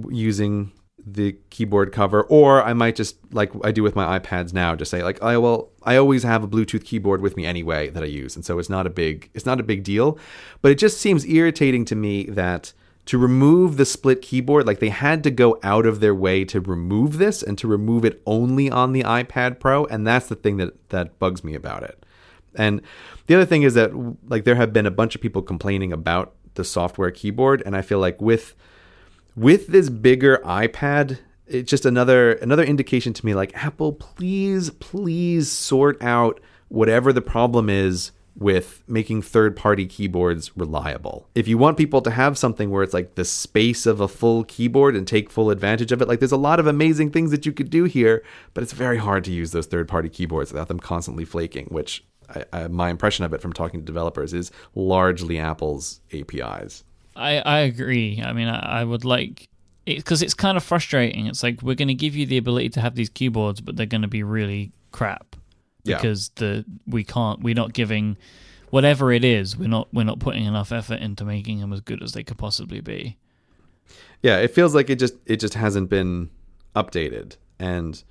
using 0.08 0.72
the 1.06 1.36
keyboard 1.50 1.92
cover, 1.92 2.22
or 2.22 2.62
I 2.62 2.72
might 2.72 2.96
just, 2.96 3.16
like 3.32 3.52
I 3.62 3.72
do 3.72 3.82
with 3.82 3.94
my 3.94 4.18
iPads 4.18 4.52
now, 4.52 4.74
just 4.74 4.90
say 4.90 5.02
like, 5.02 5.22
I 5.22 5.36
well, 5.36 5.70
I 5.82 5.96
always 5.96 6.22
have 6.22 6.42
a 6.42 6.48
Bluetooth 6.48 6.84
keyboard 6.84 7.20
with 7.20 7.36
me 7.36 7.44
anyway 7.44 7.90
that 7.90 8.02
I 8.02 8.06
use, 8.06 8.36
and 8.36 8.44
so 8.44 8.58
it's 8.58 8.70
not 8.70 8.86
a 8.86 8.90
big, 8.90 9.30
it's 9.34 9.46
not 9.46 9.60
a 9.60 9.62
big 9.62 9.84
deal. 9.84 10.18
But 10.62 10.72
it 10.72 10.78
just 10.78 10.98
seems 10.98 11.26
irritating 11.26 11.84
to 11.86 11.94
me 11.94 12.24
that 12.24 12.72
to 13.06 13.18
remove 13.18 13.76
the 13.76 13.84
split 13.84 14.22
keyboard, 14.22 14.66
like 14.66 14.78
they 14.80 14.88
had 14.88 15.22
to 15.24 15.30
go 15.30 15.58
out 15.62 15.84
of 15.84 16.00
their 16.00 16.14
way 16.14 16.44
to 16.46 16.60
remove 16.60 17.18
this 17.18 17.42
and 17.42 17.58
to 17.58 17.68
remove 17.68 18.04
it 18.04 18.22
only 18.24 18.70
on 18.70 18.92
the 18.92 19.02
iPad 19.02 19.60
Pro, 19.60 19.84
and 19.86 20.06
that's 20.06 20.28
the 20.28 20.36
thing 20.36 20.56
that 20.56 20.88
that 20.88 21.18
bugs 21.18 21.44
me 21.44 21.54
about 21.54 21.82
it. 21.82 22.04
And 22.54 22.80
the 23.26 23.34
other 23.34 23.44
thing 23.44 23.62
is 23.62 23.74
that 23.74 23.92
like 24.28 24.44
there 24.44 24.54
have 24.54 24.72
been 24.72 24.86
a 24.86 24.90
bunch 24.90 25.14
of 25.14 25.20
people 25.20 25.42
complaining 25.42 25.92
about 25.92 26.34
the 26.54 26.64
software 26.64 27.10
keyboard, 27.10 27.62
and 27.66 27.76
I 27.76 27.82
feel 27.82 27.98
like 27.98 28.22
with 28.22 28.54
with 29.36 29.68
this 29.68 29.88
bigger 29.88 30.40
iPad, 30.44 31.18
it's 31.46 31.70
just 31.70 31.84
another 31.84 32.32
another 32.32 32.64
indication 32.64 33.12
to 33.12 33.26
me 33.26 33.34
like 33.34 33.54
Apple, 33.54 33.92
please, 33.92 34.70
please 34.70 35.50
sort 35.50 36.02
out 36.02 36.40
whatever 36.68 37.12
the 37.12 37.22
problem 37.22 37.68
is 37.68 38.12
with 38.36 38.82
making 38.88 39.22
third 39.22 39.54
party 39.54 39.86
keyboards 39.86 40.56
reliable. 40.56 41.28
If 41.34 41.46
you 41.46 41.56
want 41.56 41.76
people 41.76 42.02
to 42.02 42.10
have 42.10 42.36
something 42.36 42.70
where 42.70 42.82
it's 42.82 42.94
like 42.94 43.14
the 43.14 43.24
space 43.24 43.86
of 43.86 44.00
a 44.00 44.08
full 44.08 44.44
keyboard 44.44 44.96
and 44.96 45.06
take 45.06 45.30
full 45.30 45.50
advantage 45.50 45.92
of 45.92 46.02
it, 46.02 46.08
like 46.08 46.18
there's 46.18 46.32
a 46.32 46.36
lot 46.36 46.58
of 46.58 46.66
amazing 46.66 47.10
things 47.10 47.30
that 47.30 47.46
you 47.46 47.52
could 47.52 47.70
do 47.70 47.84
here, 47.84 48.24
but 48.52 48.62
it's 48.62 48.72
very 48.72 48.98
hard 48.98 49.22
to 49.24 49.32
use 49.32 49.52
those 49.52 49.66
third 49.66 49.86
party 49.86 50.08
keyboards 50.08 50.52
without 50.52 50.68
them 50.68 50.80
constantly 50.80 51.24
flaking, 51.24 51.66
which 51.66 52.04
I, 52.28 52.44
I, 52.52 52.68
my 52.68 52.90
impression 52.90 53.24
of 53.24 53.32
it 53.32 53.40
from 53.40 53.52
talking 53.52 53.80
to 53.80 53.86
developers 53.86 54.32
is 54.32 54.50
largely 54.74 55.38
Apple's 55.38 56.00
APIs. 56.12 56.82
I, 57.16 57.38
I 57.38 57.58
agree. 57.60 58.20
I 58.24 58.32
mean, 58.32 58.48
I, 58.48 58.80
I 58.80 58.84
would 58.84 59.04
like 59.04 59.48
it 59.86 59.96
because 59.96 60.22
it's 60.22 60.34
kind 60.34 60.56
of 60.56 60.64
frustrating. 60.64 61.26
It's 61.26 61.42
like 61.42 61.62
we're 61.62 61.74
going 61.74 61.88
to 61.88 61.94
give 61.94 62.16
you 62.16 62.26
the 62.26 62.38
ability 62.38 62.70
to 62.70 62.80
have 62.80 62.94
these 62.94 63.08
keyboards, 63.08 63.60
but 63.60 63.76
they're 63.76 63.86
going 63.86 64.02
to 64.02 64.08
be 64.08 64.22
really 64.22 64.72
crap 64.92 65.36
Yeah. 65.84 65.96
because 65.96 66.30
the 66.36 66.64
we 66.86 67.04
can't. 67.04 67.40
We're 67.40 67.54
not 67.54 67.72
giving 67.72 68.16
whatever 68.70 69.12
it 69.12 69.24
is. 69.24 69.56
We're 69.56 69.68
not. 69.68 69.88
We're 69.92 70.04
not 70.04 70.18
putting 70.18 70.44
enough 70.44 70.72
effort 70.72 71.00
into 71.00 71.24
making 71.24 71.60
them 71.60 71.72
as 71.72 71.80
good 71.80 72.02
as 72.02 72.12
they 72.12 72.24
could 72.24 72.38
possibly 72.38 72.80
be. 72.80 73.16
Yeah, 74.22 74.38
it 74.38 74.52
feels 74.54 74.74
like 74.74 74.88
it 74.90 74.98
just 74.98 75.14
it 75.26 75.36
just 75.36 75.54
hasn't 75.54 75.90
been 75.90 76.30
updated. 76.74 77.36
And 77.58 78.02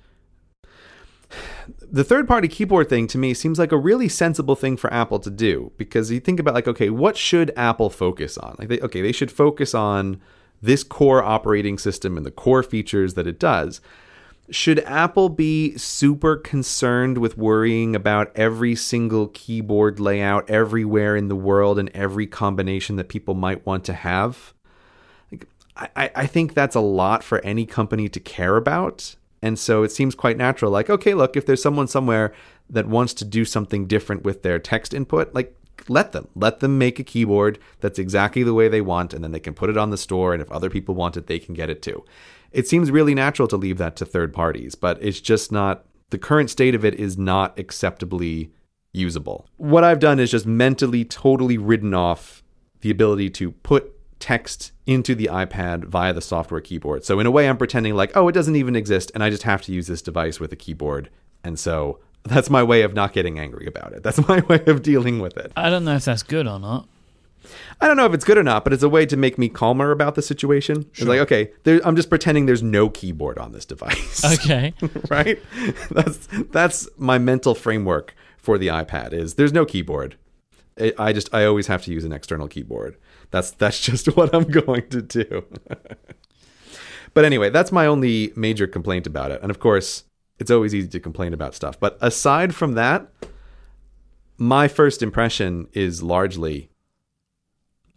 the 1.80 2.04
third 2.04 2.26
party 2.26 2.48
keyboard 2.48 2.88
thing 2.88 3.06
to 3.08 3.18
me 3.18 3.34
seems 3.34 3.58
like 3.58 3.72
a 3.72 3.76
really 3.76 4.08
sensible 4.08 4.56
thing 4.56 4.76
for 4.76 4.92
Apple 4.92 5.18
to 5.20 5.30
do 5.30 5.72
because 5.76 6.10
you 6.10 6.20
think 6.20 6.40
about 6.40 6.54
like 6.54 6.68
okay, 6.68 6.90
what 6.90 7.16
should 7.16 7.52
Apple 7.56 7.90
focus 7.90 8.36
on? 8.38 8.56
Like 8.58 8.68
they 8.68 8.80
okay, 8.80 9.00
they 9.00 9.12
should 9.12 9.30
focus 9.30 9.74
on 9.74 10.20
this 10.62 10.82
core 10.82 11.22
operating 11.22 11.78
system 11.78 12.16
and 12.16 12.24
the 12.24 12.30
core 12.30 12.62
features 12.62 13.14
that 13.14 13.26
it 13.26 13.38
does. 13.38 13.80
Should 14.50 14.80
Apple 14.80 15.30
be 15.30 15.76
super 15.78 16.36
concerned 16.36 17.16
with 17.16 17.38
worrying 17.38 17.96
about 17.96 18.30
every 18.34 18.74
single 18.74 19.28
keyboard 19.28 19.98
layout 19.98 20.48
everywhere 20.50 21.16
in 21.16 21.28
the 21.28 21.36
world 21.36 21.78
and 21.78 21.90
every 21.94 22.26
combination 22.26 22.96
that 22.96 23.08
people 23.08 23.34
might 23.34 23.64
want 23.64 23.84
to 23.84 23.94
have? 23.94 24.52
I, 25.76 26.10
I 26.14 26.26
think 26.26 26.54
that's 26.54 26.76
a 26.76 26.80
lot 26.80 27.24
for 27.24 27.40
any 27.40 27.66
company 27.66 28.08
to 28.08 28.20
care 28.20 28.56
about. 28.56 29.16
And 29.44 29.58
so 29.58 29.82
it 29.82 29.92
seems 29.92 30.14
quite 30.14 30.38
natural. 30.38 30.70
Like, 30.70 30.88
okay, 30.88 31.12
look, 31.12 31.36
if 31.36 31.44
there's 31.44 31.60
someone 31.60 31.86
somewhere 31.86 32.32
that 32.70 32.88
wants 32.88 33.12
to 33.12 33.26
do 33.26 33.44
something 33.44 33.86
different 33.86 34.22
with 34.24 34.42
their 34.42 34.58
text 34.58 34.94
input, 34.94 35.34
like, 35.34 35.54
let 35.86 36.12
them. 36.12 36.28
Let 36.34 36.60
them 36.60 36.78
make 36.78 36.98
a 36.98 37.04
keyboard 37.04 37.58
that's 37.80 37.98
exactly 37.98 38.42
the 38.42 38.54
way 38.54 38.68
they 38.68 38.80
want, 38.80 39.12
and 39.12 39.22
then 39.22 39.32
they 39.32 39.40
can 39.40 39.52
put 39.52 39.68
it 39.68 39.76
on 39.76 39.90
the 39.90 39.98
store. 39.98 40.32
And 40.32 40.40
if 40.40 40.50
other 40.50 40.70
people 40.70 40.94
want 40.94 41.18
it, 41.18 41.26
they 41.26 41.38
can 41.38 41.52
get 41.52 41.68
it 41.68 41.82
too. 41.82 42.06
It 42.52 42.66
seems 42.66 42.90
really 42.90 43.14
natural 43.14 43.46
to 43.48 43.58
leave 43.58 43.76
that 43.76 43.96
to 43.96 44.06
third 44.06 44.32
parties, 44.32 44.74
but 44.74 44.96
it's 45.02 45.20
just 45.20 45.52
not, 45.52 45.84
the 46.08 46.16
current 46.16 46.48
state 46.48 46.74
of 46.74 46.82
it 46.82 46.94
is 46.94 47.18
not 47.18 47.58
acceptably 47.58 48.50
usable. 48.92 49.46
What 49.58 49.84
I've 49.84 49.98
done 49.98 50.20
is 50.20 50.30
just 50.30 50.46
mentally 50.46 51.04
totally 51.04 51.58
ridden 51.58 51.92
off 51.92 52.42
the 52.80 52.90
ability 52.90 53.28
to 53.30 53.50
put 53.52 53.93
text 54.24 54.72
into 54.86 55.14
the 55.14 55.26
iPad 55.30 55.84
via 55.84 56.14
the 56.14 56.22
software 56.22 56.62
keyboard. 56.62 57.04
So 57.04 57.20
in 57.20 57.26
a 57.26 57.30
way 57.30 57.46
I'm 57.46 57.58
pretending 57.58 57.94
like, 57.94 58.16
oh, 58.16 58.26
it 58.26 58.32
doesn't 58.32 58.56
even 58.56 58.74
exist 58.74 59.12
and 59.14 59.22
I 59.22 59.28
just 59.28 59.42
have 59.42 59.60
to 59.62 59.72
use 59.72 59.86
this 59.86 60.00
device 60.00 60.40
with 60.40 60.50
a 60.50 60.56
keyboard. 60.56 61.10
And 61.44 61.58
so 61.58 62.00
That's 62.26 62.48
my 62.48 62.62
way 62.62 62.80
of 62.80 62.94
not 62.94 63.12
getting 63.12 63.38
angry 63.38 63.66
about 63.66 63.92
it. 63.92 64.02
That's 64.02 64.26
my 64.28 64.40
way 64.40 64.62
of 64.66 64.80
dealing 64.80 65.18
with 65.20 65.36
it. 65.36 65.52
I 65.56 65.68
don't 65.68 65.84
know 65.84 65.96
if 65.96 66.06
that's 66.06 66.22
good 66.22 66.46
or 66.46 66.58
not. 66.58 66.88
I 67.82 67.86
don't 67.86 67.98
know 67.98 68.06
if 68.06 68.14
it's 68.14 68.24
good 68.24 68.38
or 68.38 68.42
not, 68.42 68.64
but 68.64 68.72
it's 68.72 68.82
a 68.82 68.88
way 68.88 69.04
to 69.04 69.16
make 69.18 69.36
me 69.36 69.50
calmer 69.50 69.90
about 69.90 70.14
the 70.14 70.22
situation. 70.22 70.86
It's 70.94 71.02
like, 71.02 71.20
okay, 71.20 71.50
there, 71.64 71.82
I'm 71.84 71.96
just 71.96 72.08
pretending 72.08 72.46
there's 72.46 72.62
no 72.62 72.88
keyboard 72.88 73.36
on 73.38 73.52
this 73.52 73.66
device. 73.66 74.24
Okay. 74.38 74.72
right? 75.10 75.38
That's 75.90 76.26
that's 76.50 76.88
my 76.96 77.18
mental 77.18 77.54
framework 77.54 78.14
for 78.38 78.56
the 78.56 78.68
iPad 78.68 79.12
is 79.12 79.34
there's 79.34 79.52
no 79.52 79.66
keyboard. 79.66 80.16
I 80.80 80.94
I 80.98 81.12
just 81.12 81.28
I 81.34 81.44
always 81.44 81.66
have 81.66 81.82
to 81.84 81.92
use 81.92 82.04
an 82.04 82.12
external 82.12 82.48
keyboard. 82.48 82.96
That's 83.30 83.50
that's 83.52 83.80
just 83.80 84.06
what 84.16 84.34
I'm 84.34 84.44
going 84.44 84.88
to 84.90 85.02
do. 85.02 85.44
but 87.14 87.24
anyway, 87.24 87.50
that's 87.50 87.72
my 87.72 87.86
only 87.86 88.32
major 88.36 88.66
complaint 88.66 89.06
about 89.06 89.30
it. 89.30 89.40
And 89.42 89.50
of 89.50 89.58
course, 89.58 90.04
it's 90.38 90.50
always 90.50 90.74
easy 90.74 90.88
to 90.88 91.00
complain 91.00 91.32
about 91.32 91.54
stuff. 91.54 91.78
But 91.78 91.96
aside 92.00 92.54
from 92.54 92.74
that, 92.74 93.08
my 94.38 94.68
first 94.68 95.02
impression 95.02 95.68
is 95.72 96.02
largely 96.02 96.68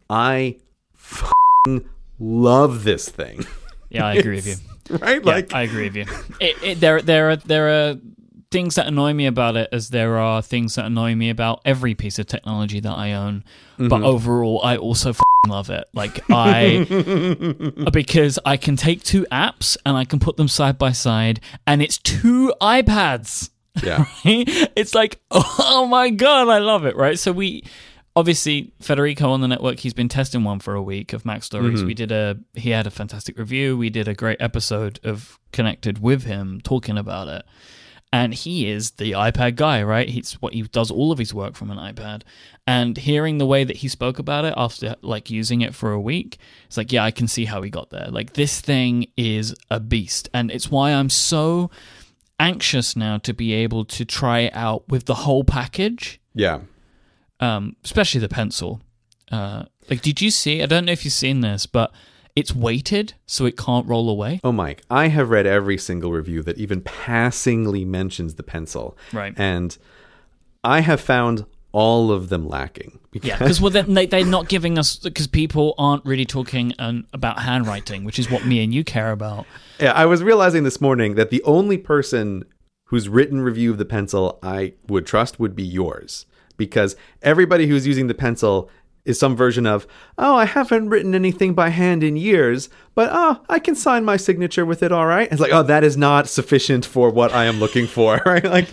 I 0.09 0.57
f***ing 0.95 1.87
love 2.19 2.83
this 2.83 3.09
thing. 3.09 3.45
Yeah, 3.89 4.05
I 4.05 4.13
agree 4.15 4.35
with 4.35 4.47
you. 4.47 4.55
Right? 4.89 5.21
Yeah, 5.21 5.33
Like 5.33 5.53
I 5.53 5.63
agree 5.63 5.89
with 5.89 5.97
you. 5.97 6.05
It, 6.39 6.63
it, 6.63 6.79
there, 6.79 7.01
there 7.01 7.31
are 7.31 7.35
there 7.35 7.67
are 7.67 7.95
things 8.51 8.75
that 8.75 8.87
annoy 8.87 9.13
me 9.13 9.25
about 9.25 9.57
it, 9.57 9.69
as 9.71 9.89
there 9.89 10.17
are 10.17 10.41
things 10.41 10.75
that 10.75 10.85
annoy 10.85 11.15
me 11.15 11.29
about 11.29 11.61
every 11.65 11.95
piece 11.95 12.17
of 12.19 12.27
technology 12.27 12.79
that 12.79 12.93
I 12.93 13.13
own. 13.13 13.43
Mm-hmm. 13.73 13.89
But 13.89 14.03
overall, 14.03 14.61
I 14.63 14.77
also 14.77 15.09
f***ing 15.09 15.51
love 15.51 15.69
it. 15.69 15.87
Like 15.93 16.21
I, 16.29 16.85
because 17.91 18.39
I 18.45 18.57
can 18.57 18.75
take 18.75 19.03
two 19.03 19.25
apps 19.31 19.77
and 19.85 19.97
I 19.97 20.05
can 20.05 20.19
put 20.19 20.37
them 20.37 20.47
side 20.47 20.77
by 20.77 20.91
side, 20.91 21.39
and 21.65 21.81
it's 21.81 21.97
two 21.97 22.53
iPads. 22.61 23.49
yeah. 23.83 24.05
it's 24.23 24.95
like, 24.95 25.19
oh 25.31 25.87
my 25.89 26.09
god, 26.09 26.47
I 26.47 26.59
love 26.59 26.85
it, 26.85 26.95
right? 26.95 27.19
So 27.19 27.31
we 27.31 27.63
obviously 28.15 28.71
Federico 28.79 29.29
on 29.29 29.41
the 29.41 29.47
network, 29.47 29.79
he's 29.79 29.93
been 29.93 30.09
testing 30.09 30.43
one 30.43 30.59
for 30.59 30.73
a 30.73 30.81
week 30.81 31.13
of 31.13 31.23
MacStories. 31.23 31.85
We 31.85 31.93
did 31.93 32.11
a 32.11 32.37
he 32.55 32.71
had 32.71 32.87
a 32.87 32.91
fantastic 32.91 33.37
review. 33.37 33.77
We 33.77 33.91
did 33.91 34.07
a 34.07 34.15
great 34.15 34.41
episode 34.41 34.99
of 35.03 35.39
Connected 35.51 35.99
with 35.99 36.23
him 36.23 36.59
talking 36.61 36.97
about 36.97 37.27
it. 37.27 37.45
And 38.13 38.33
he 38.33 38.69
is 38.69 38.91
the 38.91 39.11
iPad 39.11 39.55
guy, 39.55 39.83
right? 39.83 40.07
He's 40.07 40.33
what 40.41 40.53
he 40.53 40.61
does 40.61 40.89
all 40.89 41.11
of 41.11 41.19
his 41.19 41.33
work 41.33 41.55
from 41.55 41.69
an 41.69 41.77
iPad. 41.77 42.21
And 42.65 42.97
hearing 42.97 43.37
the 43.37 43.45
way 43.45 43.63
that 43.65 43.77
he 43.77 43.89
spoke 43.89 44.17
about 44.17 44.45
it 44.45 44.53
after 44.55 44.95
like 45.01 45.29
using 45.29 45.59
it 45.61 45.75
for 45.75 45.91
a 45.91 45.99
week, 45.99 46.37
it's 46.67 46.77
like, 46.77 46.91
yeah, 46.93 47.03
I 47.03 47.11
can 47.11 47.27
see 47.27 47.45
how 47.45 47.61
he 47.61 47.69
got 47.69 47.89
there. 47.89 48.07
Like 48.09 48.33
this 48.33 48.61
thing 48.61 49.07
is 49.17 49.53
a 49.69 49.79
beast. 49.81 50.29
And 50.33 50.49
it's 50.51 50.71
why 50.71 50.91
I'm 50.93 51.09
so 51.09 51.69
anxious 52.39 52.95
now 52.95 53.17
to 53.19 53.33
be 53.33 53.51
able 53.53 53.83
to 53.85 54.05
try 54.05 54.39
it 54.39 54.55
out 54.55 54.87
with 54.87 55.05
the 55.05 55.15
whole 55.15 55.43
package, 55.43 56.19
Yeah. 56.33 56.61
um, 57.39 57.75
especially 57.83 58.21
the 58.21 58.29
pencil. 58.29 58.81
Uh, 59.31 59.63
like, 59.89 60.01
did 60.01 60.21
you 60.21 60.31
see? 60.31 60.63
I 60.63 60.65
don't 60.65 60.85
know 60.85 60.91
if 60.93 61.03
you've 61.03 61.13
seen 61.13 61.41
this, 61.41 61.65
but 61.65 61.91
it's 62.37 62.53
weighted 62.53 63.15
so 63.25 63.45
it 63.45 63.57
can't 63.57 63.87
roll 63.87 64.11
away. 64.11 64.39
Oh, 64.43 64.51
Myke, 64.51 64.81
I 64.91 65.07
have 65.07 65.31
read 65.31 65.47
every 65.47 65.75
single 65.75 66.11
review 66.11 66.43
that 66.43 66.59
even 66.59 66.81
passingly 66.81 67.83
mentions 67.83 68.35
the 68.35 68.43
pencil. 68.43 68.95
Right. 69.11 69.33
And 69.35 69.75
I 70.63 70.81
have 70.81 71.01
found 71.01 71.47
all 71.71 72.11
of 72.11 72.29
them 72.29 72.47
lacking. 72.47 72.99
Yeah, 73.11 73.39
because 73.39 73.59
well, 73.59 73.71
they, 73.71 74.05
they're 74.05 74.23
not 74.23 74.49
giving 74.49 74.77
us 74.77 74.97
because 74.97 75.25
people 75.25 75.73
aren't 75.79 76.05
really 76.05 76.25
talking 76.25 76.73
um, 76.77 77.07
about 77.11 77.39
handwriting, 77.39 78.03
which 78.03 78.19
is 78.19 78.29
what 78.29 78.45
me 78.45 78.63
and 78.63 78.71
you 78.71 78.83
care 78.83 79.11
about. 79.11 79.47
Yeah, 79.79 79.93
I 79.93 80.05
was 80.05 80.21
realizing 80.21 80.63
this 80.63 80.79
morning 80.79 81.15
that 81.15 81.31
the 81.31 81.41
only 81.41 81.79
person 81.79 82.45
whose 82.85 83.09
written 83.09 83.41
review 83.41 83.71
of 83.71 83.79
the 83.79 83.85
pencil 83.85 84.37
I 84.43 84.73
would 84.87 85.07
trust 85.07 85.39
would 85.39 85.55
be 85.55 85.63
yours. 85.63 86.27
Because 86.55 86.95
everybody 87.23 87.65
who's 87.65 87.87
using 87.87 88.05
the 88.05 88.13
pencil 88.13 88.69
is 89.07 89.19
some 89.19 89.35
version 89.35 89.65
of, 89.65 89.87
oh, 90.17 90.35
I 90.35 90.45
haven't 90.45 90.89
written 90.89 91.15
anything 91.15 91.53
by 91.53 91.69
hand 91.69 92.03
in 92.03 92.17
years, 92.17 92.69
but 92.93 93.09
oh, 93.11 93.41
I 93.47 93.59
can 93.59 93.75
sign 93.75 94.03
my 94.03 94.17
signature 94.17 94.65
with 94.65 94.83
it 94.83 94.91
all 94.91 95.05
right. 95.05 95.31
It's 95.31 95.39
like, 95.39 95.53
oh, 95.53 95.63
that 95.63 95.83
is 95.83 95.95
not 95.95 96.27
sufficient 96.27 96.85
for 96.85 97.09
what 97.09 97.33
I 97.33 97.45
am 97.45 97.59
looking 97.59 97.87
for, 97.87 98.21
right? 98.25 98.43
Like, 98.43 98.67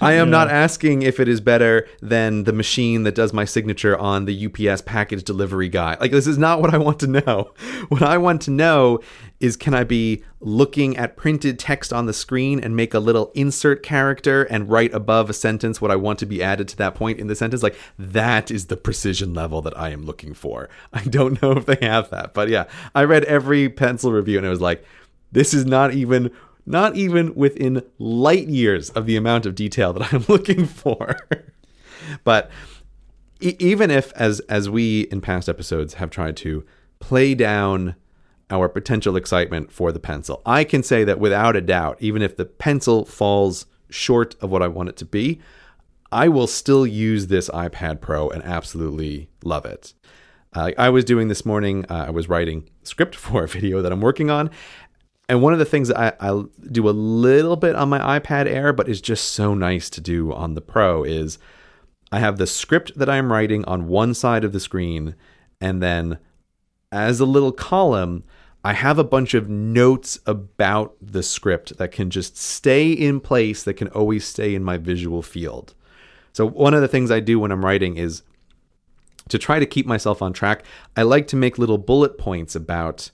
I 0.00 0.14
am 0.14 0.30
not 0.30 0.50
asking 0.50 1.02
if 1.02 1.20
it 1.20 1.28
is 1.28 1.40
better 1.40 1.86
than 2.02 2.44
the 2.44 2.52
machine 2.52 3.04
that 3.04 3.14
does 3.14 3.32
my 3.32 3.44
signature 3.44 3.96
on 3.96 4.24
the 4.24 4.46
UPS 4.46 4.82
package 4.82 5.22
delivery 5.22 5.68
guy. 5.68 5.96
Like, 6.00 6.10
this 6.10 6.26
is 6.26 6.38
not 6.38 6.60
what 6.60 6.74
I 6.74 6.78
want 6.78 7.00
to 7.00 7.06
know. 7.06 7.52
What 7.88 8.02
I 8.02 8.18
want 8.18 8.42
to 8.42 8.50
know 8.50 9.00
is 9.40 9.56
can 9.56 9.74
I 9.74 9.84
be 9.84 10.22
looking 10.40 10.96
at 10.96 11.16
printed 11.16 11.58
text 11.58 11.92
on 11.92 12.06
the 12.06 12.12
screen 12.12 12.58
and 12.58 12.74
make 12.74 12.94
a 12.94 12.98
little 12.98 13.30
insert 13.34 13.82
character 13.82 14.44
and 14.44 14.68
write 14.68 14.94
above 14.94 15.28
a 15.28 15.34
sentence 15.34 15.80
what 15.80 15.90
I 15.90 15.96
want 15.96 16.18
to 16.20 16.26
be 16.26 16.42
added 16.42 16.68
to 16.68 16.76
that 16.76 16.94
point 16.94 17.18
in 17.18 17.26
the 17.26 17.34
sentence? 17.34 17.62
Like 17.62 17.76
that 17.98 18.50
is 18.50 18.66
the 18.66 18.76
precision 18.76 19.34
level 19.34 19.60
that 19.62 19.76
I 19.78 19.90
am 19.90 20.04
looking 20.04 20.34
for. 20.34 20.68
I 20.92 21.02
don't 21.04 21.40
know 21.42 21.52
if 21.52 21.66
they 21.66 21.78
have 21.82 22.10
that, 22.10 22.34
but 22.34 22.48
yeah, 22.48 22.64
I 22.94 23.04
read 23.04 23.24
every 23.24 23.68
pencil 23.68 24.12
review 24.12 24.38
and 24.38 24.46
it 24.46 24.50
was 24.50 24.60
like, 24.60 24.84
this 25.32 25.52
is 25.52 25.66
not 25.66 25.92
even 25.92 26.30
not 26.68 26.96
even 26.96 27.32
within 27.34 27.82
light 27.98 28.48
years 28.48 28.90
of 28.90 29.06
the 29.06 29.16
amount 29.16 29.46
of 29.46 29.54
detail 29.54 29.92
that 29.92 30.12
I'm 30.12 30.24
looking 30.28 30.66
for. 30.66 31.16
but 32.24 32.50
e- 33.40 33.56
even 33.58 33.90
if 33.90 34.12
as 34.12 34.40
as 34.40 34.68
we 34.70 35.02
in 35.02 35.20
past 35.20 35.48
episodes 35.48 35.94
have 35.94 36.10
tried 36.10 36.36
to 36.38 36.64
play 36.98 37.34
down 37.34 37.94
our 38.50 38.68
potential 38.68 39.16
excitement 39.16 39.72
for 39.72 39.92
the 39.92 39.98
pencil. 39.98 40.42
I 40.46 40.64
can 40.64 40.82
say 40.82 41.04
that 41.04 41.18
without 41.18 41.56
a 41.56 41.60
doubt, 41.60 41.96
even 42.00 42.22
if 42.22 42.36
the 42.36 42.44
pencil 42.44 43.04
falls 43.04 43.66
short 43.90 44.36
of 44.40 44.50
what 44.50 44.62
I 44.62 44.68
want 44.68 44.88
it 44.88 44.96
to 44.98 45.04
be, 45.04 45.40
I 46.12 46.28
will 46.28 46.46
still 46.46 46.86
use 46.86 47.26
this 47.26 47.48
iPad 47.50 48.00
Pro 48.00 48.28
and 48.30 48.42
absolutely 48.44 49.28
love 49.42 49.66
it. 49.66 49.94
Uh, 50.52 50.70
I 50.78 50.88
was 50.90 51.04
doing 51.04 51.28
this 51.28 51.44
morning, 51.44 51.84
uh, 51.90 52.06
I 52.06 52.10
was 52.10 52.28
writing 52.28 52.68
script 52.82 53.14
for 53.16 53.44
a 53.44 53.48
video 53.48 53.82
that 53.82 53.92
I'm 53.92 54.00
working 54.00 54.30
on. 54.30 54.50
And 55.28 55.42
one 55.42 55.52
of 55.52 55.58
the 55.58 55.64
things 55.64 55.88
that 55.88 55.98
I, 55.98 56.12
I 56.20 56.44
do 56.70 56.88
a 56.88 56.90
little 56.90 57.56
bit 57.56 57.74
on 57.74 57.88
my 57.88 58.18
iPad 58.18 58.46
Air, 58.46 58.72
but 58.72 58.88
is 58.88 59.00
just 59.00 59.32
so 59.32 59.54
nice 59.54 59.90
to 59.90 60.00
do 60.00 60.32
on 60.32 60.54
the 60.54 60.60
Pro, 60.60 61.02
is 61.02 61.38
I 62.12 62.20
have 62.20 62.38
the 62.38 62.46
script 62.46 62.96
that 62.96 63.10
I'm 63.10 63.32
writing 63.32 63.64
on 63.64 63.88
one 63.88 64.14
side 64.14 64.44
of 64.44 64.52
the 64.52 64.60
screen, 64.60 65.16
and 65.60 65.82
then 65.82 66.18
as 66.92 67.18
a 67.18 67.26
little 67.26 67.50
column, 67.50 68.22
I 68.66 68.72
have 68.72 68.98
a 68.98 69.04
bunch 69.04 69.32
of 69.34 69.48
notes 69.48 70.18
about 70.26 70.96
the 71.00 71.22
script 71.22 71.78
that 71.78 71.92
can 71.92 72.10
just 72.10 72.36
stay 72.36 72.90
in 72.90 73.20
place, 73.20 73.62
that 73.62 73.74
can 73.74 73.86
always 73.90 74.24
stay 74.26 74.56
in 74.56 74.64
my 74.64 74.76
visual 74.76 75.22
field. 75.22 75.72
So, 76.32 76.48
one 76.48 76.74
of 76.74 76.80
the 76.80 76.88
things 76.88 77.12
I 77.12 77.20
do 77.20 77.38
when 77.38 77.52
I'm 77.52 77.64
writing 77.64 77.96
is 77.96 78.22
to 79.28 79.38
try 79.38 79.60
to 79.60 79.66
keep 79.66 79.86
myself 79.86 80.20
on 80.20 80.32
track, 80.32 80.64
I 80.96 81.02
like 81.02 81.28
to 81.28 81.36
make 81.36 81.58
little 81.58 81.78
bullet 81.78 82.18
points 82.18 82.56
about 82.56 83.12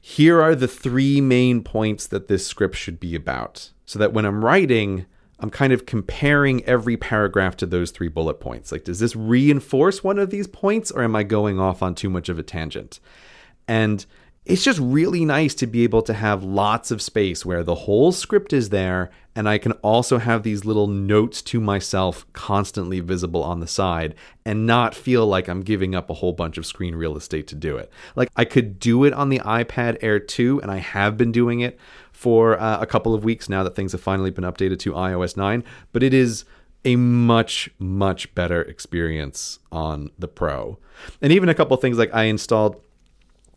here 0.00 0.40
are 0.40 0.54
the 0.54 0.68
three 0.68 1.20
main 1.20 1.60
points 1.64 2.06
that 2.06 2.28
this 2.28 2.46
script 2.46 2.76
should 2.76 3.00
be 3.00 3.16
about. 3.16 3.72
So 3.86 3.98
that 3.98 4.12
when 4.12 4.24
I'm 4.24 4.44
writing, 4.44 5.06
I'm 5.40 5.50
kind 5.50 5.72
of 5.72 5.84
comparing 5.84 6.62
every 6.62 6.96
paragraph 6.96 7.56
to 7.56 7.66
those 7.66 7.90
three 7.90 8.06
bullet 8.06 8.38
points. 8.38 8.70
Like, 8.70 8.84
does 8.84 9.00
this 9.00 9.16
reinforce 9.16 10.04
one 10.04 10.20
of 10.20 10.30
these 10.30 10.46
points 10.46 10.92
or 10.92 11.02
am 11.02 11.16
I 11.16 11.24
going 11.24 11.58
off 11.58 11.82
on 11.82 11.96
too 11.96 12.08
much 12.08 12.28
of 12.28 12.38
a 12.38 12.44
tangent? 12.44 13.00
And 13.66 14.06
it's 14.44 14.62
just 14.62 14.78
really 14.78 15.24
nice 15.24 15.54
to 15.54 15.66
be 15.66 15.84
able 15.84 16.02
to 16.02 16.12
have 16.12 16.44
lots 16.44 16.90
of 16.90 17.00
space 17.00 17.46
where 17.46 17.64
the 17.64 17.74
whole 17.74 18.12
script 18.12 18.52
is 18.52 18.68
there 18.68 19.10
and 19.34 19.48
I 19.48 19.58
can 19.58 19.72
also 19.72 20.18
have 20.18 20.42
these 20.42 20.64
little 20.64 20.86
notes 20.86 21.40
to 21.42 21.60
myself 21.60 22.30
constantly 22.34 23.00
visible 23.00 23.42
on 23.42 23.60
the 23.60 23.66
side 23.66 24.14
and 24.44 24.66
not 24.66 24.94
feel 24.94 25.26
like 25.26 25.48
I'm 25.48 25.62
giving 25.62 25.94
up 25.94 26.10
a 26.10 26.14
whole 26.14 26.32
bunch 26.32 26.58
of 26.58 26.66
screen 26.66 26.94
real 26.94 27.16
estate 27.16 27.46
to 27.48 27.54
do 27.54 27.76
it. 27.76 27.90
Like 28.16 28.28
I 28.36 28.44
could 28.44 28.78
do 28.78 29.04
it 29.04 29.12
on 29.14 29.30
the 29.30 29.40
iPad 29.40 29.96
Air 30.02 30.20
2 30.20 30.60
and 30.60 30.70
I 30.70 30.76
have 30.76 31.16
been 31.16 31.32
doing 31.32 31.60
it 31.60 31.78
for 32.12 32.60
uh, 32.60 32.80
a 32.80 32.86
couple 32.86 33.14
of 33.14 33.24
weeks 33.24 33.48
now 33.48 33.64
that 33.64 33.74
things 33.74 33.92
have 33.92 34.00
finally 34.00 34.30
been 34.30 34.44
updated 34.44 34.78
to 34.80 34.92
iOS 34.92 35.36
9, 35.36 35.64
but 35.92 36.02
it 36.02 36.12
is 36.12 36.44
a 36.84 36.96
much 36.96 37.70
much 37.78 38.32
better 38.34 38.60
experience 38.62 39.58
on 39.72 40.10
the 40.18 40.28
Pro. 40.28 40.78
And 41.22 41.32
even 41.32 41.48
a 41.48 41.54
couple 41.54 41.76
things 41.78 41.96
like 41.96 42.14
I 42.14 42.24
installed 42.24 42.80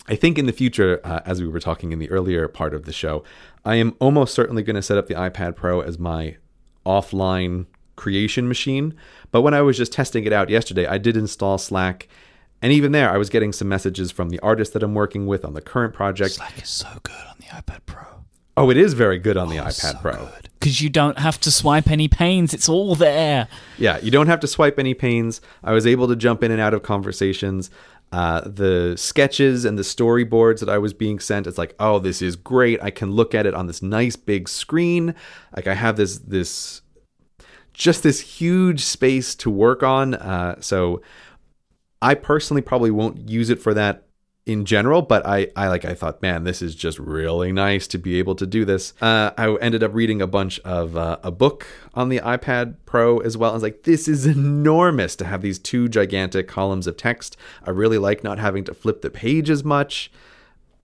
I 0.08 0.16
think 0.16 0.38
in 0.38 0.46
the 0.46 0.54
future, 0.54 1.02
uh, 1.04 1.20
as 1.26 1.42
we 1.42 1.48
were 1.48 1.60
talking 1.60 1.92
in 1.92 2.00
the 2.00 2.10
earlier 2.10 2.48
part 2.48 2.74
of 2.74 2.86
the 2.86 2.94
show, 2.94 3.24
I 3.66 3.76
am 3.76 3.96
almost 4.00 4.34
certainly 4.34 4.64
going 4.64 4.76
to 4.78 4.82
set 4.82 4.98
up 4.98 5.08
the 5.08 5.16
iPad 5.16 5.56
Pro 5.56 5.82
as 5.82 6.00
my 6.00 6.38
offline 6.86 7.66
creation 7.98 8.48
machine. 8.48 8.94
But 9.32 9.42
when 9.42 9.54
I 9.54 9.62
was 9.62 9.76
just 9.76 9.92
testing 9.92 10.24
it 10.24 10.32
out 10.32 10.50
yesterday, 10.50 10.88
I 10.88 10.98
did 10.98 11.18
install 11.18 11.58
Slack. 11.58 12.08
And 12.62 12.72
even 12.72 12.92
there, 12.92 13.10
I 13.10 13.18
was 13.18 13.30
getting 13.30 13.52
some 13.52 13.68
messages 13.68 14.12
from 14.12 14.30
the 14.30 14.40
artist 14.40 14.74
that 14.74 14.82
I'm 14.82 14.96
working 14.96 15.28
with 15.28 15.44
on 15.44 15.54
the 15.54 15.62
current 15.62 15.94
project. 15.94 16.36
Slack 16.36 16.62
is 16.62 16.70
so 16.70 16.88
good 17.04 17.26
on 17.30 17.36
the 17.40 17.46
iPad 17.46 17.82
Pro. 17.86 18.04
Oh, 18.56 18.72
it 18.72 18.78
is 18.78 18.94
very 18.94 19.20
good 19.20 19.38
on 19.38 19.50
the 19.50 19.58
iPad 19.58 20.02
Pro. 20.02 20.30
Because 20.60 20.82
you 20.82 20.90
don't 20.90 21.20
have 21.20 21.40
to 21.42 21.52
swipe 21.52 21.92
any 21.92 22.08
panes; 22.08 22.56
it's 22.56 22.68
all 22.68 22.96
there. 22.96 23.48
Yeah, 23.78 24.00
you 24.00 24.10
don't 24.10 24.26
have 24.26 24.40
to 24.40 24.48
swipe 24.48 24.80
any 24.80 24.96
panes. 24.96 25.40
I 25.64 25.74
was 25.74 25.86
able 25.86 26.08
to 26.08 26.16
jump 26.16 26.42
in 26.42 26.52
and 26.52 26.60
out 26.60 26.74
of 26.74 26.82
conversations. 26.82 27.70
Uh, 28.12 28.42
the 28.42 28.96
sketches 28.96 29.66
and 29.66 29.78
the 29.78 29.84
storyboards 29.84 30.62
that 30.62 30.70
I 30.70 30.78
was 30.78 30.94
being 30.94 31.20
sent, 31.20 31.46
it's 31.46 31.58
like, 31.58 31.76
oh, 31.80 32.00
this 32.00 32.22
is 32.22 32.36
great. 32.36 32.82
I 32.82 32.90
can 32.90 33.12
look 33.12 33.36
at 33.36 33.46
it 33.46 33.54
on 33.54 33.68
this 33.68 33.82
nice 33.82 34.16
big 34.16 34.48
screen. 34.48 35.14
Like 35.56 35.68
I 35.68 35.74
have 35.74 35.98
this 35.98 36.18
this 36.20 36.82
just 37.74 38.04
this 38.04 38.20
huge 38.20 38.84
space 38.84 39.36
to 39.36 39.50
work 39.50 39.84
on. 39.84 40.16
Uh, 40.16 40.56
so 40.62 41.02
I 42.02 42.16
personally 42.16 42.62
probably 42.62 42.92
won't 42.92 43.30
use 43.30 43.50
it 43.50 43.60
for 43.60 43.74
that 43.74 44.07
in 44.48 44.66
general, 44.66 45.02
but 45.02 45.26
I, 45.26 45.50
I 45.56 45.68
like 45.68 45.84
I 45.86 45.94
thought, 45.94 46.22
man, 46.22 46.44
this 46.46 46.62
is 46.62 46.74
just 46.74 46.98
really 47.00 47.52
nice 47.52 47.86
to 47.88 47.98
be 47.98 48.18
able 48.20 48.34
to 48.36 48.46
do 48.48 48.64
this. 48.66 48.94
Uh, 49.02 49.32
I 49.38 49.56
ended 49.58 49.84
up 49.84 49.94
reading 49.94 50.22
a 50.22 50.28
bunch 50.28 50.60
of 50.62 50.96
uh, 50.96 51.18
a 51.24 51.32
book 51.32 51.68
on 51.94 52.10
the 52.10 52.20
iPad 52.20 52.76
Pro 52.86 53.18
as 53.20 53.36
well. 53.38 53.52
I 53.52 53.54
was 53.54 53.64
like, 53.64 53.84
this 53.84 54.08
is 54.08 54.26
enormous 54.38 55.16
to 55.18 55.26
have 55.26 55.42
these 55.42 55.60
two 55.60 55.90
gigantic 55.90 56.48
columns 56.48 56.88
of 56.88 56.96
text. 56.98 57.36
I 57.66 57.72
really 57.72 57.98
like 57.98 58.24
not 58.24 58.40
having 58.40 58.64
to 58.66 58.74
flip 58.74 59.02
the 59.02 59.10
page 59.10 59.50
as 59.50 59.64
much. 59.64 60.10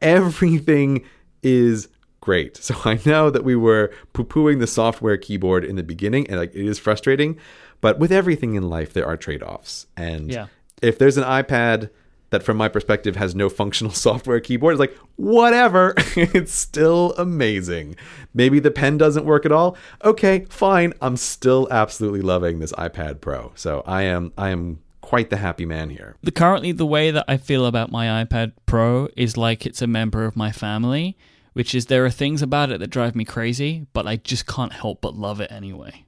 Everything 0.01 1.03
is 1.41 1.87
great. 2.21 2.57
So 2.57 2.75
I 2.85 2.99
know 3.05 3.29
that 3.29 3.43
we 3.43 3.55
were 3.55 3.91
poo-pooing 4.13 4.59
the 4.59 4.67
software 4.67 5.17
keyboard 5.17 5.63
in 5.65 5.75
the 5.75 5.83
beginning, 5.83 6.27
and 6.29 6.37
like 6.37 6.53
it 6.55 6.65
is 6.65 6.79
frustrating. 6.79 7.37
But 7.81 7.99
with 7.99 8.11
everything 8.11 8.55
in 8.55 8.69
life, 8.69 8.93
there 8.93 9.05
are 9.05 9.17
trade-offs, 9.17 9.87
and 9.97 10.31
Yeah. 10.31 10.47
if 10.81 10.97
there's 10.97 11.17
an 11.17 11.23
iPad 11.25 11.89
that 12.33 12.43
from 12.43 12.57
my 12.57 12.67
perspective 12.67 13.15
has 13.15 13.33
no 13.35 13.47
functional 13.47 13.93
software 14.07 14.39
keyboard. 14.39 14.73
It's 14.73 14.79
like 14.79 14.97
whatever. 15.15 15.93
It's 16.15 16.53
still 16.53 17.13
amazing. 17.17 17.95
Maybe 18.33 18.59
the 18.59 18.71
pen 18.71 18.97
doesn't 18.97 19.25
work 19.25 19.45
at 19.45 19.51
all. 19.51 19.77
Okay 20.03 20.45
fine. 20.49 20.93
I'm 21.01 21.15
still 21.15 21.67
absolutely 21.69 22.21
loving 22.21 22.59
this 22.59 22.71
ipad 22.73 23.21
pro. 23.21 23.51
So 23.55 23.83
i 23.85 24.03
am 24.03 24.33
i 24.37 24.49
am 24.49 24.79
quite 25.01 25.29
the 25.29 25.37
happy 25.37 25.65
man 25.65 25.89
here. 25.89 26.15
The 26.23 26.31
currently 26.31 26.71
the 26.71 26.85
way 26.85 27.11
that 27.11 27.25
I 27.27 27.37
feel 27.37 27.65
about 27.65 27.91
my 27.91 28.23
iPad 28.23 28.53
Pro 28.65 29.09
is 29.15 29.37
like 29.37 29.65
it's 29.65 29.81
a 29.81 29.87
member 29.87 30.25
of 30.25 30.35
my 30.35 30.51
family, 30.51 31.17
which 31.53 31.75
is 31.75 31.85
there 31.85 32.05
are 32.05 32.09
things 32.09 32.41
about 32.41 32.71
it 32.71 32.79
that 32.79 32.89
drive 32.89 33.15
me 33.15 33.25
crazy, 33.25 33.85
but 33.93 34.07
I 34.07 34.15
just 34.15 34.47
can't 34.47 34.73
help 34.73 35.01
but 35.01 35.15
love 35.15 35.39
it 35.41 35.51
anyway. 35.51 36.05